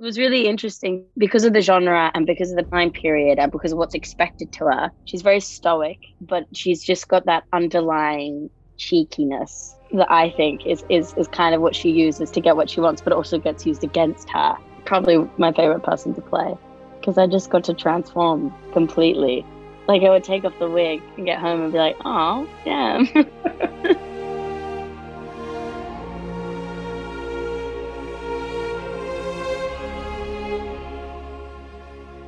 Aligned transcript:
It 0.00 0.04
was 0.04 0.16
really 0.16 0.46
interesting 0.46 1.04
because 1.18 1.44
of 1.44 1.52
the 1.52 1.60
genre 1.60 2.10
and 2.14 2.24
because 2.24 2.50
of 2.50 2.56
the 2.56 2.62
time 2.62 2.90
period 2.90 3.38
and 3.38 3.52
because 3.52 3.72
of 3.72 3.76
what's 3.76 3.94
expected 3.94 4.50
to 4.52 4.64
her. 4.64 4.90
She's 5.04 5.20
very 5.20 5.40
stoic, 5.40 5.98
but 6.22 6.46
she's 6.54 6.82
just 6.82 7.06
got 7.06 7.26
that 7.26 7.44
underlying 7.52 8.48
cheekiness 8.78 9.74
that 9.92 10.10
I 10.10 10.30
think 10.30 10.64
is, 10.64 10.82
is, 10.88 11.12
is 11.18 11.28
kind 11.28 11.54
of 11.54 11.60
what 11.60 11.76
she 11.76 11.90
uses 11.90 12.30
to 12.30 12.40
get 12.40 12.56
what 12.56 12.70
she 12.70 12.80
wants, 12.80 13.02
but 13.02 13.12
also 13.12 13.38
gets 13.38 13.66
used 13.66 13.84
against 13.84 14.30
her. 14.30 14.56
Probably 14.86 15.18
my 15.36 15.52
favorite 15.52 15.82
person 15.82 16.14
to 16.14 16.22
play 16.22 16.56
because 16.98 17.18
I 17.18 17.26
just 17.26 17.50
got 17.50 17.64
to 17.64 17.74
transform 17.74 18.54
completely. 18.72 19.44
Like 19.86 20.00
I 20.02 20.08
would 20.08 20.24
take 20.24 20.46
off 20.46 20.58
the 20.58 20.70
wig 20.70 21.02
and 21.18 21.26
get 21.26 21.40
home 21.40 21.60
and 21.60 21.72
be 21.72 21.78
like, 21.78 21.96
oh, 22.06 22.48
damn. 22.64 23.06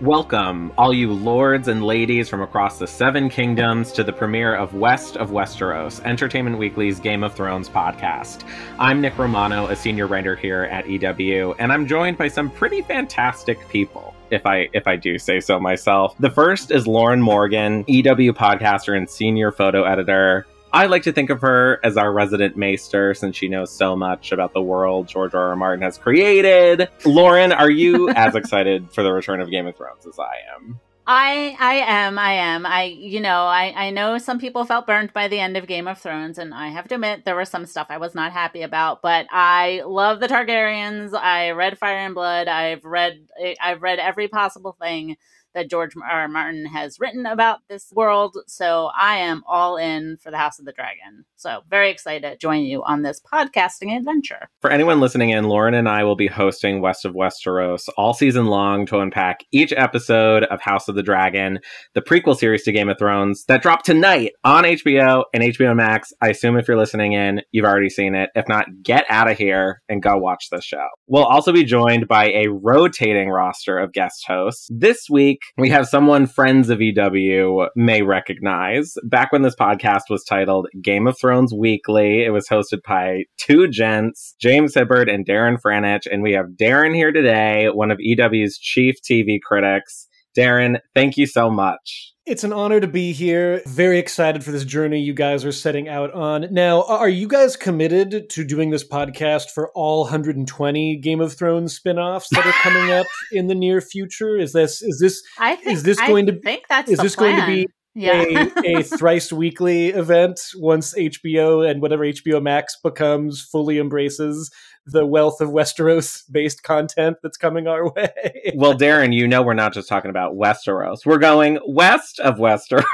Welcome, 0.02 0.72
all 0.76 0.92
you 0.92 1.12
lords 1.12 1.68
and 1.68 1.84
ladies 1.84 2.28
from 2.28 2.42
across 2.42 2.76
the 2.76 2.88
Seven 2.88 3.28
Kingdoms, 3.28 3.92
to 3.92 4.02
the 4.02 4.12
premiere 4.12 4.56
of 4.56 4.74
West 4.74 5.16
of 5.16 5.30
Westeros, 5.30 6.04
Entertainment 6.04 6.58
Weekly's 6.58 6.98
Game 6.98 7.22
of 7.22 7.36
Thrones 7.36 7.68
podcast. 7.68 8.42
I'm 8.80 9.00
Nick 9.00 9.16
Romano, 9.16 9.68
a 9.68 9.76
senior 9.76 10.08
writer 10.08 10.34
here 10.34 10.64
at 10.64 10.88
EW, 10.88 11.54
and 11.60 11.72
I'm 11.72 11.86
joined 11.86 12.18
by 12.18 12.26
some 12.26 12.50
pretty 12.50 12.82
fantastic 12.82 13.68
people. 13.68 14.12
If 14.32 14.44
I 14.44 14.68
if 14.72 14.88
I 14.88 14.96
do 14.96 15.20
say 15.20 15.38
so 15.38 15.60
myself. 15.60 16.16
The 16.18 16.30
first 16.30 16.72
is 16.72 16.88
Lauren 16.88 17.22
Morgan, 17.22 17.84
EW 17.86 18.32
podcaster 18.32 18.96
and 18.96 19.08
senior 19.08 19.52
photo 19.52 19.84
editor. 19.84 20.48
I 20.74 20.86
like 20.86 21.02
to 21.02 21.12
think 21.12 21.28
of 21.28 21.42
her 21.42 21.80
as 21.84 21.98
our 21.98 22.10
resident 22.10 22.56
maester 22.56 23.12
since 23.12 23.36
she 23.36 23.46
knows 23.46 23.70
so 23.70 23.94
much 23.94 24.32
about 24.32 24.54
the 24.54 24.62
world 24.62 25.06
George 25.06 25.34
R. 25.34 25.50
R. 25.50 25.56
Martin 25.56 25.82
has 25.82 25.98
created. 25.98 26.88
Lauren, 27.04 27.52
are 27.52 27.70
you 27.70 28.08
as 28.16 28.34
excited 28.34 28.90
for 28.90 29.02
the 29.02 29.12
return 29.12 29.42
of 29.42 29.50
Game 29.50 29.66
of 29.66 29.76
Thrones 29.76 30.06
as 30.06 30.18
I 30.18 30.32
am? 30.56 30.80
I 31.06 31.56
I 31.58 31.74
am 31.74 32.16
I 32.18 32.32
am 32.34 32.64
I 32.64 32.84
you 32.84 33.20
know 33.20 33.42
I 33.42 33.74
I 33.76 33.90
know 33.90 34.18
some 34.18 34.38
people 34.38 34.64
felt 34.64 34.86
burned 34.86 35.12
by 35.12 35.26
the 35.26 35.40
end 35.40 35.56
of 35.56 35.66
Game 35.66 35.88
of 35.88 35.98
Thrones 35.98 36.38
and 36.38 36.54
I 36.54 36.68
have 36.68 36.86
to 36.88 36.94
admit 36.94 37.24
there 37.24 37.34
was 37.34 37.48
some 37.48 37.66
stuff 37.66 37.88
I 37.90 37.98
was 37.98 38.14
not 38.14 38.32
happy 38.32 38.62
about 38.62 39.02
but 39.02 39.26
I 39.32 39.82
love 39.84 40.20
the 40.20 40.28
Targaryens 40.28 41.12
I 41.12 41.50
read 41.50 41.76
Fire 41.76 41.98
and 41.98 42.14
Blood 42.14 42.46
I've 42.46 42.84
read 42.84 43.26
I've 43.60 43.82
read 43.82 43.98
every 43.98 44.28
possible 44.28 44.76
thing 44.80 45.16
that 45.54 45.70
George 45.70 45.92
R. 45.96 46.28
Martin 46.28 46.66
has 46.66 46.98
written 47.00 47.26
about 47.26 47.60
this 47.68 47.92
world. 47.92 48.36
So 48.46 48.90
I 48.96 49.16
am 49.16 49.42
all 49.46 49.76
in 49.76 50.16
for 50.22 50.30
the 50.30 50.38
House 50.38 50.58
of 50.58 50.64
the 50.64 50.72
Dragon. 50.72 51.24
So 51.36 51.62
very 51.68 51.90
excited 51.90 52.28
to 52.28 52.36
join 52.36 52.62
you 52.62 52.82
on 52.84 53.02
this 53.02 53.20
podcasting 53.20 53.96
adventure. 53.96 54.48
For 54.60 54.70
anyone 54.70 55.00
listening 55.00 55.30
in, 55.30 55.44
Lauren 55.44 55.74
and 55.74 55.88
I 55.88 56.04
will 56.04 56.16
be 56.16 56.28
hosting 56.28 56.80
West 56.80 57.04
of 57.04 57.14
Westeros 57.14 57.88
all 57.96 58.14
season 58.14 58.46
long 58.46 58.86
to 58.86 59.00
unpack 59.00 59.40
each 59.52 59.72
episode 59.76 60.44
of 60.44 60.60
House 60.60 60.88
of 60.88 60.94
the 60.94 61.02
Dragon, 61.02 61.58
the 61.94 62.02
prequel 62.02 62.36
series 62.36 62.62
to 62.64 62.72
Game 62.72 62.88
of 62.88 62.98
Thrones 62.98 63.44
that 63.46 63.62
dropped 63.62 63.84
tonight 63.84 64.32
on 64.44 64.64
HBO 64.64 65.24
and 65.34 65.42
HBO 65.42 65.74
Max. 65.76 66.12
I 66.20 66.28
assume 66.28 66.56
if 66.56 66.68
you're 66.68 66.76
listening 66.76 67.12
in, 67.12 67.42
you've 67.50 67.66
already 67.66 67.90
seen 67.90 68.14
it. 68.14 68.30
If 68.34 68.48
not, 68.48 68.66
get 68.82 69.04
out 69.08 69.30
of 69.30 69.36
here 69.36 69.82
and 69.88 70.02
go 70.02 70.16
watch 70.16 70.48
this 70.50 70.64
show. 70.64 70.86
We'll 71.06 71.24
also 71.24 71.52
be 71.52 71.64
joined 71.64 72.08
by 72.08 72.30
a 72.30 72.48
rotating 72.48 73.28
roster 73.28 73.78
of 73.78 73.92
guest 73.92 74.24
hosts. 74.26 74.68
This 74.70 75.08
week, 75.10 75.40
we 75.56 75.70
have 75.70 75.88
someone 75.88 76.26
friends 76.26 76.70
of 76.70 76.80
EW 76.80 77.68
may 77.76 78.02
recognize. 78.02 78.94
Back 79.04 79.32
when 79.32 79.42
this 79.42 79.56
podcast 79.56 80.02
was 80.08 80.24
titled 80.24 80.68
Game 80.82 81.06
of 81.06 81.18
Thrones 81.18 81.52
Weekly, 81.52 82.24
it 82.24 82.30
was 82.30 82.48
hosted 82.48 82.82
by 82.86 83.24
two 83.38 83.68
gents, 83.68 84.34
James 84.40 84.74
Hibbard 84.74 85.08
and 85.08 85.26
Darren 85.26 85.60
Franich. 85.60 86.06
And 86.10 86.22
we 86.22 86.32
have 86.32 86.46
Darren 86.60 86.94
here 86.94 87.12
today, 87.12 87.68
one 87.72 87.90
of 87.90 87.98
EW's 88.00 88.58
chief 88.58 88.96
TV 89.02 89.38
critics. 89.40 90.08
Darren, 90.36 90.80
thank 90.94 91.16
you 91.16 91.26
so 91.26 91.50
much. 91.50 92.12
It's 92.24 92.44
an 92.44 92.52
honor 92.52 92.78
to 92.78 92.86
be 92.86 93.12
here. 93.12 93.62
Very 93.66 93.98
excited 93.98 94.44
for 94.44 94.52
this 94.52 94.64
journey 94.64 95.00
you 95.00 95.12
guys 95.12 95.44
are 95.44 95.52
setting 95.52 95.88
out 95.88 96.12
on. 96.12 96.46
Now, 96.52 96.84
are 96.84 97.08
you 97.08 97.26
guys 97.26 97.56
committed 97.56 98.30
to 98.30 98.44
doing 98.44 98.70
this 98.70 98.86
podcast 98.86 99.50
for 99.50 99.72
all 99.74 100.02
120 100.02 100.96
Game 100.98 101.20
of 101.20 101.32
Thrones 101.34 101.74
spin-offs 101.74 102.28
that 102.30 102.46
are 102.46 102.52
coming 102.62 102.92
up 102.92 103.06
in 103.32 103.48
the 103.48 103.56
near 103.56 103.80
future? 103.80 104.38
Is 104.38 104.52
this 104.52 104.82
is 104.82 105.00
this 105.00 105.20
I 105.38 105.56
think, 105.56 105.76
is 105.76 105.82
this 105.82 105.98
I 105.98 106.06
going 106.06 106.26
to 106.26 106.40
think 106.40 106.68
that's 106.68 106.90
is 106.90 106.98
the 106.98 107.02
this 107.02 107.16
plan. 107.16 107.38
going 107.38 107.40
to 107.40 107.66
be 107.66 107.72
yeah. 107.94 108.50
a, 108.64 108.78
a 108.78 108.82
thrice 108.98 109.32
weekly 109.32 109.88
event 109.88 110.40
once 110.56 110.94
HBO 110.94 111.68
and 111.68 111.82
whatever 111.82 112.04
HBO 112.04 112.40
Max 112.40 112.76
becomes 112.82 113.42
fully 113.50 113.78
embraces 113.78 114.50
the 114.86 115.06
wealth 115.06 115.40
of 115.40 115.50
Westeros 115.50 116.22
based 116.30 116.62
content 116.62 117.18
that's 117.22 117.36
coming 117.36 117.66
our 117.66 117.90
way. 117.90 118.52
well, 118.54 118.74
Darren, 118.74 119.14
you 119.14 119.28
know 119.28 119.42
we're 119.42 119.54
not 119.54 119.72
just 119.72 119.88
talking 119.88 120.10
about 120.10 120.34
Westeros. 120.34 121.06
We're 121.06 121.18
going 121.18 121.58
west 121.66 122.18
of 122.20 122.36
Westeros. 122.36 122.84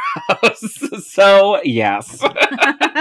so, 1.03 1.60
yes. 1.65 2.22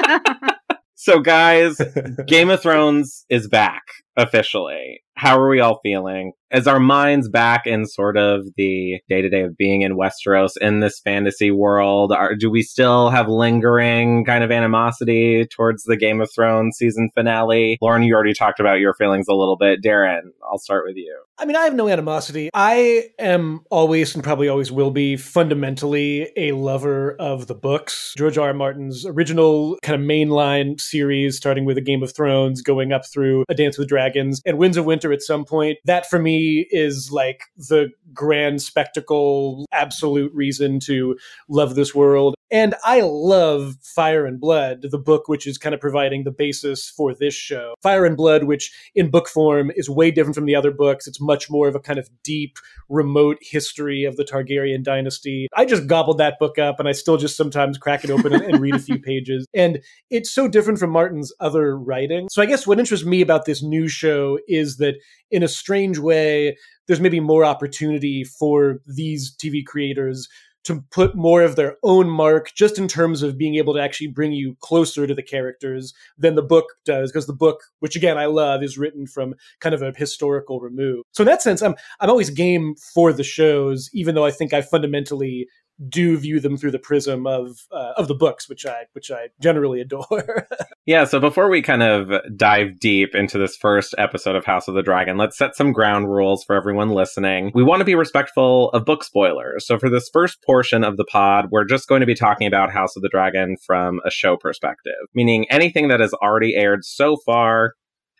so, 0.96 1.20
guys, 1.20 1.82
Game 2.26 2.50
of 2.50 2.62
Thrones 2.62 3.26
is 3.30 3.48
back 3.48 3.84
officially. 4.16 5.02
How 5.18 5.40
are 5.40 5.50
we 5.50 5.60
all 5.60 5.80
feeling? 5.82 6.34
Is 6.52 6.68
our 6.68 6.80
minds 6.80 7.28
back 7.28 7.68
in 7.68 7.86
sort 7.88 8.16
of 8.18 8.46
the 8.56 9.02
day 9.10 9.22
to 9.22 9.30
day 9.30 9.42
of 9.42 9.58
being 9.58 9.82
in 9.82 9.98
Westeros 9.98 10.52
in 10.62 10.80
this 10.80 11.00
fantasy 11.00 11.52
world? 11.52 12.14
Are, 12.14 12.36
do 12.36 12.50
we 12.50 12.62
still 12.62 13.10
have 13.10 13.28
lingering 13.28 14.24
kind 14.24 14.44
of 14.46 14.52
animosity 14.52 15.46
towards 15.46 15.84
the 15.84 15.98
Game 15.98 16.22
of 16.22 16.32
Thrones 16.34 16.78
season 16.78 17.10
finale? 17.14 17.78
Lauren, 17.82 18.04
you 18.04 18.14
already 18.14 18.34
talked 18.34 18.62
about 18.62 18.80
your 18.80 18.94
feelings 18.94 19.28
a 19.28 19.34
little 19.34 19.58
bit. 19.58 19.84
Darren, 19.84 20.30
I'll 20.50 20.60
start 20.60 20.86
with 20.86 20.96
you. 20.96 21.20
I 21.38 21.46
mean, 21.46 21.56
I 21.56 21.66
have 21.66 21.76
no 21.76 21.90
animosity. 21.90 22.50
I 22.54 23.10
am 23.20 23.62
always 23.70 24.16
and 24.16 24.24
probably 24.24 24.48
always 24.48 24.72
will 24.72 24.92
be 24.92 25.18
fundamentally 25.18 26.32
a 26.38 26.54
lover 26.54 27.12
of 27.20 27.48
the 27.48 27.56
books. 27.56 28.14
George 28.18 28.38
R. 28.38 28.48
R. 28.48 28.54
Martin's 28.54 29.06
original 29.06 29.78
kind 29.82 30.02
of 30.02 30.08
mainline 30.08 30.80
series, 30.80 31.36
starting 31.36 31.66
with 31.66 31.78
A 31.78 31.82
Game 31.82 32.02
of 32.02 32.16
Thrones, 32.16 32.62
going 32.62 32.94
up 32.94 33.06
through 33.06 33.44
A 33.50 33.54
Dance 33.54 33.78
with 33.78 33.90
Dragons, 33.90 34.42
and 34.46 34.58
Winds 34.58 34.78
of 34.78 34.86
Winter 34.86 35.07
at 35.12 35.22
some 35.22 35.46
point. 35.46 35.78
That 35.86 36.10
for 36.10 36.20
me 36.20 36.68
is 36.72 37.12
like 37.12 37.44
the 37.58 37.90
grand 38.14 38.62
spectacle, 38.62 39.66
absolute 39.72 40.34
reason 40.34 40.80
to 40.82 41.18
love 41.50 41.76
this 41.76 41.94
world. 41.94 42.36
And 42.50 42.76
I 42.84 43.02
love 43.02 43.76
Fire 43.82 44.26
and 44.26 44.40
Blood, 44.40 44.86
the 44.90 44.98
book 44.98 45.28
which 45.28 45.46
is 45.46 45.58
kind 45.58 45.76
of 45.76 45.82
providing 45.82 46.24
the 46.24 46.32
basis 46.32 46.90
for 46.90 47.14
this 47.14 47.34
show. 47.34 47.74
Fire 47.82 48.06
and 48.06 48.16
Blood, 48.16 48.46
which 48.46 48.72
in 48.96 49.12
book 49.12 49.28
form 49.28 49.72
is 49.76 49.90
way 49.90 50.12
different 50.12 50.36
from 50.36 50.46
the 50.46 50.56
other 50.56 50.72
books. 50.72 51.08
It's 51.08 51.20
much 51.20 51.50
more 51.50 51.68
of 51.68 51.76
a 51.76 51.80
kind 51.80 52.00
of 52.00 52.10
deep, 52.24 52.58
remote 52.90 53.38
history 53.42 54.06
of 54.06 54.16
the 54.16 54.24
Targaryen 54.24 54.84
dynasty. 54.84 55.48
I 55.56 55.66
just 55.66 55.88
gobbled 55.88 56.20
that 56.20 56.40
book 56.40 56.58
up 56.58 56.80
and 56.80 56.88
I 56.88 56.94
still 56.94 57.18
just 57.18 57.36
sometimes 57.36 57.78
crack 57.78 58.04
it 58.04 58.12
open 58.12 58.34
and, 58.34 58.44
and 58.44 58.60
read 58.62 58.76
a 58.76 58.80
few 58.80 59.00
pages. 59.02 59.46
And 59.54 59.82
it's 60.10 60.32
so 60.32 60.48
different 60.48 60.80
from 60.80 60.92
Martin's 60.92 61.34
other 61.40 61.78
writing. 61.78 62.30
So 62.32 62.42
I 62.42 62.46
guess 62.46 62.66
what 62.66 62.80
interests 62.80 63.06
me 63.06 63.22
about 63.22 63.46
this 63.46 63.62
new 63.62 63.90
show 63.90 64.40
is 64.48 64.78
that 64.78 64.96
in 65.32 65.44
a 65.44 65.48
strange 65.48 66.00
way, 66.00 66.56
there's 66.88 67.02
maybe 67.02 67.20
more 67.20 67.44
opportunity 67.44 68.24
for 68.24 68.80
these 68.86 69.36
TV 69.36 69.66
creators 69.66 70.30
to 70.68 70.84
put 70.92 71.16
more 71.16 71.42
of 71.42 71.56
their 71.56 71.78
own 71.84 72.10
mark 72.10 72.52
just 72.56 72.78
in 72.78 72.88
terms 72.88 73.24
of 73.24 73.38
being 73.38 73.56
able 73.56 73.74
to 73.74 73.82
actually 73.82 74.08
bring 74.08 74.34
you 74.34 74.56
closer 74.60 75.08
to 75.08 75.16
the 75.16 75.24
characters 75.24 75.94
than 76.18 76.36
the 76.36 76.44
book 76.44 76.66
does 76.86 77.12
because 77.12 77.26
the 77.26 77.34
book 77.34 77.64
which 77.80 77.96
again 77.96 78.18
I 78.18 78.26
love 78.26 78.64
is 78.64 78.78
written 78.78 79.08
from 79.08 79.34
kind 79.60 79.74
of 79.74 79.82
a 79.82 79.94
historical 79.96 80.60
remove. 80.60 81.04
So 81.14 81.24
in 81.24 81.28
that 81.28 81.42
sense 81.42 81.62
I'm 81.62 81.76
I'm 82.00 82.10
always 82.10 82.30
game 82.30 82.76
for 82.94 83.14
the 83.14 83.24
shows 83.24 83.90
even 83.94 84.14
though 84.14 84.26
I 84.26 84.32
think 84.32 84.54
I 84.54 84.62
fundamentally 84.62 85.48
do 85.90 86.18
view 86.18 86.40
them 86.40 86.58
through 86.58 86.72
the 86.72 86.80
prism 86.80 87.28
of 87.28 87.60
uh, 87.72 87.94
of 87.98 88.08
the 88.08 88.16
books, 88.16 88.50
which 88.50 88.66
I 88.66 88.86
which 88.94 89.12
I 89.12 89.30
generally 89.42 89.82
adore. 89.88 90.48
yeah. 90.86 91.06
So 91.06 91.20
before 91.20 91.50
we 91.50 91.62
kind 91.62 91.84
of 91.84 92.12
dive 92.36 92.80
deep 92.80 93.16
into 93.16 93.38
this 93.38 93.56
first 93.56 93.94
episode 93.98 94.36
of 94.36 94.46
House 94.46 94.68
of 94.68 94.76
the 94.76 94.82
Dragon, 94.82 95.18
let's 95.18 95.38
set 95.38 95.56
some 95.56 95.72
ground 95.72 96.10
rules 96.10 96.44
for 96.44 96.56
everyone 96.56 96.90
listening. 96.90 97.52
We 97.54 97.64
want 97.64 97.80
to 97.80 97.86
be 97.86 97.96
respectful 97.96 98.70
of 98.72 98.86
book 98.86 99.04
spoilers. 99.04 99.66
So 99.68 99.78
for 99.78 99.90
this 99.90 100.10
first 100.12 100.42
portion 100.46 100.84
of 100.84 100.98
the 100.98 101.06
pod, 101.06 101.48
we're 101.52 101.66
just 101.66 101.88
going 101.88 102.02
to 102.02 102.08
be 102.08 102.16
talking 102.16 102.48
about 102.48 102.72
House 102.72 102.96
of 102.96 103.02
the 103.02 103.10
Dragon 103.10 103.56
from 103.66 104.00
a 104.06 104.12
show 104.12 104.38
perspective, 104.38 104.94
meaning 105.14 105.46
anything 105.50 105.88
that 105.90 106.00
has 106.00 106.14
already 106.16 106.56
aired 106.56 106.84
so 106.84 107.18
far 107.26 107.74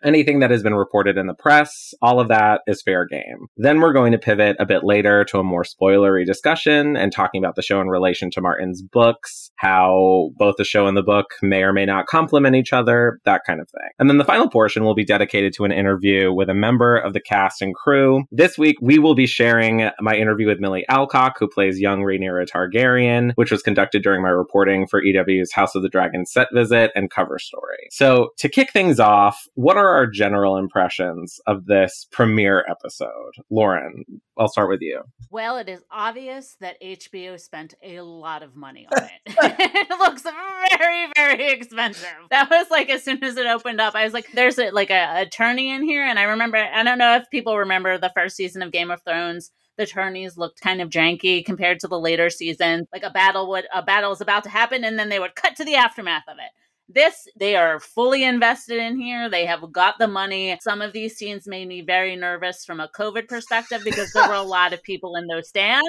anything 0.04 0.40
that 0.40 0.52
has 0.52 0.64
been 0.64 0.76
reported 0.76 1.18
in 1.18 1.28
the 1.28 1.34
press, 1.34 1.94
all 2.02 2.20
of 2.20 2.28
that 2.28 2.62
is 2.68 2.82
fair 2.82 3.06
game. 3.06 3.48
Then 3.58 3.80
we're 3.80 3.94
going 3.94 4.12
to 4.12 4.18
pivot 4.18 4.56
a 4.60 4.66
bit 4.66 4.84
later 4.84 5.24
to 5.26 5.40
a 5.40 5.44
more 5.44 5.64
spoilery 5.64 6.26
discussion 6.26 6.96
and 6.96 7.12
talking 7.12 7.44
about 7.44 7.56
the 7.56 7.62
show 7.62 7.82
in 7.82 7.88
relation 7.88 8.30
to 8.32 8.42
Martin's 8.42 8.82
books, 8.82 9.52
how 9.56 10.32
both 10.38 10.56
the 10.58 10.64
show 10.64 10.88
and 10.88 10.98
the 10.98 11.04
book 11.04 11.36
may 11.42 11.64
or 11.64 11.74
may 11.74 11.86
not 11.86 12.08
complement 12.08 12.56
each 12.56 12.74
other, 12.74 13.20
that 13.26 13.42
kind 13.46 13.60
of 13.60 13.70
thing. 13.70 13.90
And 14.00 14.10
then 14.10 14.18
the 14.18 14.26
final 14.26 14.50
portion 14.50 14.84
will 14.84 14.96
be 14.96 15.06
dedicated 15.06 15.54
to 15.54 15.66
an 15.66 15.72
interview 15.72 16.32
with 16.32 16.50
a 16.50 16.54
member 16.54 16.98
of 16.98 17.14
the 17.14 17.22
cast 17.22 17.62
and 17.62 17.74
crew. 17.74 18.24
This 18.32 18.58
week, 18.58 18.78
we 18.82 19.00
will 19.00 19.16
be 19.16 19.28
sharing 19.28 19.90
my 20.00 20.16
interview 20.16 20.48
with 20.48 20.60
Millie 20.60 20.86
Alcock, 20.90 21.34
who 21.40 21.48
plays 21.48 21.80
young 21.80 22.02
Rhaenyra 22.02 22.48
Targaryen, 22.48 23.32
which 23.36 23.52
was 23.52 23.62
conducted 23.62 24.04
during 24.04 24.22
my 24.22 24.30
reporting 24.30 24.88
for 24.88 25.04
EW's 25.04 25.52
House 25.52 25.76
of 25.76 25.82
the 25.82 25.90
Dragon 25.90 26.26
set 26.26 26.48
visit 26.54 26.92
and 26.96 27.10
cover 27.10 27.40
story. 27.40 27.88
So 27.92 28.30
to 28.38 28.50
kick 28.50 28.72
things 28.72 29.00
off, 29.00 29.48
what 29.56 29.78
are 29.78 29.87
our 29.90 30.08
general 30.08 30.58
impressions 30.58 31.40
of 31.48 31.66
this 31.66 32.08
premiere 32.12 32.66
episode? 32.70 33.34
Lauren, 33.50 34.04
I'll 34.38 34.48
start 34.48 34.70
with 34.70 34.82
you. 34.82 35.02
Well, 35.30 35.58
it 35.58 35.70
is 35.70 35.84
obvious 35.92 36.56
that 36.62 36.82
HBO 36.82 37.40
spent 37.40 37.74
a 37.84 38.02
lot 38.02 38.44
of 38.44 38.56
money 38.56 38.88
on 38.96 39.04
it. 39.04 39.12
it 39.36 40.00
looks 40.00 40.24
very, 40.24 41.08
very 41.16 41.50
expensive. 41.50 42.08
That 42.30 42.50
was 42.50 42.70
like 42.70 42.90
as 42.90 43.04
soon 43.04 43.24
as 43.24 43.38
it 43.38 43.48
opened 43.48 43.82
up, 43.82 43.96
I 43.96 44.04
was 44.04 44.14
like, 44.14 44.32
"There's 44.34 44.60
a, 44.60 44.72
like 44.72 44.90
a 44.90 45.22
attorney 45.22 45.70
in 45.70 45.84
here," 45.84 46.04
and 46.04 46.20
I 46.20 46.24
remember. 46.24 46.58
I 46.58 46.84
don't 46.84 46.98
know 46.98 47.16
if 47.16 47.30
people 47.30 47.58
remember 47.58 47.98
the 47.98 48.12
first 48.16 48.36
season 48.36 48.62
of 48.62 48.72
Game 48.72 48.92
of 48.92 49.02
Thrones 49.04 49.52
the 49.78 49.86
tourneys 49.86 50.38
looked 50.38 50.60
kind 50.60 50.82
of 50.82 50.90
janky 50.90 51.46
compared 51.46 51.80
to 51.80 51.88
the 51.88 52.00
later 52.00 52.30
seasons. 52.30 52.88
Like 52.92 53.04
a 53.04 53.12
battle 53.12 53.48
would 53.50 53.66
a 53.74 53.84
battle 53.84 54.12
is 54.12 54.22
about 54.22 54.44
to 54.44 54.50
happen 54.50 54.84
and 54.84 55.00
then 55.00 55.10
they 55.10 55.20
would 55.20 55.36
cut 55.36 55.56
to 55.58 55.66
the 55.66 55.76
aftermath 55.76 56.24
of 56.28 56.38
it. 56.40 56.52
This, 56.90 57.28
they 57.38 57.56
are 57.56 57.80
fully 57.80 58.24
invested 58.24 58.78
in 58.78 59.00
here. 59.00 59.30
They 59.30 59.46
have 59.46 59.72
got 59.72 59.96
the 60.00 60.08
money. 60.08 60.58
Some 60.62 60.82
of 60.82 60.94
these 60.94 61.18
scenes 61.18 61.48
made 61.48 61.68
me 61.68 61.82
very 61.82 62.16
nervous 62.16 62.64
from 62.64 62.80
a 62.80 62.88
COVID 62.88 63.28
perspective 63.28 63.82
because 63.84 64.12
there 64.14 64.28
were 64.28 64.36
a 64.36 64.42
lot 64.58 64.74
of 64.74 64.84
people 64.84 65.16
in 65.16 65.28
those 65.28 65.50
stands. 65.50 65.88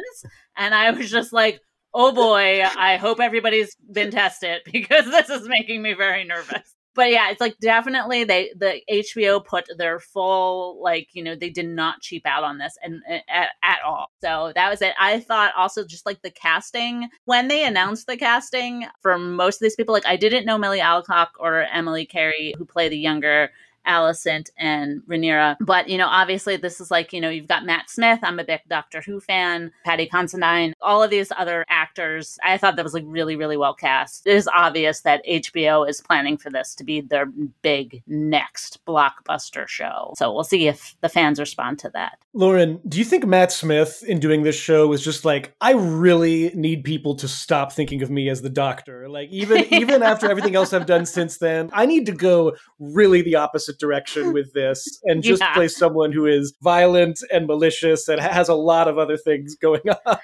And 0.57 0.75
I 0.75 0.91
was 0.91 1.11
just 1.11 1.33
like, 1.33 1.61
oh 1.95 2.13
boy, 2.13 2.63
I 2.65 2.97
hope 2.97 3.21
everybody's 3.21 3.77
been 3.93 4.11
tested 4.11 4.63
because 4.73 5.05
this 5.07 5.31
is 5.31 5.49
making 5.49 5.83
me 5.83 5.95
very 5.95 6.25
nervous 6.25 6.75
but 6.99 7.13
yeah, 7.13 7.31
it's 7.31 7.41
like 7.41 7.57
definitely 7.61 8.25
they 8.25 8.51
the 8.57 8.81
HBO 8.91 9.45
put 9.45 9.67
their 9.79 10.01
full 10.01 10.83
like 10.83 11.11
you 11.13 11.23
know 11.23 11.37
they 11.37 11.49
did 11.49 11.69
not 11.69 12.01
cheap 12.01 12.27
out 12.27 12.43
on 12.43 12.59
this 12.59 12.77
and 12.83 13.01
eh, 13.09 13.21
at, 13.29 13.51
at 13.63 13.79
all. 13.87 14.11
So 14.21 14.51
that 14.57 14.69
was 14.69 14.83
it. 14.83 14.95
I 14.99 15.21
thought 15.21 15.53
also 15.57 15.87
just 15.87 16.07
like 16.07 16.23
the 16.23 16.33
casting 16.33 17.09
when 17.25 17.47
they 17.47 17.65
announced 17.65 18.09
the 18.09 18.17
casting 18.17 18.85
for 19.01 19.17
most 19.17 19.57
of 19.57 19.61
these 19.61 19.77
people, 19.77 19.93
like 19.93 20.07
I 20.07 20.17
didn't 20.17 20.45
know 20.45 20.59
Millie 20.59 20.81
Alcock 20.81 21.29
or 21.39 21.67
Emily 21.73 22.05
Carey 22.05 22.53
who 22.59 22.65
play 22.65 22.89
the 22.89 22.99
younger 22.99 23.53
Alicent 23.89 24.51
and 24.57 25.03
Rhaenyra. 25.09 25.57
But, 25.61 25.89
you 25.89 25.99
know, 25.99 26.07
obviously 26.07 26.57
this 26.57 26.81
is 26.81 26.91
like, 26.91 27.13
you 27.13 27.21
know, 27.21 27.31
you've 27.31 27.49
got 27.49 27.65
Matt 27.65 27.91
Smith. 27.91 28.21
I'm 28.23 28.39
a 28.39 28.45
big 28.45 28.61
Doctor 28.69 29.01
Who 29.01 29.21
fan. 29.21 29.73
Paddy 29.85 30.07
Considine, 30.07 30.75
all 30.81 31.03
of 31.03 31.11
these 31.11 31.33
other 31.37 31.65
actors. 31.69 32.39
I 32.45 32.59
thought 32.59 32.77
that 32.77 32.85
was 32.85 32.95
like 32.95 33.05
really, 33.07 33.37
really 33.37 33.57
well 33.57 33.75
cast. 33.75 34.27
It 34.27 34.35
is 34.35 34.49
obvious 34.49 35.01
that 35.03 35.25
HBO 35.27 35.89
is 35.89 36.01
planning 36.01 36.37
for 36.37 36.51
this 36.51 36.75
to 36.77 36.85
be 36.85 37.01
their 37.01 37.27
big 37.63 38.03
next 38.07 38.85
blockbuster 38.87 39.67
show. 39.67 40.15
So 40.17 40.33
we'll 40.33 40.45
see 40.45 40.69
if 40.69 40.97
the 41.01 41.09
fans 41.09 41.41
respond 41.41 41.79
to 41.81 41.91
that. 41.91 42.19
Lauren, 42.35 42.81
do 42.89 42.99
you 42.99 43.05
think 43.05 43.27
Matt 43.27 43.53
Smith 43.53 44.05
in 44.07 44.21
doing 44.21 44.43
this 44.43 44.57
show 44.57 44.87
was 44.87 45.03
just 45.03 45.25
like, 45.25 45.55
I 45.61 45.73
really 45.73 46.51
need 46.55 46.85
people 46.85 47.15
to 47.17 47.29
stop 47.29 47.73
thinking 47.73 48.03
of 48.03 48.11
me 48.11 48.29
as 48.29 48.43
the 48.43 48.51
doctor? 48.51 49.09
Like 49.09 49.31
even 49.31 49.65
even 49.73 50.03
after 50.03 50.31
everything 50.31 50.55
else 50.55 50.73
I've 50.73 50.87
done 50.87 51.07
since 51.07 51.39
then, 51.39 51.71
I 51.73 51.87
need 51.87 52.07
to 52.07 52.13
go 52.13 52.57
really 52.79 53.23
the 53.23 53.37
opposite 53.37 53.78
direction 53.79 54.33
with 54.35 54.53
this 54.53 55.01
and 55.05 55.23
just 55.23 55.41
yeah. 55.41 55.55
play 55.55 55.69
someone 55.69 56.13
who 56.13 56.27
is 56.27 56.55
violent 56.63 57.21
and 57.33 57.47
malicious 57.47 58.09
and 58.09 58.21
has 58.21 58.49
a 58.49 58.55
lot 58.55 58.89
of 58.89 58.99
other 58.99 59.17
things 59.17 59.55
going 59.55 59.81
on. 60.07 60.19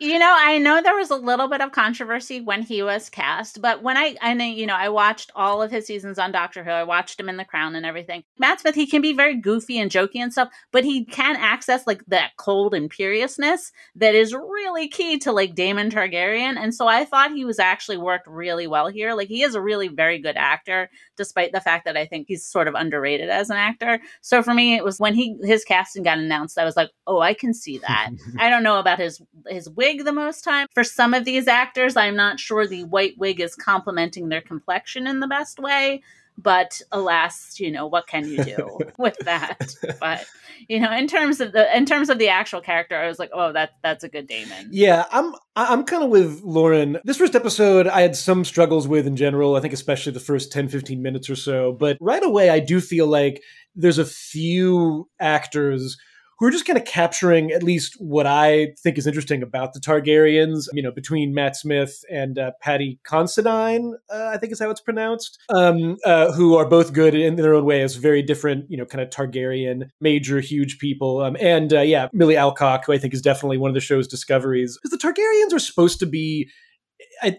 you 0.00 0.18
know, 0.18 0.34
I 0.36 0.58
know 0.58 0.82
there 0.82 0.96
was 0.96 1.10
a 1.10 1.16
little 1.16 1.48
bit 1.48 1.60
of 1.60 1.72
controversy 1.72 2.40
when 2.40 2.62
he 2.62 2.82
was 2.82 3.08
cast, 3.08 3.62
but 3.62 3.82
when 3.82 3.96
I, 3.96 4.16
I 4.20 4.34
know, 4.34 4.44
you 4.44 4.66
know, 4.66 4.76
I 4.76 4.88
watched 4.88 5.30
all 5.34 5.62
of 5.62 5.70
his 5.70 5.86
seasons 5.86 6.18
on 6.18 6.32
Doctor 6.32 6.64
Who. 6.64 6.70
I 6.70 6.84
watched 6.84 7.18
him 7.18 7.28
in 7.28 7.36
The 7.36 7.44
Crown 7.44 7.74
and 7.74 7.86
everything. 7.86 8.24
Matt 8.38 8.60
Smith, 8.60 8.74
he 8.74 8.86
can 8.86 9.02
be 9.02 9.12
very 9.12 9.40
goofy 9.40 9.78
and 9.78 9.90
jokey 9.90 10.16
and 10.16 10.32
stuff, 10.32 10.48
but 10.72 10.84
he 10.84 11.04
can 11.04 11.36
access 11.36 11.86
like 11.86 12.04
that 12.06 12.32
cold 12.36 12.74
imperiousness 12.74 13.72
that 13.94 14.14
is 14.14 14.34
really 14.34 14.88
key 14.88 15.18
to 15.18 15.32
like 15.32 15.54
Daemon 15.54 15.90
Targaryen. 15.90 16.56
And 16.56 16.74
so 16.74 16.86
I 16.86 17.04
thought 17.04 17.32
he 17.32 17.44
was 17.44 17.58
actually 17.58 17.98
worked 17.98 18.26
really 18.26 18.66
well 18.66 18.88
here. 18.88 19.14
Like 19.14 19.28
he 19.28 19.42
is 19.42 19.54
a 19.54 19.60
really 19.60 19.88
very 19.88 20.18
good 20.18 20.36
actor, 20.36 20.90
despite 21.16 21.52
the 21.52 21.60
fact 21.60 21.84
that 21.84 21.96
I 21.96 22.06
think 22.06 22.26
he's 22.28 22.46
sort 22.56 22.68
of 22.68 22.74
underrated 22.74 23.28
as 23.28 23.50
an 23.50 23.58
actor. 23.58 24.00
So 24.22 24.42
for 24.42 24.54
me, 24.54 24.76
it 24.76 24.82
was 24.82 24.98
when 24.98 25.12
he 25.12 25.36
his 25.42 25.62
casting 25.62 26.02
got 26.02 26.16
announced, 26.16 26.56
I 26.56 26.64
was 26.64 26.74
like, 26.74 26.90
oh, 27.06 27.20
I 27.20 27.34
can 27.34 27.52
see 27.52 27.76
that. 27.78 28.12
I 28.38 28.48
don't 28.48 28.62
know 28.62 28.78
about 28.78 28.98
his 28.98 29.20
his 29.46 29.68
wig 29.68 30.06
the 30.06 30.12
most 30.12 30.42
time. 30.42 30.66
For 30.72 30.82
some 30.82 31.12
of 31.12 31.26
these 31.26 31.48
actors, 31.48 31.98
I'm 31.98 32.16
not 32.16 32.40
sure 32.40 32.66
the 32.66 32.84
white 32.84 33.18
wig 33.18 33.40
is 33.40 33.54
complementing 33.54 34.30
their 34.30 34.40
complexion 34.40 35.06
in 35.06 35.20
the 35.20 35.28
best 35.28 35.58
way 35.58 36.00
but 36.38 36.80
alas 36.92 37.58
you 37.58 37.70
know 37.70 37.86
what 37.86 38.06
can 38.06 38.28
you 38.28 38.42
do 38.44 38.78
with 38.98 39.16
that? 39.20 39.74
But 40.00 40.26
you 40.68 40.80
know 40.80 40.92
in 40.92 41.06
terms 41.06 41.40
of 41.40 41.52
the 41.52 41.74
in 41.76 41.84
terms 41.84 42.08
of 42.08 42.18
the 42.18 42.28
actual 42.28 42.60
character 42.60 42.96
i 42.96 43.06
was 43.06 43.18
like 43.18 43.30
oh 43.32 43.52
that 43.52 43.70
that's 43.82 44.04
a 44.04 44.08
good 44.08 44.26
daemon 44.26 44.68
yeah 44.70 45.04
i'm 45.12 45.34
i'm 45.54 45.84
kind 45.84 46.02
of 46.02 46.10
with 46.10 46.40
lauren. 46.42 46.98
This 47.04 47.18
first 47.18 47.34
episode 47.34 47.86
i 47.86 48.00
had 48.00 48.16
some 48.16 48.44
struggles 48.44 48.88
with 48.88 49.06
in 49.06 49.16
general 49.16 49.56
i 49.56 49.60
think 49.60 49.74
especially 49.74 50.12
the 50.12 50.20
first 50.20 50.52
10 50.52 50.68
15 50.68 51.02
minutes 51.02 51.28
or 51.30 51.36
so 51.36 51.72
but 51.72 51.96
right 52.00 52.24
away 52.24 52.50
i 52.50 52.60
do 52.60 52.80
feel 52.80 53.06
like 53.06 53.42
there's 53.74 53.98
a 53.98 54.04
few 54.04 55.08
actors 55.20 55.96
who 56.38 56.46
are 56.46 56.50
just 56.50 56.66
kind 56.66 56.78
of 56.78 56.84
capturing 56.84 57.50
at 57.50 57.62
least 57.62 57.94
what 57.98 58.26
I 58.26 58.74
think 58.82 58.98
is 58.98 59.06
interesting 59.06 59.42
about 59.42 59.72
the 59.72 59.80
Targaryens. 59.80 60.68
You 60.72 60.82
know, 60.82 60.90
between 60.90 61.34
Matt 61.34 61.56
Smith 61.56 62.04
and 62.10 62.38
uh, 62.38 62.52
Paddy 62.60 62.98
Considine, 63.04 63.94
uh, 64.12 64.30
I 64.32 64.36
think 64.36 64.52
is 64.52 64.58
how 64.58 64.70
it's 64.70 64.80
pronounced, 64.80 65.38
um, 65.54 65.96
uh, 66.04 66.32
who 66.32 66.56
are 66.56 66.68
both 66.68 66.92
good 66.92 67.14
in 67.14 67.36
their 67.36 67.54
own 67.54 67.64
way 67.64 67.82
as 67.82 67.96
very 67.96 68.22
different, 68.22 68.70
you 68.70 68.76
know, 68.76 68.84
kind 68.84 69.02
of 69.02 69.10
Targaryen 69.10 69.90
major, 70.00 70.40
huge 70.40 70.78
people. 70.78 71.20
Um, 71.22 71.36
and 71.40 71.72
uh, 71.72 71.80
yeah, 71.80 72.08
Millie 72.12 72.36
Alcock, 72.36 72.84
who 72.86 72.92
I 72.92 72.98
think 72.98 73.14
is 73.14 73.22
definitely 73.22 73.58
one 73.58 73.70
of 73.70 73.74
the 73.74 73.80
show's 73.80 74.06
discoveries, 74.06 74.78
because 74.82 74.90
the 74.90 75.06
Targaryens 75.06 75.54
are 75.54 75.58
supposed 75.58 75.98
to 76.00 76.06
be 76.06 76.50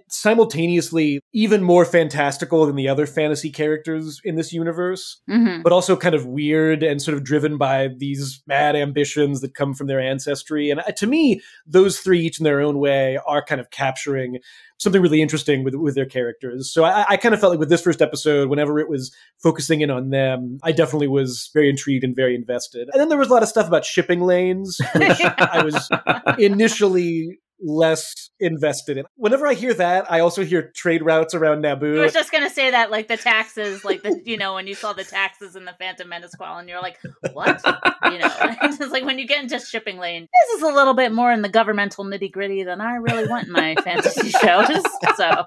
simultaneously 0.09 1.19
even 1.33 1.63
more 1.63 1.85
fantastical 1.85 2.65
than 2.65 2.75
the 2.75 2.88
other 2.88 3.06
fantasy 3.06 3.50
characters 3.50 4.19
in 4.24 4.35
this 4.35 4.51
universe, 4.51 5.21
mm-hmm. 5.29 5.62
but 5.62 5.71
also 5.71 5.95
kind 5.95 6.15
of 6.15 6.25
weird 6.25 6.83
and 6.83 7.01
sort 7.01 7.15
of 7.15 7.24
driven 7.24 7.57
by 7.57 7.89
these 7.97 8.41
mad 8.47 8.75
ambitions 8.75 9.41
that 9.41 9.53
come 9.53 9.74
from 9.74 9.88
their 9.88 10.00
ancestry. 10.00 10.69
And 10.69 10.79
uh, 10.79 10.91
to 10.97 11.07
me, 11.07 11.42
those 11.66 11.99
three, 11.99 12.21
each 12.21 12.40
in 12.40 12.44
their 12.44 12.61
own 12.61 12.80
way, 12.80 13.18
are 13.25 13.44
kind 13.44 13.61
of 13.61 13.69
capturing 13.69 14.40
something 14.80 15.01
really 15.01 15.21
interesting 15.21 15.63
with 15.63 15.75
with 15.75 15.95
their 15.95 16.06
characters. 16.06 16.71
So 16.71 16.83
I, 16.83 17.06
I 17.09 17.18
kind 17.18 17.33
of 17.33 17.42
felt 17.42 17.51
like 17.51 17.59
with 17.59 17.69
this 17.69 17.81
first 17.81 18.01
episode, 18.01 18.49
whenever 18.49 18.80
it 18.80 18.90
was 18.90 19.16
focusing 19.42 19.81
in 19.81 19.90
on 19.90 20.09
them, 20.09 20.59
I 20.63 20.71
definitely 20.71 21.07
was 21.07 21.49
very 21.54 21.69
intrigued 21.69 22.04
and 22.04 22.16
very 22.16 22.35
invested. 22.35 22.90
And 22.92 23.01
then 23.01 23.09
there 23.09 23.18
was 23.18 23.30
a 23.30 23.33
lot 23.33 23.44
of 23.44 23.49
stuff 23.49 23.68
about 23.68 23.85
shipping 23.85 24.21
lanes, 24.21 24.80
which 24.95 25.19
I 25.21 25.63
was 25.63 25.90
initially 26.37 27.40
less 27.59 28.30
invested 28.40 28.97
in. 28.97 29.06
Whenever 29.16 29.47
I 29.47 29.54
hear 29.54 29.73
that, 29.73 30.11
I 30.11 30.19
also 30.19 30.44
hear 30.44 30.71
trade 30.76 31.04
routes 31.04 31.33
around 31.33 31.64
Naboo. 31.64 31.99
I 31.99 32.04
was 32.04 32.14
just 32.14 32.31
gonna 32.31 32.49
say 32.49 32.71
that, 32.71 32.92
like 32.92 33.07
the 33.07 33.18
taxes, 33.18 33.83
like 33.83 34.04
the 34.04 34.21
you 34.26 34.37
know 34.37 34.56
when 34.56 34.68
you 34.68 34.76
saw 34.76 34.94
the 34.94 35.04
taxes 35.04 35.56
in 35.56 35.66
the 35.66 35.73
Phantom 35.73 36.07
Menace 36.07 36.35
qual, 36.35 36.57
and 36.57 36.69
you're 36.69 36.81
like, 36.81 36.99
what? 37.33 37.61
you 38.11 38.19
know, 38.19 38.31
it's 38.61 38.92
like 38.92 39.04
when 39.04 39.19
you 39.19 39.28
get 39.28 39.42
into 39.42 39.59
shipping 39.59 39.97
lane, 39.97 40.28
this 40.49 40.57
is 40.57 40.64
a 40.64 40.73
little 40.73 40.94
bit 40.94 41.11
more 41.11 41.31
in 41.31 41.42
the 41.42 41.49
governmental 41.49 42.06
nitty 42.06 42.31
gritty 42.31 42.64
than 42.64 42.81
I 42.81 42.95
really 42.95 43.28
want 43.28 43.47
in 43.47 43.54
my 43.54 43.76
fantasy 43.83 44.30
shows. 44.30 44.68
So, 45.16 45.45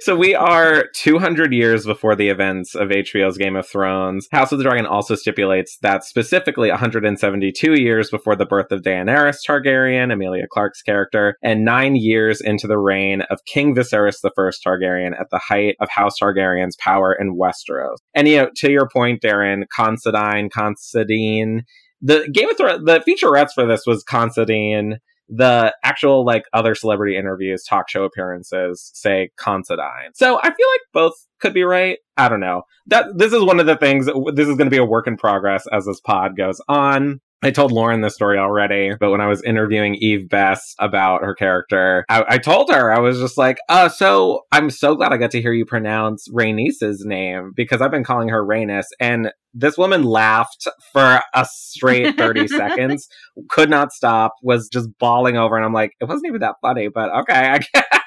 so 0.00 0.16
we 0.16 0.34
are 0.34 0.86
200 0.94 1.52
years 1.52 1.84
before 1.84 2.16
the 2.16 2.28
events 2.28 2.74
of 2.74 2.88
HBO's 2.88 3.38
Game 3.38 3.56
of 3.56 3.66
Thrones. 3.66 4.28
House 4.32 4.52
of 4.52 4.58
the 4.58 4.64
Dragon 4.64 4.86
also 4.86 5.14
stipulates 5.14 5.78
that 5.78 6.04
specifically 6.04 6.70
172 6.70 7.74
years 7.74 8.10
before 8.10 8.36
the 8.36 8.46
birth 8.46 8.72
of 8.72 8.82
Daenerys 8.82 9.38
Targaryen, 9.46 10.12
Emilia 10.12 10.46
Clarke's 10.50 10.82
character, 10.82 11.33
and 11.42 11.64
nine 11.64 11.96
years 11.96 12.40
into 12.40 12.66
the 12.66 12.78
reign 12.78 13.22
of 13.30 13.44
King 13.46 13.74
Viserys 13.74 14.16
I 14.24 14.28
Targaryen 14.66 15.18
at 15.18 15.30
the 15.30 15.38
height 15.38 15.76
of 15.80 15.88
House 15.90 16.18
Targaryen's 16.20 16.76
power 16.76 17.12
in 17.12 17.36
Westeros. 17.36 17.96
And 18.14 18.28
you 18.28 18.36
know, 18.38 18.50
to 18.56 18.70
your 18.70 18.88
point, 18.88 19.22
Darren, 19.22 19.64
Considine, 19.74 20.50
Considine, 20.50 21.64
the 22.00 22.28
Game 22.32 22.50
of 22.50 22.56
Thrones, 22.56 22.84
the 22.84 23.00
featurettes 23.00 23.52
for 23.54 23.66
this 23.66 23.84
was 23.86 24.02
Considine. 24.02 24.98
The 25.30 25.74
actual 25.82 26.22
like 26.26 26.44
other 26.52 26.74
celebrity 26.74 27.16
interviews, 27.16 27.64
talk 27.64 27.88
show 27.88 28.04
appearances 28.04 28.90
say 28.92 29.30
Considine. 29.38 30.10
So 30.12 30.38
I 30.38 30.42
feel 30.42 30.66
like 30.74 30.80
both 30.92 31.14
could 31.40 31.54
be 31.54 31.62
right. 31.62 31.98
I 32.18 32.28
don't 32.28 32.40
know. 32.40 32.64
That 32.88 33.06
this 33.16 33.32
is 33.32 33.42
one 33.42 33.58
of 33.58 33.64
the 33.64 33.76
things. 33.76 34.04
This 34.04 34.46
is 34.48 34.56
going 34.56 34.66
to 34.66 34.70
be 34.70 34.76
a 34.76 34.84
work 34.84 35.06
in 35.06 35.16
progress 35.16 35.66
as 35.72 35.86
this 35.86 35.98
pod 36.00 36.36
goes 36.36 36.60
on. 36.68 37.20
I 37.42 37.50
told 37.50 37.72
Lauren 37.72 38.00
this 38.00 38.14
story 38.14 38.38
already, 38.38 38.92
but 38.98 39.10
when 39.10 39.20
I 39.20 39.26
was 39.26 39.42
interviewing 39.42 39.96
Eve 39.96 40.28
Best 40.30 40.74
about 40.78 41.22
her 41.22 41.34
character, 41.34 42.04
I, 42.08 42.24
I 42.26 42.38
told 42.38 42.70
her, 42.72 42.90
I 42.90 43.00
was 43.00 43.18
just 43.18 43.36
like, 43.36 43.58
uh, 43.68 43.90
so 43.90 44.42
I'm 44.50 44.70
so 44.70 44.94
glad 44.94 45.12
I 45.12 45.18
got 45.18 45.30
to 45.32 45.42
hear 45.42 45.52
you 45.52 45.66
pronounce 45.66 46.26
Rhaenys's 46.32 47.04
name 47.04 47.52
because 47.54 47.82
I've 47.82 47.90
been 47.90 48.04
calling 48.04 48.30
her 48.30 48.42
Rhaenys. 48.42 48.86
And 48.98 49.30
this 49.52 49.76
woman 49.76 50.04
laughed 50.04 50.66
for 50.92 51.20
a 51.34 51.44
straight 51.44 52.16
30 52.16 52.48
seconds, 52.48 53.08
could 53.50 53.68
not 53.68 53.92
stop, 53.92 54.34
was 54.42 54.68
just 54.72 54.88
bawling 54.98 55.36
over. 55.36 55.56
And 55.56 55.64
I'm 55.66 55.74
like, 55.74 55.92
it 56.00 56.06
wasn't 56.06 56.28
even 56.28 56.40
that 56.40 56.56
funny, 56.62 56.88
but 56.88 57.14
okay. 57.14 57.58
I 57.74 58.00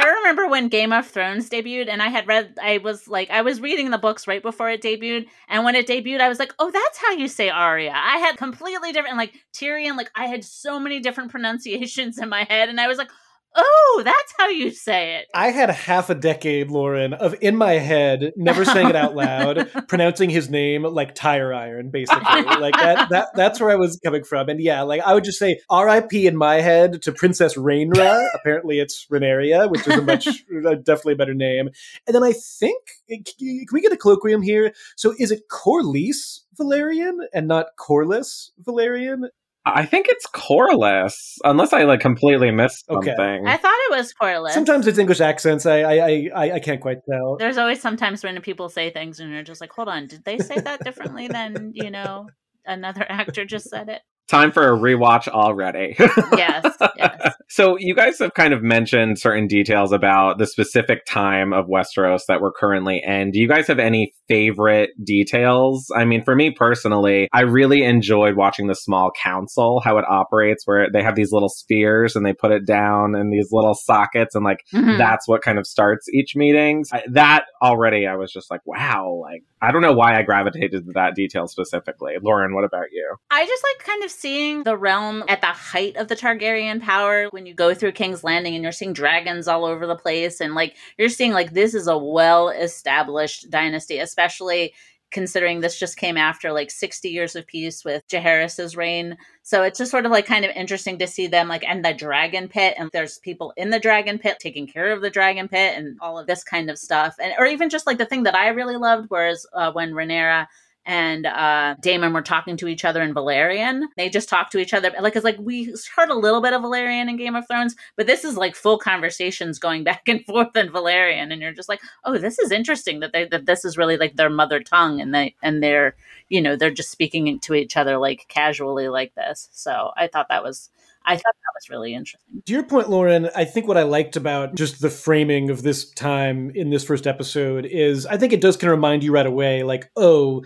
remember 0.00 0.48
when 0.48 0.68
Game 0.68 0.92
of 0.92 1.06
Thrones 1.06 1.50
debuted, 1.50 1.88
and 1.88 2.02
I 2.02 2.08
had 2.08 2.26
read, 2.26 2.56
I 2.62 2.78
was 2.78 3.08
like, 3.08 3.30
I 3.30 3.42
was 3.42 3.60
reading 3.60 3.90
the 3.90 3.98
books 3.98 4.26
right 4.26 4.42
before 4.42 4.70
it 4.70 4.80
debuted, 4.80 5.26
and 5.48 5.64
when 5.64 5.74
it 5.74 5.86
debuted, 5.86 6.20
I 6.20 6.28
was 6.28 6.38
like, 6.38 6.54
oh, 6.58 6.70
that's 6.70 6.98
how 6.98 7.10
you 7.12 7.28
say 7.28 7.50
Arya. 7.50 7.92
I 7.94 8.18
had 8.18 8.36
completely 8.38 8.92
different, 8.92 9.18
like 9.18 9.34
Tyrion, 9.52 9.96
like 9.96 10.10
I 10.14 10.26
had 10.26 10.44
so 10.44 10.78
many 10.80 11.00
different 11.00 11.30
pronunciations 11.32 12.18
in 12.18 12.28
my 12.28 12.44
head, 12.44 12.68
and 12.68 12.80
I 12.80 12.88
was 12.88 12.96
like, 12.98 13.10
Oh, 13.54 14.02
that's 14.04 14.32
how 14.38 14.48
you 14.48 14.70
say 14.70 15.16
it. 15.16 15.26
I 15.34 15.50
had 15.50 15.68
half 15.68 16.08
a 16.08 16.14
decade, 16.14 16.70
Lauren, 16.70 17.12
of 17.12 17.34
in 17.42 17.56
my 17.56 17.72
head, 17.72 18.32
never 18.36 18.64
saying 18.64 18.88
it 18.88 18.96
out 18.96 19.14
loud, 19.14 19.70
pronouncing 19.88 20.30
his 20.30 20.48
name 20.48 20.84
like 20.84 21.14
tire 21.14 21.52
iron, 21.52 21.90
basically. 21.90 22.42
like 22.42 22.74
that 22.76 23.10
that 23.10 23.28
that's 23.34 23.60
where 23.60 23.70
I 23.70 23.76
was 23.76 24.00
coming 24.02 24.24
from. 24.24 24.48
And 24.48 24.60
yeah, 24.60 24.82
like 24.82 25.02
I 25.02 25.12
would 25.12 25.24
just 25.24 25.38
say 25.38 25.60
R.I.P. 25.68 26.26
in 26.26 26.36
my 26.36 26.56
head 26.56 27.02
to 27.02 27.12
Princess 27.12 27.56
Rainra. 27.56 28.26
Apparently 28.34 28.80
it's 28.80 29.06
Renaria, 29.10 29.70
which 29.70 29.86
is 29.86 29.98
a 29.98 30.02
much 30.02 30.24
definitely 30.84 31.14
a 31.14 31.16
better 31.16 31.34
name. 31.34 31.68
And 32.06 32.14
then 32.14 32.24
I 32.24 32.32
think 32.32 32.82
eh, 33.10 33.18
can 33.38 33.66
we 33.72 33.82
get 33.82 33.92
a 33.92 33.96
colloquium 33.96 34.42
here? 34.42 34.72
So 34.96 35.14
is 35.18 35.30
it 35.30 35.42
Corlys 35.50 36.40
Valerian 36.56 37.18
and 37.34 37.48
not 37.48 37.66
Corlys 37.78 38.50
Velaryon? 38.62 39.28
I 39.64 39.86
think 39.86 40.06
it's 40.08 40.26
Corliss, 40.26 41.38
unless 41.44 41.72
I 41.72 41.84
like 41.84 42.00
completely 42.00 42.50
missed 42.50 42.86
something. 42.86 43.12
Okay. 43.12 43.40
I 43.46 43.56
thought 43.56 43.78
it 43.90 43.96
was 43.96 44.12
Corliss. 44.12 44.54
Sometimes 44.54 44.86
it's 44.88 44.98
English 44.98 45.20
accents. 45.20 45.66
I, 45.66 45.82
I 45.82 46.28
I 46.34 46.52
I 46.54 46.60
can't 46.60 46.80
quite 46.80 46.98
tell. 47.08 47.36
There's 47.36 47.58
always 47.58 47.80
sometimes 47.80 48.24
when 48.24 48.40
people 48.40 48.68
say 48.68 48.90
things 48.90 49.20
and 49.20 49.30
you're 49.30 49.44
just 49.44 49.60
like, 49.60 49.72
hold 49.72 49.88
on, 49.88 50.08
did 50.08 50.24
they 50.24 50.38
say 50.38 50.58
that 50.58 50.82
differently 50.82 51.28
than 51.28 51.72
you 51.74 51.90
know 51.90 52.28
another 52.66 53.06
actor 53.08 53.44
just 53.44 53.70
said 53.70 53.88
it? 53.88 54.02
Time 54.28 54.52
for 54.52 54.72
a 54.72 54.76
rewatch 54.76 55.28
already. 55.28 55.94
yes, 55.98 56.64
yes. 56.96 57.34
So 57.48 57.76
you 57.78 57.94
guys 57.94 58.18
have 58.18 58.32
kind 58.32 58.54
of 58.54 58.62
mentioned 58.62 59.18
certain 59.18 59.46
details 59.46 59.92
about 59.92 60.38
the 60.38 60.46
specific 60.46 61.04
time 61.06 61.52
of 61.52 61.66
Westeros 61.66 62.22
that 62.28 62.40
we're 62.40 62.52
currently 62.52 63.02
in. 63.06 63.30
Do 63.30 63.38
you 63.38 63.46
guys 63.46 63.66
have 63.66 63.78
any 63.78 64.14
favorite 64.26 64.90
details? 65.04 65.86
I 65.94 66.06
mean, 66.06 66.24
for 66.24 66.34
me 66.34 66.50
personally, 66.50 67.28
I 67.32 67.42
really 67.42 67.82
enjoyed 67.82 68.36
watching 68.36 68.68
the 68.68 68.74
small 68.74 69.10
council, 69.22 69.80
how 69.84 69.98
it 69.98 70.06
operates, 70.08 70.66
where 70.66 70.88
they 70.90 71.02
have 71.02 71.14
these 71.14 71.30
little 71.30 71.50
spheres 71.50 72.16
and 72.16 72.24
they 72.24 72.32
put 72.32 72.52
it 72.52 72.66
down 72.66 73.14
in 73.14 73.30
these 73.30 73.48
little 73.52 73.74
sockets, 73.74 74.34
and 74.34 74.44
like 74.44 74.60
mm-hmm. 74.72 74.96
that's 74.96 75.28
what 75.28 75.42
kind 75.42 75.58
of 75.58 75.66
starts 75.66 76.08
each 76.08 76.34
meeting. 76.34 76.84
I, 76.90 77.02
that 77.10 77.44
already, 77.60 78.06
I 78.06 78.16
was 78.16 78.32
just 78.32 78.50
like, 78.50 78.60
wow, 78.64 79.20
like 79.20 79.42
I 79.60 79.72
don't 79.72 79.82
know 79.82 79.92
why 79.92 80.18
I 80.18 80.22
gravitated 80.22 80.86
to 80.86 80.92
that 80.94 81.14
detail 81.14 81.46
specifically. 81.46 82.14
Lauren, 82.22 82.54
what 82.54 82.64
about 82.64 82.86
you? 82.92 83.16
I 83.30 83.46
just 83.46 83.62
like 83.62 83.86
kind 83.86 84.02
of 84.02 84.10
seeing 84.12 84.62
the 84.62 84.76
realm 84.76 85.24
at 85.28 85.40
the 85.40 85.46
height 85.46 85.96
of 85.96 86.08
the 86.08 86.16
Targaryen 86.16 86.80
power 86.80 87.28
when 87.30 87.46
you 87.46 87.54
go 87.54 87.74
through 87.74 87.92
King's 87.92 88.22
Landing 88.24 88.54
and 88.54 88.62
you're 88.62 88.72
seeing 88.72 88.92
dragons 88.92 89.48
all 89.48 89.64
over 89.64 89.86
the 89.86 89.96
place 89.96 90.40
and 90.40 90.54
like 90.54 90.76
you're 90.98 91.08
seeing 91.08 91.32
like 91.32 91.52
this 91.52 91.74
is 91.74 91.86
a 91.86 91.98
well 91.98 92.48
established 92.48 93.50
dynasty, 93.50 93.98
especially 93.98 94.72
considering 95.12 95.60
this 95.60 95.78
just 95.78 95.96
came 95.96 96.16
after 96.16 96.52
like 96.52 96.70
60 96.70 97.08
years 97.08 97.36
of 97.36 97.46
peace 97.46 97.84
with 97.84 98.06
Jaehaerys's 98.08 98.76
reign. 98.76 99.16
So 99.42 99.62
it's 99.62 99.78
just 99.78 99.90
sort 99.90 100.06
of 100.06 100.10
like 100.10 100.26
kind 100.26 100.44
of 100.44 100.50
interesting 100.56 100.98
to 100.98 101.06
see 101.06 101.26
them 101.26 101.48
like 101.48 101.64
and 101.64 101.84
the 101.84 101.92
dragon 101.92 102.48
pit 102.48 102.74
and 102.78 102.90
there's 102.92 103.18
people 103.18 103.52
in 103.56 103.70
the 103.70 103.78
dragon 103.78 104.18
pit 104.18 104.38
taking 104.40 104.66
care 104.66 104.90
of 104.90 105.02
the 105.02 105.10
dragon 105.10 105.48
pit 105.48 105.76
and 105.76 105.98
all 106.00 106.18
of 106.18 106.26
this 106.26 106.42
kind 106.42 106.70
of 106.70 106.78
stuff. 106.78 107.14
And 107.20 107.34
or 107.38 107.46
even 107.46 107.68
just 107.68 107.86
like 107.86 107.98
the 107.98 108.06
thing 108.06 108.22
that 108.24 108.34
I 108.34 108.48
really 108.48 108.76
loved 108.76 109.10
was 109.10 109.46
uh, 109.52 109.70
when 109.72 109.92
Rhaenyra 109.92 110.46
and 110.84 111.26
uh, 111.26 111.76
Daemon 111.80 112.12
were 112.12 112.22
talking 112.22 112.56
to 112.56 112.66
each 112.66 112.84
other 112.84 113.02
in 113.02 113.14
Valyrian. 113.14 113.82
They 113.96 114.08
just 114.08 114.28
talked 114.28 114.52
to 114.52 114.58
each 114.58 114.74
other. 114.74 114.92
Like, 115.00 115.14
it's 115.14 115.24
like 115.24 115.38
we 115.38 115.72
heard 115.94 116.10
a 116.10 116.14
little 116.14 116.40
bit 116.40 116.52
of 116.52 116.62
Valyrian 116.62 117.08
in 117.08 117.16
Game 117.16 117.36
of 117.36 117.46
Thrones, 117.46 117.76
but 117.96 118.06
this 118.06 118.24
is 118.24 118.36
like 118.36 118.56
full 118.56 118.78
conversations 118.78 119.58
going 119.58 119.84
back 119.92 120.08
and 120.08 120.24
forth 120.24 120.56
in 120.56 120.68
Valyrian. 120.70 121.32
And 121.32 121.40
you're 121.40 121.52
just 121.52 121.68
like, 121.68 121.80
oh, 122.04 122.18
this 122.18 122.38
is 122.38 122.50
interesting 122.50 123.00
that 123.00 123.12
they, 123.12 123.26
that 123.26 123.46
this 123.46 123.64
is 123.64 123.78
really 123.78 123.96
like 123.96 124.16
their 124.16 124.30
mother 124.30 124.60
tongue 124.60 125.00
and 125.00 125.14
they, 125.14 125.34
and 125.42 125.62
they're, 125.62 125.94
you 126.28 126.40
know, 126.40 126.56
they're 126.56 126.70
just 126.70 126.90
speaking 126.90 127.38
to 127.40 127.54
each 127.54 127.76
other 127.76 127.98
like 127.98 128.26
casually 128.28 128.88
like 128.88 129.14
this. 129.14 129.48
So 129.52 129.92
I 129.96 130.08
thought 130.08 130.26
that 130.30 130.42
was, 130.42 130.70
I 131.04 131.14
thought 131.14 131.22
that 131.34 131.52
was 131.54 131.70
really 131.70 131.94
interesting. 131.94 132.42
To 132.46 132.52
your 132.52 132.62
point, 132.62 132.88
Lauren, 132.88 133.28
I 133.34 133.44
think 133.44 133.66
what 133.66 133.76
I 133.76 133.82
liked 133.82 134.16
about 134.16 134.54
just 134.54 134.80
the 134.80 134.90
framing 134.90 135.50
of 135.50 135.62
this 135.62 135.90
time 135.90 136.50
in 136.54 136.70
this 136.70 136.84
first 136.84 137.06
episode 137.06 137.66
is 137.66 138.06
I 138.06 138.16
think 138.16 138.32
it 138.32 138.40
does 138.40 138.56
kind 138.56 138.70
of 138.72 138.78
remind 138.78 139.02
you 139.02 139.12
right 139.12 139.26
away, 139.26 139.62
like, 139.62 139.90
oh, 139.96 140.44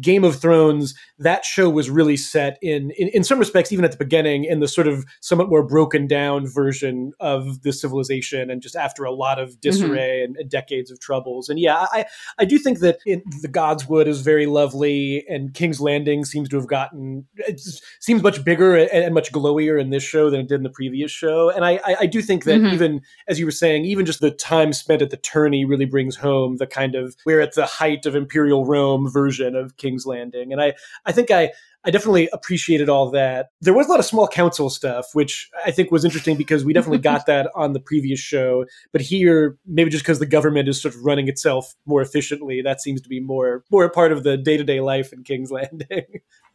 Game 0.00 0.24
of 0.24 0.36
Thrones, 0.36 0.94
that 1.18 1.44
show 1.44 1.70
was 1.70 1.88
really 1.88 2.16
set 2.16 2.58
in, 2.62 2.90
in, 2.98 3.08
in 3.08 3.24
some 3.24 3.38
respects, 3.38 3.72
even 3.72 3.84
at 3.84 3.92
the 3.92 3.96
beginning, 3.96 4.44
in 4.44 4.60
the 4.60 4.68
sort 4.68 4.88
of 4.88 5.04
somewhat 5.20 5.48
more 5.48 5.62
broken 5.62 6.06
down 6.06 6.46
version 6.46 7.12
of 7.20 7.62
the 7.62 7.72
civilization, 7.72 8.50
and 8.50 8.60
just 8.60 8.76
after 8.76 9.04
a 9.04 9.12
lot 9.12 9.38
of 9.38 9.60
disarray 9.60 10.20
mm-hmm. 10.20 10.24
and, 10.24 10.36
and, 10.36 10.50
decades 10.50 10.90
of 10.90 10.98
troubles. 10.98 11.48
And 11.48 11.58
yeah, 11.58 11.86
I 11.92 12.06
I 12.38 12.44
do 12.44 12.58
think 12.58 12.80
that 12.80 12.98
in, 13.06 13.22
the 13.42 13.48
Godswood 13.48 14.06
is 14.06 14.22
very 14.22 14.46
lovely, 14.46 15.24
and 15.28 15.54
King's 15.54 15.80
Landing 15.80 16.24
seems 16.24 16.48
to 16.48 16.56
have 16.56 16.66
gotten 16.66 17.26
it 17.36 17.60
seems 18.00 18.22
much 18.22 18.44
bigger 18.44 18.76
and, 18.76 18.90
and, 18.90 19.14
much 19.14 19.30
glowier 19.30 19.80
in 19.80 19.90
this 19.90 20.02
show 20.02 20.30
than 20.30 20.40
it 20.40 20.48
did 20.48 20.56
in 20.56 20.62
the 20.62 20.70
previous 20.70 21.10
show. 21.10 21.50
And 21.50 21.64
I 21.64 21.80
I, 21.84 21.96
I 22.00 22.06
do 22.06 22.22
think 22.22 22.44
that 22.44 22.60
mm-hmm. 22.60 22.74
even 22.74 23.00
as 23.28 23.38
you 23.38 23.44
were 23.44 23.52
saying, 23.52 23.84
even 23.84 24.06
just 24.06 24.20
the 24.20 24.30
time 24.30 24.72
spent 24.72 25.02
at 25.02 25.10
the 25.10 25.16
tourney 25.16 25.64
really 25.64 25.84
brings 25.84 26.16
home 26.16 26.56
the 26.56 26.66
kind 26.66 26.94
of 26.94 27.14
we're 27.26 27.40
at 27.40 27.54
the 27.54 27.66
height 27.66 28.06
of 28.06 28.16
Imperial 28.16 28.64
Rome 28.64 29.10
version 29.10 29.54
of 29.54 29.67
of 29.68 29.76
King's 29.76 30.06
Landing. 30.06 30.52
And 30.52 30.60
I, 30.60 30.74
I 31.06 31.12
think 31.12 31.30
I, 31.30 31.50
I 31.88 31.90
definitely 31.90 32.28
appreciated 32.34 32.90
all 32.90 33.10
that. 33.12 33.48
There 33.62 33.72
was 33.72 33.86
a 33.86 33.90
lot 33.90 33.98
of 33.98 34.04
small 34.04 34.28
council 34.28 34.68
stuff, 34.68 35.06
which 35.14 35.48
I 35.64 35.70
think 35.70 35.90
was 35.90 36.04
interesting 36.04 36.36
because 36.36 36.62
we 36.62 36.74
definitely 36.74 36.98
got 36.98 37.24
that 37.24 37.50
on 37.54 37.72
the 37.72 37.80
previous 37.80 38.20
show. 38.20 38.66
But 38.92 39.00
here, 39.00 39.56
maybe 39.66 39.88
just 39.88 40.04
because 40.04 40.18
the 40.18 40.26
government 40.26 40.68
is 40.68 40.82
sort 40.82 40.94
of 40.94 41.02
running 41.02 41.28
itself 41.28 41.74
more 41.86 42.02
efficiently, 42.02 42.60
that 42.60 42.82
seems 42.82 43.00
to 43.00 43.08
be 43.08 43.20
more 43.20 43.64
more 43.70 43.84
a 43.84 43.90
part 43.90 44.12
of 44.12 44.22
the 44.22 44.36
day 44.36 44.58
to 44.58 44.64
day 44.64 44.80
life 44.80 45.14
in 45.14 45.24
King's 45.24 45.50
Landing. 45.50 46.04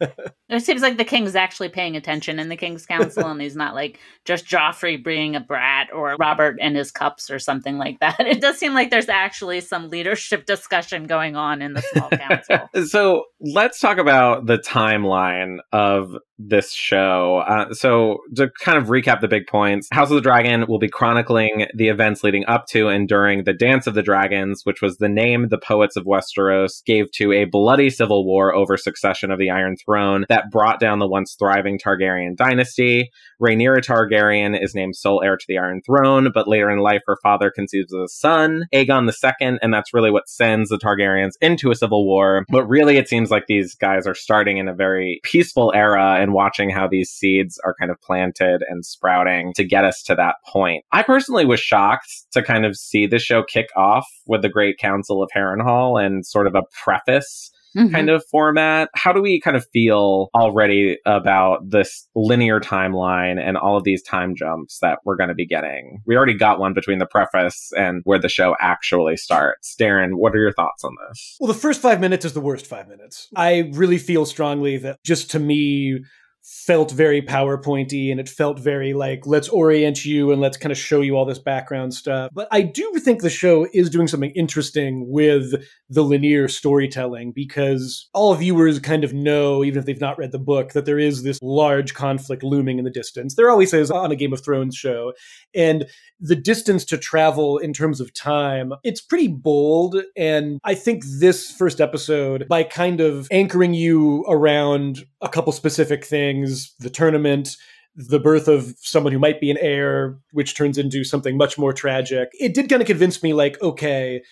it 0.00 0.60
seems 0.60 0.82
like 0.82 0.98
the 0.98 1.04
king's 1.04 1.34
actually 1.34 1.68
paying 1.68 1.96
attention 1.96 2.38
in 2.38 2.48
the 2.48 2.56
king's 2.56 2.86
council, 2.86 3.26
and 3.26 3.40
he's 3.40 3.56
not 3.56 3.74
like 3.74 3.98
just 4.24 4.46
Joffrey 4.46 5.02
being 5.02 5.34
a 5.34 5.40
brat 5.40 5.88
or 5.92 6.14
Robert 6.16 6.58
and 6.60 6.76
his 6.76 6.92
cups 6.92 7.28
or 7.28 7.40
something 7.40 7.76
like 7.76 7.98
that. 7.98 8.14
It 8.34 8.40
does 8.40 8.58
seem 8.58 8.74
like 8.74 8.90
there's 8.90 9.08
actually 9.08 9.60
some 9.60 9.90
leadership 9.90 10.46
discussion 10.46 11.04
going 11.04 11.36
on 11.36 11.62
in 11.62 11.72
the 11.72 11.82
small 11.82 12.10
council. 12.10 12.68
so 12.86 13.24
let's 13.40 13.78
talk 13.80 13.98
about 13.98 14.46
the 14.46 14.58
timeline 14.58 15.23
of 15.72 16.16
this 16.38 16.72
show. 16.72 17.42
Uh, 17.46 17.72
so, 17.72 18.18
to 18.36 18.50
kind 18.60 18.78
of 18.78 18.86
recap 18.86 19.20
the 19.20 19.28
big 19.28 19.46
points, 19.46 19.88
House 19.92 20.10
of 20.10 20.16
the 20.16 20.20
Dragon 20.20 20.66
will 20.68 20.78
be 20.78 20.88
chronicling 20.88 21.66
the 21.74 21.88
events 21.88 22.24
leading 22.24 22.44
up 22.46 22.66
to 22.70 22.88
and 22.88 23.08
during 23.08 23.44
the 23.44 23.52
Dance 23.52 23.86
of 23.86 23.94
the 23.94 24.02
Dragons, 24.02 24.62
which 24.64 24.82
was 24.82 24.96
the 24.96 25.08
name 25.08 25.48
the 25.48 25.58
poets 25.58 25.96
of 25.96 26.04
Westeros 26.04 26.84
gave 26.84 27.10
to 27.12 27.32
a 27.32 27.44
bloody 27.44 27.90
civil 27.90 28.26
war 28.26 28.54
over 28.54 28.76
succession 28.76 29.30
of 29.30 29.38
the 29.38 29.50
Iron 29.50 29.76
Throne 29.76 30.24
that 30.28 30.50
brought 30.50 30.80
down 30.80 30.98
the 30.98 31.08
once 31.08 31.36
thriving 31.38 31.78
Targaryen 31.78 32.36
dynasty. 32.36 33.10
Rhaenyra 33.40 33.78
Targaryen 33.78 34.60
is 34.60 34.74
named 34.74 34.96
sole 34.96 35.22
heir 35.22 35.36
to 35.36 35.44
the 35.48 35.58
Iron 35.58 35.82
Throne, 35.84 36.30
but 36.32 36.48
later 36.48 36.70
in 36.70 36.78
life, 36.78 37.02
her 37.06 37.18
father 37.22 37.52
conceives 37.54 37.92
a 37.92 38.08
son, 38.08 38.64
Aegon 38.74 39.08
II, 39.08 39.58
and 39.62 39.72
that's 39.72 39.94
really 39.94 40.10
what 40.10 40.28
sends 40.28 40.70
the 40.70 40.78
Targaryens 40.78 41.32
into 41.40 41.70
a 41.70 41.76
civil 41.76 42.06
war. 42.06 42.44
But 42.48 42.66
really, 42.66 42.96
it 42.96 43.08
seems 43.08 43.30
like 43.30 43.46
these 43.46 43.74
guys 43.74 44.06
are 44.06 44.14
starting 44.14 44.58
in 44.58 44.68
a 44.68 44.74
very 44.74 45.20
peaceful 45.22 45.72
era 45.74 46.23
and 46.24 46.32
watching 46.32 46.70
how 46.70 46.88
these 46.88 47.10
seeds 47.10 47.60
are 47.64 47.76
kind 47.78 47.90
of 47.90 48.00
planted 48.00 48.64
and 48.68 48.84
sprouting 48.84 49.52
to 49.54 49.62
get 49.62 49.84
us 49.84 50.02
to 50.02 50.14
that 50.14 50.36
point. 50.46 50.82
I 50.90 51.02
personally 51.02 51.44
was 51.44 51.60
shocked 51.60 52.10
to 52.32 52.42
kind 52.42 52.64
of 52.64 52.76
see 52.76 53.06
the 53.06 53.18
show 53.18 53.42
kick 53.42 53.68
off 53.76 54.08
with 54.26 54.40
the 54.40 54.48
Great 54.48 54.78
Council 54.78 55.22
of 55.22 55.30
Harrenhal 55.36 56.02
and 56.02 56.24
sort 56.24 56.46
of 56.46 56.54
a 56.54 56.62
preface 56.82 57.50
Mm-hmm. 57.76 57.92
kind 57.92 58.08
of 58.08 58.24
format. 58.30 58.88
How 58.94 59.12
do 59.12 59.20
we 59.20 59.40
kind 59.40 59.56
of 59.56 59.66
feel 59.72 60.28
already 60.34 60.98
about 61.04 61.70
this 61.70 62.08
linear 62.14 62.60
timeline 62.60 63.40
and 63.40 63.56
all 63.56 63.76
of 63.76 63.82
these 63.82 64.02
time 64.02 64.36
jumps 64.36 64.78
that 64.80 65.00
we're 65.04 65.16
going 65.16 65.28
to 65.28 65.34
be 65.34 65.46
getting? 65.46 66.00
We 66.06 66.16
already 66.16 66.34
got 66.34 66.60
one 66.60 66.72
between 66.72 66.98
the 67.00 67.06
preface 67.06 67.72
and 67.76 68.02
where 68.04 68.18
the 68.18 68.28
show 68.28 68.54
actually 68.60 69.16
starts. 69.16 69.74
Darren, 69.78 70.14
what 70.14 70.34
are 70.34 70.38
your 70.38 70.52
thoughts 70.52 70.84
on 70.84 70.92
this? 71.08 71.36
Well, 71.40 71.52
the 71.52 71.58
first 71.58 71.80
five 71.80 72.00
minutes 72.00 72.24
is 72.24 72.32
the 72.32 72.40
worst 72.40 72.66
five 72.66 72.88
minutes. 72.88 73.28
I 73.34 73.70
really 73.72 73.98
feel 73.98 74.24
strongly 74.24 74.76
that 74.78 75.02
just 75.04 75.30
to 75.32 75.40
me, 75.40 76.00
felt 76.44 76.90
very 76.90 77.22
PowerPointy 77.22 78.10
and 78.10 78.20
it 78.20 78.28
felt 78.28 78.58
very 78.58 78.92
like, 78.92 79.26
let's 79.26 79.48
orient 79.48 80.04
you 80.04 80.30
and 80.30 80.42
let's 80.42 80.58
kind 80.58 80.72
of 80.72 80.76
show 80.76 81.00
you 81.00 81.16
all 81.16 81.24
this 81.24 81.38
background 81.38 81.94
stuff. 81.94 82.30
But 82.34 82.48
I 82.52 82.60
do 82.60 82.92
think 82.98 83.22
the 83.22 83.30
show 83.30 83.66
is 83.72 83.88
doing 83.88 84.08
something 84.08 84.30
interesting 84.32 85.06
with 85.08 85.54
the 85.88 86.02
linear 86.02 86.48
storytelling 86.48 87.32
because 87.32 88.10
all 88.12 88.34
viewers 88.34 88.78
kind 88.78 89.04
of 89.04 89.14
know, 89.14 89.64
even 89.64 89.78
if 89.78 89.86
they've 89.86 90.00
not 90.00 90.18
read 90.18 90.32
the 90.32 90.38
book, 90.38 90.72
that 90.72 90.84
there 90.84 90.98
is 90.98 91.22
this 91.22 91.38
large 91.40 91.94
conflict 91.94 92.42
looming 92.42 92.78
in 92.78 92.84
the 92.84 92.90
distance. 92.90 93.36
There 93.36 93.50
always 93.50 93.72
is 93.72 93.90
on 93.90 94.12
a 94.12 94.16
Game 94.16 94.34
of 94.34 94.44
Thrones 94.44 94.76
show. 94.76 95.14
And 95.54 95.86
the 96.20 96.36
distance 96.36 96.84
to 96.86 96.98
travel 96.98 97.56
in 97.56 97.72
terms 97.72 98.00
of 98.00 98.12
time, 98.12 98.72
it's 98.82 99.00
pretty 99.00 99.28
bold. 99.28 99.96
And 100.16 100.58
I 100.62 100.74
think 100.74 101.04
this 101.20 101.50
first 101.50 101.80
episode, 101.80 102.46
by 102.48 102.64
kind 102.64 103.00
of 103.00 103.28
anchoring 103.30 103.72
you 103.72 104.24
around 104.28 105.06
a 105.22 105.28
couple 105.28 105.52
specific 105.52 106.04
things, 106.04 106.33
the 106.42 106.90
tournament, 106.90 107.56
the 107.96 108.18
birth 108.18 108.48
of 108.48 108.74
someone 108.78 109.12
who 109.12 109.18
might 109.18 109.40
be 109.40 109.50
an 109.50 109.58
heir, 109.60 110.18
which 110.32 110.56
turns 110.56 110.78
into 110.78 111.04
something 111.04 111.36
much 111.36 111.56
more 111.56 111.72
tragic. 111.72 112.30
It 112.32 112.54
did 112.54 112.68
kind 112.68 112.82
of 112.82 112.88
convince 112.88 113.22
me, 113.22 113.32
like, 113.32 113.60
okay, 113.62 114.22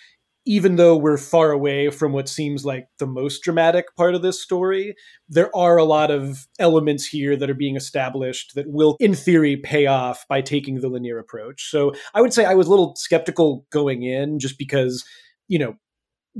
even 0.45 0.75
though 0.75 0.97
we're 0.97 1.17
far 1.17 1.51
away 1.51 1.89
from 1.89 2.11
what 2.11 2.27
seems 2.27 2.65
like 2.65 2.87
the 2.99 3.07
most 3.07 3.43
dramatic 3.43 3.85
part 3.95 4.13
of 4.13 4.21
this 4.21 4.43
story, 4.43 4.93
there 5.29 5.49
are 5.55 5.77
a 5.77 5.85
lot 5.85 6.11
of 6.11 6.45
elements 6.59 7.05
here 7.07 7.37
that 7.37 7.49
are 7.49 7.53
being 7.53 7.77
established 7.77 8.53
that 8.55 8.65
will, 8.67 8.97
in 8.99 9.13
theory, 9.15 9.55
pay 9.55 9.85
off 9.85 10.25
by 10.27 10.41
taking 10.41 10.81
the 10.81 10.89
linear 10.89 11.17
approach. 11.17 11.69
So 11.69 11.93
I 12.13 12.19
would 12.19 12.33
say 12.33 12.43
I 12.43 12.55
was 12.55 12.67
a 12.67 12.69
little 12.69 12.93
skeptical 12.97 13.65
going 13.71 14.03
in 14.03 14.39
just 14.39 14.57
because, 14.57 15.05
you 15.47 15.57
know, 15.57 15.75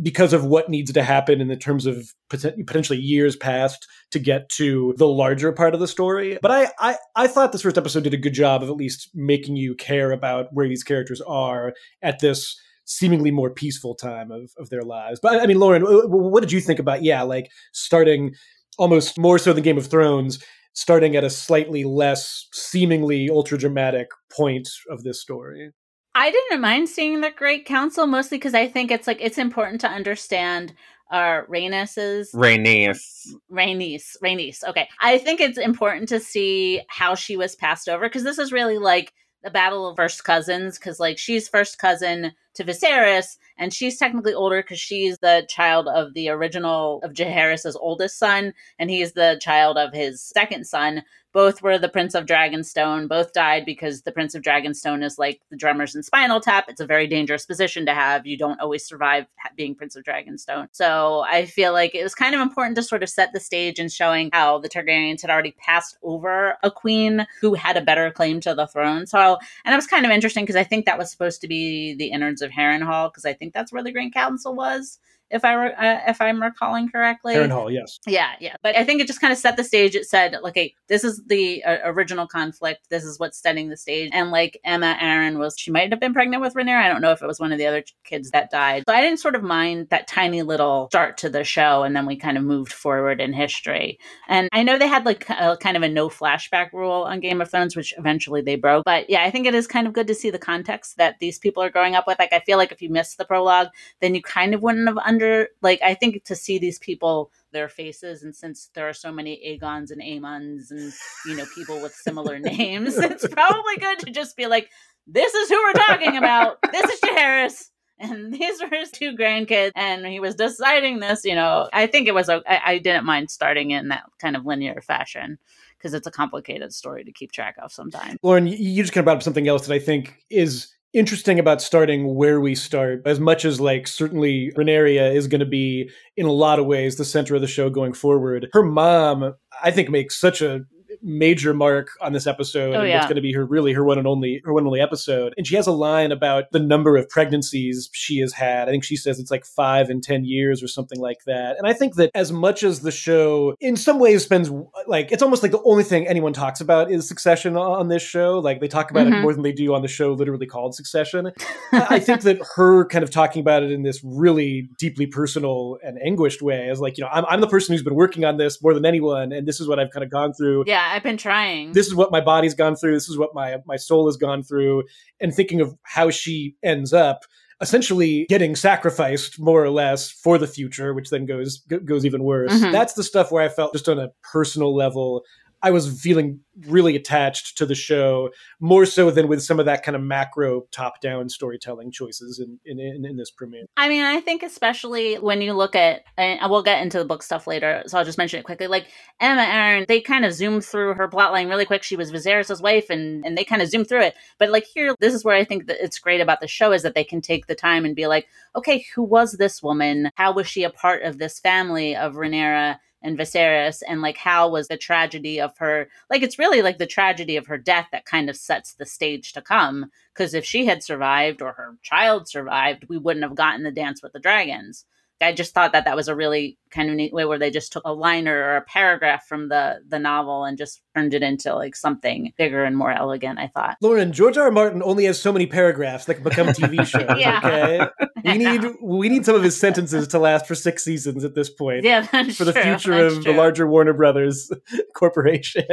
because 0.01 0.33
of 0.33 0.45
what 0.45 0.69
needs 0.69 0.91
to 0.91 1.03
happen 1.03 1.39
in 1.39 1.47
the 1.49 1.55
terms 1.55 1.85
of 1.85 2.09
potentially 2.29 2.97
years 2.97 3.35
past 3.35 3.87
to 4.09 4.17
get 4.17 4.49
to 4.49 4.95
the 4.97 5.07
larger 5.07 5.51
part 5.51 5.75
of 5.75 5.79
the 5.79 5.87
story. 5.87 6.39
But 6.41 6.51
I, 6.51 6.71
I, 6.79 6.97
I 7.15 7.27
thought 7.27 7.51
this 7.51 7.61
first 7.61 7.77
episode 7.77 8.03
did 8.03 8.13
a 8.13 8.17
good 8.17 8.33
job 8.33 8.63
of 8.63 8.69
at 8.69 8.75
least 8.75 9.09
making 9.13 9.55
you 9.55 9.75
care 9.75 10.11
about 10.11 10.47
where 10.51 10.67
these 10.67 10.83
characters 10.83 11.21
are 11.21 11.73
at 12.01 12.19
this 12.19 12.59
seemingly 12.85 13.29
more 13.31 13.51
peaceful 13.51 13.93
time 13.93 14.31
of, 14.31 14.51
of 14.57 14.69
their 14.69 14.81
lives. 14.81 15.19
But 15.21 15.41
I 15.41 15.45
mean, 15.45 15.59
Lauren, 15.59 15.83
what 15.83 16.41
did 16.41 16.51
you 16.51 16.59
think 16.59 16.79
about, 16.79 17.03
yeah, 17.03 17.21
like 17.21 17.51
starting 17.71 18.33
almost 18.79 19.19
more 19.19 19.37
so 19.37 19.53
than 19.53 19.63
Game 19.63 19.77
of 19.77 19.87
Thrones, 19.87 20.43
starting 20.73 21.15
at 21.15 21.23
a 21.23 21.29
slightly 21.29 21.83
less 21.83 22.47
seemingly 22.51 23.29
ultra 23.29 23.59
dramatic 23.59 24.07
point 24.35 24.67
of 24.89 25.03
this 25.03 25.21
story? 25.21 25.71
I 26.15 26.31
didn't 26.31 26.61
mind 26.61 26.89
seeing 26.89 27.21
the 27.21 27.31
Great 27.31 27.65
Council 27.65 28.05
mostly 28.05 28.37
because 28.37 28.53
I 28.53 28.67
think 28.67 28.91
it's 28.91 29.07
like 29.07 29.19
it's 29.19 29.37
important 29.37 29.81
to 29.81 29.87
understand 29.89 30.73
uh 31.11 31.41
Rhaenys's 31.49 32.31
Rhaenys. 32.33 33.27
Rhaenys. 33.51 34.15
Rhaenys. 34.23 34.63
Okay. 34.63 34.87
I 35.01 35.17
think 35.17 35.41
it's 35.41 35.57
important 35.57 36.09
to 36.09 36.19
see 36.19 36.81
how 36.87 37.15
she 37.15 37.35
was 37.37 37.55
passed 37.55 37.89
over 37.89 38.05
because 38.07 38.23
this 38.23 38.39
is 38.39 38.51
really 38.51 38.77
like 38.77 39.13
the 39.43 39.51
battle 39.51 39.87
of 39.87 39.95
first 39.95 40.23
cousins 40.23 40.77
because 40.77 40.99
like 40.99 41.17
she's 41.17 41.49
first 41.49 41.77
cousin 41.77 42.33
to 42.55 42.63
Viserys, 42.63 43.37
and 43.57 43.73
she's 43.73 43.97
technically 43.97 44.33
older 44.33 44.61
because 44.61 44.79
she's 44.79 45.17
the 45.19 45.45
child 45.49 45.87
of 45.87 46.13
the 46.13 46.29
original 46.29 46.99
of 47.03 47.13
Jaehaerys's 47.13 47.75
oldest 47.75 48.17
son, 48.17 48.53
and 48.79 48.89
he's 48.89 49.13
the 49.13 49.39
child 49.41 49.77
of 49.77 49.93
his 49.93 50.21
second 50.21 50.65
son. 50.65 51.03
Both 51.33 51.63
were 51.63 51.79
the 51.79 51.89
Prince 51.89 52.13
of 52.13 52.27
Dragonstone. 52.27 53.09
Both 53.09 53.33
died 53.33 53.65
because 53.65 54.03
the 54.03 54.11
Prince 54.11 54.35
of 54.35 54.43
Dragonstone 54.43 55.03
is 55.03 55.17
like 55.17 55.41
the 55.49 55.57
drummers 55.57 55.95
in 55.95 56.03
Spinal 56.03 56.39
Tap. 56.39 56.65
It's 56.67 56.79
a 56.79 56.85
very 56.85 57.07
dangerous 57.07 57.43
position 57.43 57.87
to 57.87 57.93
have. 57.95 58.27
You 58.27 58.37
don't 58.37 58.59
always 58.59 58.85
survive 58.85 59.25
being 59.55 59.73
Prince 59.73 59.95
of 59.95 60.03
Dragonstone. 60.03 60.67
So 60.73 61.25
I 61.27 61.45
feel 61.45 61.73
like 61.73 61.95
it 61.95 62.03
was 62.03 62.13
kind 62.13 62.35
of 62.35 62.41
important 62.41 62.75
to 62.75 62.83
sort 62.83 63.01
of 63.01 63.09
set 63.09 63.33
the 63.33 63.39
stage 63.39 63.79
and 63.79 63.91
showing 63.91 64.29
how 64.31 64.59
the 64.59 64.69
Targaryens 64.69 65.21
had 65.21 65.31
already 65.31 65.55
passed 65.57 65.97
over 66.03 66.55
a 66.61 66.69
queen 66.69 67.25
who 67.41 67.55
had 67.55 67.77
a 67.77 67.81
better 67.81 68.11
claim 68.11 68.39
to 68.41 68.53
the 68.53 68.67
throne. 68.67 69.07
So, 69.07 69.39
and 69.65 69.73
it 69.73 69.77
was 69.77 69.87
kind 69.87 70.05
of 70.05 70.11
interesting 70.11 70.43
because 70.43 70.55
I 70.55 70.63
think 70.63 70.85
that 70.85 70.99
was 70.99 71.09
supposed 71.09 71.41
to 71.41 71.47
be 71.47 71.95
the 71.95 72.11
innards 72.11 72.42
of 72.43 72.51
Harrenhal 72.51 73.11
because 73.11 73.25
I 73.25 73.33
think 73.33 73.53
that's 73.53 73.71
where 73.71 73.83
the 73.83 73.91
Grand 73.91 74.13
Council 74.13 74.53
was 74.55 74.99
if 75.33 75.43
I 75.43 75.53
re- 75.53 75.73
uh, 75.73 75.99
if 76.07 76.21
I'm 76.21 76.41
recalling 76.41 76.89
correctly. 76.89 77.35
Harrenhal, 77.35 77.73
yes. 77.73 77.99
Yeah, 78.05 78.31
yeah. 78.39 78.55
But 78.61 78.77
I 78.77 78.83
think 78.83 79.01
it 79.01 79.07
just 79.07 79.21
kind 79.21 79.33
of 79.33 79.39
set 79.39 79.57
the 79.57 79.63
stage. 79.63 79.95
It 79.95 80.05
said, 80.05 80.37
like, 80.41 80.55
hey, 80.55 80.75
this 80.87 81.03
is 81.03 81.21
the 81.27 81.63
uh, 81.63 81.79
original 81.83 82.27
conflict. 82.27 82.89
This 82.89 83.03
is 83.03 83.19
what's 83.19 83.37
setting 83.37 83.69
the 83.69 83.77
stage. 83.77 84.11
And 84.13 84.31
like 84.31 84.59
Emma 84.63 84.97
Arryn 85.01 85.39
was, 85.39 85.55
she 85.57 85.71
might 85.71 85.91
have 85.91 85.99
been 85.99 86.13
pregnant 86.13 86.41
with 86.41 86.53
Rhaenyra. 86.53 86.83
I 86.83 86.87
don't 86.87 87.01
know 87.01 87.11
if 87.11 87.21
it 87.21 87.27
was 87.27 87.39
one 87.39 87.51
of 87.51 87.57
the 87.57 87.65
other 87.65 87.83
kids 88.03 88.31
that 88.31 88.51
died. 88.51 88.83
So 88.87 88.93
I 88.93 89.01
didn't 89.01 89.19
sort 89.19 89.35
of 89.35 89.43
mind 89.43 89.87
that 89.89 90.07
tiny 90.07 90.41
little 90.41 90.87
start 90.91 91.17
to 91.17 91.29
the 91.29 91.43
show, 91.43 91.83
and 91.83 91.95
then 91.95 92.05
we 92.05 92.15
kind 92.15 92.37
of 92.37 92.43
moved 92.43 92.73
forward 92.73 93.19
in 93.19 93.33
history. 93.33 93.99
And 94.27 94.49
I 94.53 94.63
know 94.63 94.77
they 94.77 94.87
had 94.87 95.05
like 95.05 95.29
a, 95.29 95.57
kind 95.57 95.77
of 95.77 95.83
a 95.83 95.89
no 95.89 96.09
flashback 96.09 96.71
rule 96.73 97.03
on 97.03 97.19
Game 97.19 97.41
of 97.41 97.49
Thrones, 97.49 97.75
which 97.75 97.93
eventually 97.97 98.41
they 98.41 98.55
broke. 98.55 98.85
But 98.85 99.09
yeah, 99.09 99.23
I 99.23 99.31
think 99.31 99.47
it 99.47 99.55
is 99.55 99.67
kind 99.67 99.87
of 99.87 99.93
good 99.93 100.07
to 100.07 100.15
see 100.15 100.29
the 100.29 100.39
context 100.39 100.97
that 100.97 101.19
these 101.19 101.39
people 101.39 101.63
are 101.63 101.69
growing 101.69 101.95
up 101.95 102.05
with. 102.07 102.19
Like, 102.19 102.33
I 102.33 102.39
feel 102.39 102.57
like 102.57 102.71
if 102.71 102.81
you 102.81 102.89
missed 102.89 103.17
the 103.17 103.25
prologue, 103.25 103.69
then 104.01 104.15
you 104.15 104.21
kind 104.21 104.53
of 104.53 104.61
wouldn't 104.61 104.87
have 104.87 104.97
under 104.97 105.22
under 105.23 105.49
like 105.61 105.81
I 105.81 105.93
think 105.93 106.23
to 106.25 106.35
see 106.35 106.57
these 106.57 106.79
people 106.79 107.31
their 107.51 107.69
faces 107.69 108.23
and 108.23 108.35
since 108.35 108.69
there 108.73 108.87
are 108.87 108.93
so 108.93 109.11
many 109.11 109.33
Aegons 109.43 109.91
and 109.91 110.01
Aemons 110.01 110.71
and 110.71 110.91
you 111.25 111.35
know 111.35 111.45
people 111.55 111.81
with 111.81 111.93
similar 111.93 112.39
names, 112.39 112.97
it's 112.97 113.27
probably 113.27 113.77
good 113.77 113.99
to 113.99 114.11
just 114.11 114.35
be 114.35 114.47
like, 114.47 114.69
this 115.07 115.33
is 115.33 115.49
who 115.49 115.61
we're 115.63 115.73
talking 115.73 116.17
about. 116.17 116.57
This 116.71 116.89
is 116.89 116.99
Jaehaerys. 117.01 117.69
And 117.99 118.33
these 118.33 118.61
were 118.61 118.75
his 118.75 118.91
two 118.91 119.15
grandkids, 119.15 119.71
and 119.75 120.05
he 120.05 120.19
was 120.19 120.35
deciding 120.35 120.99
this. 120.99 121.23
You 121.23 121.35
know, 121.35 121.69
I 121.71 121.87
think 121.87 122.07
it 122.07 122.13
was. 122.13 122.27
I, 122.27 122.41
I 122.47 122.77
didn't 122.79 123.05
mind 123.05 123.29
starting 123.29 123.71
in 123.71 123.89
that 123.89 124.03
kind 124.19 124.35
of 124.35 124.45
linear 124.45 124.81
fashion 124.81 125.37
because 125.77 125.93
it's 125.93 126.07
a 126.07 126.11
complicated 126.11 126.73
story 126.73 127.03
to 127.03 127.11
keep 127.13 127.31
track 127.31 127.55
of 127.61 127.71
sometimes. 127.71 128.17
Lauren, 128.23 128.47
you 128.47 128.81
just 128.81 128.93
kind 128.93 129.01
of 129.01 129.05
brought 129.05 129.17
up 129.17 129.23
something 129.23 129.47
else 129.47 129.67
that 129.67 129.73
I 129.73 129.79
think 129.79 130.17
is 130.29 130.72
interesting 130.93 131.39
about 131.39 131.61
starting 131.61 132.15
where 132.15 132.39
we 132.39 132.55
start 132.55 133.01
as 133.05 133.19
much 133.19 133.45
as 133.45 133.59
like 133.59 133.87
certainly 133.87 134.51
Renaria 134.55 135.13
is 135.13 135.27
going 135.27 135.39
to 135.39 135.45
be 135.45 135.89
in 136.15 136.25
a 136.25 136.31
lot 136.31 136.59
of 136.59 136.65
ways 136.65 136.95
the 136.95 137.05
center 137.05 137.35
of 137.35 137.41
the 137.41 137.47
show 137.47 137.69
going 137.69 137.93
forward. 137.93 138.49
Her 138.53 138.63
mom 138.63 139.33
i 139.63 139.71
think 139.71 139.89
makes 139.89 140.19
such 140.19 140.41
a 140.41 140.65
major 141.03 141.53
mark 141.53 141.89
on 142.01 142.13
this 142.13 142.27
episode. 142.27 142.75
Oh, 142.75 142.83
yeah. 142.83 142.97
It's 142.97 143.05
going 143.05 143.15
to 143.15 143.21
be 143.21 143.33
her 143.33 143.45
really 143.45 143.73
her 143.73 143.83
one 143.83 143.97
and 143.97 144.07
only 144.07 144.41
her 144.45 144.53
one 144.53 144.61
and 144.61 144.67
only 144.67 144.81
episode. 144.81 145.33
And 145.37 145.45
she 145.45 145.55
has 145.55 145.67
a 145.67 145.71
line 145.71 146.11
about 146.11 146.45
the 146.51 146.59
number 146.59 146.97
of 146.97 147.09
pregnancies 147.09 147.89
she 147.93 148.19
has 148.19 148.33
had. 148.33 148.67
I 148.67 148.71
think 148.71 148.83
she 148.83 148.95
says 148.95 149.19
it's 149.19 149.31
like 149.31 149.45
five 149.45 149.89
in 149.89 150.01
ten 150.01 150.23
years 150.23 150.63
or 150.63 150.67
something 150.67 150.99
like 150.99 151.25
that. 151.25 151.57
And 151.57 151.67
I 151.67 151.73
think 151.73 151.95
that 151.95 152.11
as 152.15 152.31
much 152.31 152.63
as 152.63 152.81
the 152.81 152.91
show 152.91 153.55
in 153.59 153.75
some 153.75 153.99
ways 153.99 154.23
spends 154.23 154.49
like 154.87 155.11
it's 155.11 155.23
almost 155.23 155.43
like 155.43 155.51
the 155.51 155.61
only 155.63 155.83
thing 155.83 156.07
anyone 156.07 156.33
talks 156.33 156.61
about 156.61 156.91
is 156.91 157.07
succession 157.07 157.57
on 157.57 157.87
this 157.87 158.03
show. 158.03 158.39
Like 158.39 158.59
they 158.59 158.67
talk 158.67 158.91
about 158.91 159.07
mm-hmm. 159.07 159.15
it 159.15 159.21
more 159.21 159.33
than 159.33 159.43
they 159.43 159.51
do 159.51 159.73
on 159.73 159.81
the 159.81 159.87
show 159.87 160.13
literally 160.13 160.45
called 160.45 160.75
Succession. 160.75 161.31
I 161.71 161.99
think 161.99 162.21
that 162.21 162.39
her 162.55 162.85
kind 162.85 163.03
of 163.03 163.11
talking 163.11 163.41
about 163.41 163.63
it 163.63 163.71
in 163.71 163.83
this 163.83 164.01
really 164.03 164.69
deeply 164.77 165.05
personal 165.05 165.77
and 165.83 165.97
anguished 166.05 166.41
way 166.41 166.67
is 166.69 166.79
like, 166.79 166.97
you 166.97 167.03
know, 167.03 167.09
I'm, 167.11 167.25
I'm 167.27 167.41
the 167.41 167.47
person 167.47 167.73
who's 167.73 167.83
been 167.83 167.95
working 167.95 168.25
on 168.25 168.37
this 168.37 168.61
more 168.61 168.73
than 168.73 168.85
anyone, 168.85 169.31
and 169.31 169.47
this 169.47 169.59
is 169.59 169.67
what 169.67 169.79
I've 169.79 169.91
kind 169.91 170.03
of 170.03 170.09
gone 170.09 170.33
through. 170.33 170.63
Yeah, 170.67 170.92
I've 170.93 171.03
been 171.03 171.17
trying. 171.17 171.71
This 171.71 171.87
is 171.87 171.95
what 171.95 172.11
my 172.11 172.21
body's 172.21 172.53
gone 172.53 172.75
through. 172.75 172.93
This 172.93 173.09
is 173.09 173.17
what 173.17 173.33
my 173.33 173.57
my 173.65 173.77
soul 173.77 174.05
has 174.05 174.15
gone 174.15 174.43
through, 174.43 174.83
and 175.19 175.33
thinking 175.33 175.59
of 175.59 175.75
how 175.83 176.11
she 176.11 176.55
ends 176.63 176.93
up 176.93 177.21
essentially 177.61 178.25
getting 178.29 178.55
sacrificed 178.55 179.39
more 179.39 179.63
or 179.63 179.69
less 179.69 180.11
for 180.11 180.37
the 180.37 180.47
future 180.47 180.93
which 180.93 181.09
then 181.09 181.25
goes 181.25 181.59
goes 181.85 182.03
even 182.03 182.23
worse 182.23 182.51
mm-hmm. 182.51 182.71
that's 182.71 182.93
the 182.93 183.03
stuff 183.03 183.31
where 183.31 183.43
i 183.43 183.47
felt 183.47 183.71
just 183.71 183.87
on 183.87 183.99
a 183.99 184.09
personal 184.23 184.75
level 184.75 185.23
I 185.63 185.71
was 185.71 186.01
feeling 186.01 186.41
really 186.67 186.95
attached 186.95 187.57
to 187.57 187.65
the 187.65 187.73
show 187.73 188.29
more 188.59 188.85
so 188.85 189.09
than 189.09 189.29
with 189.29 189.41
some 189.41 189.61
of 189.61 189.65
that 189.65 189.81
kind 189.81 189.95
of 189.95 190.01
macro 190.01 190.61
top 190.71 190.99
down 191.01 191.29
storytelling 191.29 191.89
choices 191.89 192.37
in, 192.37 192.59
in, 192.65 192.79
in, 192.79 193.05
in, 193.05 193.15
this 193.15 193.31
premiere. 193.31 193.65
I 193.77 193.87
mean, 193.87 194.03
I 194.03 194.19
think 194.19 194.43
especially 194.43 195.15
when 195.15 195.41
you 195.41 195.53
look 195.53 195.73
at, 195.73 196.03
and 196.17 196.39
we'll 196.51 196.61
get 196.61 196.83
into 196.83 196.99
the 196.99 197.05
book 197.05 197.23
stuff 197.23 197.47
later, 197.47 197.81
so 197.87 197.97
I'll 197.97 198.05
just 198.05 198.17
mention 198.17 198.39
it 198.39 198.43
quickly. 198.43 198.67
Like 198.67 198.87
Emma 199.21 199.41
Arryn, 199.41 199.87
they 199.87 200.01
kind 200.01 200.25
of 200.25 200.33
zoomed 200.33 200.65
through 200.65 200.95
her 200.95 201.07
plotline 201.07 201.47
really 201.47 201.65
quick. 201.65 201.81
She 201.81 201.95
was 201.95 202.11
Viserys' 202.11 202.61
wife 202.61 202.89
and, 202.89 203.25
and 203.25 203.37
they 203.37 203.45
kind 203.45 203.61
of 203.61 203.69
zoomed 203.69 203.87
through 203.87 204.03
it. 204.03 204.15
But 204.37 204.51
like 204.51 204.65
here, 204.65 204.95
this 204.99 205.13
is 205.13 205.23
where 205.23 205.35
I 205.35 205.45
think 205.45 205.67
that 205.67 205.83
it's 205.83 205.97
great 205.97 206.21
about 206.21 206.41
the 206.41 206.47
show 206.47 206.73
is 206.73 206.83
that 206.83 206.93
they 206.93 207.05
can 207.05 207.21
take 207.21 207.47
the 207.47 207.55
time 207.55 207.85
and 207.85 207.95
be 207.95 208.07
like, 208.07 208.27
okay, 208.55 208.85
who 208.93 209.03
was 209.03 209.33
this 209.33 209.63
woman? 209.63 210.11
How 210.15 210.33
was 210.33 210.45
she 210.45 210.63
a 210.63 210.69
part 210.69 211.03
of 211.03 211.19
this 211.19 211.39
family 211.39 211.95
of 211.95 212.15
Rhaenyra? 212.15 212.79
And 213.03 213.17
Viserys 213.17 213.83
and 213.87 214.01
like 214.01 214.17
how 214.17 214.49
was 214.49 214.67
the 214.67 214.77
tragedy 214.77 215.39
of 215.39 215.57
her 215.57 215.87
like 216.09 216.23
it's 216.23 216.39
really 216.39 216.61
like 216.61 216.77
the 216.77 216.87
tragedy 216.87 217.35
of 217.35 217.47
her 217.47 217.57
death 217.57 217.87
that 217.91 218.05
kind 218.05 218.29
of 218.29 218.37
sets 218.37 218.73
the 218.73 218.85
stage 218.85 219.33
to 219.33 219.41
come 219.41 219.91
because 220.13 220.33
if 220.33 220.45
she 220.45 220.65
had 220.65 220.81
survived 220.81 221.41
or 221.41 221.53
her 221.53 221.75
child 221.83 222.27
survived 222.27 222.85
we 222.89 222.97
wouldn't 222.97 223.23
have 223.23 223.35
gotten 223.35 223.63
the 223.63 223.71
dance 223.71 224.01
with 224.01 224.13
the 224.13 224.19
dragons 224.19 224.85
I 225.21 225.31
just 225.31 225.53
thought 225.53 225.71
that 225.71 225.85
that 225.85 225.95
was 225.95 226.07
a 226.09 226.15
really 226.15 226.57
kind 226.69 226.89
of 226.89 226.95
neat 226.95 227.13
way 227.13 227.23
where 227.23 227.39
they 227.39 227.49
just 227.51 227.71
took 227.71 227.83
a 227.85 227.93
liner 227.93 228.35
or 228.35 228.57
a 228.57 228.61
paragraph 228.61 229.25
from 229.27 229.47
the 229.49 229.79
the 229.87 229.99
novel 229.99 230.43
and 230.43 230.57
just 230.57 230.81
turned 230.95 231.13
it 231.13 231.23
into 231.23 231.55
like 231.55 231.75
something 231.75 232.33
bigger 232.37 232.63
and 232.63 232.75
more 232.75 232.91
elegant. 232.91 233.39
I 233.39 233.47
thought. 233.47 233.77
Lauren, 233.81 234.11
George 234.11 234.37
R. 234.37 234.45
R. 234.45 234.51
Martin 234.51 234.81
only 234.83 235.05
has 235.05 235.21
so 235.21 235.31
many 235.31 235.45
paragraphs 235.45 236.05
that 236.05 236.15
can 236.15 236.23
become 236.23 236.47
TV 236.47 236.85
shows. 236.85 237.03
Yeah. 237.17 237.39
Okay, 237.43 238.07
we 238.25 238.37
need 238.37 238.61
we 238.81 239.09
need 239.09 239.25
some 239.25 239.35
of 239.35 239.43
his 239.43 239.57
sentences 239.57 240.07
to 240.09 240.19
last 240.19 240.45
for 240.47 240.55
six 240.55 240.83
seasons 240.83 241.23
at 241.23 241.35
this 241.35 241.49
point. 241.49 241.83
Yeah, 241.83 242.07
that's 242.11 242.35
For 242.35 242.43
the 242.45 242.53
true. 242.53 242.61
future 242.63 243.03
That's 243.03 243.15
of 243.17 243.23
the 243.23 243.33
larger 243.33 243.67
Warner 243.67 243.93
Brothers 243.93 244.51
corporation. 244.95 245.63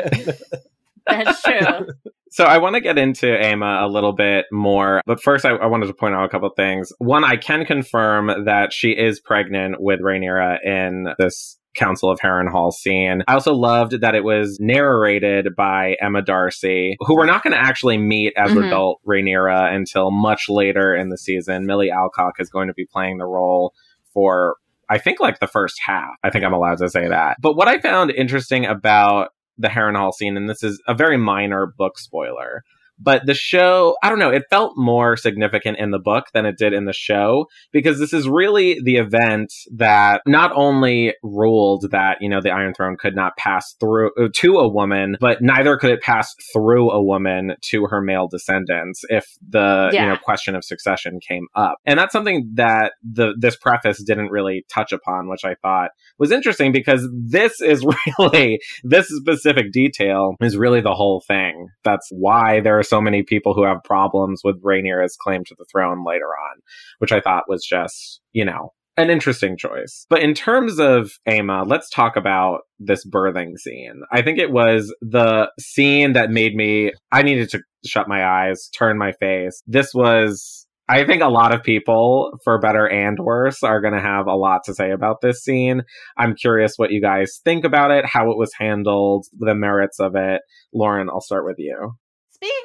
That's 1.07 1.43
true. 1.43 1.87
So 2.33 2.45
I 2.45 2.59
want 2.59 2.77
to 2.77 2.81
get 2.81 2.97
into 2.97 3.27
Ama 3.29 3.81
a 3.85 3.89
little 3.89 4.13
bit 4.13 4.45
more, 4.53 5.03
but 5.05 5.21
first 5.21 5.45
I, 5.45 5.51
I 5.51 5.67
wanted 5.67 5.87
to 5.89 5.95
point 5.95 6.15
out 6.15 6.25
a 6.25 6.29
couple 6.29 6.47
of 6.49 6.55
things. 6.55 6.93
One, 6.99 7.25
I 7.25 7.35
can 7.37 7.65
confirm 7.65 8.45
that 8.45 8.73
she 8.73 8.91
is 8.91 9.19
pregnant 9.19 9.81
with 9.81 9.99
Rhaenyra 10.01 10.59
in 10.65 11.09
this 11.19 11.59
Council 11.75 12.09
of 12.09 12.21
Harrenhal 12.21 12.73
scene. 12.73 13.25
I 13.27 13.35
also 13.35 13.53
loved 13.53 14.01
that 14.03 14.15
it 14.15 14.23
was 14.23 14.59
narrated 14.61 15.49
by 15.57 15.97
Emma 16.01 16.23
Darcy, 16.23 16.97
who 17.01 17.17
we're 17.17 17.27
not 17.27 17.43
going 17.43 17.53
to 17.53 17.61
actually 17.61 17.99
meet 17.99 18.33
as 18.37 18.53
Mhm. 18.53 18.69
adult 18.69 19.01
Rhaenyra 19.05 19.75
until 19.75 20.13
much 20.13 20.45
later 20.49 20.95
in 20.95 21.09
the 21.09 21.19
season. 21.19 21.67
Millie 21.67 21.91
Alcock 21.91 22.35
is 22.39 22.49
going 22.49 22.69
to 22.69 22.75
be 22.75 22.87
playing 22.87 23.19
the 23.19 23.27
role 23.27 23.73
for 24.15 24.55
I 24.89 24.99
think 24.99 25.19
like 25.21 25.39
the 25.41 25.47
first 25.49 25.81
half. 25.85 26.11
I 26.25 26.31
think 26.31 26.45
I'm 26.45 26.53
allowed 26.53 26.79
to 26.79 26.89
say 26.89 27.09
that. 27.09 27.37
But 27.41 27.57
what 27.57 27.67
I 27.69 27.79
found 27.81 28.11
interesting 28.13 28.67
about 28.67 29.31
the 29.61 29.68
Harrenhal 29.68 30.12
scene, 30.12 30.37
and 30.37 30.49
this 30.49 30.62
is 30.62 30.83
a 30.87 30.94
very 30.94 31.16
minor 31.16 31.66
book 31.66 31.99
spoiler, 31.99 32.64
but 33.01 33.27
the 33.27 33.35
show, 33.35 33.97
I 34.03 34.09
don't 34.09 34.19
know, 34.19 34.31
it 34.31 34.45
felt 34.51 34.75
more 34.77 35.17
significant 35.17 35.79
in 35.79 35.91
the 35.91 35.99
book 35.99 36.27
than 36.35 36.47
it 36.47 36.59
did 36.59 36.73
in 36.73 36.85
the 36.85 36.93
show 36.93 37.47
because 37.73 37.99
this 37.99 38.13
is 38.13 38.29
really 38.29 38.79
the 38.83 38.97
event 38.97 39.53
that 39.75 40.23
not 40.27 40.53
only 40.55 41.15
ruled 41.23 41.87
that, 41.91 42.19
you 42.21 42.29
know, 42.29 42.41
the 42.41 42.51
Iron 42.51 42.75
Throne 42.75 42.97
could 42.99 43.17
not 43.17 43.37
pass 43.37 43.75
through 43.81 44.11
uh, 44.19 44.29
to 44.37 44.57
a 44.59 44.69
woman, 44.69 45.17
but 45.21 45.41
neither 45.41 45.77
could 45.77 45.91
it 45.91 46.03
pass 46.03 46.35
through 46.53 46.91
a 46.91 47.03
woman 47.03 47.55
to 47.71 47.87
her 47.87 48.01
male 48.01 48.29
descendants 48.29 49.03
if 49.09 49.27
the, 49.49 49.91
you 49.93 50.01
know, 50.01 50.17
question 50.17 50.55
of 50.55 50.65
succession 50.65 51.21
came 51.27 51.47
up. 51.55 51.77
And 51.87 51.99
that's 51.99 52.13
something 52.13 52.51
that 52.55 52.93
the 53.03 53.35
this 53.39 53.57
preface 53.57 54.03
didn't 54.03 54.31
really 54.31 54.65
touch 54.73 54.93
upon, 54.93 55.29
which 55.29 55.45
I 55.45 55.55
thought 55.63 55.91
was 56.19 56.31
interesting 56.31 56.73
because 56.73 57.09
this 57.13 57.61
is 57.61 57.85
really 58.19 58.61
this 58.85 59.09
specific 59.09 59.73
detail 59.73 60.37
is 60.41 60.57
really 60.57 60.81
the 60.81 60.95
whole 60.95 61.23
thing. 61.27 61.69
That's 61.85 62.09
why 62.11 62.61
there 62.61 62.79
are 62.79 62.83
so 62.90 63.00
many 63.00 63.22
people 63.22 63.55
who 63.55 63.64
have 63.64 63.83
problems 63.85 64.42
with 64.44 64.62
Rhaenyra's 64.62 65.16
claim 65.16 65.44
to 65.44 65.55
the 65.59 65.64
throne 65.72 66.05
later 66.05 66.26
on, 66.26 66.59
which 66.98 67.12
I 67.12 67.20
thought 67.20 67.48
was 67.48 67.64
just, 67.64 68.20
you 68.33 68.44
know, 68.44 68.74
an 68.96 69.09
interesting 69.09 69.57
choice. 69.57 70.07
But 70.11 70.20
in 70.20 70.35
terms 70.35 70.79
of 70.79 71.12
Ama, 71.24 71.64
let's 71.66 71.88
talk 71.88 72.16
about 72.16 72.61
this 72.79 73.07
birthing 73.07 73.57
scene. 73.57 74.03
I 74.12 74.20
think 74.20 74.38
it 74.38 74.50
was 74.50 74.94
the 75.00 75.50
scene 75.59 76.12
that 76.12 76.31
made 76.31 76.55
me, 76.55 76.92
I 77.11 77.22
needed 77.22 77.48
to 77.50 77.62
shut 77.87 78.09
my 78.09 78.24
eyes, 78.26 78.68
turn 78.76 78.98
my 78.98 79.12
face. 79.12 79.62
This 79.66 79.94
was 79.94 80.66
I 80.90 81.05
think 81.05 81.22
a 81.22 81.29
lot 81.29 81.55
of 81.55 81.62
people, 81.62 82.37
for 82.42 82.59
better 82.59 82.88
and 82.88 83.16
worse, 83.20 83.62
are 83.62 83.81
going 83.81 83.94
to 83.94 84.00
have 84.00 84.26
a 84.26 84.35
lot 84.35 84.62
to 84.64 84.74
say 84.74 84.90
about 84.90 85.20
this 85.22 85.40
scene. 85.40 85.83
I'm 86.18 86.35
curious 86.35 86.72
what 86.76 86.90
you 86.90 87.00
guys 87.00 87.40
think 87.44 87.64
about 87.64 87.92
it, 87.92 88.05
how 88.05 88.33
it 88.33 88.37
was 88.37 88.53
handled, 88.59 89.26
the 89.38 89.55
merits 89.55 90.00
of 90.00 90.16
it. 90.16 90.42
Lauren, 90.74 91.09
I'll 91.09 91.20
start 91.20 91.44
with 91.44 91.61
you. 91.61 91.92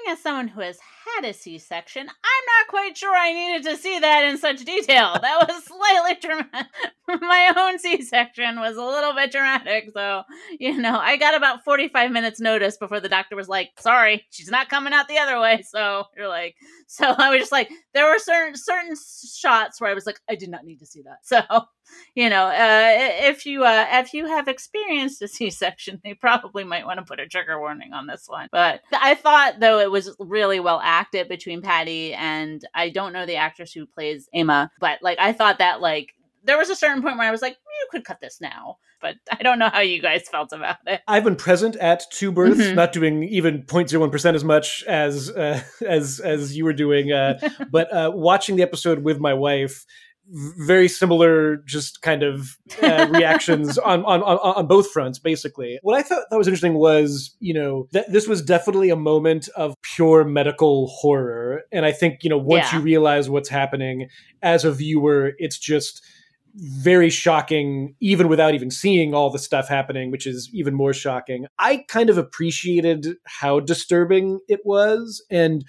As 0.07 0.21
someone 0.21 0.47
who 0.47 0.61
has 0.61 0.77
had 1.05 1.25
a 1.25 1.33
C-section, 1.33 2.01
I'm 2.01 2.07
not 2.07 2.67
quite 2.69 2.95
sure 2.95 3.15
I 3.15 3.33
needed 3.33 3.63
to 3.69 3.75
see 3.75 3.97
that 3.99 4.25
in 4.25 4.37
such 4.37 4.63
detail. 4.63 5.17
That 5.21 5.47
was 5.47 5.63
slightly 5.63 6.17
dramatic. 6.21 6.71
My 7.21 7.53
own 7.57 7.79
C-section 7.79 8.59
was 8.59 8.77
a 8.77 8.83
little 8.83 9.13
bit 9.15 9.31
dramatic, 9.31 9.89
so 9.93 10.23
you 10.59 10.77
know, 10.77 10.97
I 10.99 11.17
got 11.17 11.35
about 11.35 11.63
45 11.63 12.11
minutes 12.11 12.39
notice 12.39 12.77
before 12.77 12.99
the 12.99 13.09
doctor 13.09 13.35
was 13.35 13.47
like, 13.47 13.71
"Sorry, 13.79 14.25
she's 14.29 14.51
not 14.51 14.69
coming 14.69 14.93
out 14.93 15.07
the 15.07 15.17
other 15.17 15.39
way." 15.39 15.63
So 15.67 16.03
you're 16.15 16.27
like, 16.27 16.55
so 16.87 17.15
I 17.17 17.31
was 17.31 17.39
just 17.39 17.51
like, 17.51 17.69
there 17.93 18.09
were 18.09 18.19
certain 18.19 18.55
certain 18.55 18.95
shots 19.35 19.81
where 19.81 19.89
I 19.89 19.95
was 19.95 20.05
like, 20.05 20.19
I 20.29 20.35
did 20.35 20.49
not 20.49 20.65
need 20.65 20.79
to 20.79 20.85
see 20.85 21.01
that. 21.03 21.19
So 21.23 21.41
you 22.15 22.30
know, 22.30 22.45
uh, 22.48 22.91
if 23.30 23.45
you 23.45 23.63
uh, 23.63 23.86
if 23.91 24.13
you 24.13 24.26
have 24.28 24.48
experienced 24.48 25.21
a 25.21 25.28
C-section, 25.36 26.02
they 26.04 26.13
probably 26.13 26.63
might 26.63 26.86
want 26.86 27.00
to 27.00 27.06
put 27.06 27.19
a 27.19 27.28
trigger 27.28 27.60
warning 27.60 27.93
on 27.93 28.08
this 28.08 28.26
one. 28.28 28.48
But 28.52 28.82
I 28.91 29.15
thought 29.15 29.60
though 29.60 29.80
it 29.80 29.91
was 29.91 30.15
really 30.19 30.60
well 30.60 30.80
acted 30.84 31.28
between 31.28 31.62
Paddy 31.62 32.13
and 32.13 32.62
I 32.74 32.89
don't 32.89 33.13
know 33.13 33.26
the 33.26 33.36
actress 33.38 33.74
who 33.74 33.86
plays 33.86 34.30
Emma, 34.34 34.71
but 34.80 35.00
like 35.02 35.19
I 35.19 35.34
thought 35.34 35.60
that 35.60 35.82
like 35.82 36.13
there 36.43 36.58
was 36.58 36.69
a 36.69 36.76
certain 36.76 37.02
point 37.02 37.17
where 37.17 37.28
I 37.28 37.32
was 37.32 37.41
like, 37.41 37.54
you 37.54 37.88
could 37.91 38.06
cut 38.06 38.19
this 38.21 38.39
now. 38.39 38.78
But 39.02 39.15
I 39.32 39.41
don't 39.43 39.60
know 39.60 39.69
how 39.69 39.82
you 39.82 40.02
guys 40.02 40.28
felt 40.30 40.54
about 40.54 40.78
it. 40.88 41.02
I've 41.08 41.24
been 41.24 41.36
present 41.36 41.76
at 41.78 42.04
two 42.12 42.32
births, 42.32 42.62
Mhm. 42.62 42.76
not 42.76 42.93
doing 42.93 43.24
even 43.24 43.63
0.01% 43.63 44.36
as 44.36 44.43
much 44.43 44.84
as 44.88 45.30
uh, 45.32 45.62
as 45.86 46.19
as 46.19 46.56
you 46.56 46.65
were 46.65 46.74
doing, 46.74 47.12
uh, 47.12 47.39
but 47.71 47.91
uh, 47.93 48.12
watching 48.13 48.56
the 48.56 48.63
episode 48.63 49.04
with 49.04 49.19
my 49.19 49.34
wife, 49.34 49.86
very 50.31 50.88
similar, 50.88 51.57
just 51.57 52.01
kind 52.01 52.23
of 52.23 52.57
uh, 52.81 53.07
reactions 53.11 53.77
on, 53.77 54.03
on 54.05 54.21
on 54.23 54.38
on 54.38 54.67
both 54.67 54.89
fronts. 54.91 55.19
Basically, 55.19 55.79
what 55.83 55.97
I 55.97 56.01
thought 56.01 56.23
that 56.29 56.38
was 56.38 56.47
interesting 56.47 56.73
was, 56.75 57.35
you 57.39 57.53
know, 57.53 57.88
that 57.91 58.11
this 58.11 58.27
was 58.27 58.41
definitely 58.41 58.89
a 58.89 58.95
moment 58.95 59.49
of 59.55 59.75
pure 59.81 60.23
medical 60.23 60.88
horror, 60.88 61.63
and 61.71 61.85
I 61.85 61.91
think 61.91 62.23
you 62.23 62.29
know 62.29 62.38
once 62.38 62.71
Yeah. 62.71 62.79
you 62.79 62.83
realize 62.83 63.29
what's 63.29 63.49
happening 63.49 64.09
as 64.41 64.65
a 64.65 64.71
viewer, 64.71 65.33
it's 65.38 65.57
just 65.59 66.01
very 66.57 67.09
shocking, 67.09 67.95
even 67.99 68.29
without 68.29 68.53
even 68.55 68.71
seeing 68.71 69.13
all 69.13 69.29
the 69.29 69.39
stuff 69.39 69.67
happening, 69.67 70.09
which 70.09 70.25
is 70.25 70.49
even 70.53 70.73
more 70.73 70.93
shocking. 70.93 71.47
I 71.59 71.83
kind 71.89 72.09
of 72.09 72.17
appreciated 72.17 73.17
how 73.25 73.59
disturbing 73.59 74.39
it 74.47 74.61
was. 74.63 75.21
And 75.29 75.65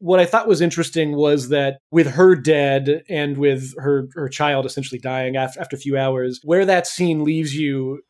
what 0.00 0.18
I 0.18 0.26
thought 0.26 0.48
was 0.48 0.60
interesting 0.60 1.14
was 1.14 1.48
that 1.50 1.78
with 1.90 2.08
her 2.08 2.34
dead 2.34 3.02
and 3.08 3.38
with 3.38 3.72
her, 3.78 4.08
her 4.14 4.28
child 4.28 4.66
essentially 4.66 4.98
dying 4.98 5.36
after, 5.36 5.60
after 5.60 5.76
a 5.76 5.78
few 5.78 5.96
hours, 5.96 6.40
where 6.42 6.64
that 6.66 6.86
scene 6.86 7.22
leaves 7.24 7.54
you. 7.54 8.00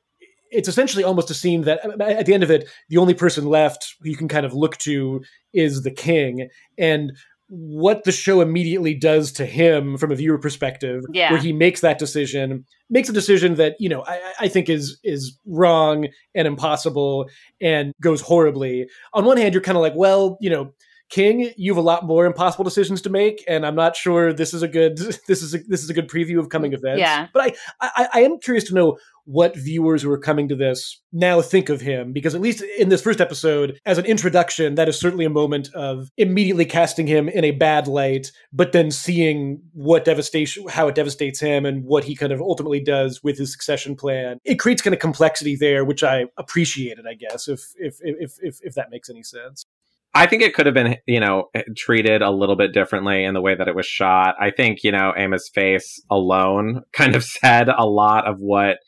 It's 0.52 0.68
essentially 0.68 1.04
almost 1.04 1.30
a 1.30 1.34
scene 1.34 1.62
that 1.62 1.78
at 2.00 2.26
the 2.26 2.34
end 2.34 2.42
of 2.42 2.50
it, 2.50 2.68
the 2.88 2.96
only 2.96 3.14
person 3.14 3.46
left 3.46 3.94
who 4.00 4.08
you 4.08 4.16
can 4.16 4.26
kind 4.26 4.44
of 4.46 4.52
look 4.52 4.76
to 4.78 5.20
is 5.52 5.82
the 5.82 5.92
king. 5.92 6.48
And 6.76 7.12
what 7.48 8.04
the 8.04 8.12
show 8.12 8.40
immediately 8.40 8.94
does 8.94 9.32
to 9.32 9.44
him 9.46 9.96
from 9.96 10.12
a 10.12 10.14
viewer 10.16 10.38
perspective, 10.38 11.02
Yeah. 11.12 11.32
where 11.32 11.40
he 11.40 11.52
makes 11.52 11.80
that 11.80 11.98
decision, 11.98 12.64
makes 12.88 13.08
a 13.08 13.12
decision 13.12 13.56
that 13.56 13.74
you 13.80 13.88
know 13.88 14.04
I, 14.06 14.20
I 14.40 14.48
think 14.48 14.68
is 14.68 14.98
is 15.02 15.36
wrong 15.46 16.06
and 16.34 16.46
impossible 16.46 17.28
and 17.60 17.92
goes 18.00 18.20
horribly. 18.20 18.86
On 19.12 19.24
one 19.24 19.36
hand, 19.36 19.54
you're 19.54 19.62
kind 19.62 19.76
of 19.76 19.82
like, 19.82 19.94
well, 19.96 20.36
you 20.40 20.50
know, 20.50 20.72
King, 21.10 21.52
you 21.56 21.72
have 21.72 21.78
a 21.78 21.86
lot 21.86 22.04
more 22.04 22.24
impossible 22.24 22.64
decisions 22.64 23.02
to 23.02 23.10
make, 23.10 23.44
and 23.48 23.66
I'm 23.66 23.74
not 23.74 23.96
sure 23.96 24.32
this 24.32 24.54
is 24.54 24.62
a 24.62 24.68
good 24.68 24.96
this 25.28 25.42
is 25.42 25.54
a, 25.54 25.58
this 25.66 25.82
is 25.82 25.90
a 25.90 25.94
good 25.94 26.08
preview 26.08 26.38
of 26.38 26.48
coming 26.48 26.72
events. 26.72 27.00
Yeah. 27.00 27.26
but 27.32 27.42
I, 27.42 27.52
I 27.80 28.08
I 28.14 28.20
am 28.20 28.38
curious 28.38 28.64
to 28.64 28.74
know 28.74 28.98
what 29.24 29.56
viewers 29.56 30.02
who 30.02 30.10
are 30.10 30.18
coming 30.18 30.48
to 30.48 30.56
this 30.56 31.00
now 31.12 31.40
think 31.40 31.68
of 31.68 31.80
him 31.80 32.12
because 32.12 32.34
at 32.34 32.40
least 32.40 32.64
in 32.78 32.88
this 32.88 33.00
first 33.00 33.20
episode 33.20 33.78
as 33.86 33.96
an 33.96 34.04
introduction 34.04 34.74
that 34.74 34.88
is 34.88 34.98
certainly 34.98 35.24
a 35.24 35.30
moment 35.30 35.72
of 35.74 36.08
immediately 36.16 36.64
casting 36.64 37.06
him 37.06 37.28
in 37.28 37.44
a 37.44 37.52
bad 37.52 37.86
light 37.86 38.32
but 38.52 38.72
then 38.72 38.90
seeing 38.90 39.60
what 39.72 40.04
devastation 40.04 40.66
how 40.68 40.88
it 40.88 40.96
devastates 40.96 41.38
him 41.38 41.64
and 41.64 41.84
what 41.84 42.02
he 42.02 42.16
kind 42.16 42.32
of 42.32 42.40
ultimately 42.40 42.80
does 42.80 43.22
with 43.22 43.38
his 43.38 43.52
succession 43.52 43.94
plan 43.94 44.38
it 44.44 44.56
creates 44.56 44.82
kind 44.82 44.94
of 44.94 45.00
complexity 45.00 45.54
there 45.54 45.84
which 45.84 46.02
i 46.02 46.24
appreciated 46.36 47.04
i 47.08 47.14
guess 47.14 47.46
if 47.46 47.60
if 47.76 47.98
if 48.00 48.36
if, 48.40 48.58
if 48.62 48.74
that 48.74 48.90
makes 48.90 49.08
any 49.08 49.22
sense 49.22 49.64
I 50.12 50.26
think 50.26 50.42
it 50.42 50.54
could 50.54 50.66
have 50.66 50.74
been, 50.74 50.96
you 51.06 51.20
know, 51.20 51.44
eh, 51.54 51.62
treated 51.76 52.20
a 52.20 52.30
little 52.30 52.56
bit 52.56 52.72
differently 52.72 53.24
in 53.24 53.34
the 53.34 53.40
way 53.40 53.54
that 53.54 53.68
it 53.68 53.76
was 53.76 53.86
shot. 53.86 54.34
I 54.40 54.50
think, 54.50 54.82
you 54.82 54.90
know, 54.90 55.12
Emma's 55.12 55.48
face 55.54 56.02
alone 56.10 56.82
kind 56.92 57.14
of 57.14 57.24
said 57.24 57.68
a 57.68 57.86
lot 57.86 58.26
of 58.26 58.36
what 58.40 58.78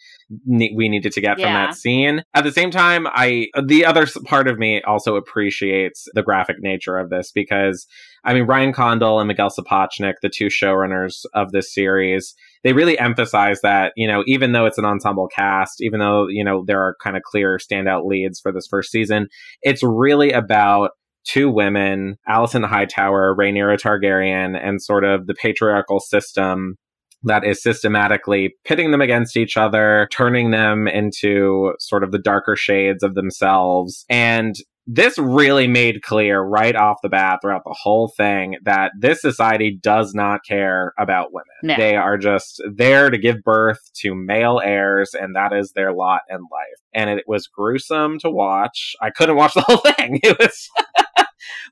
ne- 0.47 0.75
we 0.77 0.89
needed 0.89 1.13
to 1.13 1.21
get 1.21 1.37
from 1.37 1.53
that 1.53 1.75
scene. 1.75 2.25
At 2.35 2.45
the 2.45 2.53
same 2.53 2.71
time, 2.71 3.07
I 3.07 3.49
the 3.63 3.85
other 3.85 4.07
part 4.25 4.49
of 4.49 4.59
me 4.59 4.83
also 4.83 5.17
appreciates 5.17 6.09
the 6.15 6.23
graphic 6.23 6.57
nature 6.61 6.97
of 6.97 7.11
this 7.11 7.31
because 7.33 7.87
I 8.25 8.35
mean 8.35 8.45
Ryan 8.45 8.73
Condal 8.73 9.21
and 9.21 9.29
Miguel 9.29 9.51
Sapochnik, 9.51 10.15
the 10.23 10.29
two 10.29 10.47
showrunners 10.47 11.25
of 11.35 11.53
this 11.53 11.73
series, 11.73 12.35
they 12.65 12.73
really 12.73 12.99
emphasize 12.99 13.61
that, 13.63 13.93
you 13.97 14.09
know, 14.09 14.23
even 14.27 14.53
though 14.53 14.67
it's 14.67 14.79
an 14.79 14.85
ensemble 14.85 15.29
cast, 15.29 15.81
even 15.81 16.01
though, 16.01 16.27
you 16.29 16.45
know, 16.45 16.65
there 16.67 16.81
are 16.81 16.97
kind 17.03 17.17
of 17.17 17.23
clear 17.23 17.59
standout 17.59 18.07
leads 18.07 18.41
for 18.41 18.53
this 18.53 18.67
first 18.69 18.91
season, 18.91 19.29
it's 19.63 19.83
really 19.83 20.33
about 20.33 20.91
two 21.25 21.51
women, 21.51 22.17
Alicent 22.29 22.67
Hightower, 22.67 23.35
Rhaenyra 23.37 23.79
Targaryen, 23.81 24.59
and 24.61 24.83
sort 24.83 25.05
of 25.05 25.27
the 25.27 25.35
patriarchal 25.35 26.01
system 26.01 26.77
that 27.25 27.45
is 27.45 27.63
systematically 27.63 28.55
pitting 28.65 28.91
them 28.91 29.01
against 29.01 29.37
each 29.37 29.57
other, 29.57 30.09
turning 30.13 30.51
them 30.51 30.89
into 30.89 31.73
sort 31.79 32.03
of 32.03 32.11
the 32.11 32.19
darker 32.19 32.57
shades 32.57 33.03
of 33.03 33.15
themselves. 33.15 34.05
And 34.09 34.57
this 34.87 35.17
really 35.19 35.69
made 35.69 36.03
clear 36.03 36.41
right 36.41 36.75
off 36.75 36.99
the 37.03 37.09
bat 37.09 37.39
throughout 37.41 37.63
the 37.65 37.77
whole 37.81 38.09
thing 38.09 38.57
that 38.65 38.93
this 38.99 39.21
society 39.21 39.79
does 39.81 40.13
not 40.15 40.41
care 40.47 40.93
about 40.99 41.33
women. 41.33 41.47
No. 41.63 41.77
They 41.77 41.97
are 41.97 42.19
just 42.19 42.61
there 42.75 43.09
to 43.11 43.19
give 43.19 43.43
birth 43.45 43.79
to 44.01 44.15
male 44.15 44.61
heirs, 44.63 45.15
and 45.15 45.37
that 45.37 45.53
is 45.53 45.73
their 45.73 45.93
lot 45.93 46.23
in 46.29 46.39
life. 46.39 46.81
And 46.95 47.09
it 47.11 47.25
was 47.27 47.47
gruesome 47.47 48.19
to 48.21 48.31
watch. 48.31 48.95
I 49.01 49.11
couldn't 49.11 49.37
watch 49.37 49.55
the 49.55 49.63
whole 49.63 49.77
thing. 49.97 50.21
It 50.23 50.39
was. 50.39 50.69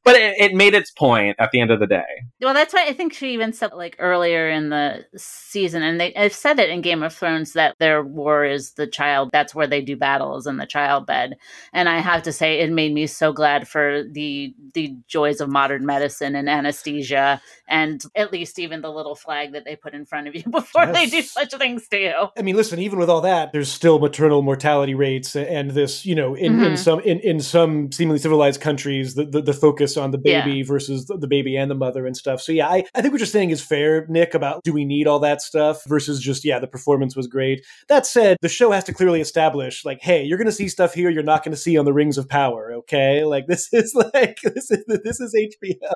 But 0.05 0.17
it, 0.17 0.35
it 0.39 0.55
made 0.55 0.75
its 0.75 0.91
point 0.91 1.37
at 1.39 1.51
the 1.51 1.61
end 1.61 1.71
of 1.71 1.81
the 1.81 1.87
day. 1.87 2.05
Well, 2.41 2.55
that's 2.55 2.73
why 2.73 2.87
I 2.87 2.93
think 2.93 3.13
she 3.13 3.33
even 3.35 3.53
said 3.53 3.73
like 3.75 3.97
earlier 3.99 4.49
in 4.49 4.71
the 4.71 5.05
season, 5.17 5.83
and 5.83 6.01
they 6.01 6.13
have 6.17 6.33
said 6.33 6.59
it 6.59 6.71
in 6.71 6.81
Game 6.81 7.03
of 7.03 7.15
Thrones 7.15 7.53
that 7.53 7.77
their 7.79 8.03
war 8.03 8.45
is 8.45 8.73
the 8.73 8.87
child. 8.87 9.31
That's 9.33 9.55
where 9.55 9.67
they 9.67 9.81
do 9.83 9.97
battles 9.97 10.47
in 10.47 10.57
the 10.57 10.67
child 10.67 11.07
bed. 11.07 11.37
And 11.73 11.89
I 11.89 11.99
have 12.01 12.23
to 12.25 12.33
say, 12.33 12.61
it 12.61 12.71
made 12.73 12.93
me 12.95 13.07
so 13.07 13.33
glad 13.33 13.69
for 13.69 14.03
the 14.11 14.55
the 14.75 14.95
joys 15.09 15.41
of 15.41 15.51
modern 15.51 15.85
medicine 15.85 16.35
and 16.35 16.49
anesthesia, 16.49 17.41
and 17.69 18.03
at 18.15 18.33
least 18.33 18.59
even 18.59 18.81
the 18.81 18.91
little 18.91 19.15
flag 19.15 19.53
that 19.53 19.65
they 19.65 19.77
put 19.77 19.95
in 19.95 20.07
front 20.07 20.29
of 20.29 20.35
you 20.35 20.45
before 20.51 20.87
they 20.87 21.07
do 21.07 21.23
such 21.23 21.53
things 21.55 21.89
to 21.89 21.99
you. 21.99 22.15
I 22.39 22.43
mean, 22.43 22.57
listen, 22.57 22.79
even 22.79 22.99
with 22.99 23.11
all 23.11 23.21
that, 23.23 23.53
there's 23.53 23.71
still 23.71 23.99
maternal 23.99 24.43
mortality 24.43 24.95
rates 24.95 25.37
and 25.37 25.73
this, 25.73 26.07
you 26.07 26.15
know, 26.15 26.35
in, 26.35 26.61
in 26.65 26.73
Mhm. 26.73 26.79
some 26.79 27.01
in, 27.01 27.19
in 27.21 27.41
some 27.41 27.93
seemingly 27.93 28.19
civilized 28.19 28.61
countries, 28.61 29.15
the, 29.15 29.25
the, 29.25 29.43
the 29.43 29.53
focus 29.53 29.90
on 29.97 30.11
the 30.11 30.19
baby 30.19 30.63
versus 30.63 31.07
the, 31.07 31.17
the 31.17 31.29
baby 31.29 31.57
and 31.57 31.71
the 31.71 31.75
mother 31.75 32.07
and 32.07 32.17
stuff. 32.17 32.41
So 32.41 32.53
yeah, 32.53 32.69
I, 32.69 32.85
I 32.95 33.03
think 33.03 33.13
what 33.13 33.21
you're 33.21 33.27
saying 33.27 33.51
is 33.51 33.63
fair, 33.63 34.07
Nick, 34.09 34.35
about 34.35 34.65
do 34.65 34.73
we 34.73 34.85
need 34.85 35.07
all 35.07 35.19
that 35.21 35.43
stuff 35.43 35.83
versus 35.87 36.21
just, 36.21 36.45
yeah, 36.45 36.59
the 36.59 36.67
performance 36.67 37.15
was 37.15 37.27
great. 37.27 37.65
That 37.89 38.07
said, 38.07 38.37
the 38.41 38.49
show 38.49 38.71
has 38.71 38.85
to 38.85 38.95
clearly 38.95 39.21
establish, 39.21 39.85
like, 39.85 40.01
hey, 40.01 40.25
you're 40.25 40.39
gonna 40.39 40.53
see 40.53 40.69
stuff 40.69 40.95
here 40.95 41.11
you're 41.11 41.23
not 41.23 41.45
gonna 41.45 41.57
see 41.57 41.77
on 41.77 41.85
the 41.85 41.93
Rings 41.93 42.19
of 42.19 42.29
Power, 42.29 42.73
okay? 42.73 43.25
Like 43.25 43.47
this 43.47 43.69
is 43.73 43.95
like 43.95 44.39
this 44.43 44.71
is 44.71 44.85
this 44.87 45.21
is 45.21 45.35
HBO. 45.35 45.93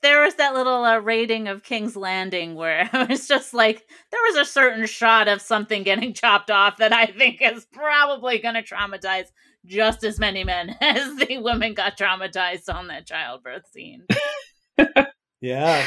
There 0.00 0.22
was 0.22 0.36
that 0.36 0.54
little 0.54 0.84
uh, 0.84 0.98
rating 0.98 1.48
of 1.48 1.64
King's 1.64 1.96
Landing 1.96 2.54
where 2.54 2.88
it 2.92 3.08
was 3.08 3.26
just 3.26 3.52
like 3.52 3.86
there 4.10 4.20
was 4.28 4.36
a 4.36 4.44
certain 4.44 4.86
shot 4.86 5.28
of 5.28 5.40
something 5.40 5.82
getting 5.82 6.14
chopped 6.14 6.50
off 6.50 6.78
that 6.78 6.92
I 6.92 7.06
think 7.06 7.40
is 7.42 7.66
probably 7.66 8.38
going 8.38 8.54
to 8.54 8.62
traumatize 8.62 9.26
just 9.66 10.04
as 10.04 10.18
many 10.18 10.44
men 10.44 10.76
as 10.80 11.16
the 11.16 11.38
women 11.38 11.74
got 11.74 11.98
traumatized 11.98 12.72
on 12.72 12.88
that 12.88 13.06
childbirth 13.06 13.70
scene. 13.72 14.06
Yeah. 15.40 15.86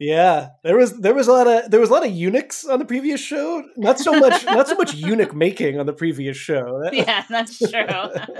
Yeah, 0.00 0.48
there 0.64 0.76
was 0.76 0.98
there 0.98 1.14
was 1.14 1.28
a 1.28 1.32
lot 1.32 1.46
of 1.46 1.70
there 1.70 1.78
was 1.78 1.88
a 1.88 1.92
lot 1.92 2.04
of 2.04 2.10
eunuchs 2.10 2.64
on 2.64 2.80
the 2.80 2.84
previous 2.84 3.20
show. 3.20 3.62
Not 3.76 4.00
so 4.00 4.12
much 4.18 4.44
not 4.44 4.66
so 4.66 4.74
much 4.74 4.94
eunuch 4.94 5.34
making 5.34 5.78
on 5.78 5.86
the 5.86 5.92
previous 5.92 6.36
show. 6.36 6.82
Yeah, 6.94 7.24
that's 7.28 7.58
true. 7.58 7.86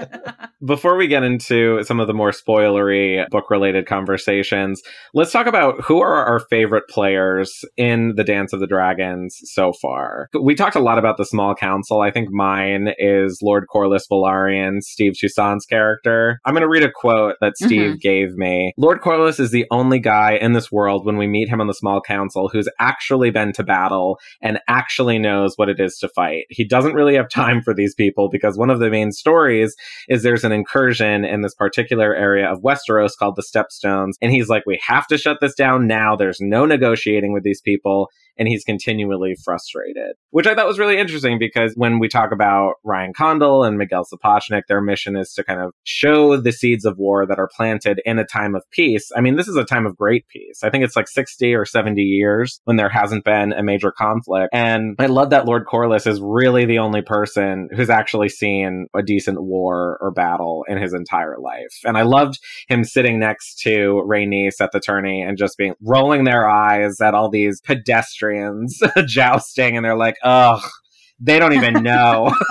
Before 0.65 0.95
we 0.95 1.07
get 1.07 1.23
into 1.23 1.83
some 1.83 1.99
of 1.99 2.07
the 2.07 2.13
more 2.13 2.31
spoilery 2.31 3.27
book 3.29 3.49
related 3.49 3.85
conversations, 3.85 4.81
let's 5.13 5.31
talk 5.31 5.45
about 5.45 5.81
who 5.83 6.01
are 6.01 6.25
our 6.25 6.39
favorite 6.39 6.85
players 6.89 7.65
in 7.75 8.13
the 8.15 8.23
Dance 8.23 8.53
of 8.53 8.61
the 8.61 8.67
Dragons 8.67 9.37
so 9.43 9.73
far. 9.73 10.29
We 10.41 10.55
talked 10.55 10.75
a 10.75 10.79
lot 10.79 10.97
about 10.97 11.17
the 11.17 11.25
small 11.25 11.53
council. 11.53 12.01
I 12.01 12.11
think 12.11 12.29
mine 12.31 12.93
is 12.97 13.39
Lord 13.43 13.65
Corlys 13.73 14.07
Velaryon, 14.09 14.81
Steve 14.81 15.13
Toussaint's 15.13 15.65
character. 15.65 16.39
I'm 16.45 16.53
going 16.53 16.61
to 16.61 16.69
read 16.69 16.83
a 16.83 16.91
quote 16.91 17.35
that 17.41 17.57
Steve 17.57 17.91
mm-hmm. 17.91 17.97
gave 17.97 18.35
me. 18.35 18.73
Lord 18.77 19.01
Corlys 19.01 19.39
is 19.39 19.51
the 19.51 19.65
only 19.69 19.99
guy 19.99 20.37
in 20.39 20.53
this 20.53 20.71
world 20.71 21.05
when 21.05 21.17
we 21.17 21.27
meet 21.27 21.44
him 21.47 21.61
on 21.61 21.67
the 21.67 21.73
small 21.73 22.01
council 22.01 22.49
who's 22.49 22.69
actually 22.79 23.31
been 23.31 23.51
to 23.53 23.63
battle 23.63 24.19
and 24.41 24.59
actually 24.67 25.19
knows 25.19 25.57
what 25.57 25.69
it 25.69 25.79
is 25.79 25.97
to 25.99 26.09
fight. 26.09 26.45
He 26.49 26.63
doesn't 26.63 26.93
really 26.93 27.15
have 27.15 27.29
time 27.29 27.61
for 27.61 27.73
these 27.73 27.93
people 27.93 28.29
because 28.29 28.57
one 28.57 28.69
of 28.69 28.79
the 28.79 28.89
main 28.89 29.11
stories 29.11 29.75
is 30.07 30.23
there's 30.23 30.43
an 30.43 30.51
incursion 30.51 31.25
in 31.25 31.41
this 31.41 31.55
particular 31.55 32.15
area 32.15 32.47
of 32.47 32.61
Westeros 32.61 33.17
called 33.17 33.35
the 33.35 33.43
Stepstones. 33.43 34.13
And 34.21 34.31
he's 34.31 34.49
like, 34.49 34.63
we 34.65 34.79
have 34.85 35.07
to 35.07 35.17
shut 35.17 35.37
this 35.41 35.55
down 35.55 35.87
now. 35.87 36.15
There's 36.15 36.39
no 36.39 36.65
negotiating 36.65 37.33
with 37.33 37.43
these 37.43 37.61
people. 37.61 38.09
And 38.37 38.47
he's 38.47 38.63
continually 38.63 39.35
frustrated, 39.43 40.15
which 40.31 40.47
I 40.47 40.55
thought 40.55 40.67
was 40.67 40.79
really 40.79 40.97
interesting 40.97 41.39
because 41.39 41.73
when 41.75 41.99
we 41.99 42.07
talk 42.07 42.31
about 42.31 42.73
Ryan 42.83 43.13
Condal 43.13 43.63
and 43.63 43.77
Miguel 43.77 44.05
Sapochnik, 44.05 44.63
their 44.67 44.81
mission 44.81 45.15
is 45.15 45.33
to 45.33 45.43
kind 45.43 45.61
of 45.61 45.71
show 45.83 46.37
the 46.37 46.51
seeds 46.51 46.85
of 46.85 46.97
war 46.97 47.25
that 47.25 47.39
are 47.39 47.49
planted 47.55 48.01
in 48.05 48.19
a 48.19 48.25
time 48.25 48.55
of 48.55 48.63
peace. 48.71 49.11
I 49.15 49.21
mean, 49.21 49.35
this 49.35 49.47
is 49.47 49.55
a 49.55 49.63
time 49.63 49.85
of 49.85 49.95
great 49.95 50.27
peace. 50.27 50.61
I 50.63 50.69
think 50.69 50.83
it's 50.83 50.95
like 50.95 51.07
60 51.07 51.53
or 51.53 51.65
70 51.65 52.01
years 52.01 52.59
when 52.65 52.77
there 52.77 52.89
hasn't 52.89 53.23
been 53.23 53.53
a 53.53 53.63
major 53.63 53.91
conflict. 53.91 54.49
And 54.53 54.95
I 54.99 55.05
love 55.05 55.29
that 55.29 55.45
Lord 55.45 55.65
Corliss 55.65 56.07
is 56.07 56.19
really 56.21 56.65
the 56.65 56.79
only 56.79 57.01
person 57.01 57.69
who's 57.75 57.89
actually 57.89 58.29
seen 58.29 58.87
a 58.95 59.01
decent 59.01 59.41
war 59.41 59.97
or 60.01 60.11
battle 60.11 60.65
in 60.67 60.77
his 60.77 60.93
entire 60.93 61.37
life. 61.39 61.79
And 61.83 61.97
I 61.97 62.03
loved 62.03 62.39
him 62.67 62.83
sitting 62.83 63.19
next 63.19 63.59
to 63.59 64.03
Rhaenys 64.07 64.61
at 64.61 64.71
the 64.71 64.79
tourney 64.79 65.21
and 65.21 65.37
just 65.37 65.57
being 65.57 65.73
rolling 65.81 66.23
their 66.23 66.49
eyes 66.49 66.99
at 67.01 67.13
all 67.13 67.29
these 67.29 67.61
pedestrians 68.25 68.81
jousting, 69.07 69.77
and 69.77 69.85
they're 69.85 69.97
like, 69.97 70.17
"Ugh, 70.23 70.61
they 71.19 71.39
don't 71.39 71.53
even 71.53 71.83
know." 71.83 72.33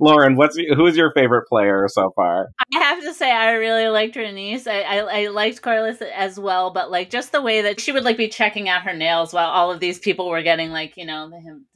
Lauren, 0.00 0.34
what's 0.34 0.56
who's 0.74 0.96
your 0.96 1.12
favorite 1.12 1.46
player 1.46 1.86
so 1.88 2.10
far? 2.16 2.48
I 2.74 2.78
have 2.78 3.00
to 3.02 3.14
say, 3.14 3.30
I 3.30 3.52
really 3.52 3.86
liked 3.86 4.16
Rhaenys. 4.16 4.66
I, 4.66 4.80
I, 4.82 4.96
I 5.22 5.26
liked 5.28 5.62
Corliss 5.62 6.02
as 6.02 6.40
well, 6.40 6.72
but 6.72 6.90
like 6.90 7.08
just 7.08 7.30
the 7.30 7.40
way 7.40 7.62
that 7.62 7.80
she 7.80 7.92
would 7.92 8.02
like 8.02 8.16
be 8.16 8.26
checking 8.26 8.68
out 8.68 8.82
her 8.82 8.94
nails 8.94 9.32
while 9.32 9.48
all 9.48 9.70
of 9.70 9.78
these 9.78 10.00
people 10.00 10.28
were 10.28 10.42
getting 10.42 10.72
like 10.72 10.96
you 10.96 11.06
know 11.06 11.30
him 11.30 11.66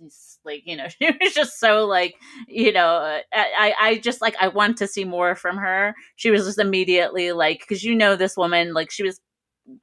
like 0.45 0.63
you 0.65 0.77
know 0.77 0.89
she 1.01 1.07
was 1.21 1.35
just 1.35 1.61
so 1.61 1.87
like 1.87 2.15
you 2.49 2.73
know 2.73 2.89
uh, 2.89 3.21
I 3.33 3.75
I 3.79 3.99
just 3.99 4.21
like 4.21 4.35
I 4.41 4.49
want 4.49 4.79
to 4.79 4.89
see 4.89 5.05
more 5.05 5.37
from 5.37 5.59
her. 5.59 5.95
She 6.17 6.31
was 6.31 6.47
just 6.47 6.59
immediately 6.59 7.31
like 7.31 7.61
because 7.61 7.85
you 7.85 7.95
know 7.95 8.17
this 8.17 8.37
woman 8.37 8.75
like 8.75 8.91
she 8.91 9.05
was 9.05 9.21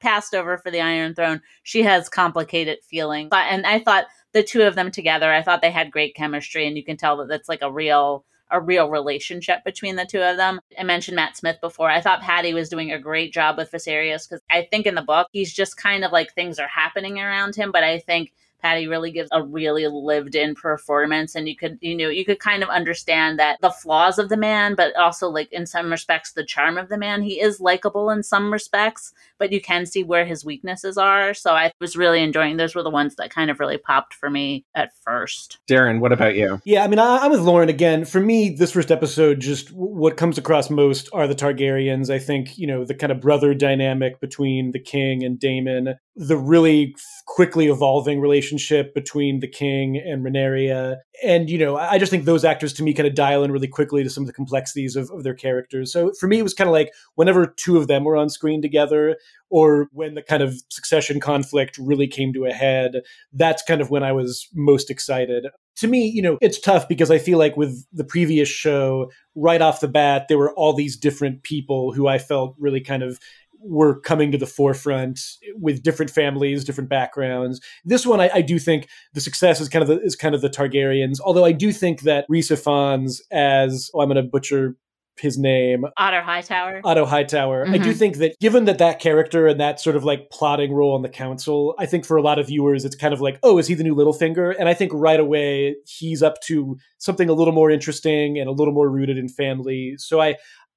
passed 0.00 0.34
over 0.34 0.58
for 0.58 0.70
the 0.70 0.80
Iron 0.80 1.14
Throne. 1.14 1.40
She 1.62 1.82
has 1.82 2.08
complicated 2.08 2.78
feelings, 2.84 3.28
But- 3.30 3.46
and 3.50 3.66
I 3.66 3.78
thought 3.78 4.06
the 4.32 4.42
two 4.42 4.62
of 4.62 4.74
them 4.74 4.90
together, 4.90 5.32
I 5.32 5.42
thought 5.42 5.62
they 5.62 5.70
had 5.70 5.90
great 5.92 6.14
chemistry, 6.14 6.66
and 6.66 6.76
you 6.76 6.84
can 6.84 6.96
tell 6.96 7.16
that 7.18 7.28
that's 7.28 7.48
like 7.48 7.62
a 7.62 7.70
real 7.72 8.24
a 8.50 8.60
real 8.60 8.88
relationship 8.88 9.64
between 9.64 9.96
the 9.96 10.04
two 10.04 10.20
of 10.22 10.36
them. 10.36 10.60
I 10.78 10.84
mentioned 10.84 11.16
Matt 11.16 11.36
Smith 11.36 11.56
before. 11.60 11.90
I 11.90 12.00
thought 12.00 12.20
Paddy 12.20 12.52
was 12.54 12.68
doing 12.68 12.92
a 12.92 12.98
great 12.98 13.32
job 13.32 13.56
with 13.56 13.72
Viserys 13.72 14.28
because 14.28 14.42
I 14.50 14.68
think 14.70 14.86
in 14.86 14.94
the 14.94 15.02
book 15.02 15.28
he's 15.32 15.52
just 15.52 15.76
kind 15.76 16.04
of 16.04 16.12
like 16.12 16.32
things 16.34 16.58
are 16.60 16.68
happening 16.68 17.18
around 17.18 17.56
him, 17.56 17.72
but 17.72 17.82
I 17.82 17.98
think 17.98 18.32
Paddy 18.64 18.88
really 18.88 19.10
gives 19.10 19.28
a 19.30 19.42
really 19.42 19.86
lived 19.86 20.34
in 20.34 20.54
performance 20.54 21.34
and 21.34 21.46
you 21.46 21.54
could 21.54 21.76
you 21.82 21.94
know 21.94 22.08
you 22.08 22.24
could 22.24 22.38
kind 22.38 22.62
of 22.62 22.70
understand 22.70 23.38
that 23.38 23.60
the 23.60 23.70
flaws 23.70 24.18
of 24.18 24.30
the 24.30 24.38
man 24.38 24.74
but 24.74 24.96
also 24.96 25.28
like 25.28 25.52
in 25.52 25.66
some 25.66 25.90
respects 25.90 26.32
the 26.32 26.44
charm 26.44 26.78
of 26.78 26.88
the 26.88 26.96
man 26.96 27.20
he 27.20 27.40
is 27.40 27.60
likable 27.60 28.08
in 28.08 28.22
some 28.22 28.50
respects 28.50 29.12
but 29.38 29.52
you 29.52 29.60
can 29.60 29.84
see 29.84 30.02
where 30.02 30.24
his 30.24 30.46
weaknesses 30.46 30.96
are 30.96 31.34
so 31.34 31.52
I 31.52 31.72
was 31.78 31.94
really 31.94 32.22
enjoying 32.22 32.56
those 32.56 32.74
were 32.74 32.82
the 32.82 32.88
ones 32.88 33.16
that 33.16 33.30
kind 33.30 33.50
of 33.50 33.60
really 33.60 33.76
popped 33.76 34.14
for 34.14 34.30
me 34.30 34.64
at 34.74 34.92
first 35.04 35.58
Darren, 35.68 36.00
what 36.00 36.12
about 36.12 36.34
you? 36.34 36.60
Yeah, 36.64 36.84
I 36.84 36.88
mean, 36.88 36.98
I, 36.98 37.18
I'm 37.18 37.30
with 37.30 37.40
Lauren 37.40 37.68
again. 37.68 38.04
For 38.04 38.20
me, 38.20 38.50
this 38.50 38.72
first 38.72 38.90
episode, 38.90 39.40
just 39.40 39.70
what 39.72 40.16
comes 40.16 40.38
across 40.38 40.70
most 40.70 41.08
are 41.12 41.26
the 41.26 41.34
Targaryens. 41.34 42.10
I 42.10 42.18
think, 42.18 42.56
you 42.56 42.66
know, 42.66 42.84
the 42.84 42.94
kind 42.94 43.12
of 43.12 43.20
brother 43.20 43.54
dynamic 43.54 44.20
between 44.20 44.72
the 44.72 44.78
king 44.78 45.24
and 45.24 45.38
Daemon, 45.38 45.96
the 46.16 46.36
really 46.36 46.94
quickly 47.26 47.66
evolving 47.66 48.20
relationship 48.20 48.94
between 48.94 49.40
the 49.40 49.48
king 49.48 49.96
and 49.96 50.24
Renaria. 50.24 50.96
And, 51.24 51.50
you 51.50 51.58
know, 51.58 51.76
I 51.76 51.98
just 51.98 52.10
think 52.10 52.24
those 52.24 52.44
actors 52.44 52.72
to 52.74 52.82
me 52.82 52.94
kind 52.94 53.08
of 53.08 53.14
dial 53.14 53.42
in 53.42 53.50
really 53.50 53.66
quickly 53.66 54.04
to 54.04 54.10
some 54.10 54.22
of 54.22 54.26
the 54.26 54.32
complexities 54.32 54.94
of, 54.94 55.10
of 55.10 55.24
their 55.24 55.34
characters. 55.34 55.92
So 55.92 56.12
for 56.20 56.28
me, 56.28 56.38
it 56.38 56.42
was 56.42 56.54
kind 56.54 56.68
of 56.68 56.72
like 56.72 56.92
whenever 57.16 57.46
two 57.46 57.78
of 57.78 57.88
them 57.88 58.04
were 58.04 58.16
on 58.16 58.28
screen 58.28 58.62
together, 58.62 59.16
or 59.50 59.88
when 59.92 60.14
the 60.14 60.22
kind 60.22 60.42
of 60.42 60.54
succession 60.68 61.18
conflict 61.18 61.78
really 61.78 62.06
came 62.06 62.32
to 62.32 62.44
a 62.44 62.52
head, 62.52 63.02
that's 63.32 63.62
kind 63.62 63.80
of 63.80 63.90
when 63.90 64.04
I 64.04 64.12
was 64.12 64.48
most 64.54 64.90
excited 64.90 65.46
to 65.76 65.88
me, 65.88 66.06
you 66.06 66.22
know, 66.22 66.38
it's 66.40 66.60
tough 66.60 66.88
because 66.88 67.10
I 67.10 67.18
feel 67.18 67.38
like 67.38 67.56
with 67.56 67.84
the 67.92 68.04
previous 68.04 68.48
show, 68.48 69.10
right 69.34 69.60
off 69.60 69.80
the 69.80 69.88
bat, 69.88 70.26
there 70.28 70.38
were 70.38 70.54
all 70.54 70.72
these 70.72 70.96
different 70.96 71.42
people 71.42 71.92
who 71.92 72.06
I 72.06 72.18
felt 72.18 72.54
really 72.58 72.80
kind 72.80 73.02
of 73.02 73.18
were 73.66 73.98
coming 74.00 74.30
to 74.32 74.38
the 74.38 74.46
forefront 74.46 75.18
with 75.56 75.82
different 75.82 76.10
families, 76.10 76.64
different 76.64 76.90
backgrounds. 76.90 77.60
This 77.84 78.06
one, 78.06 78.20
I, 78.20 78.30
I 78.34 78.40
do 78.42 78.58
think 78.58 78.88
the 79.14 79.20
success 79.20 79.60
is 79.60 79.68
kind 79.68 79.82
of 79.82 79.88
the, 79.88 80.00
is 80.00 80.16
kind 80.16 80.34
of 80.34 80.40
the 80.42 80.50
Targaryens. 80.50 81.18
Although 81.24 81.44
I 81.44 81.52
do 81.52 81.72
think 81.72 82.02
that 82.02 82.26
Rhys 82.28 82.50
Ifans 82.50 83.20
as 83.30 83.90
oh, 83.94 84.00
I'm 84.00 84.08
going 84.08 84.22
to 84.22 84.28
butcher 84.30 84.76
his 85.20 85.38
name 85.38 85.84
Otter 85.96 86.20
Hightower 86.22 86.80
Otto 86.82 87.06
Hightower. 87.06 87.68
I 87.68 87.78
do 87.78 87.92
Mhm. 87.92 87.96
think 87.96 88.16
that 88.16 88.34
given 88.40 88.64
that 88.64 88.78
that 88.78 88.98
character 88.98 89.46
and 89.46 89.60
that 89.60 89.78
sort 89.78 89.94
of 89.94 90.02
like 90.04 90.28
plotting 90.30 90.72
role 90.72 90.92
on 90.92 91.02
the 91.02 91.08
council, 91.08 91.76
I 91.78 91.86
think 91.86 92.04
for 92.04 92.16
a 92.16 92.22
lot 92.22 92.40
of 92.40 92.48
viewers, 92.48 92.84
it's 92.84 92.96
kind 92.96 93.14
of 93.14 93.20
like, 93.20 93.38
oh, 93.44 93.58
is 93.58 93.68
he 93.68 93.74
the 93.74 93.84
new 93.84 93.94
Littlefinger? 93.94 94.56
And 94.58 94.68
I 94.68 94.74
think 94.74 94.90
right 94.92 95.20
away 95.20 95.76
he's 95.86 96.20
up 96.20 96.40
to 96.46 96.76
something 96.98 97.28
a 97.28 97.32
little 97.32 97.54
more 97.54 97.70
interesting 97.70 98.40
and 98.40 98.48
a 98.48 98.52
little 98.52 98.74
more 98.74 98.90
rooted 98.90 99.16
in 99.16 99.28
family. 99.28 99.94
So 99.98 100.20
I, 100.20 100.34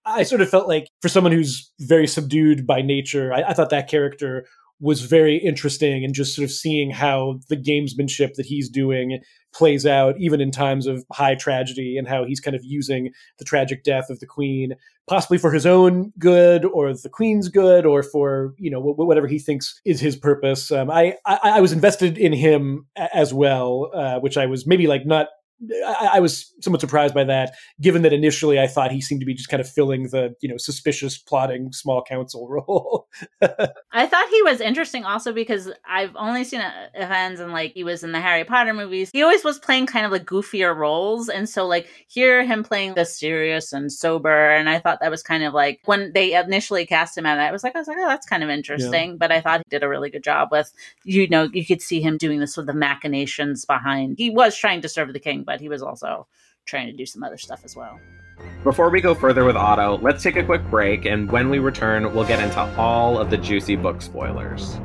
I 0.07 0.23
sort 0.23 0.41
of 0.41 0.49
felt 0.49 0.67
like 0.67 0.87
for 1.01 1.09
someone 1.09 1.33
who's 1.33 1.71
very 1.81 2.07
subdued 2.07 2.65
by 2.65 2.81
nature, 2.81 3.33
I, 3.33 3.43
I 3.43 3.53
thought 3.53 3.69
that 3.71 3.89
character 3.89 4.45
was 4.79 5.01
very 5.01 5.37
interesting 5.37 6.03
and 6.03 6.13
just 6.13 6.35
sort 6.35 6.43
of 6.43 6.51
seeing 6.51 6.91
how 6.91 7.39
the 7.49 7.57
gamesmanship 7.57 8.35
that 8.35 8.45
he's 8.45 8.69
doing 8.69 9.19
plays 9.53 9.85
out 9.87 10.15
even 10.19 10.39
in 10.39 10.51
times 10.51 10.85
of 10.85 11.03
high 11.11 11.33
tragedy 11.33 11.97
and 11.97 12.07
how 12.07 12.23
he's 12.23 12.39
kind 12.39 12.55
of 12.55 12.63
using 12.63 13.11
the 13.39 13.45
tragic 13.45 13.83
death 13.83 14.09
of 14.09 14.19
the 14.19 14.25
queen 14.27 14.73
possibly 15.07 15.37
for 15.37 15.51
his 15.51 15.65
own 15.65 16.11
good 16.19 16.63
or 16.63 16.93
the 16.93 17.09
queen's 17.09 17.47
good 17.49 17.85
or 17.87 18.03
for 18.03 18.53
you 18.59 18.69
know 18.69 18.79
whatever 18.79 19.25
he 19.25 19.39
thinks 19.39 19.79
is 19.83 19.99
his 19.99 20.15
purpose. 20.15 20.71
Um, 20.71 20.91
I, 20.91 21.15
I, 21.25 21.39
I 21.43 21.61
was 21.61 21.71
invested 21.71 22.17
in 22.17 22.33
him 22.33 22.85
as 22.95 23.33
well 23.33 23.89
uh, 23.95 24.19
which 24.19 24.37
i 24.37 24.45
was 24.45 24.67
maybe 24.67 24.85
like 24.85 25.05
not 25.05 25.27
I, 25.85 26.11
I, 26.13 26.19
was 26.19 26.53
somewhat 26.61 26.81
surprised 26.81 27.15
by 27.15 27.23
that, 27.23 27.55
given 27.81 28.03
that 28.03 28.13
initially 28.13 28.59
I 28.59 28.67
thought 28.67 28.91
he 28.91 29.01
seemed 29.01 29.21
to 29.21 29.25
be 29.25 29.33
just 29.33 29.49
kind 29.49 29.59
of 29.59 29.67
filling 29.67 30.03
the, 30.09 30.35
you 30.39 30.49
know, 30.49 30.57
suspicious, 30.57 31.17
plotting 31.17 31.71
small 31.71 32.03
council 32.03 32.47
role. 32.49 33.07
I 33.41 34.05
thought 34.05 34.29
he 34.29 34.41
was 34.43 34.61
interesting 34.61 35.03
also 35.03 35.33
because 35.33 35.71
I've 35.89 36.15
only 36.15 36.43
seen 36.43 36.61
uh, 36.61 36.89
Ifans 36.99 37.39
and 37.39 37.53
like 37.53 37.73
he 37.73 37.83
was 37.83 38.03
in 38.03 38.11
the 38.11 38.21
Harry 38.21 38.43
Potter 38.43 38.73
movies. 38.73 39.09
He 39.11 39.23
always 39.23 39.43
was 39.43 39.57
playing 39.57 39.87
kind 39.87 40.05
of 40.05 40.11
like 40.11 40.25
goofier 40.25 40.75
roles. 40.75 41.27
And 41.27 41.49
so 41.49 41.65
like 41.65 41.87
here 42.07 42.45
him 42.45 42.63
playing 42.63 42.93
the 42.93 43.05
serious 43.05 43.73
and 43.73 43.91
sober. 43.91 44.51
And 44.51 44.69
I 44.69 44.77
thought 44.77 44.99
that 45.01 45.11
was 45.11 45.23
kind 45.23 45.43
of 45.43 45.55
like 45.55 45.81
when 45.85 46.13
they 46.13 46.35
initially 46.35 46.85
cast 46.85 47.17
him 47.17 47.25
at 47.25 47.37
it, 47.39 47.41
I 47.41 47.51
was 47.51 47.63
like, 47.63 47.75
I 47.75 47.79
was 47.79 47.87
like, 47.87 47.97
oh, 47.99 48.07
that's 48.07 48.27
kind 48.27 48.43
of 48.43 48.51
interesting. 48.51 49.11
Yeah. 49.11 49.17
But 49.17 49.31
I 49.31 49.41
thought 49.41 49.61
he 49.61 49.69
did 49.69 49.83
a 49.83 49.89
really 49.89 50.11
good 50.11 50.23
job 50.23 50.49
with, 50.51 50.71
you 51.03 51.27
know, 51.27 51.49
you 51.51 51.65
could 51.65 51.81
see 51.81 51.99
him 51.99 52.17
doing 52.17 52.39
this 52.39 52.55
with 52.55 52.67
the 52.67 52.73
machinations 52.73 53.65
behind. 53.65 54.17
He 54.19 54.29
was 54.29 54.55
trying 54.55 54.81
to 54.81 54.89
serve 54.89 55.13
the 55.13 55.19
king 55.19 55.45
but 55.47 55.59
he 55.59 55.69
was 55.69 55.81
also 55.81 56.27
trying 56.65 56.85
to 56.85 56.93
do 56.93 57.07
some 57.07 57.23
other 57.23 57.37
stuff 57.37 57.61
as 57.65 57.75
well. 57.75 57.99
Before 58.63 58.91
we 58.91 59.01
go 59.01 59.15
further 59.15 59.45
with 59.45 59.55
Otto, 59.55 59.97
let's 60.03 60.21
take 60.21 60.35
a 60.35 60.43
quick 60.43 60.63
break, 60.69 61.05
and 61.05 61.31
when 61.31 61.49
we 61.49 61.57
return, 61.57 62.13
we'll 62.13 62.27
get 62.27 62.39
into 62.39 62.59
all 62.77 63.17
of 63.17 63.31
the 63.31 63.37
juicy 63.37 63.75
book 63.75 63.99
spoilers. 64.03 64.79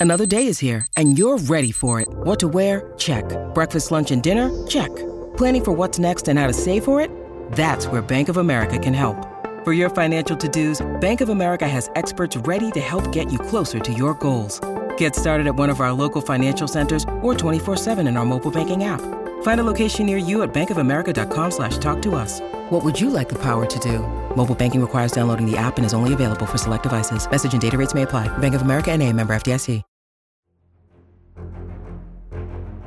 Another 0.00 0.26
day 0.26 0.46
is 0.46 0.60
here, 0.60 0.86
and 0.96 1.18
you're 1.18 1.38
ready 1.38 1.72
for 1.72 2.00
it. 2.00 2.06
What 2.08 2.38
to 2.38 2.46
wear? 2.46 2.92
Check. 2.98 3.24
Breakfast, 3.52 3.90
lunch, 3.90 4.12
and 4.12 4.22
dinner? 4.22 4.66
Check. 4.68 4.94
Planning 5.36 5.64
for 5.64 5.72
what's 5.72 5.98
next 5.98 6.28
and 6.28 6.38
how 6.38 6.46
to 6.46 6.52
save 6.52 6.84
for 6.84 7.00
it? 7.00 7.10
That's 7.52 7.88
where 7.88 8.02
Bank 8.02 8.28
of 8.28 8.36
America 8.36 8.78
can 8.78 8.94
help. 8.94 9.16
For 9.64 9.72
your 9.72 9.90
financial 9.90 10.36
to 10.36 10.48
dos, 10.48 10.86
Bank 11.00 11.20
of 11.20 11.30
America 11.30 11.66
has 11.66 11.90
experts 11.96 12.36
ready 12.36 12.70
to 12.72 12.80
help 12.80 13.10
get 13.10 13.32
you 13.32 13.40
closer 13.40 13.80
to 13.80 13.92
your 13.92 14.14
goals. 14.14 14.60
Get 14.98 15.16
started 15.16 15.48
at 15.48 15.56
one 15.56 15.70
of 15.70 15.80
our 15.80 15.90
local 15.92 16.20
financial 16.20 16.68
centers 16.68 17.02
or 17.20 17.34
24-7 17.34 18.06
in 18.06 18.16
our 18.16 18.24
mobile 18.24 18.52
banking 18.52 18.84
app. 18.84 19.00
Find 19.42 19.60
a 19.60 19.64
location 19.64 20.06
near 20.06 20.16
you 20.16 20.42
at 20.42 20.54
bankofamerica.com 20.54 21.50
slash 21.50 21.78
talk 21.78 22.00
to 22.02 22.14
us. 22.14 22.40
What 22.70 22.84
would 22.84 23.00
you 23.00 23.10
like 23.10 23.28
the 23.28 23.38
power 23.40 23.66
to 23.66 23.78
do? 23.80 24.00
Mobile 24.36 24.54
banking 24.54 24.80
requires 24.80 25.10
downloading 25.10 25.50
the 25.50 25.56
app 25.56 25.78
and 25.78 25.84
is 25.84 25.94
only 25.94 26.12
available 26.12 26.46
for 26.46 26.58
select 26.58 26.84
devices. 26.84 27.28
Message 27.28 27.52
and 27.52 27.62
data 27.62 27.76
rates 27.76 27.94
may 27.94 28.02
apply. 28.02 28.28
Bank 28.38 28.54
of 28.54 28.62
America 28.62 28.92
and 28.92 29.02
a 29.02 29.12
member 29.12 29.34
FDIC. 29.34 29.82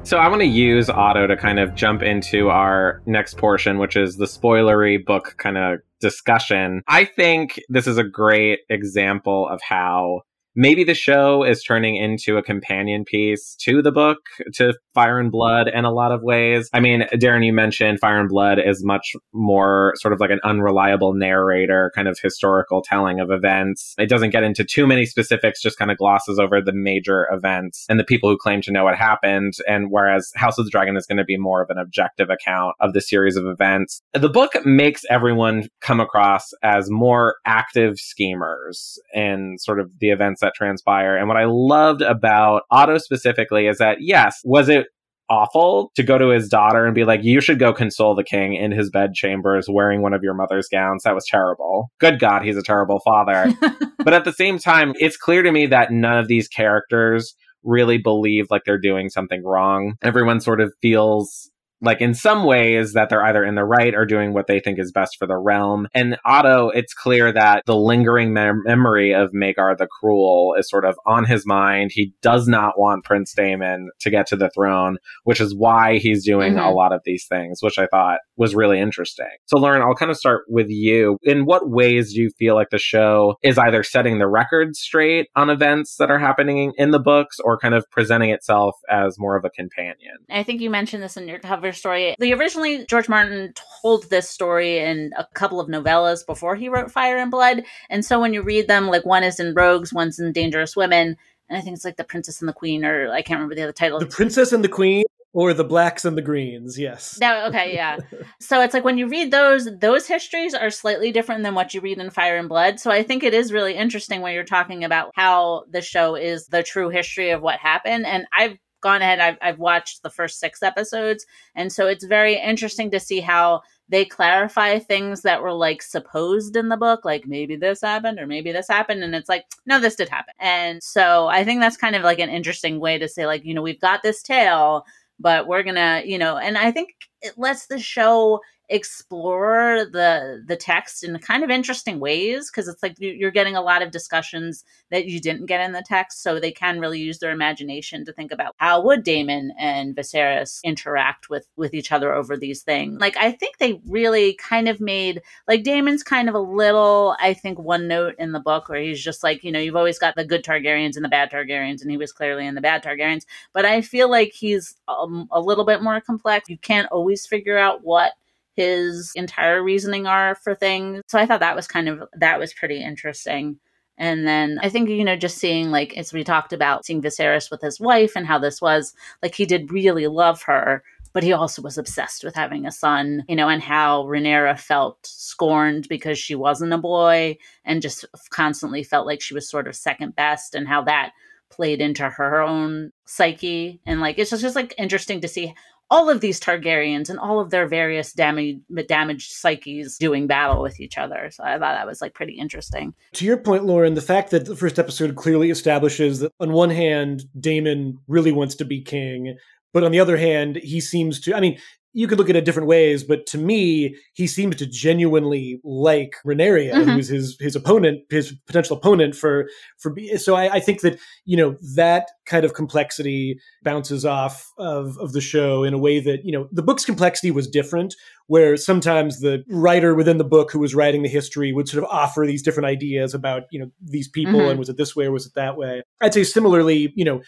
So 0.03 0.17
I 0.17 0.27
want 0.29 0.41
to 0.41 0.47
use 0.47 0.89
Otto 0.89 1.27
to 1.27 1.37
kind 1.37 1.59
of 1.59 1.75
jump 1.75 2.01
into 2.01 2.49
our 2.49 3.03
next 3.05 3.37
portion, 3.37 3.77
which 3.77 3.95
is 3.95 4.17
the 4.17 4.25
spoilery 4.25 5.03
book 5.05 5.35
kind 5.37 5.59
of 5.59 5.79
discussion. 5.99 6.81
I 6.87 7.05
think 7.05 7.61
this 7.69 7.85
is 7.85 7.99
a 7.99 8.03
great 8.03 8.61
example 8.67 9.47
of 9.47 9.61
how 9.61 10.23
maybe 10.55 10.83
the 10.83 10.93
show 10.93 11.43
is 11.43 11.63
turning 11.63 11.95
into 11.95 12.37
a 12.37 12.43
companion 12.43 13.03
piece 13.05 13.55
to 13.61 13.81
the 13.81 13.91
book, 13.91 14.17
to 14.55 14.73
Fire 14.93 15.19
and 15.19 15.31
Blood 15.31 15.67
in 15.67 15.85
a 15.85 15.91
lot 15.91 16.11
of 16.11 16.21
ways. 16.21 16.69
I 16.73 16.79
mean, 16.79 17.07
Darren, 17.13 17.45
you 17.45 17.53
mentioned 17.53 17.99
Fire 17.99 18.19
and 18.19 18.29
Blood 18.29 18.59
is 18.59 18.83
much 18.83 19.13
more 19.33 19.93
sort 19.97 20.13
of 20.13 20.19
like 20.19 20.31
an 20.31 20.39
unreliable 20.43 21.13
narrator, 21.13 21.91
kind 21.95 22.07
of 22.07 22.19
historical 22.21 22.81
telling 22.81 23.19
of 23.19 23.31
events. 23.31 23.95
It 23.97 24.09
doesn't 24.09 24.31
get 24.31 24.43
into 24.43 24.63
too 24.63 24.85
many 24.85 25.05
specifics, 25.05 25.61
just 25.61 25.77
kind 25.77 25.91
of 25.91 25.97
glosses 25.97 26.39
over 26.39 26.61
the 26.61 26.73
major 26.73 27.27
events 27.31 27.85
and 27.89 27.99
the 27.99 28.03
people 28.03 28.29
who 28.29 28.37
claim 28.37 28.61
to 28.61 28.71
know 28.71 28.83
what 28.83 28.95
happened. 28.95 29.53
And 29.67 29.87
whereas 29.89 30.31
House 30.35 30.57
of 30.57 30.65
the 30.65 30.71
Dragon 30.71 30.97
is 30.97 31.05
going 31.05 31.17
to 31.17 31.23
be 31.23 31.37
more 31.37 31.61
of 31.61 31.69
an 31.69 31.77
objective 31.77 32.29
account 32.29 32.75
of 32.79 32.93
the 32.93 33.01
series 33.01 33.35
of 33.35 33.45
events, 33.45 34.01
the 34.13 34.29
book 34.29 34.53
makes 34.65 35.03
everyone 35.09 35.69
come 35.79 35.99
across 35.99 36.51
as 36.63 36.89
more 36.89 37.35
active 37.45 37.97
schemers 37.97 38.99
in 39.13 39.55
sort 39.59 39.79
of 39.79 39.89
the 39.99 40.09
events 40.09 40.40
that 40.41 40.53
transpire. 40.55 41.15
And 41.17 41.27
what 41.27 41.37
I 41.37 41.45
loved 41.47 42.01
about 42.01 42.63
Otto 42.69 42.97
specifically 42.97 43.67
is 43.67 43.77
that, 43.77 43.97
yes, 44.01 44.41
was 44.43 44.69
it 44.69 44.87
awful 45.31 45.91
to 45.95 46.03
go 46.03 46.17
to 46.17 46.27
his 46.27 46.49
daughter 46.49 46.85
and 46.85 46.93
be 46.93 47.05
like, 47.05 47.21
you 47.23 47.39
should 47.39 47.57
go 47.57 47.71
console 47.73 48.13
the 48.13 48.23
king 48.23 48.53
in 48.53 48.71
his 48.71 48.89
bedchambers 48.89 49.67
wearing 49.69 50.01
one 50.01 50.13
of 50.13 50.21
your 50.23 50.33
mother's 50.33 50.67
gowns. 50.69 51.03
That 51.03 51.15
was 51.15 51.25
terrible. 51.25 51.89
Good 51.99 52.19
God, 52.19 52.43
he's 52.43 52.57
a 52.57 52.63
terrible 52.63 52.99
father. 52.99 53.51
but 53.99 54.13
at 54.13 54.25
the 54.25 54.33
same 54.33 54.59
time, 54.59 54.93
it's 54.99 55.15
clear 55.15 55.41
to 55.41 55.51
me 55.51 55.67
that 55.67 55.91
none 55.91 56.17
of 56.17 56.27
these 56.27 56.49
characters 56.49 57.33
really 57.63 57.97
believe 57.97 58.47
like 58.49 58.63
they're 58.65 58.79
doing 58.79 59.09
something 59.09 59.43
wrong. 59.45 59.93
Everyone 60.01 60.39
sort 60.39 60.61
of 60.61 60.73
feels 60.81 61.50
like 61.81 62.01
in 62.01 62.13
some 62.13 62.45
ways 62.45 62.93
that 62.93 63.09
they're 63.09 63.25
either 63.25 63.43
in 63.43 63.55
the 63.55 63.63
right 63.63 63.95
or 63.95 64.05
doing 64.05 64.33
what 64.33 64.47
they 64.47 64.59
think 64.59 64.79
is 64.79 64.91
best 64.91 65.17
for 65.17 65.27
the 65.27 65.37
realm. 65.37 65.87
And 65.93 66.17
Otto, 66.25 66.69
it's 66.69 66.93
clear 66.93 67.31
that 67.31 67.63
the 67.65 67.75
lingering 67.75 68.33
mem- 68.33 68.63
memory 68.65 69.13
of 69.13 69.31
Maegor 69.31 69.77
the 69.77 69.87
Cruel 69.87 70.55
is 70.57 70.69
sort 70.69 70.85
of 70.85 70.95
on 71.05 71.25
his 71.25 71.45
mind. 71.45 71.91
He 71.93 72.13
does 72.21 72.47
not 72.47 72.77
want 72.77 73.03
Prince 73.03 73.33
Daemon 73.33 73.89
to 73.99 74.09
get 74.09 74.27
to 74.27 74.35
the 74.35 74.49
throne, 74.49 74.97
which 75.23 75.41
is 75.41 75.55
why 75.55 75.97
he's 75.97 76.25
doing 76.25 76.53
mm-hmm. 76.53 76.65
a 76.65 76.71
lot 76.71 76.93
of 76.93 77.01
these 77.03 77.25
things, 77.27 77.59
which 77.61 77.79
I 77.79 77.87
thought 77.87 78.19
was 78.37 78.55
really 78.55 78.79
interesting. 78.79 79.29
So, 79.45 79.57
Lauren, 79.57 79.81
I'll 79.81 79.95
kind 79.95 80.11
of 80.11 80.17
start 80.17 80.43
with 80.47 80.67
you. 80.69 81.17
In 81.23 81.45
what 81.45 81.69
ways 81.69 82.13
do 82.13 82.21
you 82.21 82.29
feel 82.37 82.55
like 82.55 82.69
the 82.69 82.79
show 82.79 83.35
is 83.43 83.57
either 83.57 83.83
setting 83.83 84.19
the 84.19 84.27
record 84.27 84.75
straight 84.75 85.27
on 85.35 85.49
events 85.49 85.95
that 85.97 86.11
are 86.11 86.19
happening 86.19 86.73
in 86.77 86.91
the 86.91 86.99
books 86.99 87.39
or 87.39 87.57
kind 87.57 87.73
of 87.73 87.85
presenting 87.91 88.29
itself 88.29 88.75
as 88.89 89.17
more 89.17 89.35
of 89.35 89.45
a 89.45 89.49
companion? 89.49 90.17
I 90.29 90.43
think 90.43 90.61
you 90.61 90.69
mentioned 90.69 91.01
this 91.01 91.17
in 91.17 91.27
your 91.27 91.39
cover 91.39 91.70
story. 91.73 92.15
The 92.19 92.33
originally 92.33 92.85
George 92.85 93.09
Martin 93.09 93.53
told 93.81 94.09
this 94.09 94.29
story 94.29 94.79
in 94.79 95.11
a 95.17 95.25
couple 95.33 95.59
of 95.59 95.67
novellas 95.67 96.25
before 96.25 96.55
he 96.55 96.69
wrote 96.69 96.91
Fire 96.91 97.17
and 97.17 97.31
Blood, 97.31 97.63
and 97.89 98.05
so 98.05 98.19
when 98.19 98.33
you 98.33 98.41
read 98.41 98.67
them, 98.67 98.87
like 98.87 99.05
one 99.05 99.23
is 99.23 99.39
in 99.39 99.53
Rogues, 99.53 99.93
one's 99.93 100.19
in 100.19 100.31
Dangerous 100.31 100.75
Women, 100.75 101.17
and 101.49 101.57
I 101.57 101.61
think 101.61 101.75
it's 101.75 101.85
like 101.85 101.97
the 101.97 102.03
Princess 102.03 102.41
and 102.41 102.47
the 102.47 102.53
Queen, 102.53 102.85
or 102.85 103.11
I 103.11 103.21
can't 103.21 103.37
remember 103.37 103.55
the 103.55 103.63
other 103.63 103.73
title. 103.73 103.99
The 103.99 104.05
Princess 104.05 104.53
and 104.53 104.63
the 104.63 104.69
Queen. 104.69 105.03
Or 105.33 105.53
the 105.53 105.63
blacks 105.63 106.03
and 106.03 106.17
the 106.17 106.21
greens, 106.21 106.77
yes. 106.77 107.17
No, 107.21 107.45
okay, 107.45 107.73
yeah. 107.73 107.97
so 108.41 108.61
it's 108.61 108.73
like 108.73 108.83
when 108.83 108.97
you 108.97 109.07
read 109.07 109.31
those, 109.31 109.69
those 109.79 110.05
histories 110.05 110.53
are 110.53 110.69
slightly 110.69 111.13
different 111.13 111.43
than 111.43 111.55
what 111.55 111.73
you 111.73 111.79
read 111.79 111.99
in 111.99 112.09
Fire 112.09 112.35
and 112.35 112.49
Blood. 112.49 112.81
So 112.81 112.91
I 112.91 113.01
think 113.01 113.23
it 113.23 113.33
is 113.33 113.53
really 113.53 113.75
interesting 113.75 114.19
when 114.19 114.33
you're 114.33 114.43
talking 114.43 114.83
about 114.83 115.11
how 115.15 115.63
the 115.71 115.81
show 115.81 116.15
is 116.15 116.47
the 116.47 116.63
true 116.63 116.89
history 116.89 117.29
of 117.29 117.41
what 117.41 117.59
happened. 117.59 118.05
And 118.05 118.25
I've 118.33 118.57
gone 118.81 119.01
ahead 119.01 119.19
I've, 119.19 119.37
I've 119.41 119.59
watched 119.59 120.03
the 120.03 120.09
first 120.09 120.39
six 120.39 120.61
episodes 120.63 121.25
and 121.55 121.71
so 121.71 121.87
it's 121.87 122.03
very 122.03 122.35
interesting 122.35 122.91
to 122.91 122.99
see 122.99 123.19
how 123.19 123.61
they 123.89 124.05
clarify 124.05 124.79
things 124.79 125.21
that 125.21 125.41
were 125.41 125.53
like 125.53 125.81
supposed 125.81 126.55
in 126.55 126.69
the 126.69 126.77
book 126.77 127.05
like 127.05 127.25
maybe 127.27 127.55
this 127.55 127.81
happened 127.81 128.19
or 128.19 128.27
maybe 128.27 128.51
this 128.51 128.67
happened 128.67 129.03
and 129.03 129.15
it's 129.15 129.29
like 129.29 129.45
no 129.65 129.79
this 129.79 129.95
did 129.95 130.09
happen. 130.09 130.33
And 130.39 130.81
so 130.81 131.27
i 131.27 131.43
think 131.43 131.61
that's 131.61 131.77
kind 131.77 131.95
of 131.95 132.03
like 132.03 132.19
an 132.19 132.29
interesting 132.29 132.79
way 132.79 132.97
to 132.97 133.07
say 133.07 133.25
like 133.25 133.45
you 133.45 133.53
know 133.53 133.61
we've 133.61 133.81
got 133.81 134.03
this 134.03 134.21
tale 134.21 134.85
but 135.19 135.47
we're 135.47 135.63
gonna 135.63 136.01
you 136.05 136.17
know 136.17 136.37
and 136.37 136.57
i 136.57 136.71
think 136.71 136.89
it 137.21 137.37
lets 137.37 137.67
the 137.67 137.79
show 137.79 138.39
explore 138.71 139.85
the 139.91 140.41
the 140.47 140.55
text 140.55 141.03
in 141.03 141.17
kind 141.19 141.43
of 141.43 141.49
interesting 141.49 141.99
ways 141.99 142.49
because 142.49 142.69
it's 142.69 142.81
like 142.81 142.95
you're 142.97 143.29
getting 143.29 143.57
a 143.57 143.61
lot 143.61 143.81
of 143.81 143.91
discussions 143.91 144.63
that 144.91 145.05
you 145.07 145.19
didn't 145.19 145.45
get 145.45 145.59
in 145.59 145.73
the 145.73 145.83
text 145.85 146.23
so 146.23 146.39
they 146.39 146.51
can 146.51 146.79
really 146.79 146.99
use 146.99 147.19
their 147.19 147.31
imagination 147.31 148.05
to 148.05 148.13
think 148.13 148.31
about 148.31 148.55
how 148.57 148.81
would 148.81 149.03
Daemon 149.03 149.51
and 149.59 149.93
Viserys 149.93 150.61
interact 150.63 151.29
with 151.29 151.47
with 151.57 151.73
each 151.73 151.91
other 151.91 152.13
over 152.13 152.37
these 152.37 152.63
things. 152.63 152.99
Like 153.01 153.17
I 153.17 153.33
think 153.33 153.57
they 153.57 153.81
really 153.85 154.35
kind 154.35 154.69
of 154.69 154.79
made 154.79 155.21
like 155.49 155.63
Daemon's 155.63 156.01
kind 156.01 156.29
of 156.29 156.35
a 156.35 156.39
little 156.39 157.17
I 157.19 157.33
think 157.33 157.59
one 157.59 157.89
note 157.89 158.15
in 158.19 158.31
the 158.31 158.39
book 158.39 158.69
where 158.69 158.81
he's 158.81 159.03
just 159.03 159.21
like 159.21 159.43
you 159.43 159.51
know 159.51 159.59
you've 159.59 159.75
always 159.75 159.99
got 159.99 160.15
the 160.15 160.23
good 160.25 160.45
Targaryens 160.45 160.95
and 160.95 161.03
the 161.03 161.09
bad 161.09 161.29
Targaryens 161.29 161.81
and 161.81 161.91
he 161.91 161.97
was 161.97 162.13
clearly 162.13 162.47
in 162.47 162.55
the 162.55 162.61
bad 162.61 162.83
Targaryens. 162.83 163.25
But 163.51 163.65
I 163.65 163.81
feel 163.81 164.09
like 164.09 164.31
he's 164.31 164.77
um, 164.87 165.27
a 165.29 165.41
little 165.41 165.65
bit 165.65 165.83
more 165.83 165.99
complex. 165.99 166.47
You 166.47 166.57
can't 166.57 166.89
always 166.89 167.27
figure 167.27 167.57
out 167.57 167.83
what 167.83 168.13
his 168.61 169.11
entire 169.15 169.63
reasoning 169.63 170.05
are 170.05 170.35
for 170.35 170.53
things. 170.55 171.01
So 171.07 171.17
I 171.19 171.25
thought 171.25 171.39
that 171.39 171.55
was 171.55 171.67
kind 171.67 171.89
of 171.89 172.03
that 172.13 172.39
was 172.39 172.53
pretty 172.53 172.83
interesting. 172.83 173.57
And 173.97 174.27
then 174.27 174.57
I 174.63 174.69
think, 174.69 174.89
you 174.89 175.03
know, 175.03 175.15
just 175.15 175.37
seeing, 175.37 175.69
like, 175.69 175.95
as 175.95 176.11
we 176.11 176.23
talked 176.23 176.53
about, 176.53 176.85
seeing 176.85 177.01
Viserys 177.01 177.51
with 177.51 177.61
his 177.61 177.79
wife 177.79 178.13
and 178.15 178.25
how 178.25 178.39
this 178.39 178.59
was, 178.61 178.93
like, 179.21 179.35
he 179.35 179.45
did 179.45 179.71
really 179.71 180.07
love 180.07 180.41
her, 180.43 180.81
but 181.13 181.23
he 181.23 181.33
also 181.33 181.61
was 181.61 181.77
obsessed 181.77 182.23
with 182.23 182.33
having 182.33 182.65
a 182.65 182.71
son, 182.71 183.23
you 183.27 183.35
know, 183.35 183.47
and 183.47 183.61
how 183.61 184.03
Rhaenyra 184.05 184.57
felt 184.57 185.05
scorned 185.05 185.87
because 185.87 186.17
she 186.17 186.33
wasn't 186.33 186.73
a 186.73 186.79
boy 186.79 187.37
and 187.63 187.81
just 187.81 188.05
constantly 188.31 188.81
felt 188.81 189.05
like 189.05 189.21
she 189.21 189.35
was 189.35 189.47
sort 189.47 189.67
of 189.67 189.75
second 189.75 190.15
best 190.15 190.55
and 190.55 190.67
how 190.67 190.81
that 190.83 191.11
played 191.51 191.81
into 191.81 192.09
her 192.09 192.41
own 192.41 192.91
psyche. 193.05 193.81
And, 193.85 194.01
like, 194.01 194.17
it's 194.17 194.31
just, 194.31 194.41
just 194.41 194.55
like 194.55 194.73
interesting 194.79 195.21
to 195.21 195.27
see 195.27 195.53
all 195.91 196.09
of 196.09 196.21
these 196.21 196.39
Targaryens 196.39 197.09
and 197.09 197.19
all 197.19 197.39
of 197.39 197.49
their 197.49 197.67
various 197.67 198.13
damage, 198.13 198.59
damaged 198.87 199.33
psyches 199.33 199.97
doing 199.97 200.25
battle 200.25 200.61
with 200.61 200.79
each 200.79 200.97
other. 200.97 201.29
So 201.31 201.43
I 201.43 201.59
thought 201.59 201.75
that 201.75 201.85
was 201.85 202.01
like 202.01 202.13
pretty 202.13 202.33
interesting. 202.33 202.93
To 203.13 203.25
your 203.25 203.37
point, 203.37 203.65
Lauren, 203.65 203.93
the 203.93 204.01
fact 204.01 204.31
that 204.31 204.45
the 204.45 204.55
first 204.55 204.79
episode 204.79 205.17
clearly 205.17 205.51
establishes 205.51 206.19
that 206.19 206.31
on 206.39 206.53
one 206.53 206.69
hand, 206.69 207.25
Daemon 207.37 207.99
really 208.07 208.31
wants 208.31 208.55
to 208.55 208.65
be 208.65 208.81
king, 208.81 209.37
but 209.73 209.83
on 209.83 209.91
the 209.91 209.99
other 209.99 210.17
hand, 210.17 210.55
he 210.63 210.79
seems 210.79 211.19
to, 211.21 211.35
I 211.35 211.41
mean, 211.41 211.59
you 211.93 212.07
could 212.07 212.17
look 212.17 212.29
at 212.29 212.35
it 212.35 212.45
different 212.45 212.69
ways, 212.69 213.03
but 213.03 213.25
to 213.27 213.37
me, 213.37 213.97
he 214.13 214.25
seemed 214.25 214.57
to 214.57 214.65
genuinely 214.65 215.59
like 215.63 216.15
Rhaenyra, 216.25 216.71
mm-hmm. 216.71 216.89
who 216.89 216.97
was 216.97 217.09
his 217.09 217.35
his 217.39 217.55
opponent, 217.55 218.01
his 218.09 218.33
potential 218.47 218.77
opponent 218.77 219.15
for 219.15 219.49
for. 219.77 219.93
So 220.17 220.35
I, 220.35 220.55
I, 220.55 220.59
think 220.61 220.81
that 220.81 220.99
you 221.25 221.35
know 221.35 221.57
that 221.75 222.07
kind 222.25 222.45
of 222.45 222.53
complexity 222.53 223.39
bounces 223.63 224.05
off 224.05 224.49
of 224.57 224.97
of 224.99 225.11
the 225.11 225.21
show 225.21 225.63
in 225.63 225.73
a 225.73 225.77
way 225.77 225.99
that 225.99 226.23
you 226.23 226.31
know 226.31 226.47
the 226.51 226.63
book's 226.63 226.85
complexity 226.85 227.29
was 227.29 227.47
different, 227.47 227.95
where 228.27 228.55
sometimes 228.55 229.19
the 229.19 229.43
writer 229.49 229.93
within 229.93 230.17
the 230.17 230.23
book 230.23 230.51
who 230.51 230.59
was 230.59 230.73
writing 230.73 231.03
the 231.03 231.09
history 231.09 231.51
would 231.51 231.67
sort 231.67 231.83
of 231.83 231.89
offer 231.89 232.25
these 232.25 232.41
different 232.41 232.67
ideas 232.67 233.13
about 233.13 233.43
you 233.51 233.59
know 233.59 233.69
these 233.81 234.07
people 234.07 234.33
mm-hmm. 234.33 234.51
and 234.51 234.59
was 234.59 234.69
it 234.69 234.77
this 234.77 234.95
way 234.95 235.05
or 235.05 235.11
was 235.11 235.25
it 235.25 235.33
that 235.35 235.57
way. 235.57 235.81
I'd 235.99 236.13
say 236.13 236.23
similarly, 236.23 236.93
you 236.95 237.03
know, 237.03 237.21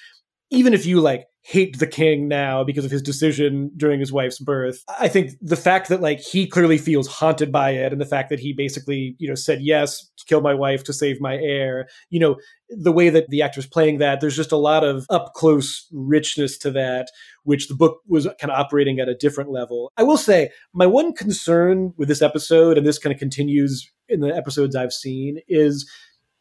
even 0.51 0.73
if 0.73 0.85
you 0.85 1.01
like 1.01 1.25
hate 1.45 1.77
the 1.79 1.87
king 1.87 2.29
now 2.29 2.63
because 2.63 2.85
of 2.85 2.91
his 2.91 3.01
decision 3.01 3.69
during 3.75 3.99
his 3.99 4.13
wife's 4.13 4.39
birth. 4.39 4.81
I 4.97 5.09
think 5.09 5.31
the 5.41 5.57
fact 5.57 5.89
that 5.89 5.99
like 5.99 6.21
he 6.21 6.47
clearly 6.47 6.77
feels 6.77 7.05
haunted 7.05 7.51
by 7.51 7.71
it 7.71 7.91
and 7.91 7.99
the 7.99 8.05
fact 8.05 8.29
that 8.29 8.39
he 8.39 8.53
basically, 8.53 9.17
you 9.19 9.27
know, 9.27 9.35
said 9.35 9.61
yes 9.61 10.09
to 10.17 10.25
kill 10.25 10.39
my 10.39 10.53
wife 10.53 10.85
to 10.85 10.93
save 10.93 11.19
my 11.19 11.35
heir, 11.35 11.87
you 12.09 12.19
know, 12.19 12.37
the 12.69 12.93
way 12.93 13.09
that 13.09 13.27
the 13.27 13.41
actor's 13.41 13.67
playing 13.67 13.97
that, 13.97 14.21
there's 14.21 14.37
just 14.37 14.53
a 14.53 14.57
lot 14.57 14.85
of 14.85 15.05
up 15.09 15.33
close 15.35 15.85
richness 15.91 16.57
to 16.59 16.71
that, 16.71 17.09
which 17.43 17.67
the 17.67 17.75
book 17.75 17.99
was 18.07 18.25
kind 18.39 18.49
of 18.49 18.57
operating 18.57 18.99
at 18.99 19.09
a 19.09 19.15
different 19.15 19.51
level. 19.51 19.91
I 19.97 20.03
will 20.03 20.17
say, 20.17 20.49
my 20.73 20.87
one 20.87 21.11
concern 21.13 21.93
with 21.97 22.07
this 22.07 22.21
episode, 22.21 22.77
and 22.77 22.87
this 22.87 22.97
kind 22.97 23.13
of 23.13 23.19
continues 23.19 23.91
in 24.07 24.21
the 24.21 24.33
episodes 24.33 24.77
I've 24.77 24.93
seen, 24.93 25.39
is 25.49 25.89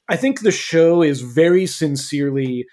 I 0.09 0.17
think 0.17 0.41
the 0.41 0.53
show 0.53 1.03
is 1.03 1.23
very 1.23 1.67
sincerely 1.67 2.67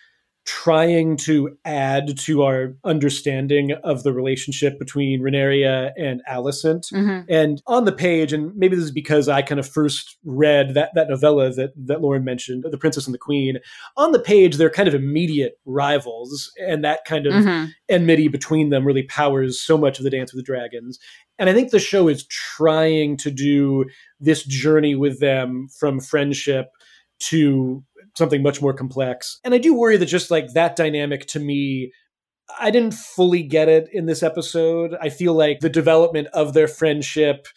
trying 0.50 1.16
to 1.16 1.56
add 1.64 2.18
to 2.18 2.42
our 2.42 2.76
understanding 2.84 3.72
of 3.84 4.02
the 4.02 4.12
relationship 4.12 4.80
between 4.80 5.22
Rhaenyra 5.22 5.92
and 5.96 6.24
Alicent. 6.28 6.92
Mm-hmm. 6.92 7.32
And 7.32 7.62
on 7.68 7.86
the 7.86 7.92
page, 7.92 8.34
and 8.34 8.56
maybe 8.56 8.76
this 8.76 8.86
is 8.86 8.92
because 8.92 9.30
I 9.30 9.44
kind 9.44 9.60
of 9.60 9.70
first 9.70 10.18
read 10.26 10.74
that, 10.74 10.90
that 10.96 11.08
novella 11.08 11.52
that, 11.52 11.74
that 11.86 12.02
Lauren 12.02 12.24
mentioned, 12.24 12.66
The 12.68 12.80
Princess 12.80 13.06
and 13.06 13.14
the 13.14 13.20
Queen, 13.20 13.60
on 13.96 14.12
the 14.12 14.20
page, 14.20 14.58
they're 14.58 14.72
kind 14.72 14.88
of 14.88 14.96
immediate 14.96 15.60
rivals. 15.66 16.52
And 16.68 16.84
that 16.84 17.06
kind 17.06 17.28
of 17.28 17.34
mm-hmm. 17.34 17.66
enmity 17.88 18.28
between 18.28 18.72
them 18.72 18.88
really 18.88 19.04
powers 19.04 19.62
so 19.62 19.78
much 19.78 20.00
of 20.00 20.04
the 20.04 20.10
Dance 20.10 20.34
with 20.34 20.44
the 20.44 20.52
Dragons. 20.52 20.98
And 21.38 21.48
I 21.48 21.54
think 21.54 21.70
the 21.70 21.78
show 21.78 22.08
is 22.08 22.26
trying 22.26 23.18
to 23.18 23.30
do 23.30 23.86
this 24.20 24.44
journey 24.44 24.96
with 24.96 25.20
them 25.20 25.68
from 25.80 26.00
friendship 26.00 26.72
to 27.20 27.84
something 28.20 28.44
much 28.44 28.62
more 28.62 28.74
complex. 28.74 29.40
And 29.44 29.56
I 29.56 29.58
do 29.58 29.74
worry 29.74 29.98
that 29.98 30.06
just 30.06 30.30
like 30.30 30.54
that 30.54 30.76
dynamic 30.76 31.26
to 31.28 31.40
me 31.40 31.92
I 32.60 32.72
didn't 32.72 32.94
fully 32.94 33.44
get 33.44 33.70
it 33.70 33.90
in 33.92 34.06
this 34.06 34.24
episode. 34.24 34.96
I 35.00 35.10
feel 35.10 35.34
like 35.34 35.60
the 35.60 35.70
development 35.70 36.30
of 36.34 36.54
their 36.54 36.68
friendship 36.68 37.48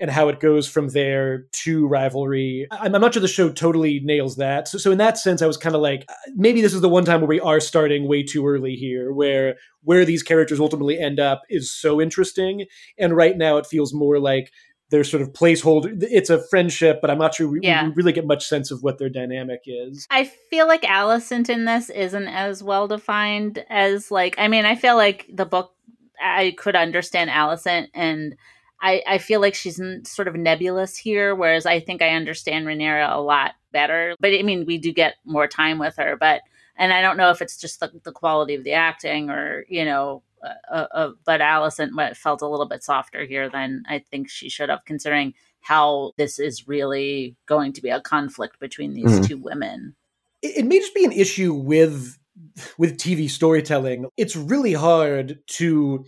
and 0.00 0.10
how 0.10 0.28
it 0.28 0.40
goes 0.40 0.68
from 0.68 0.88
there 0.88 1.44
to 1.52 1.86
rivalry. 1.86 2.66
I'm, 2.72 2.92
not 2.92 3.14
sure 3.14 3.20
the 3.20 3.28
show 3.28 3.50
totally 3.50 4.00
nails 4.02 4.36
that. 4.36 4.66
So, 4.66 4.76
so 4.78 4.90
in 4.90 4.98
that 4.98 5.16
sense, 5.16 5.42
I 5.42 5.46
was 5.46 5.56
kind 5.56 5.76
of 5.76 5.80
like, 5.80 6.04
uh, 6.08 6.14
maybe 6.34 6.60
this 6.60 6.74
is 6.74 6.80
the 6.80 6.88
one 6.88 7.04
time 7.04 7.20
where 7.20 7.28
we 7.28 7.40
are 7.40 7.60
starting 7.60 8.08
way 8.08 8.24
too 8.24 8.46
early 8.46 8.74
here, 8.74 9.12
where 9.12 9.54
where 9.84 10.04
these 10.04 10.22
characters 10.22 10.58
ultimately 10.58 10.98
end 10.98 11.20
up 11.20 11.42
is 11.48 11.72
so 11.72 12.00
interesting. 12.00 12.66
And 12.98 13.16
right 13.16 13.36
now, 13.36 13.58
it 13.58 13.66
feels 13.66 13.94
more 13.94 14.18
like 14.18 14.50
their 14.92 15.02
sort 15.02 15.22
of 15.22 15.32
placeholder. 15.32 15.96
It's 16.02 16.30
a 16.30 16.46
friendship, 16.48 17.00
but 17.00 17.10
I'm 17.10 17.18
not 17.18 17.34
sure 17.34 17.48
we, 17.48 17.60
yeah. 17.62 17.88
we, 17.88 17.94
really 17.94 18.12
get 18.12 18.26
much 18.26 18.46
sense 18.46 18.70
of 18.70 18.82
what 18.82 18.98
their 18.98 19.08
dynamic 19.08 19.62
is. 19.64 20.06
I 20.10 20.24
feel 20.24 20.68
like 20.68 20.82
Alicent 20.82 21.48
in 21.48 21.64
this 21.64 21.88
isn't 21.88 22.28
as 22.28 22.62
well 22.62 22.86
defined 22.86 23.64
as 23.70 24.10
like. 24.10 24.36
I 24.38 24.48
mean, 24.48 24.66
I 24.66 24.76
feel 24.76 24.94
like 24.94 25.26
the 25.32 25.46
book. 25.46 25.74
I 26.22 26.54
could 26.56 26.76
understand 26.76 27.30
Alicent, 27.30 27.88
and 27.94 28.36
I, 28.80 29.02
I 29.08 29.18
feel 29.18 29.40
like 29.40 29.54
she's 29.54 29.80
sort 30.04 30.28
of 30.28 30.36
nebulous 30.36 30.96
here, 30.96 31.34
whereas 31.34 31.66
I 31.66 31.80
think 31.80 32.02
I 32.02 32.10
understand 32.10 32.66
Rhaenyra 32.66 33.12
a 33.12 33.20
lot 33.20 33.52
better. 33.72 34.14
But 34.20 34.34
I 34.34 34.42
mean, 34.42 34.66
we 34.66 34.76
do 34.76 34.92
get 34.92 35.14
more 35.24 35.48
time 35.48 35.78
with 35.78 35.96
her, 35.96 36.16
but 36.20 36.42
and 36.76 36.92
I 36.92 37.00
don't 37.00 37.16
know 37.16 37.30
if 37.30 37.40
it's 37.40 37.56
just 37.56 37.80
the, 37.80 37.90
the 38.04 38.12
quality 38.12 38.54
of 38.54 38.62
the 38.62 38.74
acting 38.74 39.30
or 39.30 39.64
you 39.68 39.86
know 39.86 40.22
uh, 40.70 40.86
uh, 40.92 41.10
but 41.24 41.40
Alicent 41.40 42.16
felt 42.16 42.42
a 42.42 42.48
little 42.48 42.66
bit 42.66 42.82
softer 42.82 43.24
here 43.24 43.48
than 43.48 43.84
I 43.88 43.98
think 43.98 44.28
she 44.28 44.48
should 44.48 44.68
have, 44.68 44.84
considering 44.84 45.34
how 45.60 46.12
this 46.16 46.38
is 46.38 46.66
really 46.66 47.36
going 47.46 47.72
to 47.72 47.82
be 47.82 47.88
a 47.88 48.00
conflict 48.00 48.58
between 48.60 48.94
these 48.94 49.06
mm-hmm. 49.06 49.24
two 49.24 49.38
women. 49.38 49.94
It, 50.42 50.58
it 50.58 50.66
may 50.66 50.78
just 50.78 50.94
be 50.94 51.04
an 51.04 51.12
issue 51.12 51.54
with 51.54 52.18
with 52.78 52.98
TV 52.98 53.30
storytelling. 53.30 54.06
It's 54.16 54.36
really 54.36 54.72
hard 54.72 55.38
to 55.46 56.04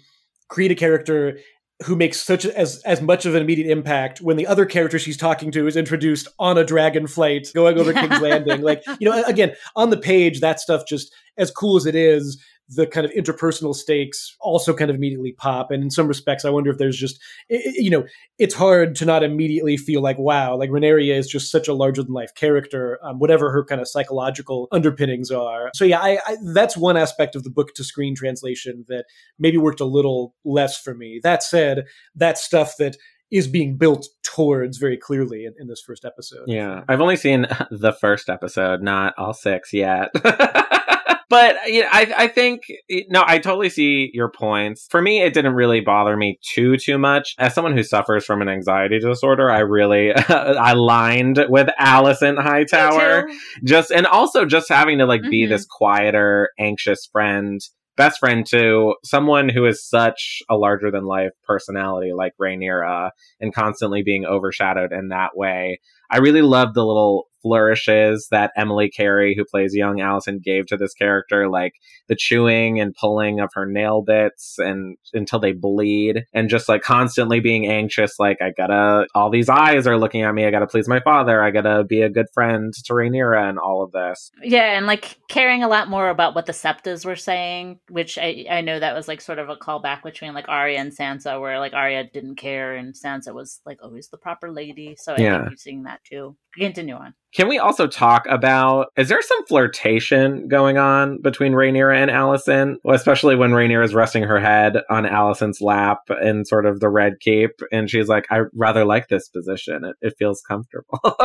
create 0.48 0.70
a 0.70 0.74
character 0.74 1.38
who 1.84 1.96
makes 1.96 2.20
such 2.20 2.46
as 2.46 2.80
as 2.84 3.00
much 3.00 3.26
of 3.26 3.34
an 3.34 3.42
immediate 3.42 3.70
impact 3.70 4.20
when 4.20 4.36
the 4.36 4.46
other 4.46 4.64
character 4.64 4.98
she's 4.98 5.16
talking 5.16 5.50
to 5.50 5.66
is 5.66 5.76
introduced 5.76 6.28
on 6.38 6.56
a 6.56 6.64
dragon 6.64 7.06
flight 7.06 7.48
going 7.54 7.78
over 7.78 7.92
King's 7.92 8.20
Landing. 8.22 8.62
Like, 8.62 8.82
you 8.98 9.08
know, 9.08 9.22
again, 9.24 9.54
on 9.76 9.90
the 9.90 9.96
page, 9.96 10.40
that 10.40 10.60
stuff 10.60 10.84
just 10.86 11.12
as 11.36 11.50
cool 11.50 11.76
as 11.76 11.86
it 11.86 11.94
is, 11.94 12.42
the 12.68 12.86
kind 12.86 13.04
of 13.04 13.12
interpersonal 13.12 13.74
stakes 13.74 14.34
also 14.40 14.72
kind 14.72 14.90
of 14.90 14.96
immediately 14.96 15.32
pop. 15.32 15.70
And 15.70 15.82
in 15.82 15.90
some 15.90 16.08
respects, 16.08 16.44
I 16.44 16.50
wonder 16.50 16.70
if 16.70 16.78
there's 16.78 16.96
just, 16.96 17.20
you 17.48 17.90
know, 17.90 18.04
it's 18.38 18.54
hard 18.54 18.94
to 18.96 19.04
not 19.04 19.22
immediately 19.22 19.76
feel 19.76 20.00
like, 20.00 20.18
wow, 20.18 20.56
like 20.56 20.70
Rhaenyra 20.70 21.16
is 21.16 21.26
just 21.26 21.50
such 21.50 21.68
a 21.68 21.74
larger 21.74 22.02
than 22.02 22.14
life 22.14 22.34
character, 22.34 22.98
um, 23.02 23.18
whatever 23.18 23.52
her 23.52 23.64
kind 23.64 23.80
of 23.80 23.88
psychological 23.88 24.68
underpinnings 24.72 25.30
are. 25.30 25.70
So 25.74 25.84
yeah, 25.84 26.00
I, 26.00 26.18
I, 26.26 26.36
that's 26.54 26.76
one 26.76 26.96
aspect 26.96 27.36
of 27.36 27.44
the 27.44 27.50
book 27.50 27.74
to 27.74 27.84
screen 27.84 28.14
translation 28.14 28.84
that 28.88 29.04
maybe 29.38 29.58
worked 29.58 29.80
a 29.80 29.84
little 29.84 30.34
less 30.44 30.80
for 30.80 30.94
me. 30.94 31.20
That 31.22 31.42
said, 31.42 31.84
that 32.14 32.38
stuff 32.38 32.76
that 32.78 32.96
is 33.30 33.48
being 33.48 33.76
built 33.76 34.06
towards 34.22 34.78
very 34.78 34.96
clearly 34.96 35.44
in, 35.44 35.54
in, 35.58 35.66
this 35.66 35.82
first 35.84 36.04
episode. 36.04 36.44
Yeah. 36.46 36.82
I've 36.88 37.00
only 37.00 37.16
seen 37.16 37.46
the 37.70 37.92
first 37.92 38.28
episode, 38.28 38.82
not 38.82 39.14
all 39.18 39.34
six 39.34 39.72
yet. 39.72 40.10
but 41.34 41.56
you 41.66 41.80
know, 41.80 41.88
I 41.90 42.14
I 42.16 42.28
think 42.28 42.62
no, 43.08 43.24
I 43.26 43.38
totally 43.38 43.68
see 43.68 44.08
your 44.14 44.30
points. 44.30 44.86
For 44.88 45.02
me, 45.02 45.20
it 45.20 45.34
didn't 45.34 45.54
really 45.54 45.80
bother 45.80 46.16
me 46.16 46.38
too 46.54 46.76
too 46.76 46.96
much. 46.96 47.34
As 47.40 47.52
someone 47.52 47.76
who 47.76 47.82
suffers 47.82 48.24
from 48.24 48.40
an 48.40 48.48
anxiety 48.48 49.00
disorder, 49.00 49.50
I 49.50 49.58
really 49.58 50.12
I 50.28 50.74
lined 50.74 51.44
with 51.48 51.70
Alicent 51.80 52.40
Hightower. 52.40 53.28
Just 53.64 53.90
and 53.90 54.06
also 54.06 54.44
just 54.44 54.68
having 54.68 54.98
to 54.98 55.06
like 55.06 55.22
mm-hmm. 55.22 55.30
be 55.30 55.46
this 55.46 55.66
quieter, 55.66 56.50
anxious 56.56 57.06
friend 57.10 57.60
best 57.96 58.18
friend 58.18 58.44
to 58.44 58.94
someone 59.04 59.48
who 59.48 59.66
is 59.66 59.88
such 59.88 60.42
a 60.50 60.56
larger 60.56 60.90
than 60.90 61.04
life 61.04 61.30
personality 61.44 62.10
like 62.12 62.32
Rhaenyra 62.40 63.10
and 63.40 63.54
constantly 63.54 64.02
being 64.02 64.24
overshadowed 64.24 64.92
in 64.92 65.08
that 65.08 65.36
way. 65.36 65.80
I 66.10 66.18
really 66.18 66.42
love 66.42 66.74
the 66.74 66.84
little 66.84 67.28
flourishes 67.44 68.28
that 68.30 68.52
Emily 68.56 68.88
Carey, 68.88 69.34
who 69.36 69.44
plays 69.44 69.74
young 69.74 69.98
Alicent, 69.98 70.42
gave 70.42 70.66
to 70.66 70.78
this 70.78 70.94
character, 70.94 71.48
like 71.48 71.74
the 72.08 72.16
chewing 72.16 72.80
and 72.80 72.94
pulling 72.94 73.40
of 73.40 73.50
her 73.52 73.66
nail 73.66 74.02
bits 74.02 74.56
and 74.58 74.96
until 75.12 75.38
they 75.38 75.52
bleed, 75.52 76.24
and 76.32 76.48
just 76.48 76.68
like 76.68 76.80
constantly 76.80 77.40
being 77.40 77.66
anxious, 77.66 78.18
like 78.18 78.38
I 78.40 78.50
gotta, 78.56 79.06
all 79.14 79.28
these 79.28 79.50
eyes 79.50 79.86
are 79.86 79.98
looking 79.98 80.22
at 80.22 80.34
me, 80.34 80.46
I 80.46 80.50
gotta 80.50 80.66
please 80.66 80.88
my 80.88 81.00
father, 81.00 81.42
I 81.42 81.50
gotta 81.50 81.84
be 81.84 82.00
a 82.00 82.08
good 82.08 82.26
friend 82.32 82.72
to 82.72 82.92
Rhaenyra, 82.92 83.50
and 83.50 83.58
all 83.58 83.82
of 83.82 83.92
this. 83.92 84.30
Yeah, 84.42 84.76
and 84.76 84.86
like 84.86 85.18
caring 85.28 85.62
a 85.62 85.68
lot 85.68 85.90
more 85.90 86.08
about 86.08 86.34
what 86.34 86.46
the 86.46 86.52
Septas 86.52 87.04
were 87.04 87.16
saying, 87.16 87.78
which 87.90 88.16
I 88.16 88.46
I 88.50 88.60
know 88.62 88.80
that 88.80 88.94
was 88.94 89.06
like 89.08 89.20
sort 89.20 89.38
of 89.38 89.50
a 89.50 89.56
callback 89.56 90.02
between 90.02 90.32
like 90.32 90.48
Arya 90.48 90.78
and 90.78 90.96
Sansa, 90.96 91.40
where 91.40 91.58
like 91.58 91.74
Arya 91.74 92.04
didn't 92.12 92.36
care 92.36 92.74
and 92.74 92.94
Sansa 92.94 93.34
was 93.34 93.60
like 93.66 93.82
always 93.82 94.08
the 94.08 94.16
proper 94.16 94.50
lady. 94.50 94.96
So 94.98 95.12
I 95.14 95.20
yeah. 95.20 95.38
think 95.38 95.50
you're 95.50 95.56
seeing 95.56 95.82
that 95.84 96.00
too. 96.04 96.36
Continue 96.58 96.94
on. 96.94 97.14
Can 97.34 97.48
we 97.48 97.58
also 97.58 97.88
talk 97.88 98.26
about 98.28 98.86
is 98.96 99.08
there 99.08 99.20
some 99.20 99.44
flirtation 99.46 100.46
going 100.46 100.78
on 100.78 101.20
between 101.20 101.52
Rhaenyra 101.52 101.96
and 101.96 102.10
Alicent? 102.10 102.76
Well, 102.84 102.94
especially 102.94 103.34
when 103.34 103.50
Rhaenyra 103.50 103.84
is 103.84 103.94
resting 103.94 104.22
her 104.22 104.38
head 104.38 104.76
on 104.88 105.04
Alicent's 105.04 105.60
lap 105.60 105.98
in 106.22 106.44
sort 106.44 106.64
of 106.64 106.78
the 106.78 106.88
red 106.88 107.14
cape, 107.20 107.60
and 107.72 107.90
she's 107.90 108.06
like, 108.06 108.26
I 108.30 108.42
rather 108.54 108.84
like 108.84 109.08
this 109.08 109.28
position. 109.28 109.84
It, 109.84 109.96
it 110.00 110.14
feels 110.16 110.42
comfortable. 110.46 111.00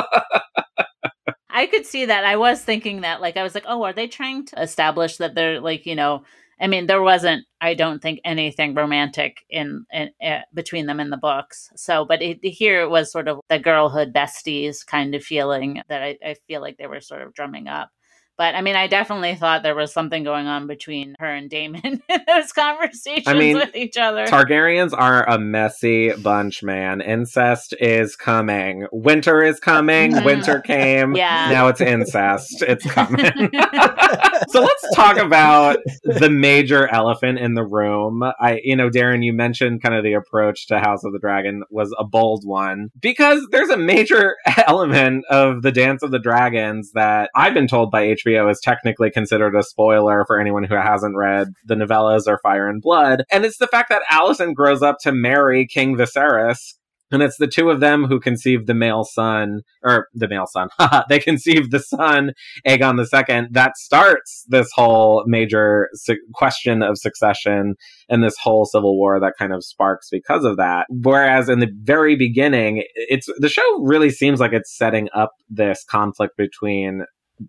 I 1.52 1.68
could 1.68 1.86
see 1.86 2.06
that. 2.06 2.26
I 2.26 2.38
was 2.38 2.64
thinking 2.64 3.02
that, 3.02 3.22
like, 3.22 3.38
I 3.38 3.44
was 3.44 3.54
like, 3.54 3.66
oh, 3.68 3.84
are 3.84 3.94
they 3.94 4.08
trying 4.08 4.46
to 4.48 4.62
establish 4.62 5.18
that 5.18 5.36
they're 5.36 5.60
like, 5.60 5.86
you 5.86 5.96
know, 5.96 6.24
I 6.62 6.68
mean, 6.68 6.88
there 6.88 7.02
wasn't, 7.02 7.46
I 7.62 7.74
don't 7.74 8.02
think, 8.02 8.20
anything 8.26 8.76
romantic 8.76 9.46
in, 9.50 9.86
in 9.92 10.10
uh, 10.22 10.42
between 10.54 10.88
them 10.88 11.00
in 11.00 11.10
the 11.10 11.18
books. 11.18 11.70
So, 11.76 12.06
but 12.06 12.22
it, 12.22 12.40
here 12.44 12.82
it 12.82 12.90
was 12.90 13.12
sort 13.12 13.28
of 13.28 13.40
the 13.50 13.60
girlhood 13.60 14.14
besties 14.14 14.86
kind 14.86 15.16
of 15.16 15.24
feeling 15.24 15.82
that 15.88 16.04
I, 16.04 16.18
I 16.24 16.36
feel 16.48 16.62
like 16.62 16.78
they 16.78 16.88
were 16.88 17.02
sort 17.02 17.22
of 17.22 17.34
drumming 17.34 17.68
up. 17.68 17.90
But 18.40 18.56
I 18.56 18.62
mean, 18.62 18.78
I 18.78 18.88
definitely 18.88 19.36
thought 19.36 19.64
there 19.64 19.76
was 19.76 19.92
something 19.92 20.24
going 20.24 20.48
on 20.48 20.66
between 20.66 21.14
her 21.20 21.26
and 21.28 21.50
Daemon 21.50 21.82
in 22.08 22.22
those 22.26 22.54
conversations 22.54 23.28
I 23.28 23.34
mean, 23.34 23.58
with 23.58 23.76
each 23.76 23.98
other. 23.98 24.26
Targaryens 24.28 24.94
are 24.98 25.28
a 25.28 25.38
messy 25.38 26.14
bunch, 26.14 26.64
man. 26.64 27.02
Incest 27.02 27.76
is 27.82 28.16
coming. 28.16 28.88
Winter 28.94 29.44
is 29.44 29.60
coming. 29.60 30.14
Mhm. 30.14 30.24
Winter 30.24 30.62
came. 30.62 31.18
Yeah. 31.18 31.50
Now 31.52 31.68
it's 31.68 31.82
incest. 31.82 32.64
It's 32.66 32.90
coming. 32.90 33.26
so 34.48 34.62
let's 34.62 34.96
talk 34.96 35.18
about 35.18 35.80
the 36.06 36.30
major 36.30 36.88
elephant 36.88 37.40
in 37.40 37.56
the 37.56 37.66
room. 37.66 38.24
I, 38.40 38.62
you 38.64 38.78
know, 38.78 38.90
Darren, 38.90 39.22
you 39.22 39.34
mentioned 39.34 39.84
kind 39.84 39.96
of 39.96 40.06
the 40.06 40.14
approach 40.14 40.68
to 40.68 40.80
House 40.80 41.04
of 41.04 41.12
the 41.12 41.20
Dragon 41.20 41.64
was 41.70 41.94
a 42.00 42.06
bold 42.06 42.44
one 42.46 42.88
because 43.02 43.46
there's 43.52 43.70
a 43.70 43.76
major 43.76 44.38
element 44.66 45.26
of 45.30 45.62
the 45.62 45.74
Dance 45.74 46.04
of 46.04 46.12
the 46.12 46.20
Dragons 46.20 46.94
that 46.94 47.32
I've 47.36 47.54
been 47.54 47.68
told 47.68 47.92
by 47.92 48.08
HBO 48.08 48.29
is 48.36 48.60
technically 48.62 49.12
considered 49.12 49.56
a 49.56 49.64
spoiler 49.64 50.24
for 50.26 50.40
anyone 50.40 50.64
who 50.64 50.76
hasn't 50.76 51.18
read 51.18 51.48
the 51.66 51.76
novellas 51.76 52.28
or 52.28 52.40
Fire 52.44 52.68
and 52.68 52.82
Blood. 52.82 53.24
And 53.32 53.46
it's 53.46 53.58
the 53.58 53.68
fact 53.68 53.90
that 53.90 54.04
Alicent 54.12 54.56
grows 54.56 54.82
up 54.82 54.98
to 55.02 55.12
marry 55.12 55.68
King 55.68 55.96
Viserys. 55.96 56.74
And 57.12 57.24
it's 57.24 57.38
the 57.38 57.48
two 57.48 57.70
of 57.70 57.80
them 57.80 58.06
who 58.06 58.20
conceive 58.20 58.68
the 58.68 58.74
male 58.76 59.04
son, 59.04 59.62
or 59.84 60.08
the 60.14 60.28
male 60.28 60.46
son. 60.46 60.70
they 61.10 61.20
conceive 61.20 61.72
the 61.72 61.80
son, 61.80 62.34
Aegon 62.68 63.00
II. 63.00 63.48
That 63.52 63.78
starts 63.78 64.46
this 64.48 64.70
whole 64.74 65.24
major 65.26 65.90
su- 65.94 66.20
question 66.36 66.84
of 66.84 66.98
succession 67.00 67.76
and 68.10 68.24
this 68.24 68.38
whole 68.42 68.66
civil 68.66 68.96
war 68.96 69.20
that 69.20 69.34
kind 69.40 69.54
of 69.54 69.64
sparks 69.64 70.10
because 70.12 70.46
of 70.46 70.58
that. 70.58 70.86
Whereas 70.90 71.50
in 71.50 71.60
the 71.60 71.72
very 71.82 72.16
beginning, 72.16 72.84
it's 72.94 73.28
the 73.38 73.50
show 73.50 73.82
really 73.82 74.12
seems 74.12 74.40
like 74.40 74.54
it's 74.54 74.76
setting 74.76 75.10
up 75.16 75.32
this 75.50 75.84
conflict 75.90 76.38
between 76.38 77.06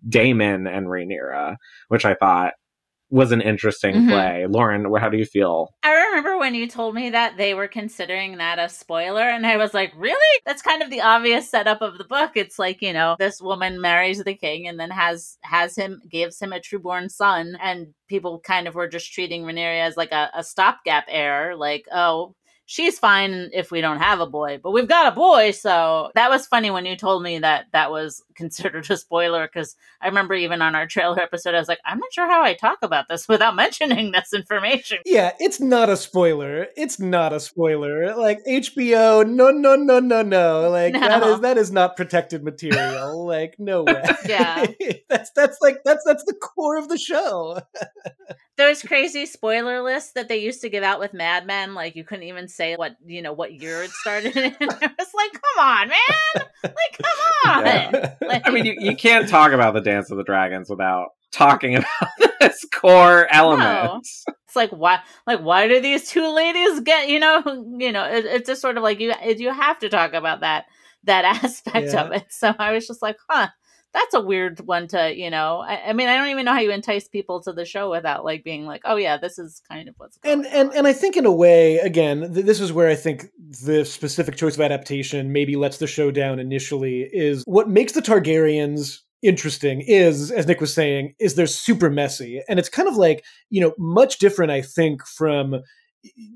Daemon 0.07 0.67
and 0.67 0.87
Rhaenyra, 0.87 1.55
which 1.89 2.05
I 2.05 2.15
thought 2.15 2.53
was 3.09 3.33
an 3.33 3.41
interesting 3.41 3.93
Mhm. 3.93 4.07
play. 4.07 4.45
Lauren, 4.47 4.85
how 4.95 5.09
do 5.09 5.17
you 5.17 5.25
feel? 5.25 5.73
I 5.83 5.93
remember 6.05 6.37
when 6.37 6.55
you 6.55 6.65
told 6.65 6.95
me 6.95 7.09
that 7.09 7.35
they 7.35 7.53
were 7.53 7.67
considering 7.67 8.37
that 8.37 8.57
a 8.57 8.69
spoiler, 8.69 9.23
and 9.23 9.45
I 9.45 9.57
was 9.57 9.73
like, 9.73 9.91
really? 9.97 10.39
That's 10.45 10.61
kind 10.61 10.81
of 10.81 10.89
the 10.89 11.01
obvious 11.01 11.49
setup 11.49 11.81
of 11.81 11.97
the 11.97 12.05
book. 12.05 12.31
It's 12.35 12.57
like, 12.57 12.81
you 12.81 12.93
know, 12.93 13.17
this 13.19 13.41
woman 13.41 13.81
marries 13.81 14.23
the 14.23 14.33
king 14.33 14.65
and 14.65 14.79
then 14.79 14.91
has 14.91 15.37
has 15.41 15.75
him 15.75 16.01
gives 16.09 16.41
him 16.41 16.53
a 16.53 16.59
trueborn 16.61 17.11
son, 17.11 17.57
and 17.61 17.87
people 18.07 18.39
kind 18.39 18.65
of 18.65 18.75
were 18.75 18.87
just 18.87 19.11
treating 19.11 19.43
Rhaenyra 19.43 19.81
as 19.81 19.97
like 19.97 20.13
a, 20.13 20.29
a 20.33 20.41
stopgap 20.41 21.03
heir, 21.09 21.57
like, 21.57 21.83
oh, 21.91 22.33
she's 22.71 22.97
fine 22.97 23.49
if 23.51 23.69
we 23.69 23.81
don't 23.81 23.99
have 23.99 24.21
a 24.21 24.25
boy, 24.25 24.57
but 24.63 24.71
we've 24.71 24.87
got 24.87 25.11
a 25.11 25.15
boy. 25.15 25.51
So 25.51 26.09
that 26.15 26.29
was 26.29 26.47
funny 26.47 26.71
when 26.71 26.85
you 26.85 26.95
told 26.95 27.21
me 27.21 27.39
that 27.39 27.65
that 27.73 27.91
was 27.91 28.23
considered 28.35 28.89
a 28.89 28.95
spoiler 28.95 29.45
because 29.45 29.75
I 30.01 30.07
remember 30.07 30.33
even 30.35 30.61
on 30.61 30.73
our 30.73 30.87
trailer 30.87 31.19
episode, 31.19 31.53
I 31.53 31.59
was 31.59 31.67
like, 31.67 31.81
I'm 31.85 31.99
not 31.99 32.13
sure 32.13 32.27
how 32.31 32.41
I 32.41 32.53
talk 32.53 32.77
about 32.81 33.09
this 33.09 33.27
without 33.29 33.57
mentioning 33.57 34.11
this 34.13 34.33
information. 34.33 34.99
Yeah, 35.05 35.33
it's 35.37 35.59
not 35.59 35.89
a 35.89 35.97
spoiler. 35.97 36.67
It's 36.77 36.97
not 36.97 37.33
a 37.33 37.41
spoiler. 37.41 38.15
Like 38.15 38.39
HBO, 38.47 39.27
no, 39.27 39.49
no, 39.51 39.75
no, 39.75 39.99
no, 39.99 40.21
no. 40.21 40.69
Like 40.69 40.93
that 40.93 41.19
No. 41.19 41.33
is 41.33 41.41
that 41.41 41.57
is 41.57 41.71
not 41.73 41.97
protected 41.97 42.41
material. 42.41 43.25
like 43.27 43.55
no 43.59 43.83
way. 43.83 44.01
Yeah. 44.25 44.65
that's 45.09 45.31
that's 45.31 45.57
like 45.61 45.81
that's 45.83 46.05
that's 46.05 46.23
the 46.23 46.35
core 46.35 46.77
of 46.77 46.87
the 46.87 46.97
show. 46.97 47.59
Those 48.57 48.81
crazy 48.83 49.25
spoiler 49.25 49.81
lists 49.81 50.11
that 50.13 50.27
they 50.27 50.37
used 50.37 50.61
to 50.61 50.69
give 50.69 50.83
out 50.83 50.99
with 50.99 51.13
Mad 51.13 51.47
Men, 51.47 51.73
like 51.73 51.95
you 51.95 52.03
couldn't 52.03 52.25
even 52.27 52.47
say 52.47 52.60
what 52.77 52.95
you 53.05 53.21
know 53.21 53.33
what 53.33 53.53
year 53.53 53.83
it 53.83 53.91
started 53.91 54.35
in. 54.37 54.55
I 54.61 54.91
was 54.97 55.13
like, 55.13 55.31
come 55.33 55.59
on, 55.65 55.87
man! 55.89 56.45
Like, 56.63 56.97
come 57.01 57.51
on! 57.57 57.65
Yeah. 57.65 58.15
Like, 58.21 58.47
I 58.47 58.51
mean, 58.51 58.65
you, 58.65 58.75
you 58.79 58.95
can't 58.95 59.27
talk 59.27 59.51
about 59.51 59.73
the 59.73 59.81
Dance 59.81 60.09
of 60.11 60.17
the 60.17 60.23
Dragons 60.23 60.69
without 60.69 61.09
talking 61.31 61.75
about 61.77 62.09
this 62.39 62.65
core 62.73 63.27
element. 63.31 64.03
it's 64.05 64.55
like 64.55 64.69
why, 64.71 64.99
like 65.27 65.39
why 65.41 65.67
do 65.67 65.81
these 65.81 66.09
two 66.09 66.33
ladies 66.33 66.79
get? 66.81 67.09
You 67.09 67.19
know, 67.19 67.41
you 67.77 67.91
know, 67.91 68.05
it, 68.05 68.25
it's 68.25 68.47
just 68.47 68.61
sort 68.61 68.77
of 68.77 68.83
like 68.83 68.99
you 68.99 69.13
you 69.37 69.51
have 69.51 69.79
to 69.79 69.89
talk 69.89 70.13
about 70.13 70.41
that 70.41 70.65
that 71.03 71.25
aspect 71.43 71.87
Yeah. 71.93 72.03
of 72.03 72.11
it. 72.13 72.25
So 72.29 72.53
I 72.57 72.71
was 72.71 72.87
just 72.87 73.01
like, 73.01 73.17
huh. 73.29 73.47
That's 73.93 74.13
a 74.13 74.21
weird 74.21 74.59
one 74.61 74.87
to, 74.89 75.13
you 75.13 75.29
know. 75.29 75.59
I, 75.59 75.89
I 75.89 75.93
mean, 75.93 76.07
I 76.07 76.15
don't 76.15 76.29
even 76.29 76.45
know 76.45 76.53
how 76.53 76.59
you 76.59 76.71
entice 76.71 77.07
people 77.07 77.41
to 77.41 77.51
the 77.51 77.65
show 77.65 77.91
without 77.91 78.23
like 78.23 78.43
being 78.43 78.65
like, 78.65 78.81
"Oh 78.85 78.95
yeah, 78.95 79.17
this 79.17 79.37
is 79.37 79.61
kind 79.69 79.89
of 79.89 79.95
what's 79.97 80.17
going 80.17 80.45
and 80.45 80.53
and 80.53 80.73
and 80.73 80.87
I 80.87 80.93
think 80.93 81.17
in 81.17 81.25
a 81.25 81.31
way, 81.31 81.77
again, 81.77 82.33
th- 82.33 82.45
this 82.45 82.61
is 82.61 82.71
where 82.71 82.87
I 82.87 82.95
think 82.95 83.27
the 83.65 83.83
specific 83.83 84.35
choice 84.35 84.55
of 84.55 84.61
adaptation 84.61 85.33
maybe 85.33 85.55
lets 85.55 85.77
the 85.77 85.87
show 85.87 86.09
down 86.11 86.39
initially. 86.39 87.01
Is 87.11 87.43
what 87.45 87.69
makes 87.69 87.93
the 87.93 88.01
Targaryens 88.01 88.99
interesting 89.21 89.81
is, 89.81 90.31
as 90.31 90.47
Nick 90.47 90.61
was 90.61 90.73
saying, 90.73 91.13
is 91.19 91.35
they're 91.35 91.47
super 91.47 91.89
messy, 91.89 92.41
and 92.47 92.59
it's 92.59 92.69
kind 92.69 92.87
of 92.87 92.95
like 92.95 93.25
you 93.49 93.61
know 93.61 93.73
much 93.77 94.19
different. 94.19 94.51
I 94.51 94.61
think 94.61 95.05
from 95.05 95.61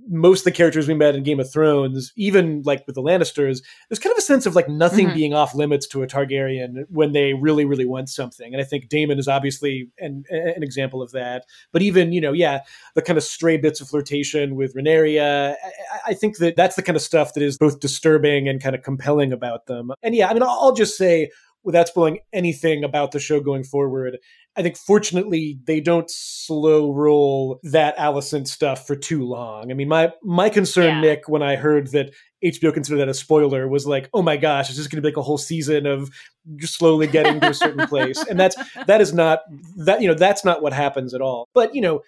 most 0.07 0.41
of 0.41 0.43
the 0.45 0.51
characters 0.51 0.87
we 0.87 0.93
met 0.93 1.15
in 1.15 1.23
Game 1.23 1.39
of 1.39 1.51
Thrones, 1.51 2.13
even 2.15 2.61
like 2.63 2.85
with 2.85 2.95
the 2.95 3.01
Lannisters, 3.01 3.61
there's 3.89 3.99
kind 3.99 4.11
of 4.11 4.17
a 4.17 4.21
sense 4.21 4.45
of 4.45 4.55
like 4.55 4.69
nothing 4.69 5.07
Mhm. 5.07 5.13
being 5.15 5.33
off 5.33 5.55
limits 5.55 5.87
to 5.87 6.03
a 6.03 6.07
Targaryen 6.07 6.85
when 6.89 7.13
they 7.13 7.33
really, 7.33 7.65
really 7.65 7.85
want 7.85 8.09
something. 8.09 8.53
And 8.53 8.61
I 8.61 8.63
think 8.65 8.89
Daemon 8.89 9.17
is 9.17 9.27
obviously 9.27 9.89
an, 9.99 10.23
an 10.29 10.61
example 10.61 11.01
of 11.01 11.11
that. 11.13 11.45
But 11.71 11.81
even, 11.81 12.13
you 12.13 12.21
know, 12.21 12.31
yeah, 12.31 12.59
the 12.93 13.01
kind 13.01 13.17
of 13.17 13.23
stray 13.23 13.57
bits 13.57 13.81
of 13.81 13.87
flirtation 13.87 14.55
with 14.55 14.75
Rhaenyra, 14.75 15.19
I, 15.19 15.51
I- 15.53 15.75
I 16.07 16.13
think 16.13 16.37
that 16.37 16.55
that's 16.55 16.75
the 16.75 16.83
kind 16.83 16.95
of 16.95 17.01
stuff 17.01 17.33
that 17.33 17.41
is 17.41 17.57
both 17.57 17.79
disturbing 17.79 18.47
and 18.47 18.61
kind 18.61 18.75
of 18.75 18.83
compelling 18.83 19.33
about 19.33 19.65
them. 19.65 19.91
And 20.03 20.13
yeah, 20.13 20.29
I 20.29 20.33
mean, 20.33 20.43
I'll, 20.43 20.49
I'll 20.61 20.73
just 20.75 20.97
say, 20.97 21.31
without 21.65 21.87
spoiling 21.87 22.19
anything 22.31 22.83
about 22.83 23.11
the 23.11 23.19
show 23.19 23.39
going 23.41 23.63
forward, 23.63 24.17
I 24.55 24.61
think 24.61 24.77
fortunately 24.77 25.59
they 25.65 25.81
don't 25.81 26.09
slow 26.09 26.93
roll 26.93 27.59
that 27.63 27.97
Alicent 27.97 28.47
stuff 28.47 28.87
for 28.87 28.95
too 28.95 29.25
long. 29.25 29.71
I 29.71 29.73
mean, 29.73 29.89
my 29.89 30.13
my 30.23 30.49
concern, 30.49 30.95
Yeah. 30.95 31.01
Nick, 31.01 31.27
when 31.27 31.43
I 31.43 31.55
heard 31.57 31.87
that 31.91 32.13
HBO 32.43 32.73
considered 32.73 32.99
that 32.99 33.09
a 33.09 33.13
spoiler, 33.13 33.67
was 33.67 33.85
like, 33.87 34.09
oh 34.13 34.21
my 34.21 34.37
gosh, 34.37 34.69
it's 34.69 34.77
just 34.77 34.91
going 34.91 34.97
to 34.97 35.01
be 35.01 35.11
like 35.11 35.17
a 35.17 35.23
whole 35.23 35.37
season 35.39 35.85
of 35.85 36.09
just 36.57 36.75
slowly 36.75 37.07
getting 37.07 37.39
to 37.41 37.49
a 37.49 37.53
certain 37.53 37.87
place, 37.89 38.23
and 38.29 38.39
that's 38.39 38.55
that 38.85 39.01
is 39.01 39.13
not 39.13 39.39
that 39.77 40.01
you 40.01 40.07
know 40.07 40.13
that's 40.13 40.45
not 40.45 40.61
what 40.61 40.71
happens 40.71 41.13
at 41.13 41.21
all. 41.21 41.49
But 41.53 41.75
you 41.75 41.81
know, 41.81 42.01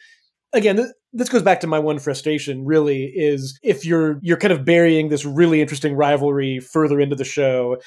again, 0.54 0.76
th- 0.78 0.90
this 1.12 1.30
goes 1.30 1.42
back 1.42 1.60
to 1.62 1.68
my 1.68 1.80
one 1.80 2.00
frustration. 2.00 2.64
Really, 2.66 3.06
is 3.06 3.60
if 3.64 3.84
you're 3.86 4.20
you're 4.22 4.38
kind 4.38 4.54
of 4.54 4.64
burying 4.64 5.10
this 5.10 5.26
really 5.26 5.60
interesting 5.60 5.96
rivalry 5.96 6.60
further 6.60 7.02
into 7.02 7.16
the 7.16 7.26
show. 7.26 7.78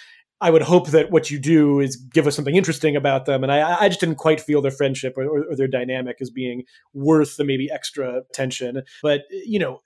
I 0.41 0.51
would 0.51 0.62
hope 0.62 0.88
that 0.88 1.11
what 1.11 1.30
you 1.30 1.38
do 1.38 1.80
is 1.80 1.97
give 1.97 2.26
us 2.26 2.34
something 2.34 2.57
interesting 2.57 2.97
about 2.97 3.26
them, 3.26 3.43
and 3.43 3.53
I, 3.53 3.82
I 3.82 3.88
just 3.88 4.01
didn't 4.01 4.16
quite 4.16 4.41
feel 4.41 4.62
their 4.62 4.70
friendship 4.70 5.14
or, 5.16 5.24
or, 5.24 5.45
or 5.51 5.57
their 5.57 5.68
dynamic 5.68 6.16
as 6.20 6.30
being 6.30 6.64
worth 6.95 7.36
the 7.36 7.45
maybe 7.45 7.70
extra 7.70 8.22
tension. 8.32 8.82
But 9.03 9.22
you 9.30 9.59
know, 9.59 9.80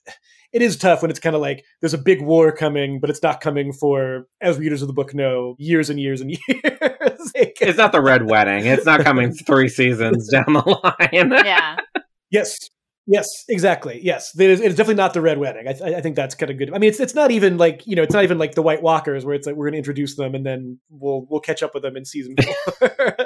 it 0.53 0.63
is 0.63 0.77
tough 0.77 1.03
when 1.03 1.11
it's 1.11 1.19
kind 1.21 1.35
of 1.35 1.43
like 1.43 1.65
there's 1.81 1.95
a 1.95 1.99
big 1.99 2.23
war 2.23 2.53
coming, 2.53 3.01
but 3.01 3.11
it's 3.11 3.23
not 3.23 3.41
coming 3.41 3.73
for, 3.73 4.29
as 4.41 4.57
readers 4.57 4.83
of 4.83 4.89
the 4.89 4.95
book 4.95 5.13
know, 5.13 5.57
years 5.59 5.91
and 5.91 5.99
years 5.99 6.21
and 6.21 6.31
years. 6.49 7.33
Like, 7.35 7.59
It's 7.61 7.77
not 7.77 7.91
the 7.91 8.01
Red 8.01 8.31
Wedding. 8.31 8.67
It's 8.67 8.87
not 8.87 9.01
coming 9.01 9.33
three 9.47 9.69
seasons 9.69 10.29
down 10.29 10.53
the 10.53 10.61
line. 10.61 11.45
yeah. 11.45 11.77
Yes. 12.31 12.57
Yes, 13.07 13.29
exactly. 13.49 14.01
Yes, 14.03 14.39
it 14.39 14.49
is, 14.49 14.61
it 14.61 14.67
is 14.69 14.77
definitely 14.77 14.95
not 14.95 15.13
the 15.13 15.21
Red 15.21 15.39
Wedding. 15.39 15.69
I, 15.69 15.97
I 15.97 16.01
think 16.01 16.17
that's 16.17 16.35
kind 16.35 16.51
of 16.51 16.57
good. 16.57 16.73
I 16.73 16.79
mean, 16.79 16.89
it's 16.89 17.01
it's 17.01 17.15
not 17.15 17.31
even 17.31 17.59
like 17.59 17.87
you 17.87 17.97
know, 17.97 18.03
it's 18.03 18.15
not 18.15 18.25
even 18.25 18.39
like 18.39 18.55
the 18.55 18.63
White 18.63 18.83
Walkers 18.83 19.25
where 19.25 19.35
it's 19.35 19.47
like 19.47 19.57
we're 19.57 19.67
going 19.67 19.73
to 19.73 19.79
introduce 19.79 20.17
them 20.17 20.35
and 20.35 20.45
then 20.45 20.79
we'll 20.89 21.27
we'll 21.29 21.41
catch 21.41 21.63
up 21.63 21.75
with 21.75 21.83
them 21.83 21.97
in 21.97 22.05
season 22.05 22.35
four. 22.81 23.17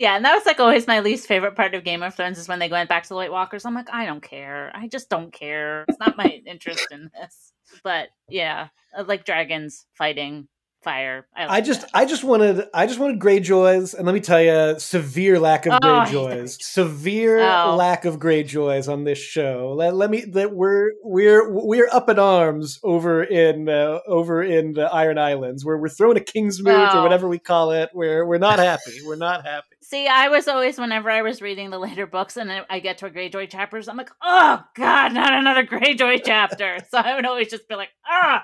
Yeah, 0.00 0.16
and 0.16 0.24
that 0.24 0.34
was 0.34 0.44
like 0.44 0.58
always 0.58 0.86
my 0.86 1.00
least 1.00 1.28
favorite 1.28 1.54
part 1.54 1.74
of 1.74 1.84
Game 1.84 2.02
of 2.02 2.14
Thrones 2.14 2.38
is 2.38 2.48
when 2.48 2.58
they 2.58 2.68
went 2.68 2.88
back 2.88 3.04
to 3.04 3.08
the 3.10 3.14
White 3.14 3.30
Walkers. 3.30 3.64
I'm 3.64 3.74
like, 3.74 3.88
I 3.92 4.06
don't 4.06 4.22
care. 4.22 4.72
I 4.74 4.88
just 4.88 5.08
don't 5.08 5.32
care. 5.32 5.84
It's 5.88 6.00
not 6.00 6.16
my 6.16 6.42
interest 6.46 6.88
in 6.90 7.10
this. 7.14 7.52
But 7.82 8.08
yeah, 8.28 8.68
I 8.96 9.02
like 9.02 9.24
dragons 9.24 9.86
fighting 9.94 10.48
fire. 10.84 11.26
I, 11.34 11.46
like 11.46 11.50
I 11.50 11.60
just 11.62 11.80
that. 11.80 11.90
I 11.94 12.04
just 12.04 12.22
wanted 12.22 12.64
I 12.72 12.86
just 12.86 13.00
wanted 13.00 13.18
Greyjoys, 13.18 13.94
and 13.94 14.06
let 14.06 14.14
me 14.14 14.20
tell 14.20 14.40
you, 14.40 14.78
severe 14.78 15.40
lack 15.40 15.66
of 15.66 15.72
Oh, 15.74 15.78
Greyjoys, 15.80 16.62
severe 16.62 17.40
Oh. 17.42 17.74
lack 17.76 18.04
of 18.04 18.18
Greyjoys 18.18 18.92
on 18.92 19.04
this 19.04 19.18
show. 19.18 19.74
Let, 19.76 19.94
let 19.96 20.10
me 20.10 20.20
that 20.26 20.54
we're 20.54 20.92
we're 21.02 21.50
we're 21.50 21.88
up 21.90 22.08
in 22.08 22.18
arms 22.18 22.78
over 22.84 23.24
in 23.24 23.68
uh, 23.68 23.98
over 24.06 24.42
in 24.42 24.74
the 24.74 24.84
Iron 24.84 25.18
Islands, 25.18 25.64
where 25.64 25.76
we're 25.78 25.88
throwing 25.88 26.16
a 26.16 26.20
Kingsmoot 26.20 26.72
or 26.74 26.98
Oh. 26.98 27.02
whatever 27.02 27.26
we 27.28 27.38
call 27.38 27.72
it. 27.72 27.90
Where 27.92 28.24
we're 28.26 28.38
not 28.38 28.58
happy. 28.58 28.98
We're 29.04 29.16
not 29.16 29.44
happy. 29.44 29.66
See, 29.82 30.06
I 30.06 30.28
was 30.28 30.48
always 30.48 30.78
whenever 30.78 31.10
I 31.10 31.20
was 31.22 31.42
reading 31.42 31.70
the 31.70 31.78
later 31.78 32.06
books 32.06 32.36
and 32.36 32.50
I 32.52 32.62
I 32.70 32.78
get 32.80 32.98
to 32.98 33.06
a 33.06 33.10
Greyjoy 33.10 33.50
chapters, 33.50 33.88
I'm 33.88 33.96
like, 33.96 34.10
oh 34.22 34.62
god, 34.76 35.12
not 35.12 35.32
another 35.34 35.64
Greyjoy 35.64 36.22
chapter. 36.24 36.78
so 36.90 36.98
I 36.98 37.14
would 37.16 37.26
always 37.26 37.48
just 37.48 37.68
be 37.68 37.74
like, 37.74 37.90
ah, 38.06 38.42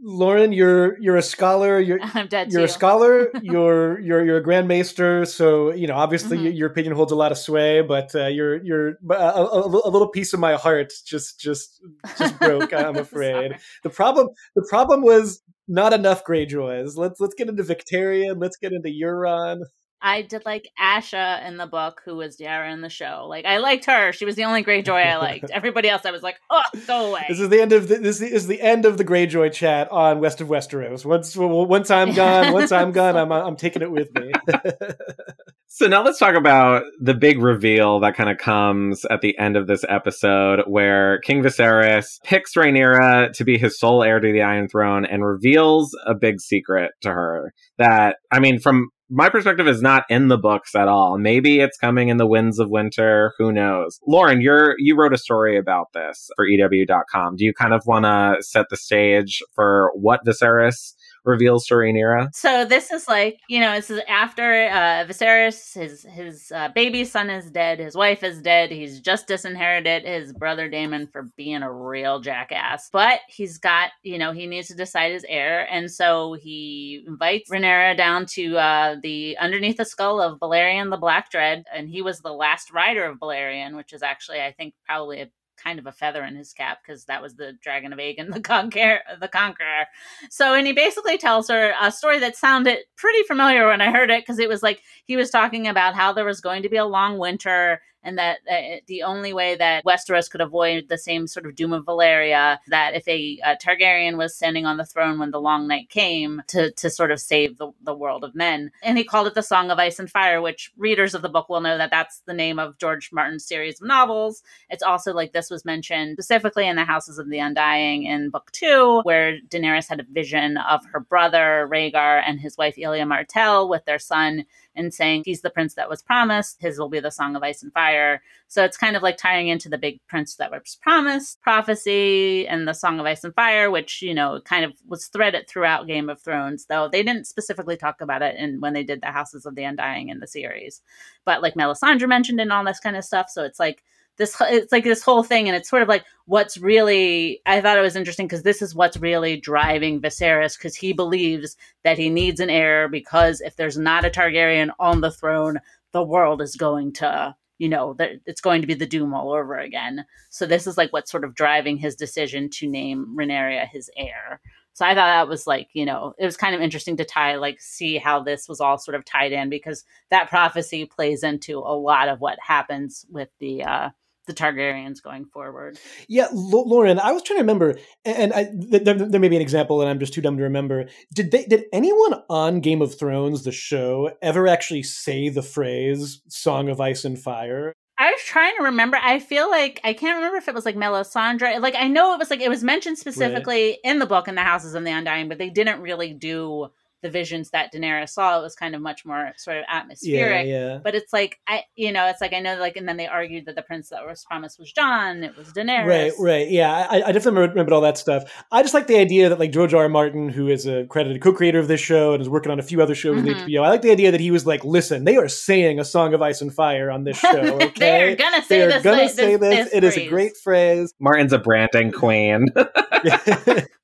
Lauren, 0.00 0.52
you're 0.52 0.96
you're 1.00 1.16
a 1.16 1.22
scholar. 1.22 1.80
You're 1.80 1.98
I'm 2.14 2.28
dead. 2.28 2.52
you're 2.52 2.64
a 2.64 2.68
scholar. 2.68 3.30
You're 3.42 3.98
you're 4.00 4.24
you're 4.24 4.36
a 4.38 4.42
grand 4.42 4.68
maester. 4.68 5.24
So 5.24 5.72
you 5.72 5.86
know, 5.86 5.94
obviously, 5.96 6.38
Mhm. 6.38 6.56
your 6.56 6.68
opinion 6.70 6.94
holds 6.94 7.10
a 7.12 7.16
lot 7.16 7.32
of 7.32 7.38
sway. 7.38 7.82
But 7.82 8.14
uh, 8.14 8.26
you're 8.28 8.62
you're 8.64 8.88
a, 9.10 9.14
a, 9.14 9.60
a 9.66 9.90
little 9.90 10.08
piece 10.08 10.32
of 10.32 10.40
my 10.40 10.54
heart 10.54 10.92
just 11.04 11.38
just 11.40 11.82
just 12.16 12.38
broke. 12.38 12.72
I'm 12.72 12.96
afraid. 13.06 13.56
The 13.82 13.90
problem 13.90 14.28
the 14.54 14.64
problem 14.68 15.02
was 15.02 15.42
not 15.66 15.92
enough 15.92 16.24
Greyjoys. 16.24 16.96
Let's 16.96 17.18
let's 17.20 17.34
get 17.34 17.48
into 17.48 17.62
Victarion. 17.64 18.36
Let's 18.40 18.56
get 18.56 18.72
into 18.72 18.88
Euron. 18.90 19.62
I 20.00 20.22
did 20.22 20.42
like 20.46 20.70
Asha 20.80 21.46
in 21.46 21.56
the 21.56 21.66
book, 21.66 22.02
who 22.04 22.16
was 22.16 22.38
Yara 22.38 22.72
in 22.72 22.82
the 22.82 22.88
show. 22.88 23.26
Like 23.28 23.44
I 23.44 23.58
liked 23.58 23.86
her; 23.86 24.12
she 24.12 24.24
was 24.24 24.36
the 24.36 24.44
only 24.44 24.62
Greyjoy 24.62 25.04
I 25.04 25.16
liked. 25.16 25.50
Everybody 25.52 25.88
else, 25.88 26.04
I 26.04 26.12
was 26.12 26.22
like, 26.22 26.36
"Oh, 26.50 26.62
go 26.86 27.10
away." 27.10 27.24
This 27.28 27.40
is 27.40 27.48
the 27.48 27.60
end 27.60 27.72
of 27.72 27.88
the, 27.88 27.96
this 27.96 28.20
is 28.20 28.46
the 28.46 28.60
end 28.60 28.84
of 28.84 28.96
the 28.96 29.04
Greyjoy 29.04 29.52
chat 29.52 29.90
on 29.90 30.20
West 30.20 30.40
of 30.40 30.48
Westeros. 30.48 31.04
Once 31.04 31.36
once 31.36 31.90
I'm 31.90 32.14
gone, 32.14 32.52
once 32.52 32.70
I'm 32.70 32.92
gone, 32.92 33.16
I'm 33.16 33.32
I'm 33.32 33.56
taking 33.56 33.82
it 33.82 33.90
with 33.90 34.14
me. 34.14 34.32
so 35.66 35.88
now 35.88 36.04
let's 36.04 36.18
talk 36.18 36.36
about 36.36 36.84
the 37.00 37.14
big 37.14 37.40
reveal 37.40 37.98
that 38.00 38.14
kind 38.14 38.30
of 38.30 38.38
comes 38.38 39.04
at 39.10 39.20
the 39.20 39.36
end 39.36 39.56
of 39.56 39.66
this 39.66 39.84
episode, 39.88 40.60
where 40.66 41.18
King 41.20 41.42
Viserys 41.42 42.22
picks 42.22 42.54
Rhaenyra 42.54 43.32
to 43.32 43.44
be 43.44 43.58
his 43.58 43.78
sole 43.78 44.04
heir 44.04 44.20
to 44.20 44.32
the 44.32 44.42
Iron 44.42 44.68
Throne 44.68 45.04
and 45.04 45.24
reveals 45.24 45.96
a 46.06 46.14
big 46.14 46.40
secret 46.40 46.92
to 47.00 47.10
her. 47.10 47.52
That 47.78 48.16
I 48.30 48.38
mean, 48.38 48.60
from 48.60 48.90
my 49.10 49.28
perspective 49.28 49.66
is 49.66 49.80
not 49.80 50.04
in 50.08 50.28
the 50.28 50.38
books 50.38 50.74
at 50.74 50.88
all. 50.88 51.18
Maybe 51.18 51.60
it's 51.60 51.78
coming 51.78 52.08
in 52.08 52.18
the 52.18 52.26
Winds 52.26 52.58
of 52.58 52.70
Winter. 52.70 53.32
Who 53.38 53.52
knows? 53.52 53.98
Lauren, 54.06 54.40
you're 54.40 54.74
you 54.78 54.96
wrote 54.96 55.14
a 55.14 55.18
story 55.18 55.58
about 55.58 55.92
this 55.94 56.30
for 56.36 56.46
EW.com. 56.46 57.36
Do 57.36 57.44
you 57.44 57.54
kind 57.54 57.72
of 57.72 57.82
want 57.86 58.04
to 58.04 58.42
set 58.42 58.66
the 58.70 58.76
stage 58.76 59.42
for 59.54 59.90
what 59.94 60.24
Viserys 60.26 60.94
reveals 61.28 61.66
to 61.66 61.74
Rhaenyra. 61.74 62.34
So 62.34 62.64
this 62.64 62.90
is 62.90 63.06
like, 63.06 63.40
you 63.48 63.60
know, 63.60 63.74
this 63.74 63.90
is 63.90 64.00
after 64.08 64.66
uh, 64.68 65.04
Viserys, 65.04 65.74
his 65.74 66.06
his 66.10 66.50
uh, 66.52 66.70
baby 66.74 67.04
son 67.04 67.30
is 67.30 67.50
dead, 67.50 67.78
his 67.78 67.94
wife 67.94 68.24
is 68.24 68.40
dead, 68.40 68.70
he's 68.72 69.00
just 69.00 69.28
disinherited 69.28 70.04
his 70.04 70.32
brother 70.32 70.68
Daemon 70.68 71.06
for 71.08 71.28
being 71.36 71.62
a 71.62 71.72
real 71.72 72.20
jackass. 72.20 72.88
But 72.90 73.20
he's 73.28 73.58
got, 73.58 73.90
you 74.02 74.18
know, 74.18 74.32
he 74.32 74.46
needs 74.46 74.68
to 74.68 74.74
decide 74.74 75.12
his 75.12 75.26
heir, 75.28 75.70
and 75.70 75.90
so 75.90 76.32
he 76.32 77.04
invites 77.06 77.50
Rhaenyra 77.50 77.96
down 77.96 78.26
to 78.34 78.56
uh, 78.56 78.96
the 79.02 79.36
underneath 79.38 79.76
the 79.76 79.84
skull 79.84 80.20
of 80.20 80.40
Balerion 80.40 80.90
the 80.90 80.96
Black 80.96 81.30
Dread, 81.30 81.64
and 81.72 81.88
he 81.88 82.02
was 82.02 82.20
the 82.20 82.32
last 82.32 82.72
rider 82.72 83.04
of 83.04 83.18
Balerion, 83.18 83.76
which 83.76 83.92
is 83.92 84.02
actually, 84.02 84.40
I 84.40 84.52
think, 84.52 84.74
probably 84.86 85.20
a 85.20 85.28
kind 85.62 85.78
of 85.78 85.86
a 85.86 85.92
feather 85.92 86.24
in 86.24 86.36
his 86.36 86.52
cap 86.52 86.78
because 86.82 87.04
that 87.04 87.22
was 87.22 87.34
the 87.34 87.52
Dragon 87.62 87.92
of 87.92 87.98
Aegon, 87.98 88.32
the 88.32 88.40
Conqueror. 88.40 89.00
The 89.20 89.28
Conqueror. 89.28 89.86
So, 90.30 90.54
and 90.54 90.66
he 90.66 90.72
basically 90.72 91.18
tells 91.18 91.48
her 91.48 91.74
a 91.80 91.92
story 91.92 92.18
that 92.20 92.36
sounded 92.36 92.78
pretty 92.96 93.22
familiar 93.24 93.66
when 93.66 93.80
I 93.80 93.90
heard 93.90 94.10
it 94.10 94.22
because 94.22 94.38
it 94.38 94.48
was 94.48 94.62
like 94.62 94.82
he 95.04 95.16
was 95.16 95.30
talking 95.30 95.66
about 95.66 95.94
how 95.94 96.12
there 96.12 96.24
was 96.24 96.40
going 96.40 96.62
to 96.62 96.68
be 96.68 96.76
a 96.76 96.84
long 96.84 97.18
winter 97.18 97.80
and 98.08 98.16
that 98.18 98.38
uh, 98.50 98.80
the 98.86 99.02
only 99.02 99.34
way 99.34 99.54
that 99.54 99.84
Westeros 99.84 100.30
could 100.30 100.40
avoid 100.40 100.88
the 100.88 100.96
same 100.96 101.26
sort 101.26 101.44
of 101.44 101.54
doom 101.54 101.74
of 101.74 101.84
Valyria 101.84 102.58
that 102.68 102.94
if 102.94 103.06
a, 103.06 103.38
a, 103.44 103.56
Targaryen 103.56 104.16
was 104.16 104.34
standing 104.34 104.64
on 104.64 104.78
the 104.78 104.86
throne 104.86 105.18
when 105.18 105.30
the 105.30 105.40
long 105.40 105.68
night 105.68 105.90
came 105.90 106.42
to, 106.48 106.70
to 106.72 106.88
sort 106.88 107.10
of 107.10 107.20
save 107.20 107.58
the, 107.58 107.70
the 107.82 107.94
world 107.94 108.24
of 108.24 108.34
men. 108.34 108.70
And 108.82 108.96
he 108.96 109.04
called 109.04 109.26
it 109.26 109.34
the 109.34 109.42
Song 109.42 109.70
of 109.70 109.78
Ice 109.78 109.98
and 109.98 110.10
Fire, 110.10 110.40
which 110.40 110.72
readers 110.78 111.14
of 111.14 111.20
the 111.20 111.28
book 111.28 111.50
will 111.50 111.60
know 111.60 111.76
that 111.76 111.90
that's 111.90 112.20
the 112.20 112.32
name 112.32 112.58
of 112.58 112.78
George 112.78 113.10
Martin's 113.12 113.44
series 113.44 113.78
of 113.78 113.86
novels. 113.86 114.42
It's 114.70 114.82
also 114.82 115.12
like 115.12 115.32
this 115.32 115.50
was 115.50 115.66
mentioned 115.66 116.14
specifically 116.14 116.66
in 116.66 116.76
the 116.76 116.84
Houses 116.84 117.18
of 117.18 117.28
the 117.28 117.40
Undying 117.40 118.04
in 118.04 118.30
book 118.30 118.50
two, 118.52 119.00
where 119.02 119.38
Daenerys 119.48 119.88
had 119.88 120.00
a 120.00 120.06
vision 120.10 120.56
of 120.56 120.80
her 120.86 121.00
brother 121.00 121.68
Rhaegar 121.70 122.22
and 122.26 122.40
his 122.40 122.56
wife 122.56 122.78
Elia 122.78 123.04
Martell 123.04 123.68
with 123.68 123.84
their 123.84 123.98
son 123.98 124.46
and 124.78 124.94
saying 124.94 125.22
he's 125.24 125.42
the 125.42 125.50
prince 125.50 125.74
that 125.74 125.90
was 125.90 126.02
promised. 126.02 126.56
His 126.60 126.78
will 126.78 126.88
be 126.88 127.00
the 127.00 127.10
Song 127.10 127.36
of 127.36 127.42
Ice 127.42 127.62
and 127.62 127.72
Fire. 127.72 128.22
So 128.46 128.64
it's 128.64 128.76
kind 128.76 128.96
of 128.96 129.02
like 129.02 129.18
tying 129.18 129.48
into 129.48 129.68
the 129.68 129.76
big 129.76 130.00
prince 130.06 130.36
that 130.36 130.50
was 130.50 130.78
promised, 130.80 131.40
prophecy, 131.42 132.48
and 132.48 132.66
the 132.66 132.72
Song 132.72 132.98
of 132.98 133.06
Ice 133.06 133.24
and 133.24 133.34
Fire, 133.34 133.70
which, 133.70 134.00
you 134.00 134.14
know, 134.14 134.40
kind 134.44 134.64
of 134.64 134.72
was 134.86 135.06
threaded 135.08 135.48
throughout 135.48 135.86
Game 135.86 136.08
of 136.08 136.20
Thrones, 136.20 136.66
though 136.66 136.88
they 136.88 137.02
didn't 137.02 137.26
specifically 137.26 137.76
talk 137.76 138.00
about 138.00 138.22
it 138.22 138.36
in 138.36 138.60
when 138.60 138.72
they 138.72 138.84
did 138.84 139.02
the 139.02 139.08
Houses 139.08 139.44
of 139.44 139.54
the 139.54 139.64
Undying 139.64 140.08
in 140.08 140.20
the 140.20 140.26
series. 140.26 140.80
But 141.24 141.42
like 141.42 141.54
Melisandre 141.54 142.08
mentioned 142.08 142.40
and 142.40 142.52
all 142.52 142.64
this 142.64 142.80
kind 142.80 142.96
of 142.96 143.04
stuff. 143.04 143.28
So 143.28 143.44
it's 143.44 143.60
like 143.60 143.82
this 144.18 144.36
it's 144.40 144.72
like 144.72 144.84
this 144.84 145.02
whole 145.02 145.22
thing 145.22 145.48
and 145.48 145.56
it's 145.56 145.68
sort 145.68 145.82
of 145.82 145.88
like 145.88 146.04
what's 146.26 146.58
really 146.58 147.40
i 147.46 147.60
thought 147.60 147.78
it 147.78 147.82
was 147.82 147.96
interesting 147.96 148.26
because 148.26 148.42
this 148.42 148.60
is 148.60 148.74
what's 148.74 148.96
really 148.98 149.36
driving 149.36 150.00
viserys 150.00 150.58
because 150.58 150.74
he 150.74 150.92
believes 150.92 151.56
that 151.84 151.98
he 151.98 152.10
needs 152.10 152.40
an 152.40 152.50
heir 152.50 152.88
because 152.88 153.40
if 153.40 153.56
there's 153.56 153.78
not 153.78 154.04
a 154.04 154.10
targaryen 154.10 154.70
on 154.78 155.00
the 155.00 155.10
throne 155.10 155.58
the 155.92 156.02
world 156.02 156.42
is 156.42 156.56
going 156.56 156.92
to 156.92 157.34
you 157.58 157.68
know 157.68 157.94
that 157.94 158.12
it's 158.26 158.40
going 158.40 158.60
to 158.60 158.66
be 158.66 158.74
the 158.74 158.86
doom 158.86 159.12
all 159.12 159.32
over 159.32 159.58
again. 159.58 160.04
So 160.30 160.46
this 160.46 160.66
is 160.66 160.78
like 160.78 160.92
what's 160.92 161.10
sort 161.10 161.24
of 161.24 161.34
driving 161.34 161.76
his 161.76 161.96
decision 161.96 162.48
to 162.50 162.68
name 162.68 163.14
Rhaenyra 163.18 163.68
his 163.68 163.90
heir. 163.96 164.40
So 164.78 164.86
I 164.86 164.90
thought 164.90 165.08
that 165.08 165.28
was 165.28 165.48
like, 165.48 165.68
you 165.72 165.84
know, 165.84 166.14
it 166.20 166.24
was 166.24 166.36
kind 166.36 166.54
of 166.54 166.60
interesting 166.60 166.96
to 166.98 167.04
tie, 167.04 167.34
like, 167.34 167.60
see 167.60 167.98
how 167.98 168.22
this 168.22 168.48
was 168.48 168.60
all 168.60 168.78
sort 168.78 168.94
of 168.94 169.04
tied 169.04 169.32
in 169.32 169.50
because 169.50 169.84
that 170.10 170.28
prophecy 170.28 170.84
plays 170.84 171.24
into 171.24 171.58
a 171.58 171.74
lot 171.74 172.08
of 172.08 172.20
what 172.20 172.38
happens 172.40 173.04
with 173.10 173.28
the 173.40 173.64
uh, 173.64 173.88
the 174.28 174.34
Targaryens 174.34 175.02
going 175.02 175.24
forward. 175.24 175.78
Yeah, 176.08 176.28
Lauren, 176.32 177.00
I 177.00 177.10
was 177.10 177.24
trying 177.24 177.38
to 177.38 177.42
remember, 177.42 177.78
and 178.04 178.32
I, 178.32 178.48
there, 178.52 178.94
there, 178.94 179.20
may 179.20 179.28
be 179.28 179.34
an 179.34 179.42
example, 179.42 179.80
and 179.80 179.90
I'm 179.90 179.98
just 179.98 180.14
too 180.14 180.20
dumb 180.20 180.36
to 180.36 180.44
remember. 180.44 180.88
Did 181.12 181.32
they? 181.32 181.44
Did 181.44 181.64
anyone 181.72 182.22
on 182.30 182.60
Game 182.60 182.80
of 182.80 182.96
Thrones, 182.96 183.42
the 183.42 183.50
show, 183.50 184.12
ever 184.22 184.46
actually 184.46 184.84
say 184.84 185.28
the 185.28 185.42
phrase 185.42 186.22
"Song 186.28 186.68
of 186.68 186.80
Ice 186.80 187.04
and 187.04 187.18
Fire"? 187.18 187.72
I 188.00 188.12
was 188.12 188.22
trying 188.22 188.56
to 188.56 188.62
remember. 188.62 188.96
I 189.02 189.18
feel 189.18 189.50
like 189.50 189.80
I 189.82 189.92
can't 189.92 190.16
remember 190.16 190.36
if 190.36 190.46
it 190.46 190.54
was 190.54 190.64
like 190.64 190.76
Melisandre. 190.76 191.60
Like 191.60 191.74
I 191.74 191.88
know 191.88 192.14
it 192.14 192.18
was 192.18 192.30
like 192.30 192.40
it 192.40 192.48
was 192.48 192.62
mentioned 192.62 192.96
specifically 192.96 193.70
right. 193.70 193.78
in 193.82 193.98
the 193.98 194.06
book 194.06 194.28
in 194.28 194.36
the 194.36 194.42
Houses 194.42 194.74
of 194.74 194.84
the 194.84 194.92
Undying, 194.92 195.28
but 195.28 195.38
they 195.38 195.50
didn't 195.50 195.80
really 195.80 196.14
do 196.14 196.68
the 197.02 197.10
visions 197.10 197.50
that 197.50 197.72
Daenerys 197.72 198.10
saw, 198.10 198.38
it 198.38 198.42
was 198.42 198.54
kind 198.54 198.74
of 198.74 198.80
much 198.80 199.04
more 199.04 199.32
sort 199.36 199.56
of 199.56 199.64
atmospheric. 199.68 200.46
Yeah, 200.46 200.72
yeah. 200.72 200.78
But 200.82 200.94
it's 200.94 201.12
like 201.12 201.40
I, 201.46 201.62
you 201.76 201.92
know, 201.92 202.06
it's 202.06 202.20
like 202.20 202.32
I 202.32 202.40
know, 202.40 202.56
like, 202.58 202.76
and 202.76 202.88
then 202.88 202.96
they 202.96 203.06
argued 203.06 203.46
that 203.46 203.56
the 203.56 203.62
prince 203.62 203.88
that 203.88 204.06
was 204.06 204.24
promised 204.24 204.58
was 204.58 204.72
Jon. 204.72 205.24
It 205.24 205.36
was 205.36 205.48
Daenerys. 205.52 205.86
Right, 205.86 206.12
right. 206.18 206.50
Yeah, 206.50 206.86
I, 206.90 207.02
I 207.06 207.12
definitely 207.12 207.48
remember 207.48 207.74
all 207.74 207.80
that 207.80 207.98
stuff. 207.98 208.44
I 208.52 208.62
just 208.62 208.74
like 208.74 208.86
the 208.86 208.98
idea 208.98 209.28
that 209.28 209.38
like 209.38 209.52
George 209.52 209.74
R. 209.74 209.78
R. 209.82 209.88
Martin, 209.88 210.28
who 210.28 210.48
is 210.48 210.66
a 210.66 210.86
credited 210.86 211.22
co-creator 211.22 211.58
of 211.58 211.68
this 211.68 211.80
show 211.80 212.12
and 212.12 212.20
is 212.20 212.28
working 212.28 212.52
on 212.52 212.58
a 212.58 212.62
few 212.62 212.82
other 212.82 212.94
shows 212.94 213.16
mm-hmm. 213.16 213.26
with 213.26 213.36
HBO. 213.38 213.64
I 213.64 213.70
like 213.70 213.82
the 213.82 213.90
idea 213.90 214.10
that 214.10 214.20
he 214.20 214.30
was 214.30 214.46
like, 214.46 214.64
listen, 214.64 215.04
they 215.04 215.16
are 215.16 215.28
saying 215.28 215.80
a 215.80 215.84
song 215.84 216.14
of 216.14 216.22
ice 216.22 216.40
and 216.40 216.54
fire 216.54 216.90
on 216.90 217.04
this 217.04 217.18
show. 217.18 217.58
Okay, 217.60 217.70
they're 217.78 218.16
gonna 218.16 218.42
say 218.42 218.66
this. 218.66 218.82
they're 218.82 218.96
this. 218.96 218.98
Gonna 218.98 219.08
say 219.08 219.36
this. 219.36 219.40
this. 219.40 219.64
this 219.70 219.74
it 219.74 219.84
is 219.84 219.96
a 219.96 220.08
great 220.08 220.36
phrase. 220.36 220.92
Martin's 221.00 221.32
a 221.32 221.38
branding 221.38 221.92
queen. 221.92 222.46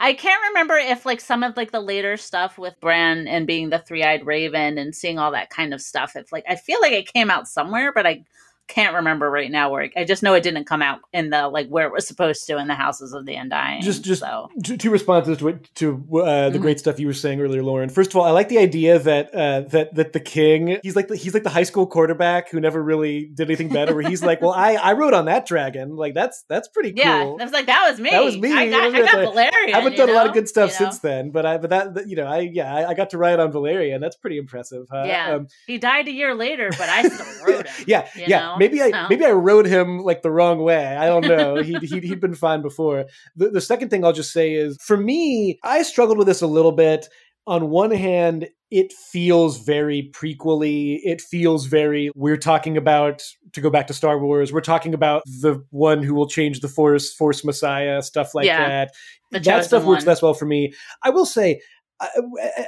I 0.00 0.14
can't 0.14 0.40
remember 0.50 0.76
if 0.76 1.04
like 1.04 1.20
some 1.20 1.42
of 1.42 1.56
like 1.56 1.72
the 1.72 1.80
later 1.80 2.16
stuff 2.16 2.56
with 2.56 2.78
Bran 2.80 3.26
and 3.26 3.46
being 3.46 3.70
the 3.70 3.80
three-eyed 3.80 4.24
raven 4.24 4.78
and 4.78 4.94
seeing 4.94 5.18
all 5.18 5.32
that 5.32 5.50
kind 5.50 5.74
of 5.74 5.82
stuff. 5.82 6.14
If 6.14 6.32
like 6.32 6.44
I 6.48 6.54
feel 6.54 6.80
like 6.80 6.92
it 6.92 7.12
came 7.12 7.30
out 7.30 7.48
somewhere, 7.48 7.92
but 7.92 8.06
I 8.06 8.24
can't 8.68 8.94
remember 8.94 9.30
right 9.30 9.50
now 9.50 9.70
where 9.70 9.82
it, 9.82 9.92
I 9.96 10.04
just 10.04 10.22
know 10.22 10.34
it 10.34 10.42
didn't 10.42 10.66
come 10.66 10.82
out 10.82 11.00
in 11.12 11.30
the 11.30 11.48
like 11.48 11.68
where 11.68 11.86
it 11.86 11.92
was 11.92 12.06
supposed 12.06 12.46
to 12.46 12.58
in 12.58 12.68
the 12.68 12.74
houses 12.74 13.12
of 13.14 13.24
the 13.26 13.34
undying. 13.34 13.80
Just 13.80 14.04
just 14.04 14.20
so. 14.20 14.48
two 14.62 14.90
responses 14.90 15.38
to 15.38 15.48
it, 15.48 15.74
to 15.76 15.94
uh, 15.94 15.96
the 15.96 16.54
mm-hmm. 16.54 16.62
great 16.62 16.78
stuff 16.78 17.00
you 17.00 17.06
were 17.06 17.14
saying 17.14 17.40
earlier, 17.40 17.62
Lauren. 17.62 17.88
First 17.88 18.10
of 18.10 18.16
all, 18.16 18.24
I 18.24 18.30
like 18.30 18.48
the 18.48 18.58
idea 18.58 18.98
that 18.98 19.34
uh, 19.34 19.62
that 19.70 19.94
that 19.94 20.12
the 20.12 20.20
king 20.20 20.78
he's 20.82 20.94
like 20.94 21.08
the, 21.08 21.16
he's 21.16 21.34
like 21.34 21.44
the 21.44 21.50
high 21.50 21.62
school 21.62 21.86
quarterback 21.86 22.50
who 22.50 22.60
never 22.60 22.82
really 22.82 23.26
did 23.26 23.48
anything 23.48 23.70
better. 23.70 23.94
Where 23.94 24.06
he's 24.06 24.22
like, 24.22 24.42
well, 24.42 24.52
I 24.52 24.74
I 24.74 24.92
rode 24.92 25.14
on 25.14 25.24
that 25.24 25.46
dragon. 25.46 25.96
Like 25.96 26.14
that's 26.14 26.44
that's 26.48 26.68
pretty 26.68 26.92
cool. 26.92 27.04
Yeah, 27.04 27.22
I 27.22 27.44
was 27.44 27.52
like 27.52 27.66
that 27.66 27.88
was 27.90 27.98
me. 27.98 28.10
That 28.10 28.24
was 28.24 28.36
me. 28.36 28.52
I 28.52 28.68
got, 28.68 28.94
I 28.94 29.00
got 29.00 29.34
Balerion. 29.34 29.72
I 29.72 29.78
haven't 29.78 29.96
done 29.96 30.08
know? 30.08 30.12
a 30.12 30.16
lot 30.16 30.26
of 30.26 30.34
good 30.34 30.48
stuff 30.48 30.70
you 30.78 30.84
know? 30.84 30.90
since 30.90 31.00
then, 31.00 31.30
but 31.30 31.46
I 31.46 31.56
but 31.56 31.70
that 31.70 32.06
you 32.06 32.16
know 32.16 32.26
I 32.26 32.40
yeah 32.40 32.74
I, 32.74 32.90
I 32.90 32.94
got 32.94 33.10
to 33.10 33.18
ride 33.18 33.40
on 33.40 33.50
Balerion. 33.50 34.00
That's 34.00 34.16
pretty 34.16 34.36
impressive. 34.36 34.86
Huh? 34.90 35.04
Yeah, 35.06 35.36
um, 35.36 35.48
he 35.66 35.78
died 35.78 36.06
a 36.08 36.12
year 36.12 36.34
later, 36.34 36.68
but 36.70 36.88
I 36.88 37.08
still 37.08 37.46
rode 37.46 37.66
him. 37.66 37.84
yeah, 37.86 38.08
yeah. 38.14 38.38
Know? 38.40 38.57
Maybe 38.58 38.82
I 38.82 39.08
maybe 39.08 39.24
I 39.24 39.32
rode 39.32 39.66
him 39.66 40.00
like 40.00 40.22
the 40.22 40.30
wrong 40.30 40.62
way. 40.62 40.96
I 40.96 41.06
don't 41.06 41.26
know. 41.26 41.56
he 41.62 41.74
he'd, 41.78 42.04
he'd 42.04 42.20
been 42.20 42.34
fine 42.34 42.62
before. 42.62 43.06
The, 43.36 43.50
the 43.50 43.60
second 43.60 43.90
thing 43.90 44.04
I'll 44.04 44.12
just 44.12 44.32
say 44.32 44.54
is 44.54 44.76
for 44.80 44.96
me, 44.96 45.58
I 45.62 45.82
struggled 45.82 46.18
with 46.18 46.26
this 46.26 46.42
a 46.42 46.46
little 46.46 46.72
bit. 46.72 47.08
On 47.46 47.70
one 47.70 47.90
hand, 47.90 48.48
it 48.70 48.92
feels 48.92 49.58
very 49.64 50.10
prequely. 50.12 51.00
It 51.02 51.22
feels 51.22 51.64
very, 51.64 52.10
we're 52.14 52.36
talking 52.36 52.76
about, 52.76 53.22
to 53.52 53.62
go 53.62 53.70
back 53.70 53.86
to 53.86 53.94
Star 53.94 54.18
Wars, 54.18 54.52
we're 54.52 54.60
talking 54.60 54.92
about 54.92 55.22
the 55.24 55.64
one 55.70 56.02
who 56.02 56.14
will 56.14 56.28
change 56.28 56.60
the 56.60 56.68
Force, 56.68 57.12
Force 57.14 57.44
Messiah, 57.44 58.02
stuff 58.02 58.34
like 58.34 58.44
yeah, 58.44 58.88
that. 59.30 59.44
That 59.44 59.64
stuff 59.64 59.84
works 59.84 60.06
less 60.06 60.20
well 60.20 60.34
for 60.34 60.44
me. 60.44 60.74
I 61.02 61.08
will 61.08 61.24
say, 61.24 61.62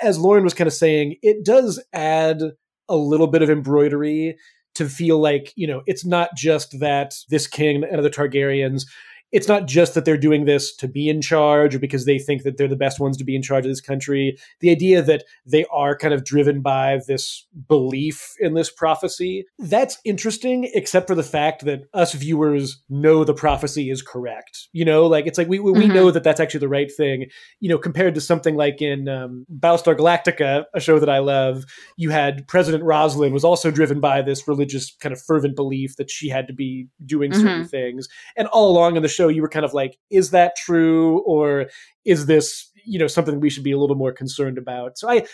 as 0.02 0.18
Lauren 0.18 0.44
was 0.44 0.54
kind 0.54 0.68
of 0.68 0.74
saying, 0.74 1.16
it 1.22 1.44
does 1.44 1.82
add 1.92 2.40
a 2.88 2.96
little 2.96 3.26
bit 3.26 3.42
of 3.42 3.50
embroidery 3.50 4.36
to 4.74 4.88
feel 4.88 5.18
like 5.18 5.52
you 5.56 5.66
know 5.66 5.82
it's 5.86 6.04
not 6.04 6.30
just 6.36 6.78
that 6.80 7.14
this 7.28 7.46
king 7.46 7.82
and 7.84 7.96
other 7.96 8.10
Targaryens 8.10 8.84
it's 9.32 9.48
not 9.48 9.66
just 9.66 9.94
that 9.94 10.04
they're 10.04 10.16
doing 10.16 10.44
this 10.44 10.74
to 10.76 10.88
be 10.88 11.08
in 11.08 11.20
charge 11.20 11.74
or 11.74 11.78
because 11.78 12.04
they 12.04 12.18
think 12.18 12.42
that 12.42 12.56
they're 12.56 12.68
the 12.68 12.76
best 12.76 13.00
ones 13.00 13.16
to 13.16 13.24
be 13.24 13.36
in 13.36 13.42
charge 13.42 13.64
of 13.64 13.70
this 13.70 13.80
country. 13.80 14.36
The 14.60 14.70
idea 14.70 15.02
that 15.02 15.24
they 15.46 15.64
are 15.72 15.96
kind 15.96 16.12
of 16.12 16.24
driven 16.24 16.60
by 16.60 17.00
this 17.06 17.46
belief 17.68 18.34
in 18.40 18.54
this 18.54 18.70
prophecy, 18.70 19.46
that's 19.58 19.98
interesting, 20.04 20.70
except 20.74 21.06
for 21.06 21.14
the 21.14 21.22
fact 21.22 21.64
that 21.64 21.82
us 21.94 22.12
viewers 22.14 22.82
know 22.88 23.24
the 23.24 23.34
prophecy 23.34 23.90
is 23.90 24.02
correct. 24.02 24.68
You 24.72 24.84
know, 24.84 25.06
like 25.06 25.26
it's 25.26 25.38
like 25.38 25.48
we, 25.48 25.58
we 25.58 25.72
mm-hmm. 25.72 25.92
know 25.92 26.10
that 26.10 26.24
that's 26.24 26.40
actually 26.40 26.60
the 26.60 26.68
right 26.68 26.90
thing, 26.90 27.26
you 27.60 27.68
know, 27.68 27.78
compared 27.78 28.14
to 28.14 28.20
something 28.20 28.56
like 28.56 28.82
in 28.82 29.08
um, 29.08 29.46
Battlestar 29.52 29.96
Galactica, 29.96 30.64
a 30.74 30.80
show 30.80 30.98
that 30.98 31.10
I 31.10 31.18
love, 31.18 31.64
you 31.96 32.10
had 32.10 32.46
President 32.48 32.82
Roslin 32.84 33.32
was 33.32 33.44
also 33.44 33.70
driven 33.70 34.00
by 34.00 34.22
this 34.22 34.48
religious 34.48 34.96
kind 35.00 35.12
of 35.12 35.20
fervent 35.22 35.56
belief 35.56 35.96
that 35.96 36.10
she 36.10 36.28
had 36.28 36.46
to 36.48 36.52
be 36.52 36.88
doing 37.04 37.32
certain 37.32 37.60
mm-hmm. 37.60 37.64
things. 37.64 38.08
And 38.36 38.48
all 38.48 38.70
along 38.70 38.96
in 38.96 39.02
the 39.02 39.08
show, 39.08 39.19
you 39.28 39.42
were 39.42 39.48
kind 39.48 39.64
of 39.64 39.74
like, 39.74 39.98
is 40.10 40.30
that 40.30 40.56
true? 40.56 41.20
Or 41.20 41.66
is 42.04 42.26
this, 42.26 42.70
you 42.84 42.98
know, 42.98 43.06
something 43.06 43.40
we 43.40 43.50
should 43.50 43.64
be 43.64 43.72
a 43.72 43.78
little 43.78 43.96
more 43.96 44.12
concerned 44.12 44.58
about? 44.58 44.98
So 44.98 45.08
I, 45.08 45.26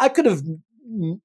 I 0.00 0.08
could 0.08 0.26
have 0.26 0.42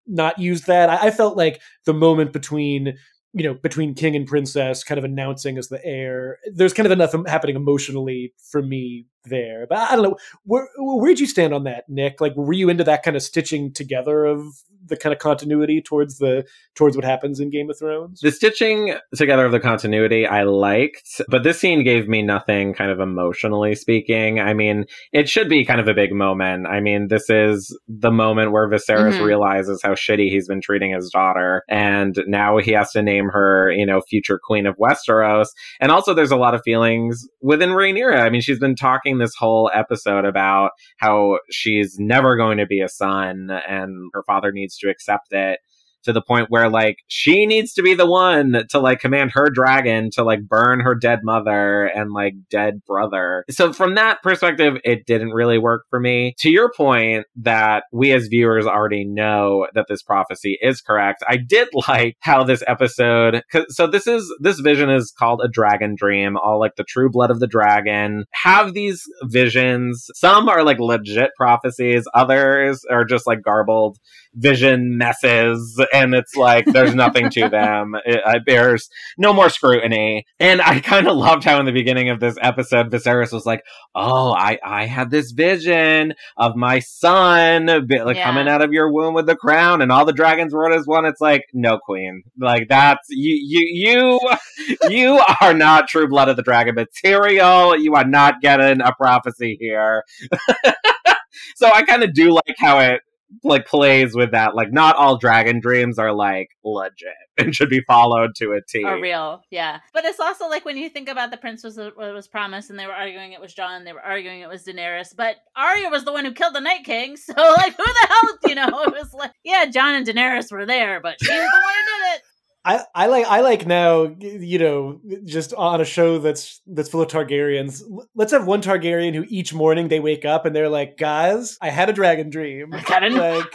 not 0.08 0.40
used 0.40 0.68
that. 0.68 0.90
I, 0.90 1.08
I 1.08 1.12
felt 1.12 1.38
like 1.38 1.62
the 1.86 1.94
moment 1.94 2.34
between 2.34 2.98
you 3.34 3.44
know, 3.44 3.54
between 3.54 3.94
king 3.94 4.16
and 4.16 4.28
princess, 4.28 4.84
kind 4.84 4.98
of 4.98 5.06
announcing 5.06 5.58
as 5.58 5.70
the 5.70 5.84
heir. 5.86 6.40
There's 6.54 6.74
kind 6.74 6.86
of 6.86 6.92
enough 6.92 7.14
happening 7.28 7.56
emotionally 7.56 8.34
for 8.52 8.62
me 8.62 9.08
there. 9.26 9.68
But 9.68 9.78
I 9.78 9.96
don't 9.96 10.04
know. 10.04 10.18
Where 10.44 10.68
where'd 10.78 11.20
you 11.20 11.28
stand 11.28 11.54
on 11.54 11.64
that, 11.66 11.86
Nick? 11.88 12.22
Like, 12.22 12.36
were 12.36 12.54
you 12.54 12.70
into 12.70 12.84
that 12.86 13.04
kind 13.04 13.16
of 13.16 13.24
stitching 13.24 13.74
together 13.74 14.26
of 14.26 14.44
the 14.88 14.98
kind 14.98 15.14
of 15.14 15.20
continuity 15.20 15.82
towards 15.82 16.18
the 16.18 16.46
towards 16.76 16.96
what 16.96 17.06
happens 17.06 17.40
in 17.40 17.50
Game 17.50 17.70
of 17.70 17.78
Thrones? 17.78 18.20
The 18.22 18.32
stitching 18.32 18.96
together 19.16 19.46
of 19.46 19.52
the 19.52 19.60
continuity 19.60 20.26
I 20.26 20.44
liked, 20.44 21.22
but 21.30 21.44
this 21.44 21.60
scene 21.60 21.84
gave 21.84 22.08
me 22.08 22.22
nothing 22.22 22.74
kind 22.74 22.92
of 22.92 23.00
emotionally 23.00 23.76
speaking. 23.76 24.40
I 24.40 24.54
mean, 24.54 24.86
it 25.14 25.30
should 25.30 25.50
be 25.50 25.66
kind 25.66 25.80
of 25.80 25.88
a 25.88 25.94
big 25.94 26.14
moment. 26.14 26.68
I 26.68 26.80
mean, 26.80 27.08
this 27.08 27.30
is 27.30 27.78
the 27.88 28.12
moment 28.12 28.52
where 28.52 28.70
Viserys 28.70 29.14
mm-hmm. 29.14 29.24
realizes 29.24 29.82
how 29.84 29.94
shitty 29.94 30.30
he's 30.30 30.48
been 30.48 30.62
treating 30.62 30.94
his 30.94 31.10
daughter, 31.12 31.64
and 31.70 32.16
now 32.28 32.58
he 32.58 32.72
has 32.72 32.92
to 32.92 33.02
name 33.02 33.21
her, 33.30 33.72
you 33.72 33.86
know, 33.86 34.02
future 34.02 34.40
queen 34.44 34.66
of 34.66 34.76
Westeros. 34.78 35.48
And 35.80 35.92
also, 35.92 36.14
there's 36.14 36.32
a 36.32 36.38
lot 36.38 36.56
of 36.56 36.62
feelings 36.64 37.28
within 37.42 37.70
Rhaenyra. 37.70 38.20
I 38.20 38.30
mean, 38.30 38.42
she's 38.42 38.60
been 38.60 38.76
talking 38.76 39.18
this 39.18 39.36
whole 39.36 39.72
episode 39.74 40.26
about 40.26 40.72
how 40.98 41.40
she's 41.50 41.98
never 42.00 42.36
going 42.36 42.58
to 42.58 42.66
be 42.66 42.82
a 42.82 42.90
son, 42.90 43.50
and 43.68 44.10
her 44.14 44.24
father 44.24 44.52
needs 44.52 44.78
to 44.78 44.90
accept 44.90 45.32
it 45.32 45.60
to 46.04 46.14
the 46.14 46.22
point 46.22 46.48
where 46.50 46.70
like 46.70 46.98
she 47.08 47.46
needs 47.46 47.74
to 47.74 47.84
be 47.84 47.94
the 47.94 48.06
one 48.06 48.64
to 48.70 48.80
like 48.80 49.00
command 49.00 49.32
her 49.34 49.50
dragon 49.50 50.10
to 50.12 50.24
like 50.24 50.48
burn 50.48 50.80
her 50.80 50.96
dead 50.96 51.20
mother 51.24 51.86
and 51.86 52.12
like 52.12 52.34
dead 52.50 52.82
brother. 52.86 53.46
So 53.50 53.74
from 53.74 53.96
that 53.96 54.22
perspective, 54.24 54.78
it 54.84 55.06
didn't 55.06 55.32
really 55.32 55.58
work 55.58 55.86
for 55.90 56.00
me. 56.00 56.36
To 56.40 56.50
your 56.50 56.72
point 56.76 57.26
that 57.38 57.84
we 57.92 58.12
as 58.12 58.28
viewers 58.28 58.66
already 58.66 59.06
know 59.06 59.68
that 59.74 59.86
this 59.88 60.02
prophecy 60.02 60.58
is 60.62 60.82
correct. 60.82 61.24
I 61.28 61.38
did 61.38 61.70
like 61.88 62.18
how 62.20 62.44
this 62.44 62.64
episode, 62.68 63.44
so 63.70 63.88
this 63.88 64.08
is, 64.08 64.34
this 64.40 64.60
vision 64.60 64.90
is 64.90 65.12
called 65.18 65.42
a 65.44 65.48
dragon 65.48 65.96
dream, 65.96 66.38
all 66.38 66.60
like 66.60 66.76
the 66.76 66.84
true 66.84 67.10
blood 67.10 67.32
of 67.32 67.40
the 67.40 67.48
dragon 67.48 68.26
have 68.32 68.74
these 68.74 69.04
visions. 69.24 70.10
Some 70.16 70.50
are 70.50 70.64
like 70.64 70.80
legit 70.80 71.32
prophecies. 71.36 72.06
Others 72.14 72.84
are 72.90 73.06
just 73.06 73.28
like 73.28 73.42
garbled 73.42 73.98
vision 74.34 74.98
messes 74.98 75.84
and 75.94 76.14
it's 76.14 76.36
like 76.36 76.66
there's 76.66 76.96
nothing 76.96 77.30
to 77.32 77.50
them. 77.50 77.96
It, 78.06 78.22
it, 78.26 78.46
bears 78.46 78.90
no 79.18 79.34
more 79.34 79.50
scrutiny. 79.50 80.26
And 80.40 80.62
I 80.62 80.80
kind 80.80 81.08
of 81.08 81.16
loved 81.16 81.44
how 81.44 81.60
in 81.60 81.66
the 81.66 81.72
beginning 81.72 82.10
of 82.10 82.20
this 82.20 82.36
episode, 82.42 82.92
Viserys 82.92 83.32
was 83.32 83.46
like, 83.46 83.64
"Oh, 83.94 84.34
I 84.34 84.58
I 84.64 84.86
had 84.86 85.12
this 85.12 85.32
vision 85.32 86.14
of 86.38 86.56
my 86.56 86.80
son 86.80 87.68
like 87.68 87.90
yeah. 87.90 88.24
coming 88.24 88.48
out 88.48 88.62
of 88.62 88.74
your 88.74 88.92
womb 88.92 89.14
with 89.14 89.28
the 89.28 89.36
crown, 89.36 89.82
and 89.82 89.92
all 89.92 90.06
the 90.06 90.14
dragons 90.14 90.54
were 90.54 90.72
as 90.72 90.88
one." 90.88 91.06
It's 91.06 91.22
like, 91.22 91.44
no, 91.54 91.78
Queen, 91.78 92.24
like 92.40 92.68
that's 92.70 93.08
you 93.10 93.38
you 93.42 94.20
you 94.20 94.78
you 94.90 95.24
are 95.42 95.54
not 95.54 95.88
true 95.88 96.08
blood 96.08 96.30
of 96.30 96.36
the 96.36 96.44
dragon 96.44 96.76
material. 96.76 97.78
You 97.78 97.96
are 97.96 98.06
not 98.06 98.42
getting 98.42 98.82
a 98.82 98.94
prophecy 98.94 99.58
here. 99.60 100.04
so 101.56 101.72
I 101.72 101.84
kind 101.84 102.04
of 102.04 102.14
do 102.14 102.32
like 102.32 102.56
how 102.58 102.80
it 102.80 103.02
like 103.44 103.66
plays 103.66 104.16
with 104.16 104.32
that. 104.32 104.56
Like 104.56 104.72
not 104.72 104.96
all 104.96 105.18
dragon 105.18 105.60
dreams 105.60 105.98
are 106.00 106.14
like 106.14 106.50
legit 106.64 107.14
and 107.38 107.56
should 107.56 107.70
be 107.70 107.82
followed 107.82 108.36
to 108.36 108.54
a 108.54 108.62
T. 108.68 108.84
Are 108.84 109.00
real, 109.00 109.42
yeah. 109.50 109.80
But 109.94 110.06
it's 110.06 110.20
also 110.20 110.48
like 110.48 110.66
when 110.66 110.78
you 110.78 110.90
think 110.90 111.10
about 111.10 111.32
the 111.32 111.38
prince 111.38 111.64
was 111.64 111.78
what 111.78 111.96
was 111.98 112.28
promised, 112.28 112.70
and 112.70 112.78
they 112.78 112.86
were 112.86 112.94
arguing 112.94 113.34
it 113.34 113.42
was 113.42 113.54
Jon, 113.54 113.84
they 113.84 113.94
were 113.94 114.02
arguing 114.02 114.42
it 114.42 114.50
was 114.50 114.64
Daenerys, 114.64 115.16
but 115.16 115.38
Arya 115.56 115.90
was 115.90 116.06
the 116.06 116.12
one 116.12 116.26
who 116.26 116.34
killed 116.34 116.56
the 116.56 116.62
Night 116.62 116.84
King. 116.84 117.18
So 117.32 117.34
like, 117.34 117.76
who 117.78 117.84
the 117.84 118.08
hell, 118.10 118.38
you 118.48 118.56
know? 118.56 118.84
It 118.84 118.94
was 118.94 119.14
like, 119.14 119.32
yeah, 119.44 119.66
Jon 119.66 119.96
and 119.96 120.06
Daenerys 120.06 120.52
were 120.52 120.66
there, 120.66 121.00
but 121.00 121.18
she 121.22 121.32
was 121.32 121.40
the 121.40 121.62
one 121.64 121.74
who 121.76 122.04
did 122.04 122.16
it. 122.16 122.22
I, 122.64 122.84
I 122.94 123.08
like 123.08 123.26
I 123.26 123.42
like 123.42 123.66
now 123.66 124.16
you 124.20 124.60
know 124.60 125.02
just 125.26 125.54
on 125.56 125.82
a 125.82 125.86
show 125.86 126.20
that's 126.20 126.62
that's 126.68 126.90
full 126.90 127.02
of 127.02 127.08
Targaryens. 127.08 127.82
Let's 128.14 128.32
have 128.32 128.46
one 128.46 128.62
Targaryen 128.62 129.16
who 129.16 129.26
each 129.30 129.52
morning 129.54 129.88
they 129.88 130.00
wake 130.00 130.26
up 130.26 130.46
and 130.46 130.56
they're 130.56 130.70
like, 130.70 130.98
guys, 130.98 131.58
I 131.60 131.70
had 131.70 131.90
a 131.90 131.94
dragon 131.94 132.30
dream. 132.30 132.72
I 132.74 132.82
got 132.84 133.12
like 133.12 133.46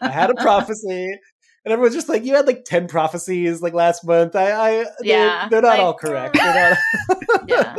I 0.00 0.10
had 0.10 0.30
a 0.30 0.34
prophecy. 0.42 1.18
And 1.64 1.72
everyone's 1.72 1.96
just 1.96 2.08
like, 2.08 2.24
you 2.24 2.36
had 2.36 2.46
like 2.46 2.64
ten 2.64 2.86
prophecies 2.86 3.60
like 3.60 3.74
last 3.74 4.06
month. 4.06 4.36
I, 4.36 4.52
I 4.52 4.86
yeah, 5.02 5.48
they're, 5.50 5.60
they're 5.60 5.70
not 5.70 5.80
all 5.80 5.94
correct. 5.94 6.36
Not... 6.36 6.78
yeah, 7.48 7.76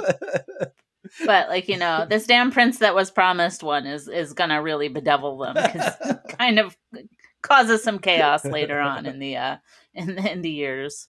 but 1.26 1.48
like 1.48 1.70
you 1.70 1.78
know, 1.78 2.06
this 2.08 2.28
damn 2.28 2.52
prince 2.52 2.80
that 2.80 2.94
was 2.94 3.10
promised 3.10 3.64
one 3.64 3.86
is 3.86 4.10
is 4.10 4.34
gonna 4.34 4.62
really 4.62 4.90
bedevil 4.90 5.38
them 5.38 5.54
because 5.56 5.94
kind 6.38 6.60
of 6.60 6.78
causes 7.42 7.82
some 7.82 8.00
chaos 8.00 8.44
later 8.44 8.80
on 8.80 9.06
in 9.06 9.20
the 9.20 9.38
uh 9.38 9.58
in 10.00 10.16
the, 10.16 10.32
in 10.32 10.42
the 10.42 10.50
years. 10.50 11.08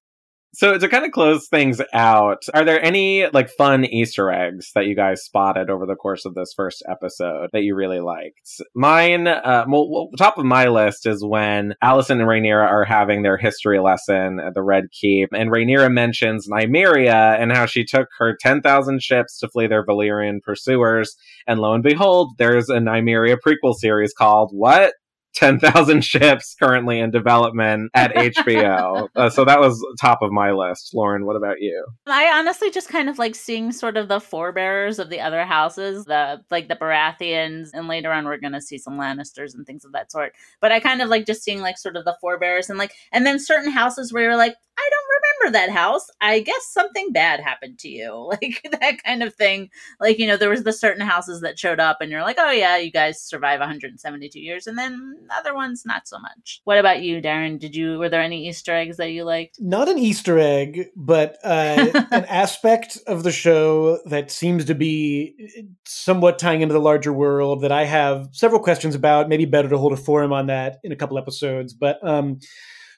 So 0.53 0.77
to 0.77 0.89
kind 0.89 1.05
of 1.05 1.13
close 1.13 1.47
things 1.47 1.81
out, 1.95 2.43
are 2.53 2.65
there 2.65 2.85
any 2.85 3.29
like 3.29 3.51
fun 3.51 3.85
Easter 3.85 4.33
eggs 4.33 4.73
that 4.75 4.87
you 4.87 4.97
guys 4.97 5.23
spotted 5.23 5.71
over 5.71 5.87
the 5.87 5.95
course 5.95 6.25
of 6.25 6.35
this 6.35 6.53
first 6.57 6.83
episode 6.91 7.51
that 7.53 7.63
you 7.63 7.77
really 7.77 8.01
liked? 8.01 8.61
Mine, 8.75 9.29
uh, 9.29 9.65
well, 9.69 10.09
top 10.19 10.39
of 10.39 10.45
my 10.45 10.67
list 10.67 11.07
is 11.07 11.25
when 11.25 11.75
Alicent 11.85 12.19
and 12.19 12.23
Rhaenyra 12.23 12.67
are 12.67 12.85
having 12.85 13.23
their 13.23 13.37
history 13.37 13.79
lesson 13.79 14.41
at 14.45 14.55
the 14.55 14.63
Red 14.65 14.87
Keep, 14.91 15.29
and 15.33 15.53
Rhaenyra 15.53 15.89
mentions 15.89 16.49
Nymeria 16.49 17.41
and 17.41 17.53
how 17.53 17.67
she 17.67 17.85
took 17.85 18.09
her 18.19 18.37
ten 18.41 18.61
thousand 18.61 19.05
ships 19.05 19.39
to 19.39 19.49
flee 19.49 19.69
their 19.69 19.87
Valyrian 19.87 20.43
pursuers, 20.43 21.15
and 21.47 21.61
lo 21.61 21.75
and 21.75 21.85
behold, 21.85 22.33
there's 22.39 22.69
a 22.69 22.79
Nymeria 22.79 23.37
prequel 23.37 23.77
series 23.77 24.13
called 24.13 24.51
what? 24.53 24.95
10,000 25.35 26.05
ships 26.05 26.55
currently 26.61 27.01
in 27.01 27.11
development 27.11 27.91
at 27.95 28.15
HBO. 28.15 29.09
uh, 29.15 29.31
so 29.31 29.45
that 29.45 29.61
was 29.61 29.85
top 30.01 30.23
of 30.23 30.33
my 30.33 30.53
list. 30.53 30.91
Lauren, 30.95 31.27
what 31.27 31.37
about 31.37 31.61
you? 31.61 31.85
I 32.07 32.31
honestly 32.39 32.71
just 32.71 32.89
kind 32.89 33.09
of 33.09 33.19
like 33.19 33.35
seeing 33.35 33.73
sort 33.73 33.97
of 33.97 34.09
the 34.09 34.21
forebearers 34.21 34.99
of 34.99 35.11
the 35.11 35.21
other 35.21 35.45
houses, 35.45 36.05
the 36.05 36.41
like 36.51 36.69
the 36.69 36.77
Baratheons, 36.77 37.71
and 37.73 37.89
later 37.89 38.13
on 38.13 38.25
we're 38.25 38.39
going 38.39 38.53
to 38.53 38.61
see 38.61 38.79
some 38.79 38.99
Lannisters 38.99 39.55
and 39.55 39.67
things 39.67 39.85
of 39.85 39.93
that 39.93 40.13
sort. 40.13 40.35
But 40.61 40.73
I 40.73 40.81
kind 40.81 41.03
of 41.03 41.09
like 41.09 41.27
just 41.27 41.43
seeing 41.43 41.61
like 41.61 41.79
sort 41.79 41.97
of 41.97 42.05
the 42.05 42.17
forebearers 42.21 42.69
and 42.69 42.79
like, 42.79 42.93
and 43.13 43.27
then 43.27 43.39
certain 43.39 43.71
houses 43.71 44.13
where 44.13 44.25
you're 44.25 44.37
like, 44.37 44.55
I 44.79 44.91
don't 44.91 45.09
remember 45.09 45.20
that 45.49 45.71
house. 45.71 46.07
I 46.21 46.41
guess 46.41 46.67
something 46.67 47.13
bad 47.13 47.41
happened 47.41 47.79
to 47.81 47.89
you. 47.89 48.31
Like 48.41 48.69
that 48.81 49.03
kind 49.05 49.23
of 49.23 49.35
thing. 49.35 49.71
Like, 50.01 50.19
you 50.19 50.27
know, 50.27 50.37
there 50.37 50.49
was 50.49 50.63
the 50.63 50.73
certain 50.73 51.05
houses 51.07 51.41
that 51.41 51.59
showed 51.59 51.81
up 51.81 51.99
and 52.01 52.11
you're 52.11 52.23
like, 52.23 52.37
oh 52.39 52.51
yeah, 52.51 52.77
you 52.77 52.91
guys 52.91 53.21
survive 53.21 53.61
172 53.61 54.39
years. 54.39 54.67
And 54.67 54.79
then 54.79 55.17
other 55.37 55.55
ones, 55.55 55.83
not 55.85 56.09
so 56.09 56.19
much. 56.19 56.61
What 56.65 56.79
about 56.79 57.03
you, 57.03 57.21
Darren? 57.21 57.59
Did 57.59 57.75
you, 57.75 57.99
were 57.99 58.09
there 58.09 58.23
any 58.23 58.49
Easter 58.49 58.75
eggs 58.75 58.97
that 58.97 59.11
you 59.11 59.25
liked? 59.25 59.57
Not 59.61 59.89
an 59.89 59.99
Easter 59.99 60.39
egg, 60.39 60.87
but 60.97 61.39
uh, 61.45 61.91
an 62.11 62.25
aspect 62.27 62.99
of 63.07 63.25
the 63.25 63.33
show 63.33 63.99
that 64.07 64.31
seems 64.31 64.65
to 64.67 64.75
be 64.75 65.69
somewhat 65.85 66.39
tying 66.39 66.63
into 66.63 66.73
the 66.73 66.81
larger 66.81 67.13
world 67.13 67.63
that 67.63 67.73
I 67.73 67.85
have 67.85 68.29
several 68.33 68.61
questions 68.61 68.95
about. 68.95 69.29
Maybe 69.29 69.45
better 69.45 69.69
to 69.69 69.79
hold 69.79 69.93
a 69.93 69.97
forum 69.97 70.33
on 70.33 70.47
that 70.47 70.79
in 70.83 70.93
a 70.93 70.97
couple 70.97 71.19
episodes. 71.19 71.75
But, 71.75 71.99
um, 72.07 72.39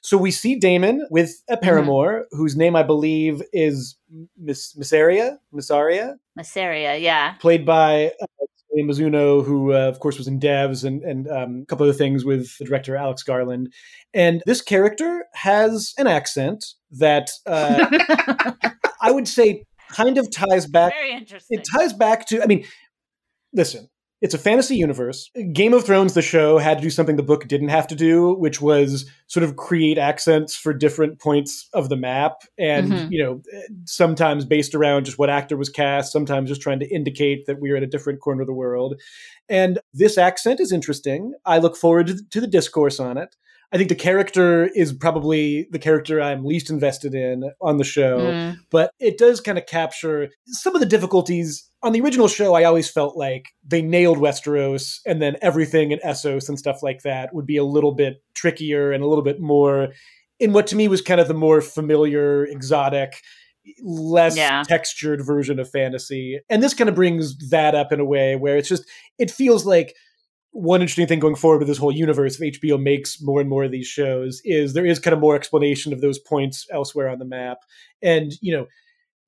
so 0.03 0.17
we 0.17 0.31
see 0.31 0.55
Daemon 0.55 1.07
with 1.09 1.41
a 1.49 1.53
mm-hmm. 1.53 1.63
paramour 1.63 2.19
mm-hmm. 2.19 2.37
whose 2.37 2.55
name 2.55 2.75
I 2.75 2.83
believe 2.83 3.41
is 3.53 3.97
Miss 4.37 4.75
Mysaria, 4.75 5.37
Mysaria, 5.53 6.15
Mysaria, 6.37 7.01
yeah, 7.01 7.33
played 7.39 7.65
by 7.65 8.11
uh, 8.21 8.25
Mizuno, 8.75 9.45
who 9.45 9.73
uh, 9.73 9.87
of 9.87 9.99
course 9.99 10.17
was 10.17 10.27
in 10.27 10.39
Devs 10.39 10.83
and 10.83 11.03
and 11.03 11.27
um, 11.29 11.61
a 11.63 11.65
couple 11.65 11.85
other 11.85 11.93
things 11.93 12.25
with 12.25 12.57
the 12.57 12.65
director 12.65 12.97
Alex 12.97 13.23
Garland. 13.23 13.73
And 14.13 14.43
this 14.45 14.61
character 14.61 15.25
has 15.33 15.93
an 15.97 16.07
accent 16.07 16.65
that 16.91 17.31
uh, 17.45 17.85
I 19.01 19.11
would 19.11 19.27
say 19.27 19.63
kind 19.89 20.17
of 20.17 20.29
ties 20.31 20.65
back. 20.65 20.93
Very 20.93 21.13
interesting. 21.13 21.59
It 21.59 21.67
ties 21.71 21.93
back 21.93 22.27
to. 22.27 22.43
I 22.43 22.45
mean, 22.45 22.65
listen, 23.53 23.89
It's 24.23 24.33
a 24.33 24.37
fantasy 24.37 24.77
universe. 24.77 25.29
Game 25.51 25.73
of 25.73 25.83
Thrones, 25.83 26.13
the 26.13 26.21
show, 26.21 26.57
had 26.57 26.77
to 26.77 26.81
do 26.81 26.89
something 26.89 27.17
the 27.17 27.23
book 27.23 27.45
didn't 27.45 27.67
have 27.67 27.87
to 27.87 27.95
do, 27.95 28.33
which 28.35 28.61
was 28.61 29.05
sort 29.27 29.43
of 29.43 29.57
create 29.57 29.97
accents 29.97 30.55
for 30.55 30.73
different 30.73 31.19
points 31.19 31.67
of 31.73 31.89
the 31.89 31.97
map. 31.97 32.43
And, 32.57 32.93
Mhm. 32.93 33.07
you 33.11 33.21
know, 33.21 33.41
sometimes 33.83 34.45
based 34.45 34.73
around 34.75 35.03
just 35.03 35.19
what 35.19 35.29
actor 35.29 35.57
was 35.57 35.67
cast, 35.67 36.13
sometimes 36.13 36.47
just 36.47 36.61
trying 36.61 36.79
to 36.79 36.87
indicate 36.87 37.47
that 37.47 37.59
we 37.59 37.69
are 37.71 37.75
at 37.75 37.83
a 37.83 37.87
different 37.87 38.21
corner 38.21 38.39
of 38.39 38.47
the 38.47 38.53
world. 38.53 38.97
And 39.49 39.79
this 39.93 40.17
accent 40.17 40.61
is 40.61 40.71
interesting. 40.71 41.33
I 41.45 41.57
look 41.57 41.75
forward 41.75 42.09
to 42.31 42.39
the 42.39 42.47
discourse 42.47 43.01
on 43.01 43.17
it. 43.17 43.35
I 43.73 43.77
think 43.77 43.89
the 43.89 43.95
character 43.95 44.67
is 44.75 44.93
probably 44.93 45.67
the 45.71 45.79
character 45.79 46.21
I'm 46.21 46.45
least 46.45 46.69
invested 46.69 47.15
in 47.15 47.51
on 47.59 47.77
the 47.77 47.83
show 47.83 48.19
Mm. 48.19 48.57
but 48.69 48.91
it 48.99 49.17
does 49.17 49.41
kind 49.41 49.57
of 49.57 49.65
capture 49.65 50.29
some 50.45 50.75
of 50.75 50.79
the 50.79 50.85
difficulties 50.85 51.67
on 51.81 51.91
the 51.91 51.99
original 52.01 52.27
show 52.29 52.53
i 52.53 52.63
always 52.63 52.89
felt 52.89 53.17
like 53.17 53.45
they 53.67 53.81
nailed 53.81 54.17
westeros 54.19 54.99
and 55.05 55.21
then 55.21 55.35
everything 55.41 55.91
in 55.91 55.99
essos 55.99 56.47
and 56.47 56.57
stuff 56.59 56.81
like 56.83 57.01
that 57.03 57.33
would 57.33 57.45
be 57.45 57.57
a 57.57 57.63
little 57.63 57.93
bit 57.93 58.23
trickier 58.35 58.91
and 58.93 59.03
a 59.03 59.07
little 59.07 59.23
bit 59.23 59.39
more 59.41 59.89
in 60.39 60.53
what 60.53 60.67
to 60.67 60.75
me 60.75 60.87
was 60.87 61.01
kind 61.01 61.19
of 61.19 61.27
the 61.27 61.33
more 61.33 61.59
familiar 61.59 62.45
exotic 62.45 63.15
less 63.83 64.35
Yeah. 64.37 64.63
textured 64.67 65.25
version 65.25 65.59
of 65.59 65.69
fantasy 65.69 66.39
and 66.49 66.61
this 66.61 66.73
kind 66.73 66.89
of 66.89 66.95
brings 66.95 67.49
that 67.49 67.75
up 67.75 67.91
in 67.91 67.99
a 67.99 68.05
way 68.05 68.35
where 68.35 68.55
it's 68.57 68.69
just 68.69 68.83
it 69.17 69.31
feels 69.31 69.65
like 69.65 69.95
one 70.53 70.81
interesting 70.81 71.07
thing 71.07 71.19
going 71.19 71.35
forward 71.35 71.59
with 71.59 71.67
this 71.67 71.79
whole 71.79 71.91
universe, 71.91 72.39
if 72.39 72.61
HBO 72.61 72.81
makes 72.81 73.21
more 73.21 73.41
and 73.41 73.49
more 73.49 73.63
of 73.63 73.71
these 73.71 73.87
shows, 73.87 74.39
is 74.45 74.73
there 74.73 74.85
is 74.85 74.99
kind 74.99 75.13
of 75.13 75.19
more 75.19 75.35
explanation 75.35 75.91
of 75.91 76.01
those 76.01 76.19
points 76.19 76.67
elsewhere 76.71 77.09
on 77.09 77.19
the 77.19 77.25
map. 77.25 77.57
And, 78.03 78.33
you 78.39 78.55
know, 78.55 78.67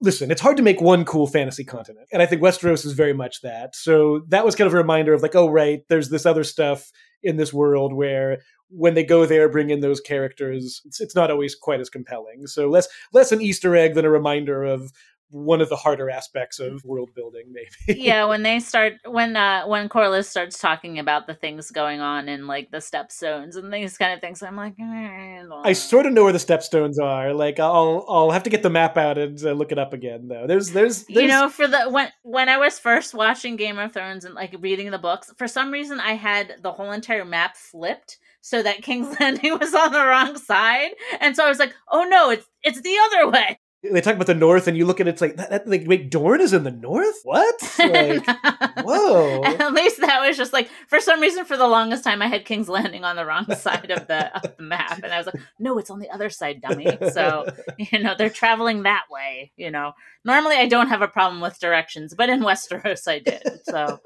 listen, 0.01 0.29
it's 0.29 0.41
hard 0.41 0.57
to 0.57 0.63
make 0.63 0.81
one 0.81 1.03
cool 1.03 1.25
fantasy 1.25 1.63
continent. 1.63 2.07
And 2.13 2.21
I 2.21 2.27
think 2.27 2.43
Westeros 2.43 2.85
is 2.85 2.93
very 2.93 3.13
much 3.13 3.41
that. 3.41 3.75
So 3.75 4.21
that 4.27 4.45
was 4.45 4.55
kind 4.55 4.67
of 4.67 4.73
a 4.73 4.77
reminder 4.77 5.13
of 5.13 5.23
like, 5.23 5.35
oh, 5.35 5.49
right, 5.49 5.81
there's 5.89 6.09
this 6.09 6.27
other 6.27 6.43
stuff 6.43 6.91
in 7.23 7.37
this 7.37 7.51
world 7.51 7.91
where 7.91 8.39
when 8.69 8.93
they 8.93 9.03
go 9.03 9.25
there, 9.25 9.49
bring 9.49 9.71
in 9.71 9.79
those 9.79 9.99
characters, 9.99 10.81
it's, 10.85 11.01
it's 11.01 11.15
not 11.15 11.31
always 11.31 11.55
quite 11.55 11.79
as 11.79 11.89
compelling. 11.89 12.45
So 12.45 12.69
less 12.69 12.87
less 13.13 13.31
an 13.31 13.41
Easter 13.41 13.75
egg 13.75 13.95
than 13.95 14.05
a 14.05 14.09
reminder 14.09 14.63
of 14.63 14.91
one 15.35 15.61
of 15.61 15.69
the 15.69 15.75
harder 15.75 16.09
aspects 16.09 16.59
of 16.59 16.83
world 16.85 17.09
building, 17.15 17.51
maybe. 17.51 17.99
yeah, 18.01 18.25
when 18.25 18.43
they 18.43 18.59
start 18.59 18.93
when 19.05 19.35
uh 19.35 19.65
when 19.65 19.89
Corlys 19.89 20.25
starts 20.25 20.59
talking 20.59 20.99
about 20.99 21.27
the 21.27 21.33
things 21.33 21.71
going 21.71 21.99
on 21.99 22.29
in 22.29 22.47
like 22.47 22.71
the 22.71 22.77
stepstones 22.77 23.55
and 23.55 23.73
these 23.73 23.97
kind 23.97 24.13
of 24.13 24.21
things, 24.21 24.41
I'm 24.43 24.55
like, 24.55 24.75
eh, 24.79 25.43
I 25.63 25.73
sort 25.73 26.05
of 26.05 26.13
know 26.13 26.23
where 26.23 26.33
the 26.33 26.39
stepstones 26.39 26.99
are. 27.01 27.33
Like 27.33 27.59
I'll 27.59 28.05
I'll 28.07 28.31
have 28.31 28.43
to 28.43 28.49
get 28.49 28.63
the 28.63 28.69
map 28.69 28.97
out 28.97 29.17
and 29.17 29.41
uh, 29.43 29.51
look 29.51 29.71
it 29.71 29.79
up 29.79 29.93
again 29.93 30.27
though. 30.27 30.47
There's 30.47 30.71
there's, 30.71 31.03
there's 31.05 31.23
you 31.23 31.27
know 31.27 31.49
for 31.49 31.67
the 31.67 31.89
when 31.89 32.09
when 32.23 32.49
i 32.49 32.57
was 32.57 32.79
first 32.79 33.13
watching 33.13 33.55
game 33.55 33.77
of 33.77 33.93
thrones 33.93 34.25
and 34.25 34.35
like 34.35 34.55
reading 34.59 34.91
the 34.91 34.97
books 34.97 35.31
for 35.37 35.47
some 35.47 35.71
reason 35.71 35.99
i 35.99 36.13
had 36.13 36.55
the 36.61 36.71
whole 36.71 36.91
entire 36.91 37.25
map 37.25 37.55
flipped 37.55 38.17
so 38.41 38.61
that 38.61 38.81
king's 38.81 39.15
landing 39.19 39.57
was 39.57 39.73
on 39.73 39.91
the 39.91 40.05
wrong 40.05 40.37
side 40.37 40.91
and 41.19 41.35
so 41.35 41.45
i 41.45 41.49
was 41.49 41.59
like 41.59 41.73
oh 41.91 42.03
no 42.03 42.29
it's 42.29 42.45
it's 42.63 42.81
the 42.81 42.97
other 43.05 43.29
way 43.29 43.59
they 43.91 44.01
talk 44.01 44.15
about 44.15 44.27
the 44.27 44.33
north 44.33 44.67
and 44.67 44.77
you 44.77 44.85
look 44.85 44.99
at 44.99 45.07
it, 45.07 45.11
it's 45.11 45.21
like 45.21 45.37
that, 45.37 45.49
that 45.49 45.67
like 45.67 45.83
wait 45.85 46.09
Dorne 46.09 46.41
is 46.41 46.53
in 46.53 46.63
the 46.63 46.71
north? 46.71 47.21
What? 47.23 47.55
Like 47.95 48.25
whoa. 48.83 49.43
at 49.43 49.73
least 49.73 50.01
that 50.01 50.25
was 50.25 50.37
just 50.37 50.53
like 50.53 50.69
for 50.87 50.99
some 50.99 51.21
reason 51.21 51.45
for 51.45 51.55
the 51.55 51.67
longest 51.67 52.03
time 52.03 52.21
i 52.21 52.27
had 52.27 52.45
king's 52.45 52.67
landing 52.67 53.03
on 53.03 53.15
the 53.15 53.25
wrong 53.25 53.45
side 53.55 53.91
of 53.91 54.07
the 54.07 54.35
of 54.35 54.55
the 54.57 54.63
map 54.63 54.99
and 55.03 55.13
i 55.13 55.17
was 55.17 55.27
like 55.27 55.35
no 55.59 55.77
it's 55.77 55.89
on 55.89 55.99
the 55.99 56.09
other 56.09 56.29
side 56.29 56.61
dummy 56.61 56.97
so 57.11 57.45
you 57.77 57.99
know 57.99 58.15
they're 58.17 58.29
traveling 58.29 58.83
that 58.83 59.03
way 59.09 59.51
you 59.55 59.69
know 59.69 59.93
normally 60.23 60.55
i 60.55 60.67
don't 60.67 60.87
have 60.87 61.01
a 61.01 61.07
problem 61.07 61.41
with 61.41 61.59
directions 61.59 62.13
but 62.15 62.29
in 62.29 62.41
westeros 62.41 63.07
i 63.07 63.19
did 63.19 63.43
so 63.63 63.99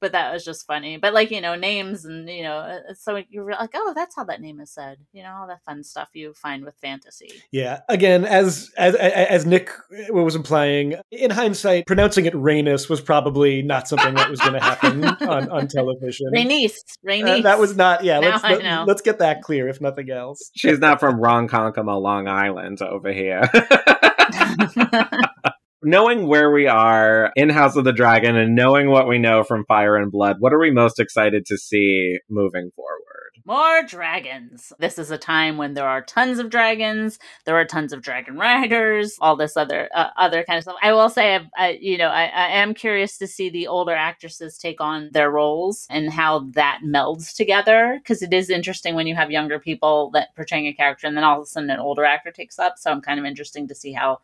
but 0.00 0.12
that 0.12 0.32
was 0.32 0.44
just 0.44 0.66
funny 0.66 0.96
but 0.96 1.12
like 1.12 1.30
you 1.30 1.40
know 1.40 1.54
names 1.54 2.04
and 2.04 2.28
you 2.28 2.42
know 2.42 2.56
uh, 2.56 2.94
so 2.94 3.22
you're 3.28 3.52
like 3.52 3.70
oh 3.74 3.92
that's 3.94 4.16
how 4.16 4.24
that 4.24 4.40
name 4.40 4.60
is 4.60 4.70
said 4.70 4.98
you 5.12 5.22
know 5.22 5.32
all 5.32 5.46
that 5.46 5.64
fun 5.64 5.84
stuff 5.84 6.08
you 6.14 6.32
find 6.34 6.64
with 6.64 6.74
fantasy 6.76 7.30
Yeah. 7.50 7.80
Again, 7.88 8.24
as 8.24 8.70
as 8.76 8.94
as 8.94 9.25
Nick 9.46 9.70
was 10.10 10.34
implying, 10.34 10.96
in 11.10 11.30
hindsight, 11.30 11.86
pronouncing 11.86 12.26
it 12.26 12.34
Rhaenys 12.34 12.88
was 12.88 13.00
probably 13.00 13.62
not 13.62 13.88
something 13.88 14.14
that 14.14 14.30
was 14.30 14.40
going 14.40 14.54
to 14.54 14.60
happen 14.60 15.04
on, 15.28 15.50
on 15.50 15.68
television. 15.68 16.26
Rhaenys, 16.34 16.74
Uh, 17.38 17.42
that 17.42 17.58
was 17.58 17.76
not. 17.76 18.04
Yeah. 18.04 18.20
Now 18.20 18.30
Let's 18.30 18.42
let, 18.44 18.86
let's 18.86 19.02
get 19.02 19.18
that 19.18 19.42
clear, 19.42 19.68
if 19.68 19.80
nothing 19.80 20.10
else. 20.10 20.50
She's 20.54 20.78
not 20.78 21.00
from 21.00 21.20
Ronkonkoma, 21.20 22.00
Long 22.00 22.28
Island 22.28 22.82
over 22.82 23.12
here. 23.12 23.42
knowing 25.82 26.26
where 26.26 26.50
we 26.50 26.66
are 26.66 27.32
in 27.36 27.48
House 27.48 27.76
of 27.76 27.84
the 27.84 27.92
Dragon 27.92 28.36
and 28.36 28.54
knowing 28.54 28.90
what 28.90 29.08
we 29.08 29.18
know 29.18 29.44
from 29.44 29.64
Fire 29.66 29.96
and 29.96 30.10
Blood, 30.10 30.36
what 30.40 30.52
are 30.52 30.58
we 30.58 30.70
most 30.70 30.98
excited 30.98 31.46
to 31.46 31.56
see 31.56 32.18
moving 32.28 32.70
forward? 32.74 33.15
More 33.44 33.82
dragons. 33.82 34.72
This 34.78 34.98
is 34.98 35.10
a 35.10 35.18
time 35.18 35.56
when 35.56 35.74
there 35.74 35.86
are 35.86 36.02
tons 36.02 36.38
of 36.38 36.50
dragons. 36.50 37.18
There 37.44 37.56
are 37.56 37.64
tons 37.64 37.92
of 37.92 38.02
dragon 38.02 38.36
riders. 38.36 39.16
All 39.20 39.36
this 39.36 39.56
other 39.56 39.88
uh, 39.94 40.08
other 40.16 40.42
kind 40.44 40.56
of 40.58 40.62
stuff. 40.64 40.76
I 40.82 40.92
will 40.92 41.08
say, 41.08 41.34
I've, 41.34 41.46
I, 41.56 41.78
you 41.80 41.98
know, 41.98 42.08
I, 42.08 42.24
I 42.24 42.48
am 42.48 42.74
curious 42.74 43.18
to 43.18 43.26
see 43.26 43.50
the 43.50 43.66
older 43.66 43.94
actresses 43.94 44.58
take 44.58 44.80
on 44.80 45.10
their 45.12 45.30
roles 45.30 45.86
and 45.90 46.10
how 46.10 46.40
that 46.54 46.80
melds 46.84 47.34
together. 47.34 47.98
Because 48.02 48.22
it 48.22 48.32
is 48.32 48.50
interesting 48.50 48.94
when 48.94 49.06
you 49.06 49.14
have 49.14 49.30
younger 49.30 49.58
people 49.58 50.10
that 50.10 50.34
portraying 50.34 50.66
a 50.66 50.72
character, 50.72 51.06
and 51.06 51.16
then 51.16 51.24
all 51.24 51.36
of 51.36 51.42
a 51.42 51.46
sudden 51.46 51.70
an 51.70 51.78
older 51.78 52.04
actor 52.04 52.30
takes 52.30 52.58
up. 52.58 52.78
So 52.78 52.90
I'm 52.90 53.02
kind 53.02 53.20
of 53.20 53.26
interesting 53.26 53.68
to 53.68 53.74
see 53.74 53.92
how 53.92 54.20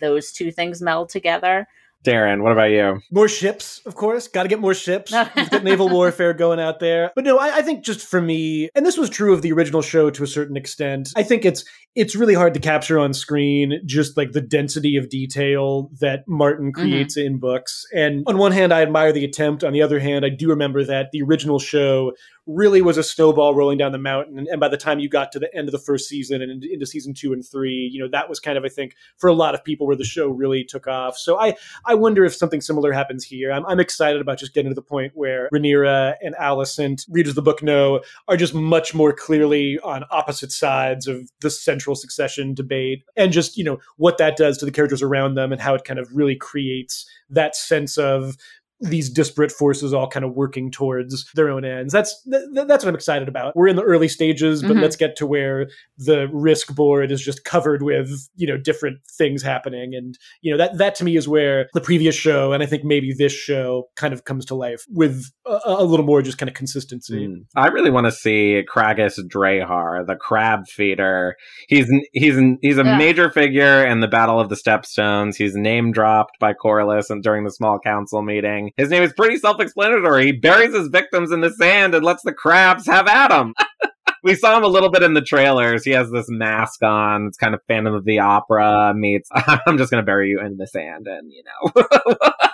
those 0.00 0.32
two 0.32 0.50
things 0.50 0.80
meld 0.80 1.10
together. 1.10 1.68
Darren, 2.04 2.42
what 2.42 2.52
about 2.52 2.70
you? 2.70 3.00
More 3.10 3.28
ships, 3.28 3.80
of 3.86 3.94
course. 3.94 4.28
Got 4.28 4.42
to 4.42 4.48
get 4.48 4.60
more 4.60 4.74
ships. 4.74 5.12
We've 5.36 5.50
got 5.50 5.64
naval 5.64 5.88
warfare 5.88 6.34
going 6.34 6.60
out 6.60 6.78
there. 6.78 7.10
But 7.14 7.24
no, 7.24 7.38
I, 7.38 7.56
I 7.56 7.62
think 7.62 7.84
just 7.84 8.06
for 8.06 8.20
me, 8.20 8.68
and 8.74 8.84
this 8.84 8.98
was 8.98 9.08
true 9.08 9.32
of 9.32 9.42
the 9.42 9.52
original 9.52 9.82
show 9.82 10.10
to 10.10 10.22
a 10.22 10.26
certain 10.26 10.56
extent. 10.56 11.10
I 11.16 11.22
think 11.22 11.44
it's 11.44 11.64
it's 11.94 12.14
really 12.14 12.34
hard 12.34 12.54
to 12.54 12.60
capture 12.60 12.98
on 12.98 13.14
screen 13.14 13.80
just 13.86 14.16
like 14.16 14.32
the 14.32 14.40
density 14.40 14.96
of 14.96 15.08
detail 15.08 15.90
that 16.00 16.24
Martin 16.26 16.72
mm-hmm. 16.72 16.82
creates 16.82 17.16
in 17.16 17.38
books. 17.38 17.86
And 17.94 18.24
on 18.26 18.36
one 18.36 18.52
hand, 18.52 18.72
I 18.72 18.82
admire 18.82 19.12
the 19.12 19.24
attempt. 19.24 19.64
On 19.64 19.72
the 19.72 19.82
other 19.82 20.00
hand, 20.00 20.24
I 20.24 20.28
do 20.28 20.48
remember 20.48 20.84
that 20.84 21.10
the 21.12 21.22
original 21.22 21.58
show 21.58 22.12
really 22.46 22.82
was 22.82 22.98
a 22.98 23.02
snowball 23.02 23.54
rolling 23.54 23.78
down 23.78 23.92
the 23.92 23.98
mountain. 23.98 24.38
And, 24.38 24.46
and 24.48 24.60
by 24.60 24.68
the 24.68 24.76
time 24.76 24.98
you 24.98 25.08
got 25.08 25.32
to 25.32 25.38
the 25.38 25.54
end 25.54 25.68
of 25.68 25.72
the 25.72 25.78
first 25.78 26.08
season 26.08 26.42
and 26.42 26.62
into, 26.64 26.84
season 26.86 27.14
two 27.14 27.32
and 27.32 27.46
three, 27.46 27.88
you 27.92 28.00
know, 28.00 28.08
that 28.08 28.28
was 28.28 28.38
kind 28.38 28.58
of, 28.58 28.64
I 28.64 28.68
think, 28.68 28.94
for 29.16 29.28
a 29.28 29.34
lot 29.34 29.54
of 29.54 29.64
people 29.64 29.86
where 29.86 29.96
the 29.96 30.04
show 30.04 30.28
really 30.28 30.62
took 30.64 30.86
off. 30.86 31.16
So 31.16 31.40
I, 31.40 31.56
I 31.86 31.94
wonder 31.94 32.24
if 32.24 32.34
something 32.34 32.60
similar 32.60 32.92
happens 32.92 33.24
here. 33.24 33.50
I'm, 33.50 33.64
I'm 33.66 33.80
excited 33.80 34.20
about 34.20 34.38
just 34.38 34.52
getting 34.52 34.70
to 34.70 34.74
the 34.74 34.82
point 34.82 35.12
where 35.14 35.48
Rhaenyra 35.54 36.16
and 36.22 36.34
Alicent, 36.36 37.06
readers 37.08 37.30
of 37.30 37.36
the 37.36 37.42
book 37.42 37.62
know, 37.62 38.02
are 38.28 38.36
just 38.36 38.54
much 38.54 38.94
more 38.94 39.12
clearly 39.12 39.78
on 39.80 40.04
opposite 40.10 40.52
sides 40.52 41.06
of 41.06 41.30
the 41.40 41.50
central 41.50 41.96
succession 41.96 42.54
debate 42.54 43.04
and 43.16 43.32
just, 43.32 43.56
you 43.56 43.64
know, 43.64 43.78
what 43.96 44.18
that 44.18 44.36
does 44.36 44.58
to 44.58 44.66
the 44.66 44.70
characters 44.70 45.02
around 45.02 45.34
them 45.34 45.50
and 45.50 45.60
how 45.60 45.74
it 45.74 45.84
kind 45.84 45.98
of 45.98 46.14
really 46.14 46.36
creates 46.36 47.08
that 47.30 47.56
sense 47.56 47.96
of 47.96 48.36
these 48.84 49.10
disparate 49.10 49.50
forces 49.52 49.92
all 49.92 50.08
kind 50.08 50.24
of 50.24 50.32
working 50.34 50.70
towards 50.70 51.24
their 51.34 51.48
own 51.50 51.64
ends. 51.64 51.92
That's 51.92 52.22
th- 52.24 52.66
that's 52.68 52.84
what 52.84 52.88
I'm 52.90 52.94
excited 52.94 53.28
about. 53.28 53.54
We're 53.56 53.68
in 53.68 53.76
the 53.76 53.82
early 53.82 54.08
stages, 54.08 54.62
but 54.62 54.72
Mhm. 54.76 54.82
let's 54.82 54.96
get 54.96 55.16
to 55.16 55.26
where 55.26 55.68
the 55.98 56.28
risk 56.32 56.74
board 56.74 57.10
is 57.10 57.20
just 57.22 57.44
covered 57.44 57.82
with 57.82 58.10
you 58.36 58.46
know 58.46 58.56
different 58.56 58.98
things 59.18 59.42
happening, 59.42 59.94
and 59.94 60.18
you 60.42 60.50
know 60.52 60.58
that 60.58 60.78
that 60.78 60.94
to 60.96 61.04
me 61.04 61.16
is 61.16 61.26
where 61.28 61.68
the 61.74 61.80
previous 61.80 62.14
show 62.14 62.52
and 62.52 62.62
I 62.62 62.66
think 62.66 62.84
maybe 62.84 63.12
this 63.12 63.32
show 63.32 63.88
kind 63.96 64.12
of 64.14 64.24
comes 64.24 64.44
to 64.46 64.54
life 64.54 64.84
with 64.90 65.24
a, 65.46 65.58
a 65.64 65.84
little 65.84 66.06
more 66.06 66.22
just 66.22 66.38
kind 66.38 66.48
of 66.48 66.54
consistency. 66.54 67.26
Mm. 67.28 67.44
I 67.56 67.68
really 67.68 67.90
want 67.90 68.06
to 68.06 68.12
see 68.12 68.62
Craghas 68.72 69.18
Drahar, 69.28 70.06
the 70.06 70.16
crab 70.16 70.66
feeder. 70.68 71.36
He's 71.68 71.88
he's 72.12 72.36
he's 72.62 72.78
a 72.78 72.84
Yeah. 72.84 72.98
major 72.98 73.30
figure 73.30 73.84
in 73.84 74.00
the 74.00 74.08
Battle 74.08 74.40
of 74.40 74.48
the 74.48 74.56
Stepstones. 74.56 75.36
He's 75.36 75.54
name 75.54 75.92
dropped 75.92 76.38
by 76.38 76.52
Corlys 76.52 77.10
and 77.10 77.22
during 77.22 77.44
the 77.44 77.50
small 77.50 77.78
council 77.78 78.22
meeting. 78.22 78.70
His 78.76 78.90
name 78.90 79.02
is 79.02 79.12
pretty 79.12 79.36
self-explanatory. 79.36 80.26
He 80.26 80.32
buries 80.32 80.74
his 80.74 80.88
victims 80.88 81.30
in 81.30 81.40
the 81.40 81.50
sand 81.50 81.94
and 81.94 82.04
lets 82.04 82.22
the 82.24 82.32
crabs 82.32 82.86
have 82.86 83.06
at 83.06 83.30
him. 83.30 83.54
we 84.24 84.34
saw 84.34 84.56
him 84.56 84.64
a 84.64 84.68
little 84.68 84.90
bit 84.90 85.02
in 85.02 85.14
the 85.14 85.20
trailers. 85.20 85.84
He 85.84 85.92
has 85.92 86.10
this 86.10 86.26
mask 86.28 86.82
on. 86.82 87.26
It's 87.26 87.36
kind 87.36 87.54
of 87.54 87.60
Phantom 87.68 87.94
of 87.94 88.04
the 88.04 88.18
Opera 88.18 88.92
meets. 88.96 89.28
I'm 89.34 89.78
just 89.78 89.90
going 89.90 90.02
to 90.02 90.06
bury 90.06 90.30
you 90.30 90.40
in 90.40 90.56
the 90.56 90.66
sand, 90.66 91.06
and 91.06 91.30
you 91.30 91.44
know. 91.44 92.16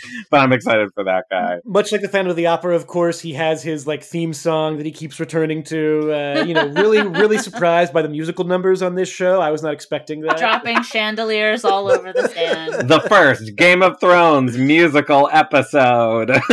but 0.30 0.40
I'm 0.40 0.52
excited 0.52 0.90
for 0.94 1.04
that 1.04 1.24
guy. 1.30 1.58
Much 1.64 1.92
like 1.92 2.00
the 2.00 2.08
Phantom 2.08 2.30
of 2.30 2.36
the 2.36 2.46
Opera, 2.46 2.74
of 2.74 2.86
course, 2.86 3.20
he 3.20 3.32
has 3.34 3.62
his 3.62 3.86
like 3.86 4.02
theme 4.02 4.32
song 4.32 4.76
that 4.76 4.86
he 4.86 4.92
keeps 4.92 5.18
returning 5.20 5.62
to. 5.64 6.12
Uh, 6.12 6.44
you 6.46 6.54
know, 6.54 6.68
really, 6.68 7.02
really 7.02 7.38
surprised 7.48 7.92
by 7.92 8.02
the 8.02 8.08
musical 8.08 8.44
numbers 8.44 8.82
on 8.82 8.94
this 8.94 9.08
show. 9.08 9.40
I 9.40 9.50
was 9.50 9.62
not 9.62 9.72
expecting 9.72 10.20
that. 10.22 10.38
Dropping 10.38 10.82
chandeliers 10.82 11.64
all 11.64 11.90
over 11.90 12.12
the 12.12 12.28
sand. 12.28 12.88
the 12.88 13.00
first 13.08 13.56
Game 13.56 13.82
of 13.82 14.00
Thrones 14.00 14.56
musical 14.56 15.28
episode. 15.32 16.38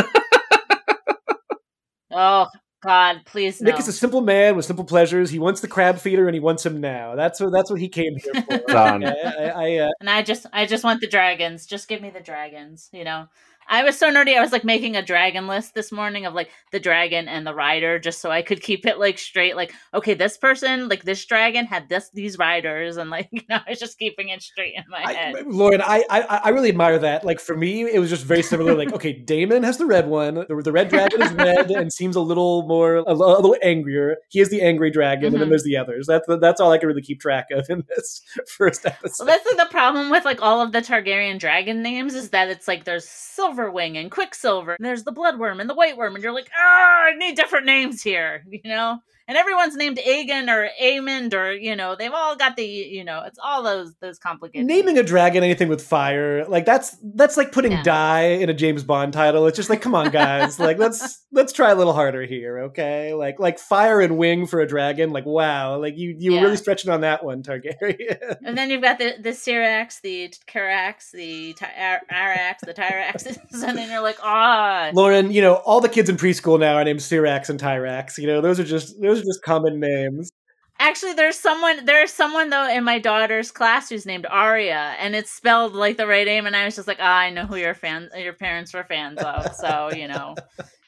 Oh 2.18 2.46
God, 2.82 3.22
please 3.24 3.60
no. 3.60 3.70
Nick 3.70 3.80
is 3.80 3.88
a 3.88 3.92
simple 3.92 4.20
man 4.20 4.54
with 4.54 4.64
simple 4.64 4.84
pleasures. 4.84 5.30
He 5.30 5.38
wants 5.38 5.60
the 5.60 5.68
crab 5.68 5.98
feeder, 5.98 6.26
and 6.26 6.34
he 6.34 6.40
wants 6.40 6.64
him 6.64 6.80
now. 6.80 7.14
That's 7.16 7.40
what 7.40 7.50
that's 7.52 7.70
what 7.70 7.80
he 7.80 7.88
came 7.88 8.16
here 8.16 8.42
for. 8.42 8.76
I, 8.76 9.04
I, 9.04 9.44
I, 9.44 9.76
uh, 9.78 9.90
and 10.00 10.10
I 10.10 10.22
just 10.22 10.46
I 10.52 10.66
just 10.66 10.84
want 10.84 11.00
the 11.00 11.06
dragons. 11.06 11.66
Just 11.66 11.88
give 11.88 12.00
me 12.00 12.10
the 12.10 12.20
dragons, 12.20 12.88
you 12.92 13.04
know. 13.04 13.26
I 13.68 13.82
was 13.82 13.98
so 13.98 14.10
nerdy. 14.10 14.36
I 14.36 14.40
was 14.40 14.52
like 14.52 14.64
making 14.64 14.96
a 14.96 15.02
dragon 15.02 15.46
list 15.46 15.74
this 15.74 15.90
morning 15.90 16.26
of 16.26 16.34
like 16.34 16.50
the 16.72 16.80
dragon 16.80 17.28
and 17.28 17.46
the 17.46 17.54
rider, 17.54 17.98
just 17.98 18.20
so 18.20 18.30
I 18.30 18.42
could 18.42 18.62
keep 18.62 18.86
it 18.86 18.98
like 18.98 19.18
straight. 19.18 19.56
Like, 19.56 19.72
okay, 19.94 20.14
this 20.14 20.36
person, 20.36 20.88
like 20.88 21.02
this 21.04 21.24
dragon, 21.24 21.66
had 21.66 21.88
this 21.88 22.10
these 22.10 22.38
riders, 22.38 22.96
and 22.96 23.10
like 23.10 23.28
you 23.32 23.42
know, 23.48 23.58
I 23.66 23.70
was 23.70 23.80
just 23.80 23.98
keeping 23.98 24.28
it 24.28 24.42
straight 24.42 24.74
in 24.76 24.84
my 24.88 25.02
I, 25.04 25.12
head. 25.12 25.46
Lauren, 25.46 25.80
I, 25.82 26.04
I 26.10 26.20
I 26.44 26.48
really 26.50 26.68
admire 26.68 26.98
that. 26.98 27.24
Like 27.24 27.40
for 27.40 27.56
me, 27.56 27.82
it 27.82 27.98
was 27.98 28.10
just 28.10 28.24
very 28.24 28.42
similar. 28.42 28.74
like, 28.74 28.92
okay, 28.94 29.12
Daemon 29.12 29.62
has 29.62 29.78
the 29.78 29.86
red 29.86 30.08
one. 30.08 30.34
The, 30.34 30.62
the 30.64 30.72
red 30.72 30.88
dragon 30.88 31.22
is 31.22 31.32
red 31.32 31.70
and 31.70 31.92
seems 31.92 32.16
a 32.16 32.20
little 32.20 32.66
more, 32.66 32.96
a, 32.96 33.12
a 33.12 33.14
little 33.14 33.56
angrier. 33.62 34.16
He 34.30 34.40
is 34.40 34.50
the 34.50 34.62
angry 34.62 34.90
dragon, 34.90 35.18
mm-hmm. 35.18 35.26
and 35.26 35.34
then 35.34 35.40
mm-hmm. 35.42 35.50
there's 35.50 35.64
the 35.64 35.76
others. 35.76 36.06
That's 36.06 36.26
that's 36.40 36.60
all 36.60 36.72
I 36.72 36.78
can 36.78 36.88
really 36.88 37.02
keep 37.02 37.20
track 37.20 37.46
of 37.50 37.66
in 37.68 37.84
this 37.94 38.22
first 38.56 38.86
episode. 38.86 39.24
Well, 39.24 39.26
that's 39.26 39.46
like 39.46 39.68
the 39.68 39.72
problem 39.72 40.10
with 40.10 40.24
like 40.24 40.42
all 40.42 40.60
of 40.60 40.72
the 40.72 40.80
Targaryen 40.80 41.38
dragon 41.38 41.82
names 41.82 42.14
is 42.14 42.30
that 42.30 42.48
it's 42.48 42.68
like 42.68 42.84
there's 42.84 43.08
Silverwing 43.56 43.98
and 43.98 44.10
Quicksilver, 44.10 44.74
and 44.78 44.84
there's 44.84 45.04
the 45.04 45.12
Bloodworm 45.12 45.60
and 45.60 45.68
the 45.68 45.74
White 45.74 45.96
Worm, 45.96 46.14
and 46.14 46.22
you're 46.22 46.32
like, 46.32 46.50
ah, 46.56 47.04
I 47.06 47.14
need 47.16 47.36
different 47.36 47.66
names 47.66 48.02
here, 48.02 48.44
you 48.50 48.60
know 48.64 49.00
and 49.28 49.36
everyone's 49.36 49.74
named 49.74 49.98
Aegon 49.98 50.48
or 50.48 50.68
Aemond 50.80 51.34
or 51.34 51.52
you 51.52 51.74
know 51.74 51.96
they've 51.96 52.12
all 52.12 52.36
got 52.36 52.56
the 52.56 52.64
you 52.64 53.04
know 53.04 53.22
it's 53.26 53.38
all 53.42 53.62
those 53.62 53.94
those 54.00 54.18
complicated 54.18 54.66
naming 54.66 54.98
a 54.98 55.02
dragon 55.02 55.42
anything 55.42 55.68
with 55.68 55.82
fire 55.82 56.44
like 56.46 56.64
that's 56.64 56.96
that's 57.14 57.36
like 57.36 57.52
putting 57.52 57.72
yeah. 57.72 57.82
die 57.82 58.22
in 58.22 58.48
a 58.48 58.54
James 58.54 58.84
Bond 58.84 59.12
title. 59.12 59.46
It's 59.46 59.56
just 59.56 59.70
like 59.70 59.82
come 59.82 59.94
on 59.94 60.10
guys 60.10 60.58
like 60.58 60.78
let's 60.78 61.24
let's 61.32 61.52
try 61.52 61.70
a 61.70 61.74
little 61.74 61.92
harder 61.92 62.22
here 62.22 62.58
okay? 62.64 63.14
Like 63.14 63.40
like 63.40 63.58
fire 63.58 64.00
and 64.00 64.16
wing 64.16 64.46
for 64.46 64.60
a 64.60 64.66
dragon 64.66 65.10
like 65.10 65.26
wow 65.26 65.78
like 65.78 65.96
you 65.96 66.14
you 66.18 66.32
yeah. 66.32 66.40
were 66.40 66.46
really 66.46 66.56
stretching 66.56 66.90
on 66.90 67.00
that 67.00 67.24
one 67.24 67.42
Targaryen. 67.42 68.36
And 68.44 68.56
then 68.56 68.70
you've 68.70 68.82
got 68.82 68.98
the 68.98 69.14
the 69.20 69.30
Syrax 69.30 70.00
the 70.00 70.32
Carax 70.46 71.10
the 71.12 71.54
Arrax 71.54 72.58
the 72.60 72.74
Tyraxes 72.74 73.38
and 73.52 73.76
then 73.76 73.90
you're 73.90 74.02
like 74.02 74.18
ah. 74.22 74.90
Lauren 74.94 75.32
you 75.32 75.42
know 75.42 75.54
all 75.54 75.80
the 75.80 75.88
kids 75.88 76.08
in 76.08 76.16
preschool 76.16 76.60
now 76.60 76.76
are 76.76 76.84
named 76.84 77.00
Syrax 77.00 77.48
and 77.48 77.60
Tyrax 77.60 78.18
you 78.18 78.26
know 78.26 78.40
those 78.40 78.60
are 78.60 78.64
just 78.64 79.00
those 79.00 79.15
those 79.16 79.22
are 79.22 79.26
just 79.26 79.42
common 79.42 79.80
names. 79.80 80.30
Actually, 80.78 81.14
there's 81.14 81.38
someone 81.38 81.86
there's 81.86 82.12
someone 82.12 82.50
though 82.50 82.68
in 82.68 82.84
my 82.84 82.98
daughter's 82.98 83.50
class 83.50 83.88
who's 83.88 84.04
named 84.04 84.26
Aria, 84.28 84.94
and 84.98 85.16
it's 85.16 85.30
spelled 85.30 85.74
like 85.74 85.96
the 85.96 86.06
right 86.06 86.26
name, 86.26 86.46
and 86.46 86.54
I 86.54 86.66
was 86.66 86.76
just 86.76 86.86
like, 86.86 86.98
oh, 87.00 87.04
I 87.04 87.30
know 87.30 87.46
who 87.46 87.56
your 87.56 87.74
fans, 87.74 88.10
your 88.16 88.34
parents 88.34 88.74
were 88.74 88.84
fans 88.84 89.18
of, 89.18 89.54
so 89.54 89.90
you 89.94 90.08
know. 90.08 90.34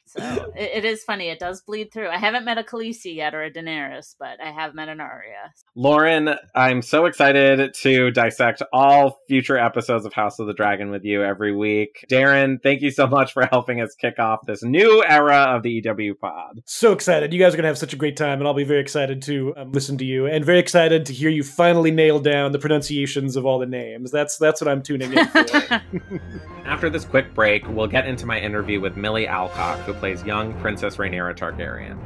So 0.09 0.53
it, 0.57 0.71
it 0.77 0.85
is 0.85 1.05
funny. 1.05 1.29
It 1.29 1.39
does 1.39 1.61
bleed 1.61 1.93
through. 1.93 2.09
I 2.09 2.19
haven't 2.19 2.45
met 2.45 2.59
a 2.59 2.63
Khaleesi 2.63 3.15
yet 3.15 3.35
or 3.35 3.43
a 3.43 3.51
Daenerys, 3.51 4.15
but 4.19 4.41
I 4.43 4.51
have 4.51 4.75
met 4.75 4.89
an 4.89 5.01
Arya. 5.01 5.53
Lauren, 5.75 6.31
I'm 6.55 6.83
so 6.83 7.07
excited 7.07 7.75
to 7.83 8.11
dissect 8.11 8.63
all 8.73 9.21
future 9.29 9.59
episodes 9.59 10.05
of 10.05 10.13
House 10.13 10.39
of 10.39 10.47
the 10.47 10.55
Dragon 10.55 10.91
with 10.91 11.05
you 11.05 11.23
every 11.23 11.55
week. 11.55 12.05
Darren, 12.11 12.63
thank 12.63 12.83
you 12.83 12.91
so 12.91 13.07
much 13.07 13.33
for 13.33 13.47
helping 13.47 13.81
us 13.81 13.95
kick 13.95 14.19
off 14.19 14.41
this 14.47 14.63
new 14.63 15.05
era 15.05 15.55
of 15.55 15.63
the 15.63 15.71
EW 15.71 16.15
pod. 16.15 16.63
So 16.65 16.93
excited. 16.93 17.33
You 17.33 17.39
guys 17.39 17.55
are 17.55 17.57
going 17.57 17.65
to 17.65 17.69
have 17.69 17.79
such 17.79 17.93
a 17.93 17.97
great 17.97 18.17
time, 18.17 18.39
and 18.39 18.49
I'll 18.49 18.55
be 18.55 18.65
very 18.65 18.81
excited 18.81 19.23
to 19.23 19.55
um, 19.57 19.73
listen 19.73 19.99
to 19.99 20.05
you 20.05 20.27
and 20.27 20.45
very 20.45 20.59
excited 20.59 21.07
to 21.07 21.13
hear 21.13 21.31
you 21.31 21.43
finally 21.43 21.91
nail 21.91 22.21
down 22.21 22.53
the 22.53 22.59
pronunciations 22.59 23.37
of 23.37 23.47
all 23.47 23.59
the 23.59 23.67
names. 23.67 24.11
That's 24.11 24.39
that's 24.39 24.61
what 24.61 24.69
I'm 24.69 24.83
tuning 24.83 25.13
in 25.13 25.27
for. 25.27 25.45
After 26.65 26.91
this 26.91 27.05
quick 27.05 27.35
break, 27.35 27.67
we'll 27.69 27.87
get 27.87 28.07
into 28.07 28.27
my 28.27 28.39
interview 28.39 28.81
with 28.81 28.97
Millie 28.97 29.27
Alcock, 29.27 29.79
who 29.81 29.95
plays 29.99 30.23
young 30.23 30.59
Princess 30.61 30.97
Rhaenyra 30.97 31.37
Targaryen. 31.37 31.99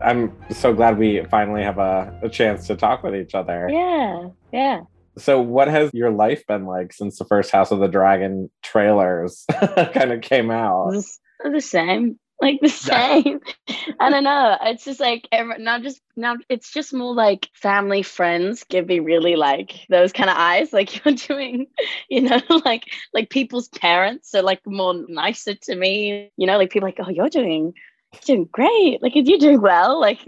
I'm 0.00 0.32
so 0.50 0.72
glad 0.72 0.98
we 0.98 1.24
finally 1.30 1.62
have 1.62 1.78
a, 1.78 2.18
a 2.22 2.28
chance 2.28 2.66
to 2.68 2.76
talk 2.76 3.02
with 3.02 3.14
each 3.14 3.34
other. 3.34 3.68
Yeah, 3.70 4.28
yeah. 4.52 4.80
So, 5.16 5.40
what 5.40 5.68
has 5.68 5.90
your 5.92 6.10
life 6.10 6.46
been 6.46 6.64
like 6.64 6.92
since 6.92 7.18
the 7.18 7.24
first 7.24 7.50
House 7.50 7.70
of 7.70 7.80
the 7.80 7.88
Dragon 7.88 8.50
trailers 8.62 9.44
kind 9.92 10.12
of 10.12 10.20
came 10.20 10.50
out? 10.50 10.94
The 11.42 11.60
same 11.60 12.18
like 12.40 12.60
the 12.60 12.68
same. 12.68 13.40
I 14.00 14.10
don't 14.10 14.24
know. 14.24 14.56
It's 14.62 14.84
just 14.84 15.00
like 15.00 15.28
not 15.32 15.82
just 15.82 16.00
now. 16.16 16.36
It's 16.48 16.72
just 16.72 16.94
more 16.94 17.14
like 17.14 17.48
family 17.52 18.02
friends 18.02 18.64
give 18.64 18.86
me 18.86 19.00
really 19.00 19.36
like 19.36 19.86
those 19.88 20.12
kind 20.12 20.30
of 20.30 20.36
eyes. 20.36 20.72
Like 20.78 21.04
you're 21.04 21.14
doing, 21.14 21.66
you 22.08 22.22
know, 22.22 22.40
like 22.64 22.84
like 23.12 23.30
people's 23.30 23.68
parents 23.68 24.32
are 24.34 24.42
like 24.42 24.60
more 24.64 24.94
nicer 25.08 25.54
to 25.54 25.74
me. 25.74 26.30
You 26.36 26.46
know, 26.46 26.56
like 26.56 26.70
people 26.70 26.86
like, 26.86 26.98
oh, 27.00 27.10
you're 27.10 27.28
doing 27.28 27.74
you're 28.12 28.36
doing 28.36 28.48
great. 28.52 29.02
Like 29.02 29.16
if 29.16 29.26
you're 29.26 29.38
doing 29.38 29.60
well. 29.60 30.00
Like 30.00 30.20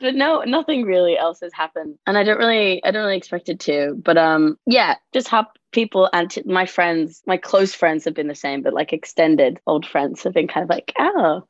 but 0.00 0.14
no, 0.14 0.42
nothing 0.42 0.84
really 0.84 1.18
else 1.18 1.40
has 1.40 1.52
happened, 1.52 1.98
and 2.06 2.16
I 2.16 2.22
don't 2.22 2.38
really, 2.38 2.82
I 2.84 2.90
don't 2.90 3.04
really 3.04 3.16
expect 3.16 3.48
it 3.48 3.60
to. 3.60 3.94
But 3.96 4.16
um, 4.16 4.58
yeah, 4.66 4.94
just 5.12 5.28
how 5.28 5.46
people 5.72 6.08
and 6.12 6.30
t- 6.30 6.42
my 6.46 6.66
friends, 6.66 7.22
my 7.26 7.36
close 7.36 7.74
friends 7.74 8.04
have 8.04 8.14
been 8.14 8.28
the 8.28 8.34
same, 8.34 8.62
but 8.62 8.72
like 8.72 8.92
extended 8.92 9.60
old 9.66 9.84
friends 9.84 10.22
have 10.22 10.32
been 10.32 10.48
kind 10.48 10.64
of 10.64 10.70
like, 10.70 10.92
oh, 10.98 11.42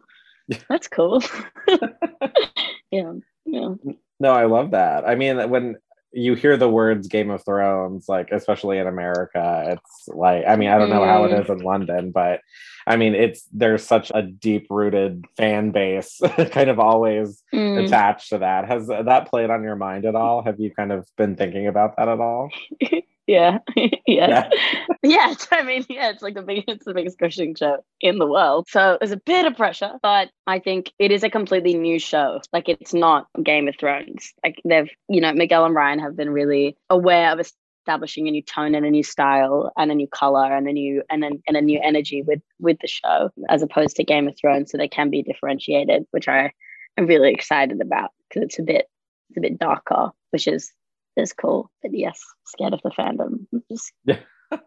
that's 0.69 0.89
cool. 0.89 1.23
yeah. 2.91 3.13
Yeah. 3.45 3.75
No, 4.19 4.33
I 4.33 4.47
love 4.47 4.71
that. 4.73 5.07
I 5.07 5.15
mean, 5.15 5.51
when 5.51 5.77
you 6.13 6.35
hear 6.35 6.57
the 6.57 6.69
words 6.69 7.09
Game 7.09 7.31
of 7.31 7.45
Thrones, 7.45 8.09
like 8.09 8.31
especially 8.31 8.79
in 8.79 8.87
America, 8.87 9.77
it's 9.77 10.09
like 10.09 10.45
I 10.47 10.57
mean, 10.57 10.71
I 10.71 10.79
don't 10.79 10.91
know 10.91 11.05
how 11.05 11.25
it 11.25 11.33
is 11.33 11.51
in 11.51 11.59
London, 11.59 12.11
but 12.11 12.41
I 12.87 12.97
mean, 12.97 13.15
it's 13.15 13.45
there's 13.53 13.85
such 13.85 14.11
a 14.15 14.23
deep 14.23 14.69
rooted 14.71 15.25
fan 15.37 15.73
base 15.73 16.21
kind 16.51 16.71
of 16.71 16.79
always 16.79 17.43
mm. 17.53 17.85
attached 17.85 18.31
to 18.31 18.39
that. 18.39 18.67
Has 18.67 18.87
that 18.87 19.29
played 19.29 19.51
on 19.51 19.63
your 19.63 19.77
mind 19.77 20.05
at 20.05 20.15
all? 20.15 20.43
Have 20.43 20.61
you 20.61 20.71
kind 20.71 20.93
of 20.93 21.07
been 21.17 21.37
thinking 21.37 21.67
about 21.67 21.97
that 21.97 22.09
at 22.09 22.21
all? 22.21 22.51
yeah. 23.29 23.59
yeah. 24.07 24.49
Yeah. 25.03 25.35
I 25.53 25.63
mean, 25.63 25.85
yeah, 25.89 26.11
it's 26.11 26.23
like 26.23 26.35
the 26.35 26.43
biggest, 26.43 26.69
it's 26.69 26.85
the 26.85 26.95
biggest 26.95 27.19
crushing 27.19 27.55
show 27.55 27.79
in 28.01 28.19
the 28.19 28.27
world. 28.27 28.67
So 28.69 28.99
there's 29.01 29.13
a 29.13 29.17
bit 29.17 29.47
of 29.47 29.57
pressure, 29.57 29.93
but 30.03 30.31
I 30.49 30.59
think 30.59 30.93
it 30.99 31.13
is 31.13 31.23
a 31.23 31.31
completely 31.31 31.75
new 31.75 32.01
show. 32.01 32.41
Like 32.53 32.69
it's 32.69 32.93
not 32.93 33.29
Game 33.43 33.69
of 33.69 33.77
Thrones. 33.79 34.33
Like 34.43 34.61
they've, 34.65 34.91
you 35.09 35.21
know, 35.21 35.33
Miguel 35.33 35.65
and 35.65 35.75
Ryan 35.75 36.01
have 36.01 36.17
been 36.17 36.31
really 36.31 36.77
aware 36.91 37.31
of 37.31 37.41
establishing 37.41 38.27
a 38.27 38.33
new 38.33 38.43
tone 38.43 38.75
and 38.75 38.85
a 38.85 38.91
new 38.91 39.05
style 39.05 39.71
and 39.77 39.93
a 39.93 39.95
new 39.95 40.09
color 40.09 40.53
and 40.53 40.67
a 40.67 40.73
new 40.73 41.03
and 41.09 41.25
a, 41.25 41.31
and 41.47 41.57
a 41.57 41.63
new 41.63 41.81
energy 41.83 42.23
with 42.23 42.41
with 42.59 42.79
the 42.81 42.89
show 42.89 43.31
as 43.49 43.63
opposed 43.63 43.97
to 43.97 44.05
Game 44.05 44.27
of 44.27 44.37
Thrones. 44.37 44.73
So 44.73 44.79
they 44.79 44.89
can 44.89 45.09
be 45.09 45.23
differentiated, 45.23 46.05
which 46.11 46.27
I 46.27 46.53
am 46.97 47.07
really 47.07 47.33
excited 47.33 47.81
about 47.81 48.11
because 48.29 48.43
it's 48.43 48.59
a 48.59 48.63
bit 48.63 48.89
it's 49.31 49.39
a 49.39 49.41
bit 49.41 49.59
darker, 49.59 50.11
which 50.31 50.49
is 50.49 50.73
is 51.17 51.33
cool. 51.33 51.71
But 51.83 51.93
yes, 51.95 52.21
scared 52.45 52.75
of 52.75 52.83
the 52.83 52.91
fandom. 52.91 53.47
Just, 53.71 53.93
yeah. 54.05 54.19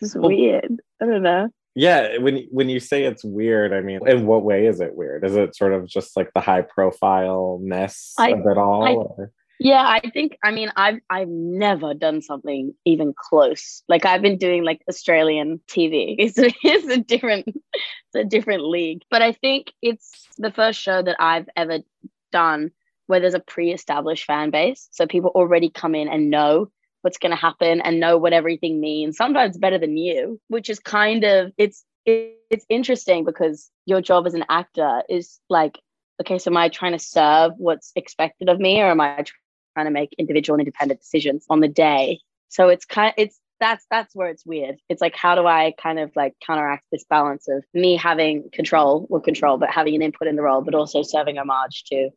it's 0.00 0.14
well, 0.14 0.28
weird. 0.28 0.80
I 1.00 1.06
don't 1.06 1.22
know. 1.22 1.48
Yeah, 1.74 2.16
when 2.18 2.46
when 2.50 2.70
you 2.70 2.80
say 2.80 3.04
it's 3.04 3.22
weird, 3.22 3.74
I 3.74 3.82
mean, 3.82 4.00
in 4.08 4.26
what 4.26 4.44
way 4.44 4.66
is 4.66 4.80
it 4.80 4.94
weird? 4.94 5.24
Is 5.24 5.36
it 5.36 5.54
sort 5.54 5.74
of 5.74 5.86
just 5.86 6.16
like 6.16 6.30
the 6.34 6.40
high 6.40 6.62
profile 6.62 7.60
ness 7.62 8.14
of 8.18 8.40
it 8.46 8.56
all? 8.56 9.16
I, 9.20 9.24
yeah, 9.58 9.82
I 9.82 10.10
think 10.10 10.38
I 10.42 10.52
mean 10.52 10.70
I've 10.76 11.00
I've 11.10 11.28
never 11.28 11.94
done 11.94 12.22
something 12.22 12.74
even 12.86 13.14
close. 13.14 13.82
Like 13.88 14.06
I've 14.06 14.22
been 14.22 14.38
doing 14.38 14.64
like 14.64 14.82
Australian 14.88 15.60
TV. 15.68 16.16
It's 16.18 16.38
a, 16.38 16.50
it's 16.62 16.88
a 16.88 16.98
different 16.98 17.46
it's 17.46 18.14
a 18.14 18.24
different 18.24 18.64
league. 18.66 19.02
But 19.10 19.20
I 19.22 19.32
think 19.32 19.72
it's 19.82 20.28
the 20.38 20.50
first 20.50 20.80
show 20.80 21.02
that 21.02 21.16
I've 21.18 21.48
ever 21.56 21.80
done 22.32 22.70
where 23.06 23.20
there's 23.20 23.34
a 23.34 23.40
pre-established 23.40 24.24
fan 24.24 24.50
base. 24.50 24.88
So 24.92 25.06
people 25.06 25.30
already 25.34 25.70
come 25.70 25.94
in 25.94 26.08
and 26.08 26.30
know 26.30 26.70
what's 27.02 27.18
going 27.18 27.30
to 27.30 27.36
happen 27.36 27.80
and 27.80 28.00
know 28.00 28.18
what 28.18 28.32
everything 28.32 28.80
means. 28.80 29.16
Sometimes 29.16 29.58
better 29.58 29.78
than 29.78 29.96
you 29.96 30.40
which 30.48 30.70
is 30.70 30.78
kind 30.78 31.24
of 31.24 31.52
it's 31.56 31.84
it's 32.04 32.64
interesting 32.68 33.24
because 33.24 33.70
your 33.84 34.00
job 34.00 34.26
as 34.26 34.34
an 34.34 34.44
actor 34.48 35.02
is 35.08 35.40
like 35.48 35.76
okay 36.20 36.38
so 36.38 36.50
am 36.52 36.56
i 36.56 36.68
trying 36.68 36.92
to 36.92 37.00
serve 37.00 37.50
what's 37.56 37.90
expected 37.96 38.48
of 38.48 38.60
me 38.60 38.80
or 38.80 38.86
am 38.86 39.00
i 39.00 39.24
trying 39.76 39.86
to 39.86 39.90
make 39.90 40.14
individual 40.18 40.54
and 40.54 40.66
independent 40.66 41.00
decisions 41.00 41.44
on 41.50 41.60
the 41.60 41.68
day? 41.68 42.20
So 42.48 42.68
it's 42.68 42.86
kind 42.86 43.08
of, 43.08 43.14
it's 43.18 43.38
that's 43.60 43.86
that's 43.90 44.14
where 44.14 44.28
it's 44.28 44.44
weird. 44.46 44.76
It's 44.88 45.00
like 45.00 45.14
how 45.14 45.34
do 45.34 45.46
i 45.46 45.74
kind 45.82 45.98
of 45.98 46.10
like 46.16 46.34
counteract 46.44 46.84
this 46.92 47.04
balance 47.08 47.48
of 47.48 47.64
me 47.74 47.96
having 47.96 48.48
control 48.52 49.06
or 49.10 49.20
control 49.20 49.58
but 49.58 49.70
having 49.70 49.94
an 49.94 50.02
input 50.02 50.28
in 50.28 50.36
the 50.36 50.42
role 50.42 50.62
but 50.62 50.74
also 50.74 51.02
serving 51.02 51.38
homage 51.38 51.84
to 51.84 52.10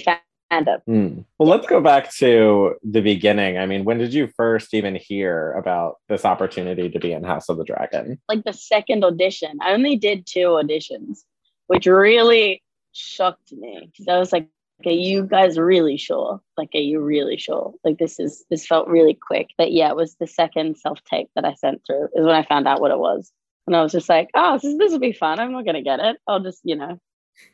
fandom. 0.00 0.80
Mm. 0.88 1.24
Well, 1.38 1.48
let's 1.48 1.66
go 1.66 1.80
back 1.80 2.12
to 2.14 2.74
the 2.82 3.00
beginning. 3.00 3.58
I 3.58 3.66
mean, 3.66 3.84
when 3.84 3.98
did 3.98 4.14
you 4.14 4.28
first 4.36 4.74
even 4.74 4.94
hear 4.94 5.52
about 5.52 5.96
this 6.08 6.24
opportunity 6.24 6.88
to 6.90 6.98
be 6.98 7.12
in 7.12 7.24
House 7.24 7.48
of 7.48 7.56
the 7.56 7.64
Dragon? 7.64 8.20
Like 8.28 8.44
the 8.44 8.52
second 8.52 9.04
audition. 9.04 9.58
I 9.60 9.72
only 9.72 9.96
did 9.96 10.26
two 10.26 10.48
auditions, 10.48 11.20
which 11.66 11.86
really 11.86 12.62
shocked 12.92 13.52
me 13.52 13.90
because 13.90 14.08
I 14.08 14.18
was 14.18 14.32
like, 14.32 14.48
okay, 14.80 14.94
you 14.94 15.24
guys 15.24 15.58
really 15.58 15.96
sure? 15.96 16.40
Like, 16.56 16.70
are 16.74 16.78
you 16.78 17.00
really 17.00 17.38
sure? 17.38 17.74
Like, 17.84 17.98
this 17.98 18.18
is 18.18 18.44
this 18.50 18.66
felt 18.66 18.88
really 18.88 19.14
quick. 19.14 19.48
But 19.56 19.72
yeah, 19.72 19.88
it 19.90 19.96
was 19.96 20.16
the 20.16 20.26
second 20.26 20.76
self 20.76 21.02
tape 21.04 21.30
that 21.34 21.44
I 21.44 21.54
sent 21.54 21.82
through 21.86 22.08
is 22.14 22.24
when 22.24 22.34
I 22.34 22.44
found 22.44 22.68
out 22.68 22.80
what 22.80 22.90
it 22.90 22.98
was. 22.98 23.32
And 23.66 23.74
I 23.74 23.82
was 23.82 23.92
just 23.92 24.08
like, 24.08 24.30
oh, 24.34 24.58
this, 24.58 24.76
this 24.76 24.92
will 24.92 24.98
be 24.98 25.12
fun. 25.12 25.38
I'm 25.38 25.52
not 25.52 25.64
going 25.64 25.76
to 25.76 25.82
get 25.82 26.00
it. 26.00 26.18
I'll 26.28 26.40
just, 26.40 26.60
you 26.64 26.76
know, 26.76 26.98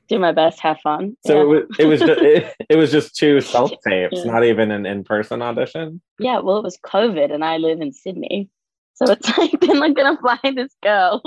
do 0.08 0.18
my 0.18 0.32
best, 0.32 0.60
have 0.60 0.80
fun. 0.80 1.16
So 1.26 1.34
yeah. 1.34 1.40
it 1.40 1.46
was 1.46 1.76
it 1.78 1.84
was 1.86 2.00
just, 2.00 2.20
it, 2.22 2.56
it 2.68 2.76
was 2.76 2.90
just 2.90 3.16
two 3.16 3.40
self 3.40 3.70
tapes, 3.86 4.18
yeah. 4.18 4.30
not 4.30 4.44
even 4.44 4.70
an 4.70 4.86
in 4.86 5.04
person 5.04 5.42
audition. 5.42 6.00
Yeah, 6.18 6.40
well, 6.40 6.58
it 6.58 6.64
was 6.64 6.78
COVID, 6.78 7.32
and 7.32 7.44
I 7.44 7.58
live 7.58 7.80
in 7.80 7.92
Sydney, 7.92 8.48
so 8.94 9.12
it's 9.12 9.38
like 9.38 9.58
they're 9.60 9.74
not 9.74 9.94
gonna 9.94 10.18
fly 10.18 10.38
this 10.54 10.74
girl. 10.82 11.22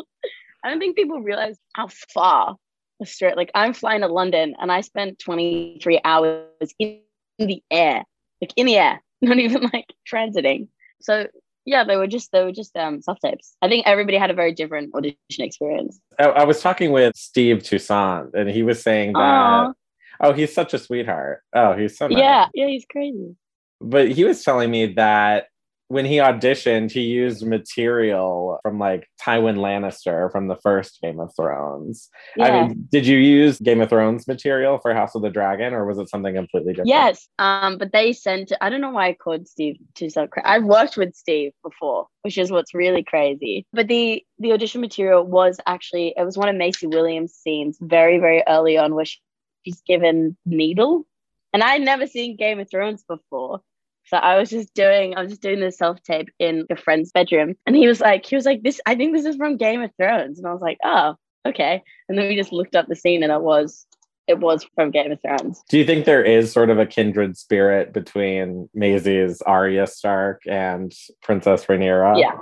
I 0.64 0.70
don't 0.70 0.80
think 0.80 0.95
people 0.95 1.20
realize 1.20 1.58
how 1.76 1.88
far 2.14 2.56
straight. 3.04 3.38
Like 3.38 3.51
I'm 3.56 3.74
flying 3.74 4.01
to 4.01 4.08
London, 4.08 4.56
and 4.60 4.72
I 4.72 4.82
spent 4.82 5.20
23 5.20 6.01
hours 6.04 6.74
in 6.80 6.99
the 7.39 7.64
air, 7.72 8.04
like 8.41 8.54
in 8.56 8.66
the 8.66 8.78
air, 8.78 9.01
not 9.22 9.38
even 9.38 9.70
like 9.74 9.88
transiting. 10.10 10.68
So 11.01 11.28
yeah, 11.66 11.84
they 11.84 11.95
were 11.95 12.07
just 12.07 12.32
they 12.32 12.43
were 12.43 12.51
just 12.51 12.76
um 12.76 13.01
self 13.01 13.20
tapes. 13.20 13.55
I 13.61 13.70
think 13.70 13.88
everybody 13.88 14.18
had 14.18 14.32
a 14.32 14.34
very 14.34 14.53
different 14.53 14.93
audition 14.95 15.18
experience. 15.39 15.99
I, 16.20 16.26
I 16.26 16.43
was 16.43 16.61
talking 16.61 16.91
with 16.91 17.16
Steve 17.16 17.64
Toussaint, 17.64 18.34
and 18.34 18.49
he 18.49 18.64
was 18.64 18.82
saying 18.82 19.14
that. 19.14 19.20
Aww. 19.20 19.74
Oh, 20.20 20.32
he's 20.32 20.53
such 20.53 20.74
a 20.74 20.80
sweetheart. 20.80 21.41
Oh, 21.53 21.74
he's 21.74 21.97
so 21.97 22.07
nice. 22.07 22.20
Yeah, 22.20 22.47
yeah, 22.53 22.68
he's 22.68 22.86
crazy. 22.89 23.36
But 23.82 24.11
he 24.11 24.24
was 24.24 24.43
telling 24.43 24.72
me 24.72 24.93
that 24.93 25.47
when 25.94 26.06
he 26.06 26.18
auditioned, 26.18 26.91
he 26.91 27.02
used 27.02 27.46
material 27.46 28.58
from 28.64 28.80
like 28.80 29.08
Tywin 29.22 29.58
Lannister 29.58 30.32
from 30.32 30.48
the 30.48 30.56
first 30.56 31.00
Game 31.02 31.20
of 31.20 31.32
Thrones. 31.36 32.10
Yeah. 32.36 32.46
I 32.46 32.68
mean, 32.68 32.88
did 32.91 33.06
you 33.06 33.20
use 33.20 33.60
Game 33.60 33.80
of 33.80 33.89
Thrones 33.89 34.28
material 34.28 34.80
for 34.80 34.91
House 34.96 35.14
of 35.14 35.22
the 35.22 35.30
Dragon, 35.30 35.72
or 35.72 35.86
was 35.86 36.00
it 36.00 36.10
something 36.10 36.34
completely 36.34 36.74
different? 36.74 36.88
Yes, 36.88 37.28
um, 37.38 37.78
but 37.78 37.91
they 37.91 38.12
sent. 38.12 38.52
I 38.60 38.72
don't 38.72 38.82
know 38.82 38.89
why 38.89 39.10
I 39.10 39.14
called 39.14 39.48
Steve 39.48 39.76
to 39.96 40.10
so. 40.10 40.28
I've 40.44 40.64
worked 40.64 40.98
with 40.98 41.14
Steve 41.14 41.52
before, 41.62 42.08
which 42.24 42.39
is 42.39 42.52
what's 42.52 42.74
really 42.74 43.04
crazy. 43.04 43.68
But 43.72 43.88
the 43.88 44.26
the 44.39 44.54
audition 44.54 44.82
material 44.82 45.24
was 45.24 45.60
actually 45.68 46.16
it 46.18 46.24
was 46.26 46.39
one 46.39 46.50
of 46.50 46.56
Maisie 46.56 46.88
Williams' 46.88 47.36
scenes 47.36 47.78
very 47.80 48.18
very 48.18 48.41
early 48.48 48.80
on, 48.80 48.96
where 48.96 49.06
she's 49.06 49.82
given 49.86 50.38
needle, 50.44 51.06
and 51.54 51.62
I'd 51.62 51.84
never 51.84 52.08
seen 52.08 52.36
Game 52.36 52.60
of 52.60 52.68
Thrones 52.68 53.04
before. 53.08 53.62
So 54.06 54.18
I 54.18 54.38
was 54.38 54.49
just 54.49 54.74
doing, 54.74 55.16
I 55.16 55.22
was 55.22 55.32
just 55.32 55.41
doing 55.41 55.60
this 55.60 55.78
self 55.78 56.01
tape 56.04 56.30
in 56.39 56.66
a 56.70 56.76
friend's 56.76 57.12
bedroom, 57.12 57.56
and 57.66 57.76
he 57.76 57.88
was 57.88 58.01
like, 58.01 58.26
he 58.26 58.36
was 58.36 58.45
like, 58.45 58.64
this, 58.64 58.82
I 58.86 58.95
think 58.95 59.14
this 59.14 59.26
is 59.26 59.36
from 59.36 59.58
Game 59.58 59.82
of 59.82 59.91
Thrones, 59.97 60.39
and 60.39 60.47
I 60.47 60.51
was 60.51 60.62
like, 60.62 60.78
oh, 60.84 61.16
okay. 61.45 61.82
And 62.10 62.18
then 62.18 62.28
we 62.28 62.36
just 62.36 62.51
looked 62.51 62.76
up 62.76 62.88
the 62.88 62.95
scene, 62.95 63.24
and 63.24 63.32
it 63.32 63.41
was, 63.41 63.86
it 64.28 64.39
was 64.39 64.66
from 64.76 64.91
Game 64.91 65.12
of 65.12 65.22
Thrones. 65.22 65.62
Do 65.70 65.78
you 65.78 65.86
think 65.86 66.06
there 66.06 66.24
is 66.24 66.51
sort 66.51 66.70
of 66.70 66.80
a 66.80 66.86
kindred 66.86 67.38
spirit 67.38 67.93
between 67.93 68.70
Maisie's 68.74 69.41
Arya 69.41 69.88
Stark 69.88 70.41
and 70.47 70.93
Princess 71.22 71.66
Rhaenyra? 71.66 72.20
Yeah, 72.20 72.38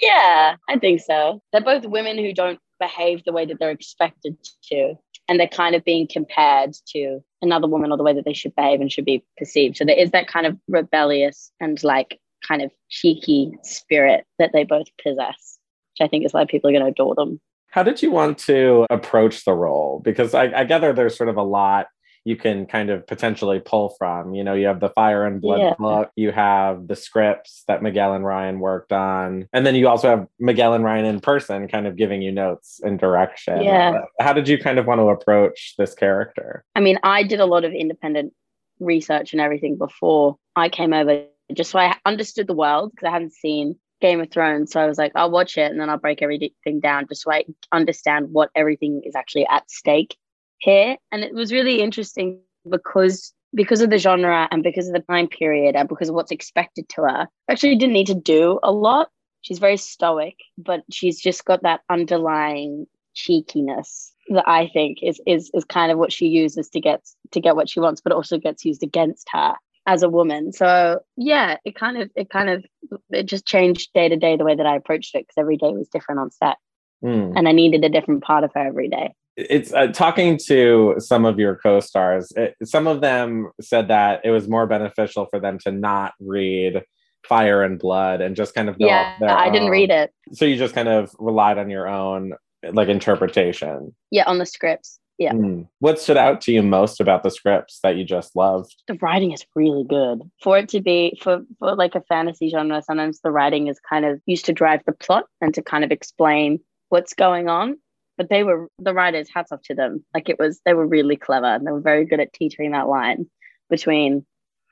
yeah, 0.00 0.56
I 0.68 0.78
think 0.78 1.00
so. 1.00 1.42
They're 1.52 1.60
both 1.60 1.84
women 1.84 2.18
who 2.18 2.32
don't 2.32 2.58
behave 2.84 3.24
the 3.24 3.32
way 3.32 3.46
that 3.46 3.58
they're 3.58 3.70
expected 3.70 4.36
to 4.70 4.94
and 5.28 5.40
they're 5.40 5.48
kind 5.48 5.74
of 5.74 5.84
being 5.84 6.06
compared 6.10 6.74
to 6.88 7.20
another 7.40 7.66
woman 7.66 7.90
or 7.90 7.96
the 7.96 8.02
way 8.02 8.12
that 8.12 8.24
they 8.24 8.34
should 8.34 8.54
behave 8.54 8.80
and 8.80 8.92
should 8.92 9.04
be 9.04 9.24
perceived. 9.38 9.76
So 9.76 9.84
there 9.84 9.96
is 9.96 10.10
that 10.10 10.28
kind 10.28 10.46
of 10.46 10.58
rebellious 10.68 11.50
and 11.60 11.82
like 11.82 12.20
kind 12.46 12.62
of 12.62 12.70
cheeky 12.90 13.56
spirit 13.62 14.26
that 14.38 14.50
they 14.52 14.64
both 14.64 14.86
possess, 15.02 15.58
which 15.92 16.06
I 16.06 16.08
think 16.08 16.26
is 16.26 16.32
why 16.32 16.44
people 16.44 16.68
are 16.68 16.72
going 16.72 16.84
to 16.84 16.90
adore 16.90 17.14
them. 17.14 17.40
How 17.70 17.82
did 17.82 18.02
you 18.02 18.10
want 18.10 18.38
to 18.40 18.86
approach 18.90 19.44
the 19.44 19.54
role? 19.54 20.00
Because 20.04 20.34
I, 20.34 20.60
I 20.60 20.64
gather 20.64 20.92
there's 20.92 21.16
sort 21.16 21.30
of 21.30 21.36
a 21.36 21.42
lot 21.42 21.86
you 22.24 22.36
can 22.36 22.66
kind 22.66 22.90
of 22.90 23.06
potentially 23.06 23.60
pull 23.60 23.90
from. 23.98 24.34
You 24.34 24.44
know, 24.44 24.54
you 24.54 24.66
have 24.66 24.80
the 24.80 24.88
Fire 24.88 25.24
and 25.24 25.40
Blood 25.40 25.60
yeah. 25.60 25.74
book, 25.78 26.10
you 26.16 26.32
have 26.32 26.88
the 26.88 26.96
scripts 26.96 27.64
that 27.68 27.82
Miguel 27.82 28.14
and 28.14 28.24
Ryan 28.24 28.58
worked 28.60 28.92
on, 28.92 29.48
and 29.52 29.66
then 29.66 29.74
you 29.74 29.88
also 29.88 30.08
have 30.08 30.26
Miguel 30.38 30.74
and 30.74 30.84
Ryan 30.84 31.04
in 31.04 31.20
person 31.20 31.68
kind 31.68 31.86
of 31.86 31.96
giving 31.96 32.22
you 32.22 32.32
notes 32.32 32.80
and 32.82 32.98
direction. 32.98 33.62
Yeah. 33.62 34.02
How 34.20 34.32
did 34.32 34.48
you 34.48 34.58
kind 34.58 34.78
of 34.78 34.86
want 34.86 35.00
to 35.00 35.08
approach 35.08 35.74
this 35.78 35.94
character? 35.94 36.64
I 36.74 36.80
mean, 36.80 36.98
I 37.02 37.22
did 37.22 37.40
a 37.40 37.46
lot 37.46 37.64
of 37.64 37.72
independent 37.72 38.32
research 38.80 39.32
and 39.32 39.40
everything 39.40 39.76
before 39.76 40.36
I 40.56 40.68
came 40.68 40.92
over, 40.92 41.26
just 41.52 41.70
so 41.70 41.78
I 41.78 41.96
understood 42.04 42.46
the 42.46 42.54
world 42.54 42.90
because 42.90 43.06
I 43.06 43.12
hadn't 43.12 43.34
seen 43.34 43.78
Game 44.00 44.20
of 44.20 44.30
Thrones. 44.30 44.72
So 44.72 44.80
I 44.80 44.86
was 44.86 44.98
like, 44.98 45.12
I'll 45.14 45.30
watch 45.30 45.56
it 45.56 45.70
and 45.70 45.80
then 45.80 45.88
I'll 45.88 45.98
break 45.98 46.22
everything 46.22 46.80
down 46.80 47.06
just 47.08 47.22
so 47.22 47.32
I 47.32 47.44
understand 47.72 48.28
what 48.32 48.50
everything 48.54 49.02
is 49.04 49.14
actually 49.14 49.46
at 49.46 49.70
stake 49.70 50.16
here. 50.64 50.96
And 51.12 51.22
it 51.22 51.34
was 51.34 51.52
really 51.52 51.80
interesting 51.80 52.40
because 52.68 53.32
because 53.54 53.80
of 53.80 53.90
the 53.90 53.98
genre 53.98 54.48
and 54.50 54.62
because 54.62 54.88
of 54.88 54.94
the 54.94 55.00
time 55.00 55.28
period 55.28 55.76
and 55.76 55.88
because 55.88 56.08
of 56.08 56.14
what's 56.14 56.32
expected 56.32 56.88
to 56.88 57.02
her, 57.02 57.28
actually 57.48 57.76
didn't 57.76 57.92
need 57.92 58.08
to 58.08 58.14
do 58.14 58.58
a 58.62 58.72
lot. 58.72 59.10
She's 59.42 59.58
very 59.58 59.76
stoic, 59.76 60.36
but 60.58 60.82
she's 60.90 61.20
just 61.20 61.44
got 61.44 61.62
that 61.62 61.82
underlying 61.88 62.86
cheekiness 63.12 64.12
that 64.28 64.48
I 64.48 64.68
think 64.72 64.98
is 65.02 65.20
is 65.26 65.50
is 65.54 65.64
kind 65.64 65.92
of 65.92 65.98
what 65.98 66.12
she 66.12 66.26
uses 66.26 66.70
to 66.70 66.80
get 66.80 67.02
to 67.32 67.40
get 67.40 67.54
what 67.54 67.68
she 67.68 67.80
wants, 67.80 68.00
but 68.00 68.12
also 68.12 68.38
gets 68.38 68.64
used 68.64 68.82
against 68.82 69.28
her 69.32 69.54
as 69.86 70.02
a 70.02 70.08
woman. 70.08 70.52
So 70.52 71.00
yeah, 71.16 71.58
it 71.64 71.76
kind 71.76 71.98
of 71.98 72.10
it 72.16 72.30
kind 72.30 72.48
of 72.48 72.64
it 73.10 73.26
just 73.26 73.46
changed 73.46 73.92
day 73.92 74.08
to 74.08 74.16
day 74.16 74.36
the 74.36 74.44
way 74.44 74.56
that 74.56 74.66
I 74.66 74.76
approached 74.76 75.14
it 75.14 75.26
because 75.26 75.38
every 75.38 75.58
day 75.58 75.72
was 75.72 75.88
different 75.88 76.22
on 76.22 76.30
set, 76.30 76.56
mm. 77.04 77.34
and 77.36 77.46
I 77.46 77.52
needed 77.52 77.84
a 77.84 77.90
different 77.90 78.24
part 78.24 78.44
of 78.44 78.52
her 78.54 78.66
every 78.66 78.88
day 78.88 79.14
it's 79.36 79.72
uh, 79.72 79.88
talking 79.88 80.38
to 80.46 80.94
some 80.98 81.24
of 81.24 81.38
your 81.38 81.56
co-stars 81.56 82.32
it, 82.36 82.54
some 82.64 82.86
of 82.86 83.00
them 83.00 83.50
said 83.60 83.88
that 83.88 84.20
it 84.24 84.30
was 84.30 84.48
more 84.48 84.66
beneficial 84.66 85.26
for 85.26 85.40
them 85.40 85.58
to 85.58 85.72
not 85.72 86.12
read 86.20 86.82
fire 87.26 87.62
and 87.62 87.78
blood 87.78 88.20
and 88.20 88.36
just 88.36 88.54
kind 88.54 88.68
of 88.68 88.76
yeah 88.78 89.16
i 89.28 89.50
didn't 89.50 89.70
read 89.70 89.90
it. 89.90 90.12
so 90.32 90.44
you 90.44 90.56
just 90.56 90.74
kind 90.74 90.88
of 90.88 91.10
relied 91.18 91.58
on 91.58 91.70
your 91.70 91.88
own 91.88 92.34
like 92.72 92.88
interpretation. 92.88 93.94
Yeah 94.10 94.24
on 94.26 94.38
the 94.38 94.46
scripts. 94.46 94.98
Yeah. 95.16 95.32
Mm. 95.32 95.68
what 95.78 96.00
stood 96.00 96.16
out 96.16 96.40
to 96.40 96.52
you 96.52 96.60
most 96.60 97.00
about 97.00 97.22
the 97.22 97.30
scripts 97.30 97.78
that 97.84 97.96
you 97.96 98.04
just 98.04 98.34
loved? 98.34 98.74
The 98.88 98.98
writing 99.00 99.30
is 99.30 99.46
really 99.54 99.84
good. 99.84 100.22
For 100.42 100.58
it 100.58 100.68
to 100.70 100.80
be 100.80 101.16
for 101.22 101.42
for 101.58 101.76
like 101.76 101.94
a 101.94 102.00
fantasy 102.02 102.48
genre 102.48 102.82
sometimes 102.82 103.20
the 103.20 103.30
writing 103.30 103.68
is 103.68 103.78
kind 103.78 104.04
of 104.04 104.20
used 104.26 104.46
to 104.46 104.52
drive 104.52 104.80
the 104.86 104.92
plot 104.92 105.26
and 105.40 105.54
to 105.54 105.62
kind 105.62 105.84
of 105.84 105.92
explain 105.92 106.58
what's 106.88 107.14
going 107.14 107.48
on 107.48 107.76
but 108.16 108.28
they 108.28 108.44
were 108.44 108.68
the 108.78 108.94
writers 108.94 109.28
hats 109.32 109.52
off 109.52 109.62
to 109.62 109.74
them. 109.74 110.04
Like 110.14 110.28
it 110.28 110.38
was 110.38 110.60
they 110.64 110.74
were 110.74 110.86
really 110.86 111.16
clever 111.16 111.46
and 111.46 111.66
they 111.66 111.72
were 111.72 111.80
very 111.80 112.04
good 112.04 112.20
at 112.20 112.32
teetering 112.32 112.72
that 112.72 112.88
line 112.88 113.26
between 113.70 114.24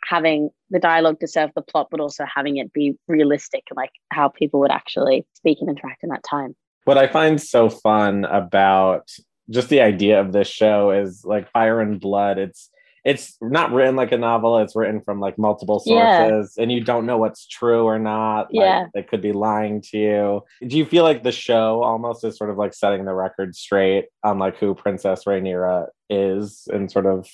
having 0.04 0.50
the 0.70 0.80
dialogue 0.80 1.20
to 1.20 1.28
serve 1.28 1.50
the 1.54 1.62
plot 1.62 1.88
but 1.90 2.00
also 2.00 2.24
having 2.32 2.56
it 2.56 2.72
be 2.72 2.96
realistic 3.06 3.62
like 3.76 3.92
how 4.10 4.28
people 4.28 4.58
would 4.60 4.72
actually 4.72 5.24
speak 5.34 5.58
and 5.60 5.70
interact 5.70 6.02
in 6.02 6.10
that 6.10 6.24
time. 6.24 6.54
What 6.84 6.98
i 6.98 7.06
find 7.06 7.40
so 7.40 7.68
fun 7.68 8.24
about 8.24 9.08
just 9.50 9.68
the 9.68 9.80
idea 9.80 10.20
of 10.20 10.32
this 10.32 10.48
show 10.48 10.90
is 10.90 11.24
like 11.24 11.50
fire 11.50 11.80
and 11.80 12.00
blood 12.00 12.38
it's 12.38 12.70
it's 13.04 13.36
not 13.40 13.72
written 13.72 13.96
like 13.96 14.12
a 14.12 14.18
novel 14.18 14.58
it's 14.58 14.76
written 14.76 15.00
from 15.00 15.20
like 15.20 15.38
multiple 15.38 15.80
sources 15.80 16.54
yeah. 16.56 16.62
and 16.62 16.70
you 16.70 16.82
don't 16.82 17.06
know 17.06 17.18
what's 17.18 17.46
true 17.46 17.84
or 17.84 17.98
not 17.98 18.48
yeah 18.50 18.80
like, 18.80 18.92
they 18.94 19.02
could 19.02 19.22
be 19.22 19.32
lying 19.32 19.80
to 19.80 19.98
you 19.98 20.44
do 20.66 20.76
you 20.76 20.84
feel 20.84 21.04
like 21.04 21.22
the 21.22 21.32
show 21.32 21.82
almost 21.82 22.24
is 22.24 22.36
sort 22.36 22.50
of 22.50 22.56
like 22.56 22.74
setting 22.74 23.04
the 23.04 23.14
record 23.14 23.54
straight 23.54 24.06
on 24.22 24.38
like 24.38 24.56
who 24.58 24.74
princess 24.74 25.24
Rhaenyra 25.24 25.86
is 26.08 26.68
and 26.72 26.90
sort 26.90 27.06
of 27.06 27.28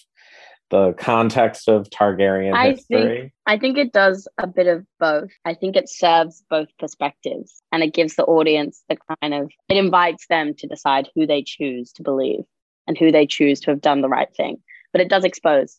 the 0.70 0.92
context 0.98 1.68
of 1.68 1.88
Targaryen 1.88 2.52
I 2.52 2.72
history? 2.72 3.20
Think, 3.20 3.32
I 3.46 3.58
think 3.58 3.78
it 3.78 3.90
does 3.92 4.28
a 4.36 4.46
bit 4.46 4.66
of 4.66 4.84
both. 5.00 5.30
I 5.44 5.54
think 5.54 5.76
it 5.76 5.88
serves 5.88 6.44
both 6.50 6.68
perspectives 6.78 7.62
and 7.72 7.82
it 7.82 7.94
gives 7.94 8.16
the 8.16 8.24
audience 8.24 8.82
the 8.88 8.98
kind 9.22 9.32
of, 9.32 9.50
it 9.70 9.78
invites 9.78 10.26
them 10.28 10.54
to 10.58 10.66
decide 10.66 11.08
who 11.14 11.26
they 11.26 11.42
choose 11.42 11.90
to 11.92 12.02
believe 12.02 12.44
and 12.86 12.98
who 12.98 13.10
they 13.10 13.26
choose 13.26 13.60
to 13.60 13.70
have 13.70 13.80
done 13.80 14.02
the 14.02 14.08
right 14.08 14.28
thing 14.36 14.60
but 14.92 15.00
it 15.00 15.08
does 15.08 15.24
expose 15.24 15.78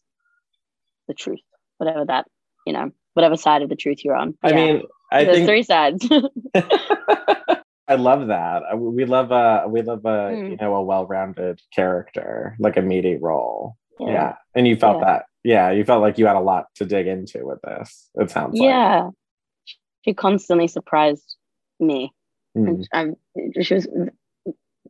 the 1.07 1.13
truth, 1.13 1.39
whatever 1.77 2.05
that, 2.05 2.25
you 2.65 2.73
know, 2.73 2.91
whatever 3.13 3.35
side 3.35 3.61
of 3.61 3.69
the 3.69 3.75
truth 3.75 4.03
you're 4.03 4.15
on. 4.15 4.35
I 4.43 4.49
yeah. 4.49 4.55
mean, 4.55 4.83
I 5.11 5.23
There's 5.23 5.37
think 5.37 5.47
three 5.47 5.63
sides. 5.63 6.07
I 7.87 7.95
love 7.95 8.27
that. 8.27 8.61
We 8.77 9.05
love 9.05 9.31
a 9.31 9.67
we 9.67 9.81
love 9.81 10.05
a 10.05 10.31
mm. 10.31 10.51
you 10.51 10.57
know 10.57 10.75
a 10.75 10.83
well-rounded 10.83 11.59
character, 11.75 12.55
like 12.59 12.77
a 12.77 12.83
meaty 12.83 13.17
role. 13.19 13.75
Yeah, 13.99 14.11
yeah. 14.11 14.35
and 14.55 14.67
you 14.67 14.75
felt 14.75 14.99
yeah. 14.99 15.05
that. 15.05 15.25
Yeah, 15.43 15.71
you 15.71 15.83
felt 15.85 16.01
like 16.01 16.19
you 16.19 16.27
had 16.27 16.35
a 16.35 16.41
lot 16.41 16.65
to 16.75 16.85
dig 16.85 17.07
into 17.07 17.45
with 17.45 17.59
this. 17.63 18.09
It 18.15 18.29
sounds 18.29 18.59
yeah. 18.59 19.05
Like. 19.05 19.13
She 20.05 20.13
constantly 20.13 20.67
surprised 20.67 21.35
me. 21.79 22.13
Mm. 22.55 22.85
And 22.93 23.15
she 23.61 23.73
was 23.73 23.87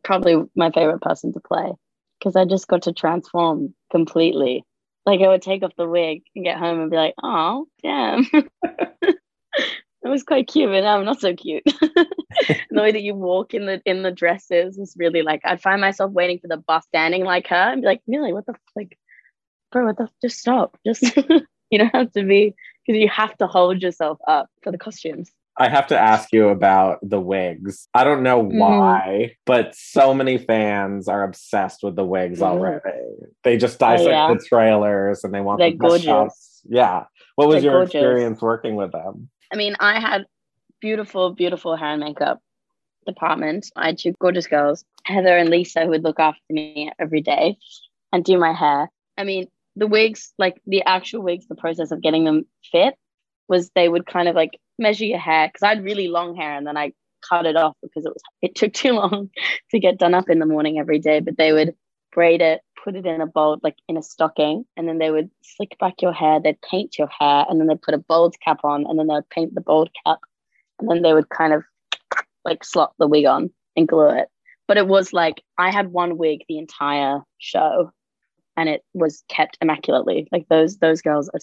probably 0.04 0.36
my 0.54 0.70
favorite 0.70 1.00
person 1.00 1.32
to 1.32 1.40
play 1.40 1.72
because 2.20 2.36
I 2.36 2.44
just 2.44 2.68
got 2.68 2.82
to 2.82 2.92
transform 2.92 3.74
completely. 3.90 4.64
Like 5.06 5.20
I 5.20 5.28
would 5.28 5.42
take 5.42 5.62
off 5.62 5.74
the 5.76 5.88
wig 5.88 6.22
and 6.36 6.44
get 6.44 6.58
home 6.58 6.80
and 6.80 6.90
be 6.90 6.96
like, 6.96 7.14
oh, 7.22 7.66
damn. 7.82 8.26
it 8.32 9.18
was 10.04 10.22
quite 10.22 10.46
cute, 10.46 10.70
but 10.70 10.82
now 10.82 10.98
I'm 10.98 11.04
not 11.04 11.20
so 11.20 11.34
cute. 11.34 11.64
the 11.90 12.06
way 12.70 12.92
that 12.92 13.02
you 13.02 13.14
walk 13.14 13.54
in 13.54 13.66
the 13.66 13.80
in 13.84 14.02
the 14.02 14.10
dresses 14.10 14.78
was 14.78 14.94
really 14.96 15.22
like 15.22 15.40
I'd 15.44 15.62
find 15.62 15.80
myself 15.80 16.12
waiting 16.12 16.38
for 16.38 16.48
the 16.48 16.58
bus 16.58 16.84
standing 16.86 17.24
like 17.24 17.48
her 17.48 17.56
and 17.56 17.82
be 17.82 17.86
like, 17.86 18.02
Millie, 18.06 18.32
what 18.32 18.46
the 18.46 18.54
like, 18.76 18.98
bro, 19.72 19.86
what 19.86 19.96
the 19.96 20.08
just 20.22 20.38
stop. 20.38 20.78
Just 20.86 21.16
you 21.70 21.78
don't 21.78 21.94
have 21.94 22.12
to 22.12 22.24
be 22.24 22.54
because 22.86 23.00
you 23.00 23.08
have 23.08 23.36
to 23.38 23.46
hold 23.46 23.82
yourself 23.82 24.18
up 24.28 24.48
for 24.62 24.70
the 24.70 24.78
costumes. 24.78 25.32
I 25.60 25.68
have 25.68 25.86
to 25.88 25.98
ask 25.98 26.32
you 26.32 26.48
about 26.48 26.98
the 27.02 27.20
wigs. 27.20 27.86
I 27.94 28.02
don't 28.04 28.22
know 28.22 28.42
Mm-hmm. 28.42 28.58
why, 28.58 29.32
but 29.44 29.74
so 29.74 30.14
many 30.14 30.38
fans 30.38 31.06
are 31.06 31.22
obsessed 31.22 31.82
with 31.82 31.96
the 31.96 32.04
wigs 32.04 32.40
Mhm. 32.40 32.46
already. 32.46 33.04
They 33.44 33.58
just 33.58 33.78
dissect 33.78 34.08
yeah. 34.10 34.32
the 34.32 34.42
trailers 34.48 35.22
and 35.22 35.34
they 35.34 35.42
want 35.42 35.58
They're 35.58 35.70
the 35.72 35.76
gorgeous. 35.76 36.04
shots. 36.04 36.62
Yeah. 36.68 37.04
What 37.36 37.48
was 37.48 37.56
They're 37.62 37.72
your 37.72 37.80
gorgeous. 37.80 37.94
experience 37.94 38.40
working 38.42 38.74
with 38.74 38.92
them? 38.92 39.28
I 39.52 39.56
mean, 39.56 39.76
I 39.80 40.00
had 40.00 40.24
beautiful, 40.80 41.34
beautiful 41.34 41.76
hair 41.76 41.90
and 41.90 42.00
makeup 42.00 42.40
department. 43.06 43.66
I 43.76 43.86
had 43.86 43.98
two 43.98 44.14
gorgeous 44.20 44.46
girls, 44.46 44.84
Heather 45.04 45.36
and 45.36 45.50
Lisa, 45.50 45.82
who 45.84 45.88
would 45.90 46.04
look 46.04 46.20
after 46.20 46.40
me 46.48 46.90
every 46.98 47.20
day 47.20 47.56
and 48.12 48.24
do 48.24 48.38
my 48.38 48.52
hair. 48.52 48.90
I 49.18 49.24
mean, 49.24 49.46
the 49.76 49.86
wigs, 49.86 50.32
like 50.38 50.60
the 50.66 50.82
actual 50.84 51.22
wigs, 51.22 51.46
the 51.48 51.54
process 51.54 51.90
of 51.90 52.00
getting 52.02 52.24
them 52.24 52.46
fit 52.72 52.94
was 53.48 53.70
they 53.74 53.88
would 53.88 54.06
kind 54.06 54.28
of 54.28 54.34
like 54.34 54.58
measure 54.80 55.04
your 55.04 55.18
hair 55.18 55.48
because 55.48 55.62
I 55.62 55.68
had 55.68 55.84
really 55.84 56.08
long 56.08 56.34
hair 56.34 56.56
and 56.56 56.66
then 56.66 56.76
I 56.76 56.92
cut 57.28 57.46
it 57.46 57.56
off 57.56 57.76
because 57.82 58.04
it 58.06 58.12
was 58.12 58.22
it 58.42 58.54
took 58.54 58.72
too 58.72 58.92
long 58.92 59.30
to 59.70 59.78
get 59.78 59.98
done 59.98 60.14
up 60.14 60.28
in 60.28 60.38
the 60.38 60.46
morning 60.46 60.78
every 60.78 60.98
day. 60.98 61.20
But 61.20 61.36
they 61.36 61.52
would 61.52 61.74
braid 62.12 62.40
it, 62.40 62.62
put 62.82 62.96
it 62.96 63.06
in 63.06 63.20
a 63.20 63.26
bowl, 63.26 63.58
like 63.62 63.76
in 63.88 63.96
a 63.96 64.02
stocking, 64.02 64.64
and 64.76 64.88
then 64.88 64.98
they 64.98 65.10
would 65.10 65.30
slick 65.42 65.76
back 65.78 66.02
your 66.02 66.12
hair, 66.12 66.40
they'd 66.40 66.60
paint 66.62 66.98
your 66.98 67.08
hair, 67.08 67.46
and 67.48 67.60
then 67.60 67.66
they'd 67.66 67.82
put 67.82 67.94
a 67.94 67.98
bald 67.98 68.34
cap 68.44 68.60
on, 68.64 68.84
and 68.86 68.98
then 68.98 69.06
they'd 69.06 69.28
paint 69.30 69.54
the 69.54 69.60
bald 69.60 69.90
cap, 70.04 70.18
and 70.78 70.90
then 70.90 71.02
they 71.02 71.12
would 71.12 71.28
kind 71.28 71.52
of 71.52 71.62
like 72.44 72.64
slot 72.64 72.94
the 72.98 73.06
wig 73.06 73.26
on 73.26 73.50
and 73.76 73.88
glue 73.88 74.10
it. 74.10 74.28
But 74.66 74.76
it 74.76 74.86
was 74.86 75.12
like 75.12 75.42
I 75.58 75.70
had 75.70 75.92
one 75.92 76.16
wig 76.16 76.44
the 76.48 76.58
entire 76.58 77.20
show, 77.38 77.92
and 78.56 78.68
it 78.68 78.82
was 78.94 79.24
kept 79.28 79.58
immaculately. 79.60 80.28
Like 80.32 80.48
those 80.48 80.78
those 80.78 81.02
girls 81.02 81.28
are 81.28 81.40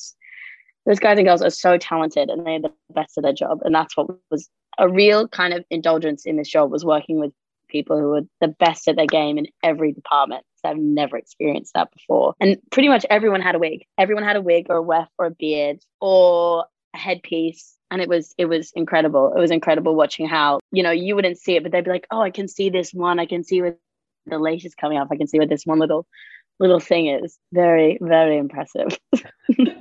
those 0.88 1.00
guys 1.00 1.18
and 1.18 1.28
girls 1.28 1.42
are 1.42 1.50
so 1.50 1.78
talented 1.78 2.30
and 2.30 2.46
they're 2.46 2.62
the 2.62 2.74
best 2.94 3.18
at 3.18 3.24
their 3.24 3.34
job. 3.34 3.60
And 3.64 3.76
that's 3.76 3.96
what 3.98 4.08
was 4.32 4.50
a 4.80 4.90
real 4.90 5.28
kind 5.28 5.54
of 5.54 5.66
indulgence 5.70 6.26
in 6.26 6.38
this 6.38 6.48
job 6.48 6.72
was 6.72 6.86
working 6.86 7.20
with 7.20 7.34
people 7.68 8.00
who 8.00 8.10
were 8.10 8.22
the 8.40 8.48
best 8.48 8.88
at 8.88 8.96
their 8.96 9.06
game 9.06 9.38
in 9.38 9.48
every 9.62 9.92
department. 9.92 10.44
I've 10.64 10.78
never 10.78 11.18
experienced 11.18 11.74
that 11.76 11.92
before. 11.94 12.34
And 12.40 12.58
pretty 12.72 12.90
much 12.90 13.06
everyone 13.10 13.42
had 13.42 13.56
a 13.56 13.60
wig. 13.60 13.86
Everyone 13.98 14.24
had 14.24 14.36
a 14.36 14.42
wig 14.42 14.68
or 14.70 14.78
a 14.78 14.82
weft 14.82 15.12
or 15.18 15.28
a 15.28 15.32
beard 15.32 15.80
or 16.02 16.66
a 16.94 16.98
headpiece. 16.98 17.76
And 17.90 18.02
it 18.02 18.10
was 18.10 18.34
it 18.38 18.46
was 18.46 18.72
incredible. 18.76 19.34
It 19.36 19.40
was 19.40 19.52
incredible 19.52 19.96
watching 19.96 20.28
how, 20.28 20.60
you 20.72 20.84
know, 20.84 20.92
you 20.92 21.16
wouldn't 21.16 21.38
see 21.38 21.56
it, 21.56 21.64
but 21.64 21.72
they'd 21.72 21.86
be 21.86 21.92
like, 21.92 22.08
oh, 22.12 22.22
I 22.22 22.32
can 22.32 22.48
see 22.48 22.70
this 22.70 22.94
one. 22.94 23.20
I 23.20 23.26
can 23.26 23.44
see 23.44 23.62
where 23.62 23.78
the 24.26 24.40
lace 24.40 24.66
is 24.66 24.76
coming 24.76 24.98
off. 24.98 25.08
I 25.10 25.16
can 25.16 25.28
see 25.28 25.40
what 25.40 25.50
this 25.50 25.66
one 25.66 25.80
little 25.80 26.06
little 26.60 26.80
thing 26.80 27.08
is. 27.08 27.38
Very, 27.54 27.98
very 28.02 28.38
impressive. 28.38 28.98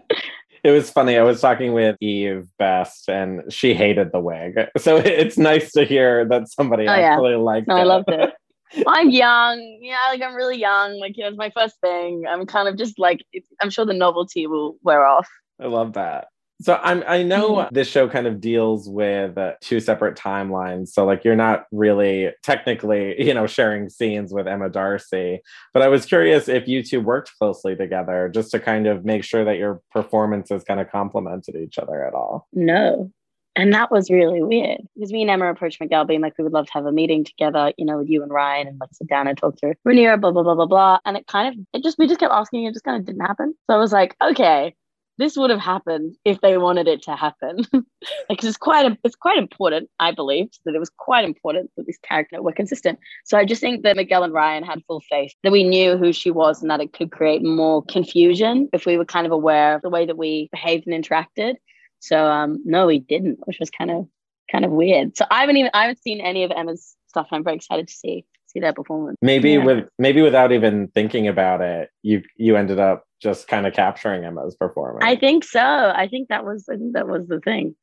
It 0.67 0.73
was 0.73 0.91
funny. 0.91 1.17
I 1.17 1.23
was 1.23 1.41
talking 1.41 1.75
with 1.75 1.97
Eve 2.01 2.49
Best 2.59 3.09
and 3.09 3.43
she 3.53 3.73
hated 3.73 4.11
the 4.11 4.19
wig. 4.19 4.59
So 4.79 4.97
it's 4.97 5.39
nice 5.39 5.71
to 5.73 5.85
hear 5.85 6.25
that 6.25 6.49
somebody 6.49 6.89
Oh, 6.89 6.95
yeah. 6.97 7.13
actually 7.13 7.37
liked 7.37 7.69
No, 7.69 7.77
it. 7.77 7.81
I 7.81 7.85
loved 7.85 8.09
it. 8.09 8.31
I'm 8.89 9.09
young. 9.11 9.79
Yeah, 9.81 9.99
like 10.11 10.21
I'm 10.23 10.35
really 10.35 10.59
young. 10.59 10.99
Like, 10.99 11.17
you 11.17 11.23
know, 11.23 11.29
it's 11.29 11.39
my 11.39 11.51
first 11.51 11.77
thing. 11.81 12.25
I'm 12.29 12.47
kind 12.47 12.67
of 12.69 12.77
just 12.77 12.99
like, 12.99 13.21
I'm 13.63 13.71
sure 13.71 13.85
the 13.87 13.95
novelty 13.95 14.49
will 14.49 14.77
wear 14.83 15.07
off. 15.07 15.29
I 15.61 15.67
love 15.67 15.93
that. 15.93 16.27
So 16.61 16.81
I'm 16.83 17.05
I 17.07 17.23
know 17.23 17.57
Mm-hmm. 17.57 17.75
this 17.75 17.89
show 17.89 18.09
kind 18.09 18.27
of 18.27 18.41
deals 18.41 18.89
with 18.89 19.37
uh, 19.37 19.53
two 19.61 19.79
separate 19.81 20.17
timelines. 20.17 20.89
So 20.89 21.05
like 21.05 21.25
you're 21.25 21.37
not 21.37 21.67
really 21.71 22.31
technically, 22.43 23.23
you 23.23 23.35
know, 23.35 23.47
sharing 23.47 23.89
scenes 23.89 24.33
with 24.33 24.49
Emma 24.49 24.69
Darcy, 24.71 25.41
but 25.75 25.83
I 25.83 25.89
was 25.89 26.07
curious 26.07 26.49
if 26.49 26.67
you 26.67 26.83
two 26.83 27.01
worked 27.01 27.33
closely 27.39 27.77
together 27.77 28.31
just 28.33 28.51
to 28.53 28.61
kind 28.61 28.87
of 28.87 29.05
make 29.05 29.23
sure 29.23 29.45
that 29.45 29.59
your 29.59 29.81
performances 29.93 30.65
kind 30.65 30.81
of 30.81 30.91
complemented 30.91 31.57
each 31.57 31.79
other 31.79 32.05
at 32.05 32.15
all. 32.15 32.49
No. 32.53 33.11
And 33.59 33.73
that 33.73 33.91
was 33.91 34.11
really 34.11 34.43
weird 34.43 34.81
because 34.95 35.13
me 35.13 35.23
and 35.23 35.31
Emma 35.31 35.51
approached 35.51 35.81
Miguel 35.81 36.05
being 36.05 36.21
like, 36.21 36.35
we 36.37 36.45
would 36.45 36.53
love 36.53 36.67
to 36.67 36.73
have 36.73 36.85
a 36.85 36.93
meeting 36.93 37.25
together, 37.25 37.73
you 37.79 37.87
know, 37.87 37.97
with 37.99 38.09
you 38.11 38.23
and 38.23 38.31
Ryan 38.31 38.69
and 38.69 38.79
like 38.79 38.91
sit 38.93 39.09
down 39.09 39.29
and 39.29 39.39
talk 39.39 39.59
through 39.59 39.73
Rhaenyra, 39.87 40.21
blah, 40.21 40.31
blah, 40.31 40.43
blah, 40.43 40.55
blah, 40.55 40.67
blah. 40.67 40.99
And 41.07 41.17
it 41.17 41.27
kind 41.27 41.55
of, 41.55 41.67
it 41.73 41.83
just, 41.83 41.99
we 41.99 42.07
just 42.07 42.21
kept 42.21 42.35
asking, 42.35 42.65
it 42.65 42.75
just 42.75 42.85
kind 42.85 42.99
of 43.01 43.07
didn't 43.07 43.23
happen. 43.23 43.55
So 43.67 43.75
I 43.75 43.79
was 43.79 43.93
like, 43.93 44.15
okay, 44.23 44.75
this 45.19 45.37
would 45.37 45.51
have 45.51 45.61
happened 45.61 46.17
if 46.25 46.41
they 46.41 46.59
wanted 46.59 46.89
it 46.89 47.03
to 47.03 47.17
happen. 47.17 47.59
like, 47.73 48.39
'cause 48.39 48.45
it's 48.49 48.57
quite, 48.57 48.99
it's 49.05 49.17
quite 49.17 49.39
important, 49.39 49.89
I 49.99 50.13
believe, 50.13 50.49
that 50.65 50.75
it 50.75 50.79
was 50.79 50.91
quite 50.91 51.25
important 51.25 51.71
that 51.77 51.87
this 51.87 51.99
character 51.99 52.43
were 52.43 52.53
consistent. 52.53 52.99
So 53.25 53.39
I 53.39 53.45
just 53.45 53.61
think 53.61 53.83
that 53.83 53.97
Miguel 53.97 54.23
and 54.25 54.33
Ryan 54.33 54.63
had 54.65 54.83
full 54.87 55.01
faith 55.09 55.33
that 55.43 55.53
we 55.53 55.65
knew 55.65 55.97
who 55.97 56.13
she 56.13 56.31
was 56.31 56.61
and 56.61 56.71
that 56.71 56.81
it 56.81 56.93
could 56.93 57.11
create 57.13 57.43
more 57.43 57.83
confusion 57.85 58.69
if 58.73 58.85
we 58.87 58.99
were 58.99 59.05
kind 59.05 59.27
of 59.27 59.33
aware 59.33 59.75
of 59.77 59.83
the 59.83 59.91
way 59.91 60.05
that 60.07 60.19
we 60.19 60.49
behaved 60.53 60.87
and 60.87 61.05
interacted. 61.05 61.55
So 62.01 62.27
um 62.27 62.63
no, 62.65 62.87
we 62.87 62.99
didn't, 62.99 63.39
which 63.47 63.59
was 63.59 63.71
kind 63.71 63.91
of 63.91 64.07
kind 64.53 64.65
of 64.65 64.71
weird. 64.71 65.17
So 65.17 65.25
I 65.31 65.41
haven't 65.41 65.57
even 65.57 65.71
I 65.75 65.83
haven't 65.83 66.03
seen 66.03 66.21
any 66.21 66.45
of 66.45 66.51
Emma's 66.51 66.95
stuff. 67.09 67.29
I'm 67.33 67.43
very 67.43 67.57
excited 67.57 67.89
to 67.89 67.95
see 67.95 68.25
see 68.47 68.61
their 68.61 68.75
performance. 68.75 69.17
Maybe 69.23 69.53
Yeah. 69.53 69.65
with 69.65 69.89
maybe 69.99 70.21
without 70.21 70.53
even 70.53 70.89
thinking 70.89 71.27
about 71.27 71.63
it, 71.63 71.89
you 72.03 72.23
you 72.37 72.57
ended 72.57 72.79
up 72.79 73.06
just 73.23 73.49
kind 73.49 73.67
of 73.67 73.73
capturing 73.73 74.25
Emma's 74.25 74.55
performance. 74.57 75.05
I 75.05 75.17
think 75.17 75.45
so. 75.45 75.61
I 75.61 76.09
think 76.09 76.29
that 76.29 76.45
was 76.45 76.69
I 76.71 76.77
think 76.77 76.93
that 76.95 77.09
was 77.09 77.27
the 77.29 77.41
thing. 77.41 77.75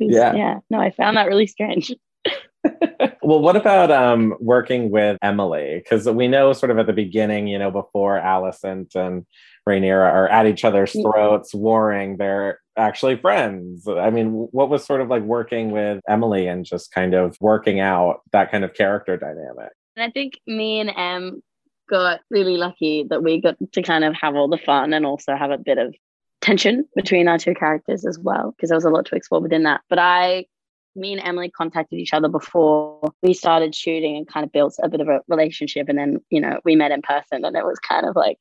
Was- 0.00 0.14
Yeah. 0.14 0.34
Yeah. 0.34 0.58
No, 0.70 0.80
I 0.80 0.90
found 0.90 1.16
that 1.16 1.26
really 1.28 1.46
strange. 1.46 1.92
well, 3.22 3.40
what 3.40 3.56
about 3.56 3.90
um, 3.90 4.34
working 4.40 4.90
with 4.90 5.18
Emily? 5.22 5.80
Because 5.82 6.08
we 6.08 6.28
know 6.28 6.52
sort 6.52 6.70
of 6.70 6.78
at 6.78 6.86
the 6.86 6.92
beginning, 6.92 7.46
you 7.48 7.58
know, 7.58 7.70
before 7.70 8.20
Alicent 8.20 8.94
and 8.94 9.26
Rhaenyra 9.68 10.12
are 10.12 10.28
at 10.28 10.46
each 10.46 10.64
other's 10.64 10.94
Yeah. 10.94 11.02
throats, 11.02 11.54
warring, 11.54 12.16
they're 12.16 12.60
actually 12.76 13.16
friends. 13.16 13.86
I 13.88 14.10
mean, 14.10 14.48
what 14.52 14.68
was 14.70 14.84
sort 14.84 15.00
of 15.00 15.08
like 15.08 15.22
working 15.22 15.70
with 15.72 16.00
Emily 16.08 16.46
and 16.46 16.64
just 16.64 16.92
kind 16.92 17.14
of 17.14 17.36
working 17.40 17.80
out 17.80 18.20
that 18.32 18.50
kind 18.50 18.64
of 18.64 18.74
character 18.74 19.16
dynamic? 19.16 19.70
And 19.96 20.04
I 20.04 20.10
think 20.10 20.40
me 20.46 20.80
and 20.80 20.90
Em 20.96 21.42
got 21.88 22.20
really 22.30 22.56
lucky 22.56 23.04
that 23.10 23.22
we 23.22 23.40
got 23.40 23.56
to 23.72 23.82
kind 23.82 24.04
of 24.04 24.14
have 24.14 24.34
all 24.34 24.48
the 24.48 24.58
fun 24.58 24.92
and 24.92 25.06
also 25.06 25.34
have 25.36 25.50
a 25.50 25.58
bit 25.58 25.78
of 25.78 25.94
tension 26.40 26.86
between 26.94 27.28
our 27.28 27.38
two 27.38 27.54
characters 27.54 28.04
as 28.04 28.18
well, 28.18 28.52
because 28.52 28.68
there 28.68 28.76
was 28.76 28.84
a 28.84 28.90
lot 28.90 29.06
to 29.06 29.14
explore 29.14 29.40
within 29.40 29.62
that. 29.62 29.80
But 29.88 29.98
I, 29.98 30.46
me 30.94 31.12
and 31.12 31.22
Emily 31.22 31.50
contacted 31.50 31.98
each 31.98 32.12
other 32.12 32.28
before 32.28 33.12
we 33.22 33.32
started 33.32 33.74
shooting 33.74 34.16
and 34.16 34.28
kind 34.28 34.44
of 34.44 34.52
built 34.52 34.74
a 34.82 34.88
bit 34.88 35.00
of 35.00 35.08
a 35.08 35.20
relationship. 35.28 35.88
And 35.88 35.98
then, 35.98 36.20
you 36.30 36.40
know, 36.40 36.60
we 36.64 36.76
met 36.76 36.90
in 36.90 37.02
person 37.02 37.44
and 37.44 37.56
it 37.56 37.64
was 37.64 37.78
kind 37.78 38.06
of 38.06 38.16
like, 38.16 38.38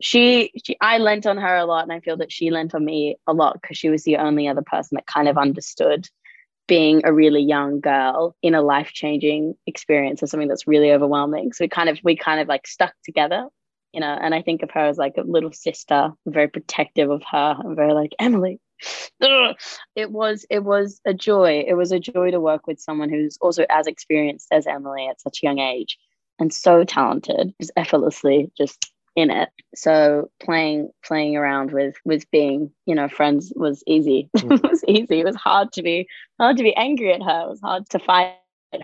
she, 0.00 0.52
she 0.62 0.76
I 0.80 0.98
lent 0.98 1.26
on 1.26 1.38
her 1.38 1.56
a 1.56 1.64
lot 1.64 1.84
and 1.84 1.92
I 1.92 2.00
feel 2.00 2.18
that 2.18 2.30
she 2.30 2.50
lent 2.50 2.74
on 2.74 2.84
me 2.84 3.16
a 3.26 3.32
lot 3.32 3.60
because 3.60 3.78
she 3.78 3.88
was 3.88 4.04
the 4.04 4.18
only 4.18 4.46
other 4.46 4.62
person 4.62 4.96
that 4.96 5.06
kind 5.06 5.26
of 5.26 5.38
understood 5.38 6.08
being 6.68 7.02
a 7.04 7.12
really 7.12 7.42
young 7.42 7.80
girl 7.80 8.34
in 8.42 8.54
a 8.54 8.62
life-changing 8.62 9.54
experience 9.66 10.22
is 10.22 10.30
something 10.30 10.48
that's 10.48 10.66
really 10.66 10.90
overwhelming. 10.92 11.52
So 11.52 11.64
we 11.64 11.68
kind 11.68 11.88
of 11.88 11.98
we 12.02 12.16
kind 12.16 12.40
of 12.40 12.48
like 12.48 12.66
stuck 12.66 12.94
together, 13.04 13.46
you 13.92 14.00
know, 14.00 14.18
and 14.20 14.34
I 14.34 14.42
think 14.42 14.62
of 14.62 14.70
her 14.72 14.80
as 14.80 14.98
like 14.98 15.14
a 15.16 15.22
little 15.22 15.52
sister, 15.52 16.12
very 16.26 16.48
protective 16.48 17.10
of 17.10 17.22
her 17.30 17.56
and 17.58 17.76
very 17.76 17.92
like 17.92 18.14
Emily. 18.18 18.60
It 19.20 20.10
was 20.10 20.44
it 20.50 20.64
was 20.64 21.00
a 21.06 21.14
joy. 21.14 21.64
It 21.66 21.74
was 21.74 21.92
a 21.92 22.00
joy 22.00 22.30
to 22.30 22.40
work 22.40 22.66
with 22.66 22.80
someone 22.80 23.08
who's 23.08 23.38
also 23.40 23.64
as 23.70 23.86
experienced 23.86 24.48
as 24.52 24.66
Emily 24.66 25.06
at 25.08 25.20
such 25.20 25.38
a 25.42 25.46
young 25.46 25.58
age 25.58 25.98
and 26.38 26.52
so 26.52 26.84
talented, 26.84 27.54
just 27.58 27.72
effortlessly 27.76 28.50
just 28.58 28.92
in 29.16 29.30
it. 29.30 29.48
So 29.74 30.30
playing 30.42 30.90
playing 31.04 31.36
around 31.36 31.72
with 31.72 31.96
with 32.04 32.30
being, 32.30 32.70
you 32.84 32.94
know, 32.94 33.08
friends 33.08 33.52
was 33.56 33.82
easy. 33.86 34.30
Mm. 34.36 34.56
it 34.56 34.70
was 34.70 34.84
easy. 34.86 35.20
It 35.20 35.24
was 35.24 35.36
hard 35.36 35.72
to 35.72 35.82
be 35.82 36.06
hard 36.38 36.58
to 36.58 36.62
be 36.62 36.76
angry 36.76 37.12
at 37.12 37.22
her. 37.22 37.42
It 37.44 37.48
was 37.48 37.60
hard 37.60 37.88
to 37.90 37.98
fight 37.98 38.36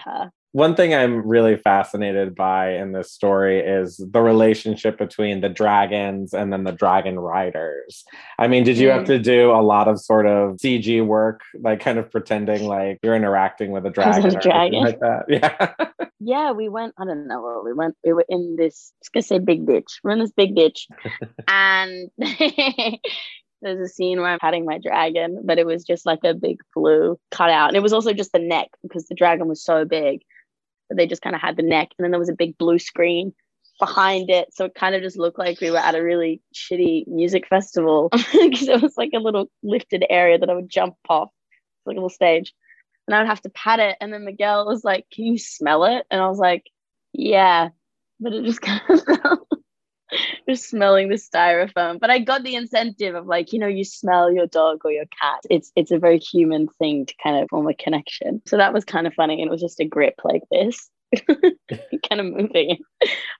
her. 0.05 0.33
One 0.53 0.74
thing 0.77 0.95
I'm 0.95 1.27
really 1.27 1.57
fascinated 1.57 2.35
by 2.35 2.74
in 2.74 2.93
this 2.93 3.11
story 3.11 3.59
is 3.61 3.97
the 3.97 4.20
relationship 4.20 4.99
between 4.99 5.41
the 5.41 5.49
dragons 5.49 6.35
and 6.35 6.53
then 6.53 6.65
the 6.65 6.73
dragon 6.73 7.19
riders. 7.19 8.05
I 8.39 8.49
mean, 8.49 8.62
did 8.62 8.77
you 8.77 8.89
have 8.91 9.05
Mm. 9.05 9.07
to 9.07 9.19
do 9.19 9.51
a 9.51 9.62
lot 9.62 9.89
of 9.89 9.99
sort 9.99 10.27
of 10.27 10.57
CG 10.59 11.01
work, 11.07 11.41
like 11.59 11.81
kind 11.81 11.99
of 11.99 12.11
pretending 12.11 12.66
like 12.66 12.99
you're 13.03 13.16
interacting 13.16 13.70
with 13.70 13.87
a 13.87 13.91
dragon, 13.97 14.24
was 14.24 14.35
a 14.35 14.39
or 14.39 14.53
anything 14.53 14.83
dragon. 14.83 14.85
like 14.85 15.01
that? 15.01 15.24
Yeah. 15.29 15.97
Yeah, 16.24 16.53
we 16.53 16.69
went, 16.69 16.95
I 16.99 17.05
don't 17.05 17.27
know 17.27 17.62
we 17.65 17.73
went. 17.73 17.97
We 18.05 18.12
were 18.12 18.24
in 18.29 18.55
this, 18.57 18.93
I 18.93 18.99
was 19.01 19.09
gonna 19.09 19.23
say 19.24 19.39
big 19.41 19.66
ditch. 19.66 19.99
We're 20.05 20.12
in 20.12 20.20
this 20.20 20.31
big 20.31 20.55
ditch. 20.55 20.87
and 21.49 22.11
there's 22.19 23.81
a 23.81 23.89
scene 23.89 24.19
where 24.20 24.29
I'm 24.29 24.39
patting 24.39 24.65
my 24.65 24.79
dragon, 24.79 25.41
but 25.45 25.59
it 25.59 25.66
was 25.66 25.83
just 25.85 26.05
like 26.07 26.20
a 26.24 26.35
big 26.35 26.59
blue 26.74 27.19
cutout. 27.31 27.69
And 27.69 27.77
it 27.77 27.83
was 27.83 27.93
also 27.93 28.12
just 28.12 28.33
the 28.33 28.39
neck 28.39 28.69
because 28.83 29.07
the 29.07 29.15
dragon 29.15 29.49
was 29.49 29.65
so 29.65 29.85
big. 29.85 30.23
They 30.95 31.07
just 31.07 31.23
kind 31.23 31.35
of 31.35 31.43
had 31.43 31.57
the 31.57 31.63
neck. 31.63 31.89
And 31.97 32.05
then 32.05 32.11
there 32.11 32.21
was 32.21 32.29
a 32.29 32.35
big 32.35 32.59
blue 32.59 32.79
screen 32.79 33.33
behind 33.79 34.31
it. 34.31 34.55
So 34.55 34.67
it 34.67 34.75
kind 34.75 34.95
of 34.95 35.03
just 35.03 35.19
looked 35.19 35.39
like 35.39 35.61
we 35.61 35.71
were 35.71 35.79
at 35.79 35.95
a 35.95 36.03
really 36.03 36.41
shitty 36.55 37.07
music 37.09 37.49
festival 37.49 38.09
because 38.13 38.69
it 38.69 38.83
was 38.83 38.97
like 38.97 39.11
a 39.15 39.19
little 39.19 39.51
lifted 39.63 40.05
area 40.09 40.39
that 40.39 40.51
I 40.51 40.55
would 40.55 40.69
jump 40.69 40.95
off, 41.09 41.31
like 41.87 41.95
a 41.95 41.97
little 41.97 42.09
stage. 42.09 42.53
And 43.07 43.15
I 43.15 43.21
would 43.21 43.29
have 43.29 43.43
to 43.43 43.51
pat 43.51 43.81
it. 43.81 43.97
And 44.01 44.13
then 44.13 44.25
Miguel 44.25 44.67
was 44.67 44.85
like, 44.85 45.07
Can 45.13 45.25
you 45.25 45.39
smell 45.39 45.85
it? 45.85 46.07
And 46.11 46.21
I 46.21 46.29
was 46.29 46.39
like, 46.39 46.65
Yeah. 47.13 47.71
But 48.21 48.35
it 48.35 48.45
just 48.45 48.61
kind 48.63 48.81
of 48.89 49.01
smelled 49.01 49.41
just 50.48 50.69
smelling 50.69 51.09
the 51.09 51.16
styrofoam. 51.16 52.01
But 52.01 52.10
I 52.10 52.19
got 52.19 52.43
the 52.43 52.55
incentive 52.55 53.14
of 53.14 53.27
like, 53.27 53.52
you 53.52 53.59
know, 53.59 53.66
you 53.66 53.85
smell 53.85 54.32
your 54.32 54.47
dog 54.47 54.81
or 54.85 54.90
your 54.90 55.06
cat. 55.20 55.40
It's 55.51 55.73
it's 55.77 55.90
a 55.90 55.98
very 55.98 56.19
human 56.19 56.69
thing 56.78 57.06
to 57.06 57.14
kind 57.23 57.43
of 57.43 57.48
form 57.51 57.69
a 57.69 57.74
connection. 57.74 58.43
So 58.47 58.56
that 58.56 58.73
was 58.73 58.85
kind 58.85 59.06
of 59.06 59.14
funny. 59.14 59.40
And 59.40 59.48
it 59.48 59.51
was 59.51 59.60
just 59.60 59.81
a 59.81 59.85
grip 59.85 60.14
like 60.24 60.43
this. 60.51 60.89
kind 62.09 62.20
of 62.20 62.27
moving, 62.27 62.78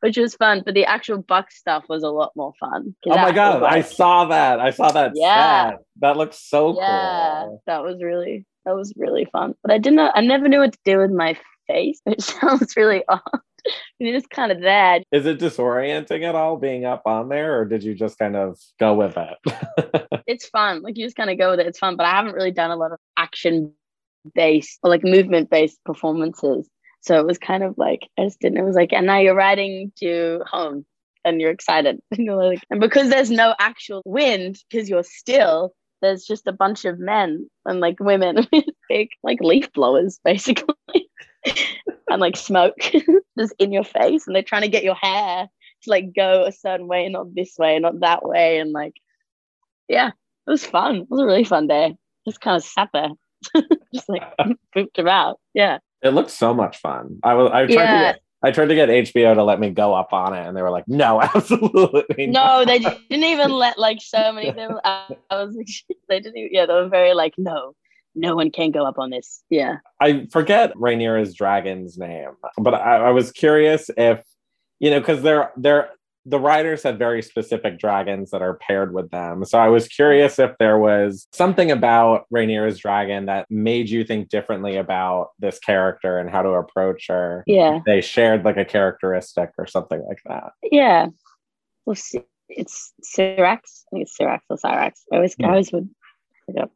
which 0.01 0.19
was 0.19 0.35
fun. 0.35 0.63
But 0.63 0.75
the 0.75 0.85
actual 0.85 1.19
buck 1.19 1.51
stuff 1.51 1.85
was 1.89 2.03
a 2.03 2.11
lot 2.11 2.33
more 2.37 2.53
fun. 2.61 2.95
Oh 3.07 3.17
my 3.17 3.33
god, 3.33 3.63
like, 3.63 3.73
I 3.73 3.81
saw 3.81 4.27
that. 4.27 4.61
I 4.61 4.71
saw 4.71 4.93
that. 4.93 5.13
Yeah, 5.15 5.77
that 6.01 6.19
looks 6.19 6.39
so 6.39 6.75
cool. 6.75 6.83
yeah, 6.83 7.45
cool. 7.45 7.63
That 7.67 7.83
was 7.83 8.03
really 8.03 8.45
that 8.67 8.77
was 8.77 8.93
really 8.97 9.25
fun. 9.25 9.55
But 9.63 9.73
I 9.73 9.79
didn't 9.79 9.97
know. 9.97 10.11
I 10.15 10.21
never 10.21 10.49
knew 10.49 10.61
what 10.61 10.73
to 10.73 10.79
do 10.85 10.99
with 10.99 11.11
my 11.11 11.39
face, 11.67 12.01
which 12.05 12.21
sounds 12.21 12.77
really 12.77 13.03
odd. 13.09 13.21
You're 13.99 14.19
just 14.19 14.31
kind 14.31 14.51
of 14.51 14.61
there. 14.61 15.03
Is 15.13 15.25
it 15.25 15.39
disorienting 15.39 16.25
at 16.25 16.35
all 16.35 16.57
being 16.57 16.85
up 16.85 17.03
on 17.07 17.29
there, 17.29 17.61
or 17.61 17.65
did 17.65 17.85
you 17.85 17.95
just 17.95 18.19
kind 18.19 18.35
of 18.35 18.59
go 18.81 18.95
with 18.95 19.17
it? 19.17 20.17
it's 20.27 20.49
fun. 20.49 20.83
Like 20.83 20.99
you 20.99 21.07
just 21.07 21.17
kind 21.17 21.31
of 21.31 21.39
go 21.39 21.51
with 21.51 21.61
it. 21.61 21.67
It's 21.67 21.79
fun, 21.79 21.97
but 21.97 22.07
I 22.07 22.11
haven't 22.11 22.35
really 22.35 22.51
done 22.51 22.73
a 22.73 22.77
lot 22.77 22.93
of 22.93 22.99
action 23.17 23.73
based 24.35 24.81
or 24.83 24.91
like 24.91 25.05
movement 25.05 25.49
based 25.49 25.79
performances. 25.85 26.69
So 27.03 27.19
it 27.19 27.27
was 27.27 27.39
kind 27.39 27.63
of 27.63 27.79
like 27.79 28.09
I 28.19 28.25
just 28.25 28.41
didn't. 28.41 28.59
It 28.59 28.65
was 28.65 28.77
like, 28.77 28.93
and 28.93 29.07
now 29.07 29.19
you're 29.19 29.35
riding 29.35 29.93
to 30.01 30.41
home, 30.51 30.85
and 31.25 31.41
you're 31.41 31.51
excited. 31.51 32.01
And, 32.11 32.27
you're 32.27 32.37
like, 32.37 32.61
and 32.71 32.81
because 32.81 33.11
there's 33.11 33.31
no 33.31 33.55
actual 33.59 34.03
wind, 34.05 34.59
because 34.69 34.89
you're 34.89 35.05
still, 35.05 35.73
there's 36.01 36.25
just 36.25 36.47
a 36.47 36.53
bunch 36.53 36.85
of 36.85 36.99
men 36.99 37.49
and 37.65 37.81
like 37.81 38.01
women 38.01 38.47
with 38.53 38.65
big 38.89 39.09
like 39.23 39.41
leaf 39.41 39.73
blowers, 39.73 40.19
basically, 40.25 41.09
and 41.45 42.21
like 42.21 42.37
smoke 42.37 42.77
just 43.39 43.55
in 43.59 43.73
your 43.73 43.85
face, 43.85 44.27
and 44.27 44.35
they're 44.35 44.43
trying 44.43 44.63
to 44.63 44.69
get 44.69 44.85
your 44.85 44.95
hair 44.95 45.49
to 45.83 45.91
like 45.91 46.15
go 46.15 46.45
a 46.45 46.53
certain 46.53 46.87
way, 46.87 47.09
not 47.09 47.35
this 47.35 47.57
way, 47.59 47.79
not 47.79 48.01
that 48.01 48.25
way, 48.25 48.59
and 48.59 48.73
like, 48.73 48.95
yeah, 49.89 50.09
it 50.09 50.51
was 50.51 50.65
fun. 50.65 50.97
It 50.97 51.11
was 51.11 51.21
a 51.21 51.27
really 51.27 51.45
fun 51.45 51.67
day. 51.67 51.97
Just 52.27 52.41
kind 52.41 52.57
of 52.57 52.65
sat 52.65 52.91
there, 52.93 53.09
just 53.95 54.09
like 54.09 54.23
pooped 54.75 54.99
about. 54.99 55.41
Yeah. 55.55 55.79
It 56.03 56.11
looked 56.11 56.31
so 56.31 56.53
much 56.53 56.79
fun. 56.79 57.19
I 57.23 57.35
was 57.35 57.51
I 57.53 57.67
tried 57.67 57.73
yeah. 57.75 57.99
to 57.99 58.13
get 58.15 58.21
I 58.45 58.51
tried 58.51 58.67
to 58.67 58.75
get 58.75 58.89
HBO 58.89 59.35
to 59.35 59.45
let 59.45 59.61
me 59.61 59.71
go 59.71 59.95
up 59.95 60.13
on 60.13 60.35
it, 60.35 60.45
and 60.47 60.57
they 60.57 60.63
were 60.63 60.71
like, 60.71 60.89
"No, 60.89 61.23
absolutely." 61.23 62.27
No, 62.27 62.65
they 62.65 62.81
didn't 62.81 63.25
even 63.25 63.53
let 63.53 63.79
like 63.79 63.99
so 64.03 64.33
many. 64.33 64.51
people. 64.51 64.81
I 64.83 65.07
was, 65.31 65.57
they 66.09 66.19
didn't. 66.19 66.37
Even, 66.37 66.51
yeah, 66.53 66.67
they 66.67 66.75
were 66.75 66.89
very 66.89 67.15
like, 67.15 67.35
"No, 67.39 67.75
no 68.15 68.35
one 68.35 68.51
can 68.51 68.71
go 68.71 68.85
up 68.85 68.99
on 68.99 69.11
this." 69.11 69.43
Yeah. 69.51 69.77
I 70.01 70.27
forget 70.31 70.75
Rhaenyra's 70.75 71.35
dragon's 71.35 71.99
name, 71.99 72.31
but 72.59 72.75
I, 72.75 72.97
I 72.97 73.11
was 73.11 73.33
curious 73.33 73.91
if 73.97 74.23
you 74.81 74.91
know 74.91 75.01
because 75.01 75.23
they're 75.23 75.53
they're 75.57 75.91
the 76.25 76.39
writers 76.39 76.83
had 76.85 76.99
very 76.99 77.21
specific 77.21 77.79
dragons 77.79 78.31
that 78.31 78.43
are 78.43 78.55
paired 78.55 78.95
with 78.95 79.11
them. 79.11 79.45
So 79.45 79.59
I 79.59 79.69
was 79.69 79.89
curious 79.89 80.39
if 80.39 80.57
there 80.59 80.79
was 80.79 81.27
something 81.33 81.71
about 81.71 82.27
Rhaenyra's 82.33 82.79
dragon 82.79 83.27
that 83.27 83.51
made 83.51 83.89
you 83.89 84.05
think 84.05 84.29
differently 84.29 84.77
about 84.77 85.31
this 85.41 85.59
character 85.59 86.19
and 86.19 86.31
how 86.31 86.43
to 86.43 86.51
approach 86.51 87.07
her. 87.09 87.43
Yeah. 87.47 87.81
They 87.85 88.01
shared 88.01 88.45
like 88.45 88.57
a 88.57 88.65
characteristic 88.65 89.51
or 89.59 89.67
something 89.67 90.01
like 90.07 90.21
that. 90.27 90.53
Yeah. 90.71 91.09
Well, 91.87 91.97
it's 92.49 92.93
Syrax. 93.03 93.59
I 93.59 93.91
think 93.91 94.03
it's 94.03 94.17
Syrax 94.17 94.41
or 94.49 94.59
Syrax. 94.59 95.01
I 95.13 95.17
always, 95.17 95.35
I 95.41 95.45
hmm. 95.45 95.51
always 95.51 95.73
would 95.73 95.91
forget 96.47 96.71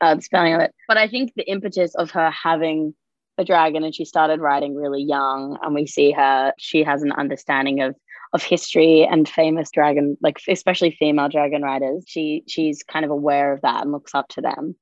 uh, 0.00 0.14
the 0.14 0.22
spelling 0.22 0.54
of 0.54 0.60
it. 0.60 0.74
But 0.86 0.98
I 0.98 1.08
think 1.08 1.32
the 1.34 1.48
impetus 1.48 1.94
of 1.94 2.10
her 2.12 2.30
having 2.30 2.94
a 3.38 3.44
dragon 3.44 3.84
and 3.84 3.94
she 3.94 4.04
started 4.04 4.40
writing 4.40 4.74
really 4.74 5.02
young 5.02 5.58
and 5.62 5.72
we 5.72 5.86
see 5.86 6.10
her 6.10 6.52
she 6.58 6.82
has 6.82 7.02
an 7.02 7.12
understanding 7.12 7.80
of 7.80 7.94
of 8.32 8.42
history 8.42 9.06
and 9.10 9.28
famous 9.28 9.70
dragon, 9.70 10.16
like 10.20 10.40
especially 10.48 10.90
female 10.90 11.28
dragon 11.28 11.62
riders. 11.62 12.04
She 12.06 12.42
she's 12.46 12.82
kind 12.82 13.04
of 13.04 13.10
aware 13.10 13.52
of 13.52 13.62
that 13.62 13.82
and 13.82 13.92
looks 13.92 14.14
up 14.14 14.28
to 14.30 14.40
them, 14.40 14.74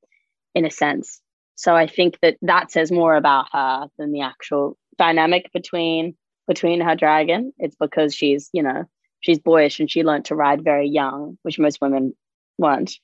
in 0.53 0.65
a 0.65 0.71
sense. 0.71 1.21
So 1.55 1.75
I 1.75 1.87
think 1.87 2.19
that 2.21 2.37
that 2.41 2.71
says 2.71 2.91
more 2.91 3.15
about 3.15 3.47
her 3.53 3.87
than 3.97 4.11
the 4.11 4.21
actual 4.21 4.77
dynamic 4.97 5.51
between 5.53 6.15
between 6.47 6.81
her 6.81 6.95
dragon. 6.95 7.53
It's 7.57 7.75
because 7.79 8.13
she's 8.13 8.49
you 8.51 8.63
know 8.63 8.83
she's 9.21 9.39
boyish 9.39 9.79
and 9.79 9.89
she 9.89 10.03
learned 10.03 10.25
to 10.25 10.35
ride 10.35 10.63
very 10.63 10.89
young, 10.89 11.37
which 11.43 11.59
most 11.59 11.79
women 11.81 12.13
weren't 12.57 12.95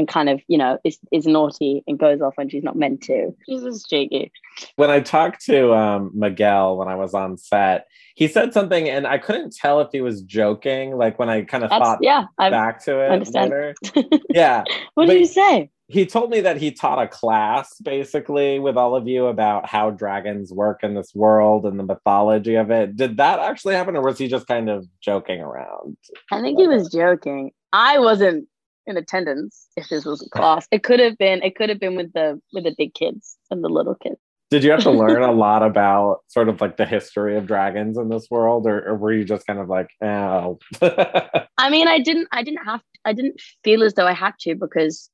and 0.00 0.08
kind 0.08 0.30
of, 0.30 0.40
you 0.48 0.56
know, 0.56 0.78
is, 0.82 0.98
is 1.12 1.26
naughty 1.26 1.84
and 1.86 1.98
goes 1.98 2.22
off 2.22 2.38
when 2.38 2.48
she's 2.48 2.64
not 2.64 2.74
meant 2.74 3.02
to. 3.02 3.36
She's 3.46 3.62
just 3.62 3.86
cheeky. 3.90 4.32
When 4.76 4.88
I 4.88 5.00
talked 5.00 5.44
to 5.44 5.74
um, 5.74 6.10
Miguel 6.14 6.78
when 6.78 6.88
I 6.88 6.94
was 6.94 7.12
on 7.12 7.36
set, 7.36 7.86
he 8.14 8.26
said 8.26 8.54
something 8.54 8.88
and 8.88 9.06
I 9.06 9.18
couldn't 9.18 9.54
tell 9.54 9.80
if 9.82 9.88
he 9.92 10.00
was 10.00 10.22
joking. 10.22 10.96
Like 10.96 11.18
when 11.18 11.28
I 11.28 11.42
kind 11.42 11.64
of 11.64 11.70
thought 11.70 11.98
yeah, 12.00 12.24
back 12.38 12.82
to 12.84 12.98
it. 13.00 13.10
Understand. 13.10 13.76
yeah. 14.30 14.64
what 14.94 15.06
did 15.06 15.20
you 15.20 15.26
say? 15.26 15.70
He 15.88 16.06
told 16.06 16.30
me 16.30 16.40
that 16.40 16.56
he 16.56 16.70
taught 16.70 17.02
a 17.02 17.08
class 17.08 17.74
basically 17.80 18.58
with 18.58 18.78
all 18.78 18.96
of 18.96 19.06
you 19.06 19.26
about 19.26 19.68
how 19.68 19.90
dragons 19.90 20.50
work 20.50 20.82
in 20.82 20.94
this 20.94 21.14
world 21.14 21.66
and 21.66 21.78
the 21.78 21.84
mythology 21.84 22.54
of 22.54 22.70
it. 22.70 22.96
Did 22.96 23.18
that 23.18 23.38
actually 23.40 23.74
happen 23.74 23.96
or 23.96 24.02
was 24.02 24.16
he 24.16 24.28
just 24.28 24.46
kind 24.46 24.70
of 24.70 24.86
joking 25.02 25.40
around? 25.40 25.98
I 26.32 26.40
think 26.40 26.58
he 26.58 26.68
was 26.68 26.90
joking. 26.90 27.50
I 27.72 27.98
wasn't 27.98 28.48
in 28.90 28.96
attendance 28.96 29.66
if 29.76 29.88
this 29.88 30.04
was 30.04 30.22
a 30.22 30.28
class. 30.28 30.66
It 30.70 30.82
could 30.82 31.00
have 31.00 31.16
been 31.16 31.42
it 31.42 31.56
could 31.56 31.68
have 31.68 31.80
been 31.80 31.96
with 31.96 32.12
the 32.12 32.40
with 32.52 32.64
the 32.64 32.74
big 32.76 32.92
kids 32.94 33.38
and 33.50 33.64
the 33.64 33.68
little 33.68 33.94
kids. 33.94 34.18
Did 34.50 34.64
you 34.64 34.72
have 34.72 34.82
to 34.82 34.90
learn 34.90 35.22
a 35.22 35.30
lot 35.46 35.62
about 35.62 36.22
sort 36.26 36.48
of 36.48 36.60
like 36.60 36.76
the 36.76 36.84
history 36.84 37.36
of 37.36 37.46
dragons 37.46 37.96
in 37.96 38.08
this 38.08 38.26
world, 38.30 38.66
or, 38.66 38.84
or 38.84 38.96
were 38.96 39.12
you 39.12 39.24
just 39.24 39.46
kind 39.46 39.60
of 39.60 39.68
like, 39.68 39.90
oh? 40.02 40.58
I 40.82 41.70
mean, 41.70 41.86
I 41.86 42.00
didn't 42.00 42.28
I 42.32 42.42
didn't 42.42 42.64
have 42.64 42.82
I 43.04 43.12
didn't 43.12 43.40
feel 43.64 43.84
as 43.84 43.94
though 43.94 44.06
I 44.06 44.12
had 44.12 44.34
to 44.40 44.56
because 44.56 45.08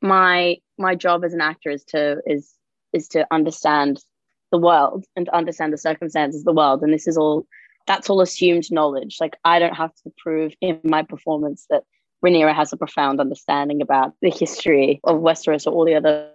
my 0.00 0.56
my 0.78 0.94
job 0.94 1.24
as 1.24 1.34
an 1.34 1.42
actor 1.42 1.70
is 1.70 1.84
to 1.88 2.20
is 2.26 2.54
is 2.92 3.06
to 3.08 3.26
understand 3.30 4.02
the 4.50 4.58
world 4.58 5.04
and 5.14 5.26
to 5.26 5.36
understand 5.36 5.72
the 5.72 5.78
circumstances 5.78 6.40
of 6.40 6.46
the 6.46 6.52
world, 6.52 6.82
and 6.82 6.92
this 6.92 7.06
is 7.06 7.18
all 7.18 7.46
that's 7.86 8.08
all 8.08 8.22
assumed 8.22 8.70
knowledge. 8.70 9.18
Like 9.20 9.36
I 9.44 9.58
don't 9.58 9.76
have 9.76 9.94
to 10.04 10.12
prove 10.16 10.54
in 10.62 10.80
my 10.84 11.02
performance 11.02 11.66
that 11.68 11.82
Rhaenyra 12.24 12.54
has 12.54 12.72
a 12.72 12.76
profound 12.76 13.20
understanding 13.20 13.82
about 13.82 14.12
the 14.20 14.30
history 14.30 15.00
of 15.04 15.20
Westeros 15.20 15.66
or 15.66 15.70
all 15.70 15.84
the 15.84 15.94
other 15.94 16.30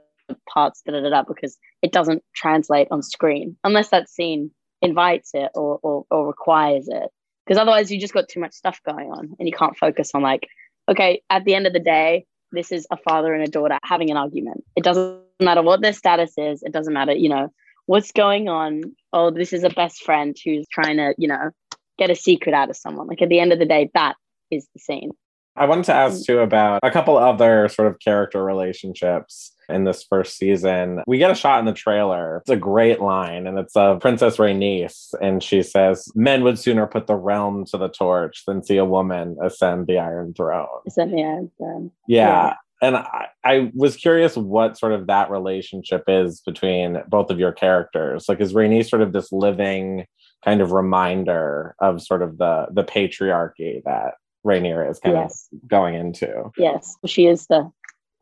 parts 0.51 0.81
da, 0.85 0.99
da, 0.99 1.09
da, 1.09 1.23
because 1.23 1.57
it 1.81 1.91
doesn't 1.91 2.23
translate 2.35 2.87
on 2.91 3.03
screen 3.03 3.55
unless 3.63 3.89
that 3.89 4.09
scene 4.09 4.51
invites 4.81 5.31
it 5.33 5.51
or, 5.53 5.79
or, 5.83 6.05
or 6.09 6.27
requires 6.27 6.87
it. 6.87 7.09
Because 7.45 7.59
otherwise, 7.59 7.91
you 7.91 7.99
just 7.99 8.13
got 8.13 8.27
too 8.27 8.39
much 8.39 8.53
stuff 8.53 8.79
going 8.85 9.11
on 9.11 9.35
and 9.37 9.47
you 9.47 9.53
can't 9.53 9.77
focus 9.77 10.11
on, 10.15 10.23
like, 10.23 10.47
okay, 10.89 11.21
at 11.29 11.45
the 11.45 11.53
end 11.53 11.67
of 11.67 11.73
the 11.73 11.79
day, 11.79 12.25
this 12.51 12.71
is 12.71 12.87
a 12.89 12.97
father 12.97 13.33
and 13.33 13.43
a 13.43 13.51
daughter 13.51 13.77
having 13.83 14.09
an 14.09 14.17
argument. 14.17 14.63
It 14.75 14.83
doesn't 14.83 15.19
matter 15.39 15.61
what 15.61 15.81
their 15.81 15.93
status 15.93 16.33
is, 16.37 16.63
it 16.63 16.71
doesn't 16.71 16.93
matter, 16.93 17.13
you 17.13 17.29
know, 17.29 17.49
what's 17.85 18.11
going 18.11 18.49
on. 18.49 18.81
Oh, 19.13 19.29
this 19.29 19.53
is 19.53 19.63
a 19.63 19.69
best 19.69 20.03
friend 20.03 20.35
who's 20.43 20.65
trying 20.71 20.97
to, 20.97 21.13
you 21.19 21.27
know, 21.27 21.51
get 21.99 22.09
a 22.09 22.15
secret 22.15 22.55
out 22.55 22.71
of 22.71 22.77
someone. 22.77 23.07
Like, 23.07 23.21
at 23.21 23.29
the 23.29 23.39
end 23.39 23.53
of 23.53 23.59
the 23.59 23.65
day, 23.65 23.91
that 23.93 24.15
is 24.49 24.67
the 24.73 24.79
scene. 24.79 25.11
I 25.57 25.65
wanted 25.65 25.85
to 25.85 25.93
ask 25.93 26.21
mm. 26.21 26.25
too 26.25 26.39
about 26.39 26.79
a 26.83 26.91
couple 26.91 27.17
other 27.17 27.69
sort 27.69 27.87
of 27.87 27.99
character 27.99 28.43
relationships 28.43 29.53
in 29.69 29.83
this 29.83 30.03
first 30.03 30.37
season. 30.37 31.01
We 31.07 31.17
get 31.17 31.31
a 31.31 31.35
shot 31.35 31.59
in 31.59 31.65
the 31.65 31.73
trailer. 31.73 32.37
It's 32.37 32.49
a 32.49 32.55
great 32.55 33.01
line, 33.01 33.47
and 33.47 33.57
it's 33.57 33.75
of 33.75 33.99
Princess 33.99 34.37
Rhaenys, 34.37 35.13
and 35.21 35.41
she 35.41 35.63
says, 35.63 36.11
"Men 36.15 36.43
would 36.43 36.59
sooner 36.59 36.85
put 36.87 37.07
the 37.07 37.15
realm 37.15 37.65
to 37.65 37.77
the 37.77 37.89
torch 37.89 38.43
than 38.45 38.63
see 38.63 38.77
a 38.77 38.85
woman 38.85 39.37
ascend 39.41 39.87
the 39.87 39.97
Iron 39.97 40.33
Throne." 40.33 40.67
Ascend 40.87 41.13
the 41.13 41.23
Iron 41.23 41.51
Throne. 41.57 41.91
Yeah. 42.07 42.27
yeah. 42.27 42.53
And 42.81 42.97
I, 42.97 43.27
I 43.43 43.71
was 43.73 43.95
curious 43.95 44.35
what 44.35 44.77
sort 44.77 44.91
of 44.91 45.07
that 45.07 45.31
relationship 45.31 46.03
is 46.07 46.41
between 46.41 47.01
both 47.07 47.31
of 47.31 47.39
your 47.39 47.53
characters. 47.53 48.27
Like, 48.27 48.41
is 48.41 48.53
Rhaenys 48.53 48.89
sort 48.89 49.01
of 49.01 49.13
this 49.13 49.31
living 49.31 50.05
kind 50.43 50.61
of 50.61 50.71
reminder 50.71 51.75
of 51.79 52.01
sort 52.01 52.21
of 52.21 52.37
the 52.37 52.67
the 52.71 52.83
patriarchy 52.83 53.81
that 53.85 54.15
Rhaenyra 54.45 54.89
is 54.89 54.99
kind 54.99 55.15
yes. 55.15 55.49
of 55.51 55.67
going 55.67 55.95
into. 55.95 56.51
Yes, 56.57 56.95
she 57.05 57.25
is 57.25 57.47
the, 57.47 57.69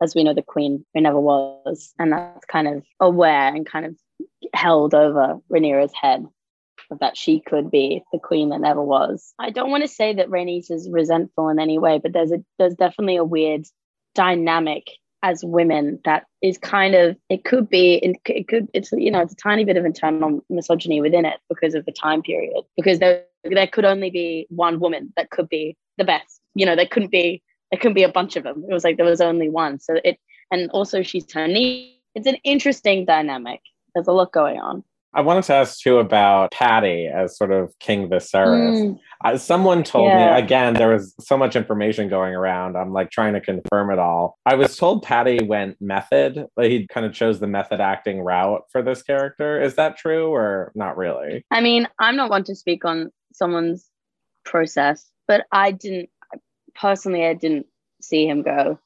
as 0.02 0.14
we 0.14 0.24
know, 0.24 0.34
the 0.34 0.42
queen 0.42 0.84
who 0.94 1.00
never 1.00 1.20
was, 1.20 1.92
and 1.98 2.12
that's 2.12 2.44
kind 2.46 2.68
of 2.68 2.82
aware 3.00 3.54
and 3.54 3.66
kind 3.66 3.86
of 3.86 3.96
held 4.54 4.94
over 4.94 5.38
Rhaenyra's 5.52 5.92
head 5.94 6.26
that 7.00 7.16
she 7.16 7.40
could 7.40 7.70
be 7.70 8.02
the 8.12 8.18
queen 8.18 8.50
that 8.50 8.60
never 8.60 8.82
was. 8.82 9.34
I 9.38 9.50
don't 9.50 9.70
want 9.70 9.82
to 9.82 9.88
say 9.88 10.14
that 10.14 10.28
Rhaenys 10.28 10.70
is 10.70 10.88
resentful 10.90 11.48
in 11.48 11.58
any 11.58 11.78
way, 11.78 11.98
but 11.98 12.12
there's 12.12 12.32
a 12.32 12.44
there's 12.58 12.74
definitely 12.74 13.16
a 13.16 13.24
weird 13.24 13.64
dynamic 14.14 14.84
as 15.22 15.42
women 15.42 15.98
that 16.04 16.26
is 16.42 16.58
kind 16.58 16.94
of 16.94 17.16
it 17.30 17.44
could 17.44 17.68
be 17.68 17.94
it 17.94 18.46
could 18.46 18.68
it's 18.74 18.92
you 18.92 19.10
know 19.10 19.20
it's 19.20 19.32
a 19.32 19.36
tiny 19.36 19.64
bit 19.64 19.78
of 19.78 19.84
internal 19.84 20.44
misogyny 20.50 21.00
within 21.00 21.24
it 21.24 21.40
because 21.48 21.74
of 21.74 21.84
the 21.86 21.92
time 21.92 22.20
period 22.20 22.62
because 22.76 22.98
there 22.98 23.24
there 23.44 23.66
could 23.66 23.86
only 23.86 24.10
be 24.10 24.46
one 24.50 24.78
woman 24.78 25.12
that 25.16 25.30
could 25.30 25.48
be 25.48 25.76
the 25.98 26.04
best. 26.04 26.40
You 26.54 26.66
know, 26.66 26.76
there 26.76 26.86
couldn't 26.86 27.10
be 27.10 27.42
there 27.70 27.78
couldn't 27.80 27.94
be 27.94 28.02
a 28.04 28.08
bunch 28.12 28.36
of 28.36 28.44
them. 28.44 28.64
It 28.68 28.72
was 28.72 28.84
like 28.84 28.96
there 28.96 29.06
was 29.06 29.20
only 29.20 29.48
one. 29.48 29.80
So 29.80 29.96
it 30.04 30.18
and 30.50 30.70
also 30.70 31.02
she's 31.02 31.30
her 31.32 31.46
niece. 31.48 31.90
It's 32.14 32.26
an 32.26 32.36
interesting 32.44 33.04
dynamic. 33.04 33.60
There's 33.94 34.06
a 34.06 34.12
lot 34.12 34.32
going 34.32 34.60
on. 34.60 34.84
I 35.16 35.20
wanted 35.20 35.44
to 35.44 35.54
ask 35.54 35.78
too 35.80 35.98
about 35.98 36.50
Paddy 36.50 37.06
as 37.06 37.36
sort 37.36 37.52
of 37.52 37.72
King 37.78 38.08
Viserys. 38.08 38.80
Mm, 38.82 38.98
Uh, 39.24 39.38
someone 39.38 39.84
told 39.84 40.08
Yeah. 40.08 40.34
me 40.34 40.40
again 40.42 40.74
there 40.74 40.88
was 40.92 41.14
so 41.20 41.36
much 41.38 41.54
information 41.56 42.08
going 42.08 42.34
around. 42.34 42.76
I'm 42.76 42.92
like 42.92 43.10
trying 43.10 43.34
to 43.34 43.40
confirm 43.40 43.90
it 43.92 43.98
all. 44.00 44.36
I 44.44 44.54
was 44.56 44.76
told 44.76 45.02
Paddy 45.04 45.44
went 45.44 45.80
method, 45.80 46.46
like 46.56 46.70
he 46.70 46.86
kind 46.88 47.06
of 47.06 47.12
chose 47.12 47.38
the 47.40 47.46
method 47.46 47.80
acting 47.80 48.20
route 48.22 48.62
for 48.72 48.82
this 48.82 49.02
character. 49.04 49.60
Is 49.62 49.76
that 49.76 49.96
true 49.96 50.32
or 50.34 50.72
not 50.74 50.96
really? 50.96 51.44
I 51.50 51.60
mean, 51.60 51.86
I'm 52.00 52.16
not 52.16 52.28
one 52.30 52.42
to 52.44 52.54
speak 52.56 52.84
on 52.84 53.12
someone's 53.32 53.88
process, 54.44 55.08
but 55.28 55.46
I 55.52 55.70
didn't 55.72 56.10
personally. 56.74 57.24
I 57.24 57.34
didn't 57.34 57.66
see 58.00 58.26
him 58.26 58.42
go 58.42 58.78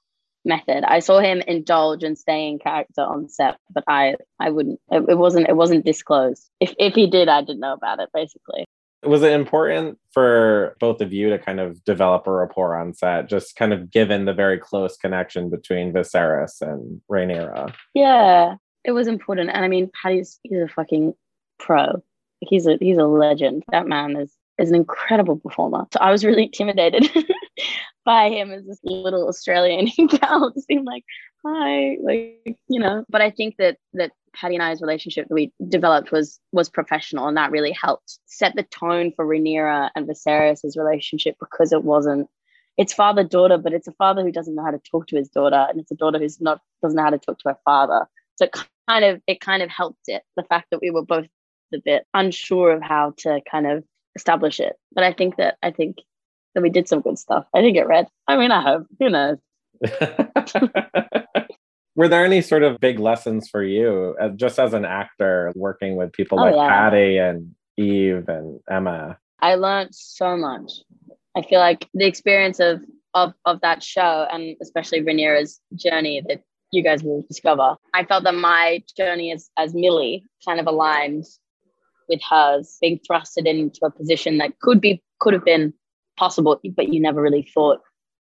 method. 0.45 0.85
I 0.85 1.01
saw 1.01 1.19
him 1.19 1.43
indulge 1.47 2.03
and 2.03 2.17
stay 2.17 2.49
in 2.49 2.59
character 2.59 3.03
on 3.03 3.29
set, 3.29 3.59
but 3.71 3.85
I 3.87 4.17
I 4.41 4.51
wouldn't. 4.51 4.81
It, 4.91 5.05
it 5.09 5.19
wasn't 5.19 5.49
it 5.49 5.57
wasn't 5.57 5.85
disclosed. 5.85 6.49
If 6.61 6.75
if 6.79 6.95
he 6.95 7.07
did, 7.07 7.29
I 7.29 7.41
didn't 7.43 7.61
know 7.61 7.75
about 7.75 8.01
it. 8.01 8.09
Basically, 8.15 8.65
Was 9.05 9.23
it 9.23 9.33
important 9.33 9.99
for 10.13 10.77
both 10.81 11.01
of 11.01 11.13
you 11.13 11.31
to 11.31 11.39
kind 11.39 11.61
of 11.61 11.85
develop 11.85 12.27
a 12.27 12.33
rapport 12.33 12.77
on 12.77 12.95
set, 12.95 13.29
just 13.29 13.57
kind 13.57 13.73
of 13.73 13.91
given 13.91 14.25
the 14.25 14.33
very 14.35 14.59
close 14.59 14.97
connection 14.97 15.51
between 15.51 15.93
Viserys 15.93 16.61
and 16.61 17.01
Rhaenyra? 17.11 17.73
yeah, 17.95 18.55
it 18.85 18.93
was 18.93 19.09
important. 19.09 19.51
And 19.51 19.65
I 19.65 19.69
mean, 19.69 19.91
Paddy's 20.03 20.39
he's 20.43 20.61
a 20.63 20.69
fucking 20.69 21.15
pro. 21.59 22.03
He's 22.41 22.67
a 22.67 22.79
he's 22.81 22.99
a 22.99 23.05
legend. 23.05 23.65
That 23.73 23.87
man 23.89 24.17
is 24.17 24.33
is 24.59 24.71
an 24.71 24.77
incredible 24.77 25.37
performer. 25.37 25.87
So 25.93 26.01
I 26.01 26.11
was 26.11 26.25
really 26.25 26.45
intimidated 26.45 27.09
by 28.05 28.31
him 28.31 28.51
as 28.51 28.67
this 28.67 28.81
little 28.83 29.29
Australian 29.29 29.89
gal. 30.09 30.51
Just 30.51 30.69
being 30.69 30.85
like, 30.85 31.05
hi, 31.45 31.97
like 32.03 32.59
you 32.69 32.81
know. 32.81 33.05
But 33.09 33.21
I 33.21 33.31
think 33.31 33.57
that 33.59 33.79
that 33.95 34.13
Paddy 34.35 34.57
and 34.57 34.63
I's 34.63 34.81
relationship 34.81 35.29
that 35.29 35.35
we 35.35 35.53
developed 35.69 36.13
was 36.13 36.41
was 36.53 36.69
professional, 36.69 37.29
and 37.29 37.37
that 37.37 37.51
really 37.51 37.73
helped 37.73 38.19
set 38.27 38.55
the 38.57 38.65
tone 38.65 39.13
for 39.15 39.27
Rhaenyra 39.27 39.91
and 39.95 40.09
Viserys' 40.09 40.77
relationship 40.77 41.37
because 41.41 41.73
it 41.73 41.85
wasn't. 41.85 42.29
It's 42.77 42.95
father 42.95 43.25
daughter, 43.25 43.59
but 43.59 43.73
it's 43.73 43.89
a 43.89 43.93
father 43.93 44.23
who 44.23 44.31
doesn't 44.31 44.55
know 44.55 44.65
how 44.65 44.71
to 44.71 44.79
talk 44.79 45.09
to 45.09 45.17
his 45.17 45.29
daughter, 45.29 45.67
and 45.69 45.81
it's 45.81 45.91
a 45.91 45.97
daughter 45.97 46.19
who's 46.19 46.41
not 46.41 46.61
doesn't 46.83 46.97
know 46.97 47.03
how 47.03 47.11
to 47.11 47.19
talk 47.19 47.39
to 47.41 47.49
her 47.49 47.59
father. 47.65 48.07
So 48.37 48.45
it 48.45 48.55
kind 48.89 49.05
of 49.05 49.21
it 49.27 49.41
kind 49.41 49.63
of 49.63 49.71
helped 49.71 50.05
it. 50.07 50.23
The 50.37 50.45
fact 50.45 50.69
that 50.71 50.81
we 50.81 50.91
were 50.91 51.05
both 51.05 51.27
a 51.75 51.79
bit 51.85 52.07
unsure 52.15 52.73
of 52.73 52.83
how 52.83 53.15
to 53.19 53.41
kind 53.51 53.67
of 53.67 53.85
establish 54.19 54.61
it. 54.61 54.77
But 54.93 55.05
I 55.05 55.13
think 55.13 55.37
that 55.37 55.57
I 55.63 55.71
think 55.71 55.99
that 56.55 56.63
we 56.63 56.71
did 56.71 56.89
some 56.89 57.01
good 57.01 57.19
stuff. 57.19 57.47
I 57.55 57.61
didn't 57.61 57.75
get 57.75 57.89
read. 57.89 58.07
I 58.27 58.37
mean, 58.37 58.51
I 58.51 58.63
hope. 58.63 58.87
Who 58.99 59.09
knows? 59.09 59.39
Were 61.97 62.09
there 62.09 62.25
any 62.25 62.43
sort 62.43 62.63
of 62.63 62.79
big 62.79 63.01
lessons 63.01 63.49
for 63.49 63.63
you, 63.63 64.15
uh, 64.21 64.29
just 64.29 64.59
as 64.59 64.73
an 64.73 64.85
actor, 64.85 65.53
working 65.57 65.97
with 65.97 66.13
people 66.13 66.39
Oh, 66.39 66.45
like 66.45 66.55
yeah. 66.55 66.69
Paddy 66.69 67.19
and 67.19 67.55
Eve 67.77 68.29
and 68.29 68.61
Emma? 68.71 69.19
I 69.41 69.55
learned 69.57 69.95
so 69.95 70.37
much. 70.37 70.71
I 71.37 71.43
feel 71.43 71.61
like 71.61 71.89
the 71.95 72.07
experience 72.07 72.61
of 72.61 72.83
of 73.15 73.33
of 73.45 73.61
that 73.63 73.83
show 73.83 74.27
and 74.31 74.57
especially 74.61 75.01
Rhaenyra's 75.01 75.61
journey 75.75 76.23
that 76.29 76.43
you 76.71 76.83
guys 76.83 77.03
will 77.03 77.25
discover. 77.29 77.77
I 77.95 78.05
felt 78.05 78.25
that 78.25 78.35
my 78.35 78.83
journey 78.97 79.33
as 79.33 79.51
as 79.57 79.75
Millie 79.75 80.25
kind 80.45 80.61
of 80.61 80.67
aligned 80.67 81.25
with 82.09 82.21
hers, 82.29 82.79
being 82.81 83.01
thrusted 83.09 83.47
into 83.47 83.81
a 83.85 83.91
position 83.91 84.39
that 84.39 84.59
could 84.61 84.81
be 84.81 85.03
could 85.21 85.35
have 85.35 85.45
been 85.45 85.73
possible, 86.17 86.61
but 86.77 86.93
you 86.93 87.01
never 87.01 87.21
really 87.21 87.49
thought 87.55 87.81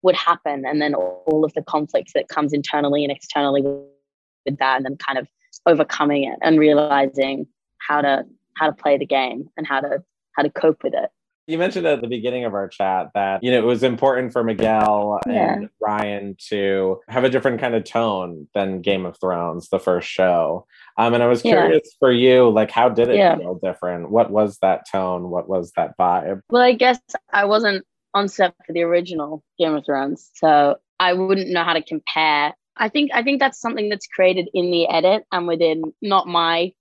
would 0.02 0.14
happen. 0.14 0.64
And 0.66 0.80
then 0.80 0.94
all 0.94 1.44
of 1.44 1.52
the 1.54 1.62
conflicts 1.62 2.12
that 2.12 2.28
comes 2.28 2.52
internally 2.52 3.04
and 3.04 3.12
externally 3.12 3.62
with 3.62 4.58
that, 4.58 4.76
and 4.76 4.84
then 4.84 4.96
kind 4.96 5.18
of 5.18 5.28
overcoming 5.66 6.24
it 6.24 6.38
and 6.42 6.58
realizing 6.58 7.46
how 7.78 8.00
to 8.00 8.24
how 8.56 8.66
to 8.66 8.72
play 8.72 8.96
the 8.96 9.06
game 9.06 9.48
and 9.56 9.66
how 9.66 9.80
to 9.80 10.02
how 10.36 10.42
to 10.42 10.50
cope 10.50 10.82
with 10.82 10.94
it. 10.94 11.10
You 11.46 11.58
mentioned 11.58 11.86
at 11.86 12.00
the 12.00 12.06
beginning 12.08 12.46
of 12.46 12.54
our 12.54 12.68
chat 12.68 13.10
that 13.14 13.42
you 13.44 13.50
know 13.50 13.58
it 13.58 13.64
was 13.66 13.82
important 13.82 14.32
for 14.32 14.42
Miguel 14.42 15.20
and 15.28 15.68
Ryan 15.80 16.36
to 16.48 17.00
have 17.08 17.24
a 17.24 17.28
different 17.28 17.60
kind 17.60 17.74
of 17.74 17.84
tone 17.84 18.48
than 18.54 18.80
Game 18.80 19.04
of 19.04 19.18
Thrones, 19.20 19.68
the 19.68 19.78
first 19.78 20.08
show. 20.08 20.66
Um, 20.96 21.12
and 21.12 21.22
I 21.22 21.26
was 21.26 21.44
Yeah. 21.44 21.52
curious 21.60 21.94
for 21.98 22.10
you, 22.10 22.48
like 22.48 22.70
how 22.70 22.88
did 22.88 23.08
it 23.08 23.16
Yeah. 23.16 23.36
feel 23.36 23.56
different? 23.56 24.10
What 24.10 24.30
was 24.30 24.58
that 24.60 24.88
tone? 24.90 25.28
What 25.28 25.46
was 25.48 25.72
that 25.76 25.98
vibe? 25.98 26.40
Well, 26.50 26.62
I 26.62 26.72
guess 26.72 26.98
I 27.30 27.44
wasn't 27.44 27.84
on 28.14 28.28
set 28.28 28.54
for 28.66 28.72
the 28.72 28.82
original 28.82 29.42
Game 29.58 29.74
of 29.74 29.84
Thrones, 29.84 30.30
so 30.34 30.76
I 30.98 31.12
wouldn't 31.12 31.50
know 31.50 31.62
how 31.64 31.74
to 31.74 31.82
compare. 31.82 32.54
I 32.78 32.88
think 32.88 33.10
I 33.12 33.22
think 33.22 33.38
that's 33.38 33.60
something 33.60 33.90
that's 33.90 34.06
created 34.06 34.48
in 34.54 34.70
the 34.70 34.88
edit 34.88 35.24
and 35.30 35.46
within 35.46 35.92
not 36.00 36.26
my 36.26 36.72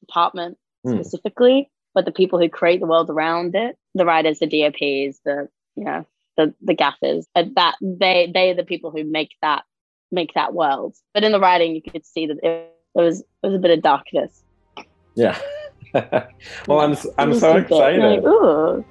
department 0.00 0.58
Hmm. 0.84 0.94
specifically, 1.00 1.70
but 2.00 2.06
the 2.06 2.12
people 2.12 2.38
who 2.38 2.48
create 2.48 2.80
the 2.80 2.86
world 2.86 3.10
around 3.10 3.54
it, 3.54 3.76
the 3.94 4.06
writers, 4.06 4.38
the 4.38 4.46
DOPs, 4.46 5.20
the 5.26 5.50
you 5.76 5.84
know 5.84 6.06
the 6.38 6.54
the 6.62 6.72
gaffers, 6.72 7.26
uh, 7.34 7.44
that 7.56 7.74
they 7.82 8.30
they 8.32 8.50
are 8.50 8.54
the 8.54 8.64
people 8.64 8.90
who 8.90 9.04
make 9.04 9.32
that 9.42 9.64
make 10.10 10.32
that 10.32 10.54
world. 10.54 10.96
But 11.12 11.24
in 11.24 11.32
the 11.32 11.38
writing, 11.40 11.74
you 11.74 11.82
could 11.82 12.06
see 12.06 12.26
that 12.26 12.38
it, 12.42 12.74
there 12.94 13.04
was 13.04 13.22
there 13.42 13.50
was 13.50 13.54
a 13.54 13.58
bit 13.58 13.70
of 13.76 13.82
darkness. 13.82 14.42
Yeah. 15.14 15.38
well, 15.94 16.80
I'm 16.80 16.96
I'm 17.18 17.34
so 17.34 17.52
like, 17.52 17.64
excited. 17.64 18.24
Ooh, 18.24 18.82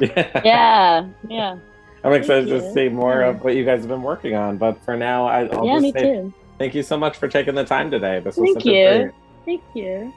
Yeah. 0.00 0.42
yeah, 0.44 1.08
yeah. 1.28 1.58
I'm 2.02 2.12
excited 2.12 2.48
to 2.48 2.72
see 2.72 2.88
more 2.88 3.20
Yeah. 3.20 3.28
of 3.28 3.44
what 3.44 3.54
you 3.54 3.64
guys 3.64 3.80
have 3.82 3.88
been 3.88 4.02
working 4.02 4.34
on. 4.34 4.58
But 4.58 4.82
for 4.84 4.96
now, 4.96 5.26
I, 5.28 5.46
I'll 5.46 5.64
yeah, 5.64 5.74
just 5.74 5.82
me 5.82 5.92
say 5.92 6.02
too. 6.02 6.34
thank 6.58 6.74
you 6.74 6.82
so 6.82 6.96
much 6.96 7.16
for 7.18 7.28
taking 7.28 7.54
the 7.54 7.64
time 7.64 7.88
today. 7.88 8.18
This 8.18 8.36
was 8.36 8.46
Thank 8.46 8.54
such 8.54 8.66
you. 8.66 8.74
a 8.74 8.98
treat. 9.02 9.14
Thank 9.44 9.62
you. 9.74 10.12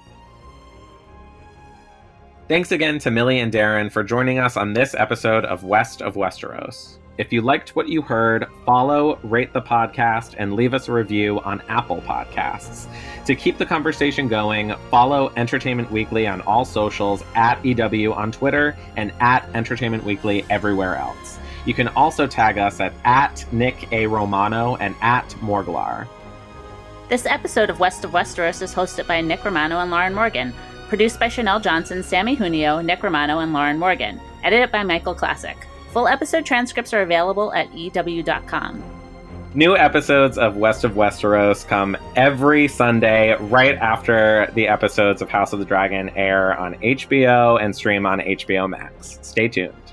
Thanks 2.52 2.74
again 2.74 3.00
to 3.00 3.12
Millie 3.12 3.40
and 3.40 3.50
Darren 3.50 3.90
for 3.90 4.04
joining 4.04 4.38
us 4.38 4.58
on 4.58 4.74
this 4.74 4.94
episode 4.94 5.46
of 5.46 5.64
West 5.64 6.02
of 6.02 6.16
Westeros. 6.16 6.98
If 7.18 7.32
you 7.32 7.42
liked 7.42 7.78
what 7.78 7.88
you 7.88 8.02
heard, 8.02 8.46
follow, 8.66 9.18
rate 9.24 9.54
the 9.54 9.62
podcast, 9.62 10.36
and 10.38 10.54
leave 10.54 10.74
us 10.74 10.90
a 10.90 10.92
review 10.92 11.40
on 11.46 11.62
Apple 11.70 12.02
Podcasts. 12.02 12.88
To 13.26 13.36
keep 13.36 13.58
the 13.58 13.66
conversation 13.66 14.28
going, 14.28 14.76
follow 14.90 15.32
Entertainment 15.38 15.90
Weekly 15.94 16.28
on 16.28 16.42
all 16.42 16.66
socials 16.66 17.24
at 17.36 17.66
EW 17.66 18.12
on 18.12 18.34
Twitter 18.34 18.76
and 18.98 19.14
at 19.22 19.48
Entertainment 19.56 20.04
Weekly 20.04 20.46
everywhere 20.50 20.98
else. 20.98 21.40
You 21.66 21.74
can 21.74 21.88
also 21.88 22.28
tag 22.28 22.58
us 22.58 22.82
at, 22.82 22.92
at 23.06 23.46
Nick 23.54 23.90
A. 23.94 24.08
Romano 24.08 24.76
and 24.76 24.94
at 25.02 25.30
Morglar. 25.40 26.06
This 27.08 27.26
episode 27.26 27.70
of 27.70 27.80
West 27.80 28.04
of 28.04 28.12
Westeros 28.12 28.62
is 28.62 28.76
hosted 28.76 29.08
by 29.08 29.22
Nick 29.22 29.46
Romano 29.46 29.80
and 29.80 29.90
Lauren 29.90 30.14
Morgan. 30.14 30.54
Produced 30.92 31.22
by 31.22 31.30
Chanel 31.30 31.62
Johnson, 31.62 32.04
Sammy 32.04 32.36
Junio, 32.36 32.82
Nick 32.82 33.02
Romano, 33.02 33.40
and 33.40 33.54
Lauren 33.54 33.80
Morgan. 33.80 34.20
Edited 34.44 34.74
by 34.74 34.84
Michael 34.84 35.16
Classic. 35.16 35.56
Full 35.94 36.06
episode 36.06 36.46
transcripts 36.46 36.94
are 36.94 37.02
available 37.02 37.54
at 37.54 37.74
EW.com. 37.74 38.84
New 39.54 39.78
episodes 39.78 40.38
of 40.38 40.58
West 40.58 40.84
of 40.84 40.96
Westeros 40.96 41.66
come 41.66 41.96
every 42.18 42.68
Sunday 42.68 43.38
right 43.40 43.76
after 43.76 44.52
the 44.54 44.68
episodes 44.68 45.22
of 45.22 45.30
House 45.30 45.54
of 45.54 45.60
the 45.60 45.66
Dragon 45.66 46.10
air 46.10 46.60
on 46.60 46.76
HBO 46.80 47.58
and 47.64 47.74
stream 47.74 48.06
on 48.06 48.20
HBO 48.20 48.70
Max. 48.70 49.18
Stay 49.22 49.48
tuned. 49.48 49.91